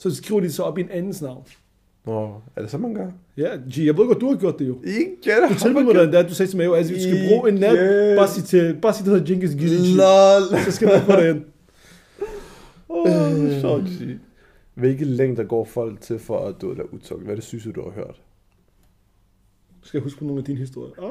Så 0.00 0.14
skriver 0.14 0.40
de 0.40 0.52
så 0.52 0.62
op 0.62 0.78
i 0.78 0.80
en 0.80 0.90
andens 0.90 1.22
navn. 1.22 1.44
Nå, 2.06 2.34
er 2.56 2.60
det 2.62 2.70
så 2.70 2.78
mange 2.78 2.94
gange? 2.98 3.12
Ja, 3.36 3.48
G, 3.56 3.78
jeg 3.86 3.96
ved 3.96 4.06
godt, 4.06 4.20
du 4.20 4.28
har 4.28 4.36
gjort 4.36 4.58
det 4.58 4.68
jo. 4.68 4.78
Ikke. 4.84 5.16
Du 5.48 5.54
tilbød 5.54 5.82
mig 5.84 5.94
den 5.94 6.12
der, 6.12 6.22
du 6.28 6.34
sagde 6.34 6.50
til 6.50 6.56
mig, 6.56 6.66
jo, 6.66 6.74
altså, 6.74 6.94
vi 6.94 7.00
skal 7.00 7.28
bruge 7.28 7.48
en 7.48 7.54
nat, 7.54 8.16
bare 8.16 8.28
sig 8.28 8.44
til, 8.44 8.76
bare 8.82 8.94
sig, 8.94 9.04
det 9.06 9.12
hedder 9.12 9.26
Giddy 9.26 9.96
Lol. 9.96 10.60
Så 10.64 10.72
skal 10.72 10.88
vi 10.88 11.04
få 11.06 11.12
det 11.12 11.34
ind. 11.34 11.44
Åh, 12.88 13.44
Øh. 13.54 13.60
sjovt. 13.60 13.82
G. 13.84 14.18
Hvilke 14.74 15.04
længder 15.04 15.44
går 15.44 15.64
folk 15.64 16.00
til 16.00 16.18
for 16.18 16.38
at 16.46 16.54
du 16.60 16.70
er 16.70 16.94
utugt? 16.94 17.22
Hvad 17.22 17.30
er 17.30 17.34
det 17.34 17.44
syge, 17.44 17.72
du 17.72 17.82
har 17.82 17.90
hørt? 17.90 18.20
Skal 19.82 19.98
jeg 19.98 20.02
huske 20.02 20.18
på 20.18 20.24
nogle 20.24 20.38
af 20.38 20.44
dine 20.44 20.58
historier? 20.58 20.92
Ah. 21.02 21.10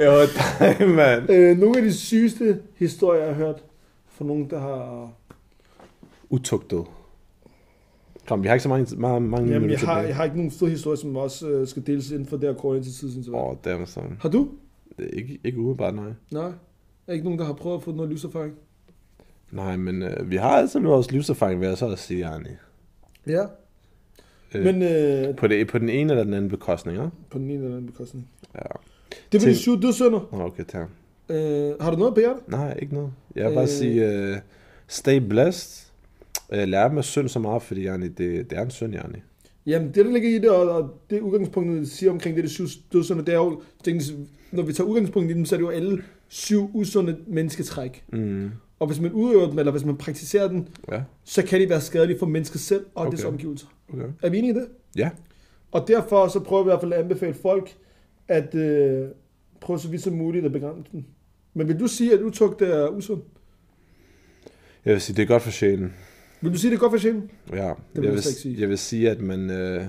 Jo, 0.06 0.12
dig, 0.20 0.88
mand. 0.88 1.30
Øh, 1.30 1.58
nogle 1.58 1.78
af 1.78 1.84
de 1.84 1.92
sygeste 1.92 2.58
historier, 2.76 3.20
jeg 3.24 3.34
har 3.34 3.44
hørt 3.44 3.64
fra 4.08 4.24
nogen, 4.24 4.50
der 4.50 4.58
har... 4.60 5.10
Utugtet. 6.30 6.84
Kom, 8.26 8.42
vi 8.42 8.48
har 8.48 8.54
ikke 8.54 8.62
så 8.62 8.68
mange, 8.68 8.96
mange, 8.96 9.28
mange 9.28 9.52
Jamen, 9.52 9.70
jeg 9.70 9.78
har, 9.78 10.02
jeg 10.02 10.16
har 10.16 10.24
ikke 10.24 10.36
nogen 10.36 10.50
store 10.50 10.70
historier, 10.70 10.96
som 10.96 11.16
også 11.16 11.48
øh, 11.48 11.66
skal 11.66 11.86
deles 11.86 12.10
inden 12.10 12.26
for 12.26 12.36
det 12.36 12.48
her 12.48 12.54
kort 12.54 12.82
til 12.82 12.92
tidens 12.92 13.28
Åh, 13.28 13.34
oh, 13.34 13.56
damn 13.64 13.86
son. 13.86 14.16
Har 14.20 14.28
du? 14.28 14.48
Det 14.98 15.06
er 15.06 15.10
ikke, 15.10 15.38
ikke 15.44 15.58
umiddelbart, 15.58 15.94
nej. 15.94 16.12
Nej. 16.30 16.50
Er 17.06 17.12
ikke 17.12 17.24
nogen, 17.24 17.38
der 17.38 17.44
har 17.44 17.52
prøvet 17.52 17.76
at 17.76 17.82
få 17.82 17.92
noget 17.92 18.08
livserfaring? 18.08 18.54
Nej, 19.50 19.76
men 19.76 20.02
øh, 20.02 20.30
vi 20.30 20.36
har 20.36 20.50
altså 20.50 20.80
vores 20.80 21.10
livserfaring, 21.10 21.60
vil 21.60 21.68
jeg 21.68 21.78
så 21.78 21.86
også 21.86 22.04
sige, 22.04 22.26
Arne. 22.26 22.56
Ja. 23.26 23.44
Øh, 24.54 24.64
Men 24.64 24.82
øh, 24.82 25.36
på, 25.36 25.46
det, 25.46 25.68
på 25.68 25.78
den 25.78 25.88
ene 25.88 26.12
eller 26.12 26.24
den 26.24 26.34
anden 26.34 26.50
bekostning, 26.50 26.98
ja? 26.98 27.06
på 27.30 27.38
den 27.38 27.50
ene 27.50 27.54
eller 27.54 27.76
anden 27.76 27.86
bekostning. 27.86 28.28
Ja. 28.54 28.60
Det 29.32 29.42
var 29.42 29.48
de 29.48 29.56
syv 29.56 29.82
dødsønder. 29.82 30.28
Okay, 30.32 30.64
tak. 30.68 30.88
Øh, 31.28 31.72
har 31.80 31.90
du 31.90 31.96
noget 31.96 32.14
på 32.14 32.20
hjertet? 32.20 32.48
Nej, 32.48 32.78
ikke 32.82 32.94
noget. 32.94 33.12
Jeg 33.36 33.48
vil 33.48 33.54
bare 33.54 33.64
Øh. 33.64 33.68
sige, 33.68 34.30
uh, 34.32 34.36
stay 34.88 35.16
blessed. 35.18 35.91
Uh, 36.52 36.58
lær 36.68 36.88
med 36.88 37.02
synd 37.02 37.28
så 37.28 37.38
meget, 37.38 37.62
fordi 37.62 37.86
Arne, 37.86 38.08
det, 38.08 38.50
det 38.50 38.58
er 38.58 38.62
en 38.62 38.70
synd, 38.70 38.96
Arne. 38.96 39.22
Jamen, 39.66 39.88
det 39.88 40.04
der 40.04 40.12
ligger 40.12 40.28
i 40.28 40.38
det, 40.38 40.50
og, 40.50 41.00
det 41.10 41.20
udgangspunktet, 41.20 41.80
det 41.80 41.90
siger 41.90 42.10
omkring 42.12 42.36
det, 42.36 42.44
de 42.44 42.48
syv 42.48 42.66
dødsønder, 42.92 43.24
det 43.24 43.34
er 43.34 43.38
jo, 43.38 43.62
tænkte, 43.84 44.06
når 44.52 44.62
vi 44.62 44.72
tager 44.72 44.88
udgangspunkt 44.88 45.30
i 45.30 45.34
dem, 45.34 45.44
så 45.44 45.54
er 45.54 45.58
det 45.58 45.64
jo 45.64 45.70
alle 45.70 46.02
syv 46.28 46.70
usunde 46.74 47.16
mennesketræk. 47.26 48.04
Mm. 48.12 48.50
Og 48.78 48.86
hvis 48.86 49.00
man 49.00 49.12
udøver 49.12 49.48
dem, 49.50 49.58
eller 49.58 49.72
hvis 49.72 49.84
man 49.84 49.96
praktiserer 49.96 50.48
den, 50.48 50.68
Ja, 50.92 51.02
så 51.24 51.42
kan 51.42 51.60
de 51.60 51.68
være 51.68 51.80
skadelige 51.80 52.18
for 52.18 52.26
mennesket 52.26 52.60
selv 52.60 52.84
og. 52.94 53.06
Okay. 53.06 53.12
dets 53.16 53.24
omgivelser. 53.24 53.66
okay. 53.92 54.04
Er 54.22 54.30
vi 54.30 54.38
enige 54.38 54.50
i 54.50 54.54
det? 54.54 54.66
Ja, 54.96 55.10
Og 55.72 55.88
derfor 55.88 56.28
så 56.28 56.40
prøver 56.40 56.62
vi 56.62 56.66
i 56.66 56.70
hvert 56.70 56.80
fald 56.80 56.92
at 56.92 56.98
anbefale 57.02 57.34
folk, 57.34 57.74
at 58.28 58.54
øh, 58.54 59.08
prøve 59.60 59.78
så 59.78 59.88
vidt 59.88 60.02
som 60.02 60.12
muligt 60.12 60.44
at 60.44 60.52
begrænse 60.52 60.90
den. 60.92 61.06
Men 61.54 61.68
vil 61.68 61.80
du 61.80 61.86
sige, 61.86 62.12
at 62.12 62.20
utugt 62.22 62.62
er 62.62 62.88
usund? 62.88 63.22
jeg 64.84 64.92
vil 64.92 65.00
sige, 65.00 65.16
det 65.16 65.22
er 65.22 65.26
godt 65.26 65.42
for 65.42 65.50
sjælen. 65.50 65.92
Vil 66.42 66.52
du 66.52 66.58
sige, 66.58 66.70
det 66.70 66.76
er 66.76 66.80
godt 66.80 66.92
for 66.92 66.98
sjælen? 66.98 67.30
Ja, 67.52 67.54
vil 67.54 67.56
jeg, 67.56 67.72
jeg 67.94 68.02
vil, 68.02 68.10
ikke 68.10 68.20
sige. 68.20 68.60
jeg 68.60 68.68
vil 68.68 68.78
sige, 68.78 69.10
at 69.10 69.20
man, 69.20 69.50
øh, 69.50 69.84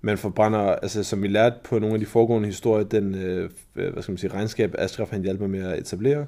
man 0.00 0.18
forbrænder, 0.18 0.58
altså 0.58 1.02
som 1.04 1.22
vi 1.22 1.28
lærte 1.28 1.56
på 1.64 1.78
nogle 1.78 1.94
af 1.94 2.00
de 2.00 2.06
foregående 2.06 2.48
historier, 2.48 2.84
den 2.84 3.14
øh, 3.14 3.50
hvad 3.74 4.02
skal 4.02 4.12
man 4.12 4.18
sige, 4.18 4.32
regnskab, 4.32 4.74
Ashraf 4.78 5.10
han 5.10 5.22
hjalp 5.22 5.40
mig 5.40 5.50
med 5.50 5.72
at 5.72 5.78
etablere, 5.78 6.26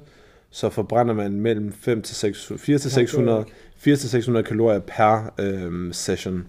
så 0.49 0.69
forbrænder 0.69 1.13
man 1.13 1.31
mellem 1.31 1.71
5 1.71 2.01
til 2.01 2.15
6, 2.15 2.51
4 2.57 2.77
til 2.77 2.91
600, 2.91 3.45
4 3.77 3.95
til 3.95 4.09
600 4.09 4.43
kalorier 4.43 4.79
per 4.79 5.33
øh, 5.39 5.93
session. 5.93 6.47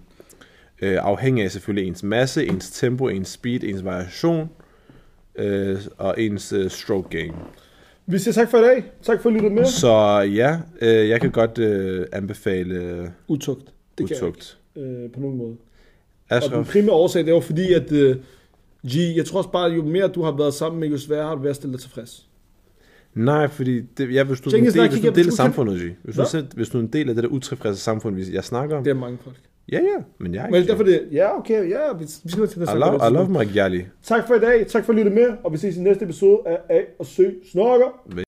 Øh, 0.81 0.97
afhængig 1.01 1.43
af 1.43 1.51
selvfølgelig 1.51 1.87
ens 1.87 2.03
masse, 2.03 2.45
ens 2.45 2.71
tempo, 2.71 3.07
ens 3.07 3.29
speed, 3.29 3.63
ens 3.63 3.83
variation 3.83 4.49
øh, 5.35 5.77
og 5.97 6.21
ens 6.21 6.53
øh, 6.53 6.69
stroke 6.69 7.09
gain. 7.09 7.33
Vi 8.07 8.17
siger 8.17 8.33
tak 8.33 8.49
for 8.51 8.57
i 8.57 8.61
dag. 8.61 8.83
Tak 9.01 9.21
for 9.21 9.29
at 9.29 9.33
lytte 9.35 9.49
med. 9.49 9.65
Så 9.65 10.19
ja, 10.35 10.59
øh, 10.81 11.09
jeg 11.09 11.21
kan 11.21 11.31
godt 11.31 11.57
øh, 11.57 12.05
anbefale 12.11 13.11
Utugt. 13.27 13.73
Det 13.97 14.07
kan 14.07 14.17
utugt. 14.17 14.57
jeg 14.75 14.83
ikke, 14.83 15.03
øh, 15.03 15.11
på 15.11 15.19
nogen 15.19 15.37
måde. 15.37 15.49
Og 16.29 16.35
den 16.35 16.37
Ashraf, 16.43 16.67
primære 16.67 16.95
årsag, 16.95 17.21
det 17.21 17.29
er 17.29 17.33
jo 17.35 17.39
fordi, 17.39 17.73
at 17.73 17.91
øh, 17.91 18.15
G, 18.87 18.95
jeg 19.15 19.25
tror 19.25 19.37
også 19.37 19.49
bare, 19.51 19.71
jo 19.71 19.83
mere 19.83 20.07
du 20.07 20.21
har 20.23 20.31
været 20.37 20.53
sammen 20.53 20.79
med, 20.79 20.87
jo 20.89 20.97
sværere 20.97 21.27
har 21.27 21.35
du 21.35 21.41
været 21.41 21.49
at 21.49 21.55
stille 21.55 21.73
dig 21.73 21.81
tilfreds. 21.81 22.27
Nej, 23.13 23.47
fordi 23.47 23.81
det, 23.81 24.13
ja, 24.13 24.23
hvis 24.23 24.41
du 24.41 24.49
er 24.49 24.53
en 24.55 24.65
jeg 24.65 24.73
del, 24.73 24.73
hvis 24.73 24.73
du 24.73 24.79
er 24.79 24.83
en 24.83 25.07
ikke- 25.07 25.15
del 25.15 25.19
af 25.19 25.23
kan- 25.25 25.31
samfundet, 25.31 25.79
G. 25.81 25.95
Hvis 26.03 26.15
du, 26.15 26.25
selv, 26.31 26.47
hvis 26.55 26.69
du 26.69 26.77
er 26.77 26.81
en 26.81 26.87
del 26.87 27.09
af 27.09 27.15
det 27.15 27.23
der 27.23 27.29
utilfredse 27.29 27.81
samfund, 27.81 28.15
vi- 28.15 28.33
jeg 28.33 28.43
snakker 28.43 28.77
om. 28.77 28.83
Det 28.83 28.89
er 28.91 28.95
mange 28.95 29.17
folk. 29.23 29.35
Ja, 29.71 29.77
ja, 29.79 30.03
men 30.19 30.33
jeg 30.33 30.45
er 30.45 30.49
Men 30.49 30.55
ikke. 30.55 30.67
derfor 30.71 30.83
det, 30.83 31.07
ja, 31.11 31.37
okay, 31.37 31.69
ja, 31.69 31.93
vi, 31.99 32.05
vi 32.23 32.31
skal 32.31 32.47
til 32.47 32.61
det 32.61 32.69
I 32.73 32.77
love, 32.77 32.95
I 33.09 33.13
love 33.13 33.29
mig 33.29 33.47
Gjali. 33.47 33.85
Tak 34.03 34.27
for 34.27 34.35
i 34.35 34.39
dag, 34.39 34.67
tak 34.67 34.85
for 34.85 34.93
at 34.93 34.97
lytte 34.99 35.11
med, 35.11 35.29
og 35.43 35.53
vi 35.53 35.57
ses 35.57 35.77
i 35.77 35.79
næste 35.79 36.03
episode 36.05 36.39
af 36.45 36.57
A 36.69 36.79
og 36.99 37.05
Sø 37.05 37.29
Snakker. 37.51 38.01
Ved- 38.15 38.23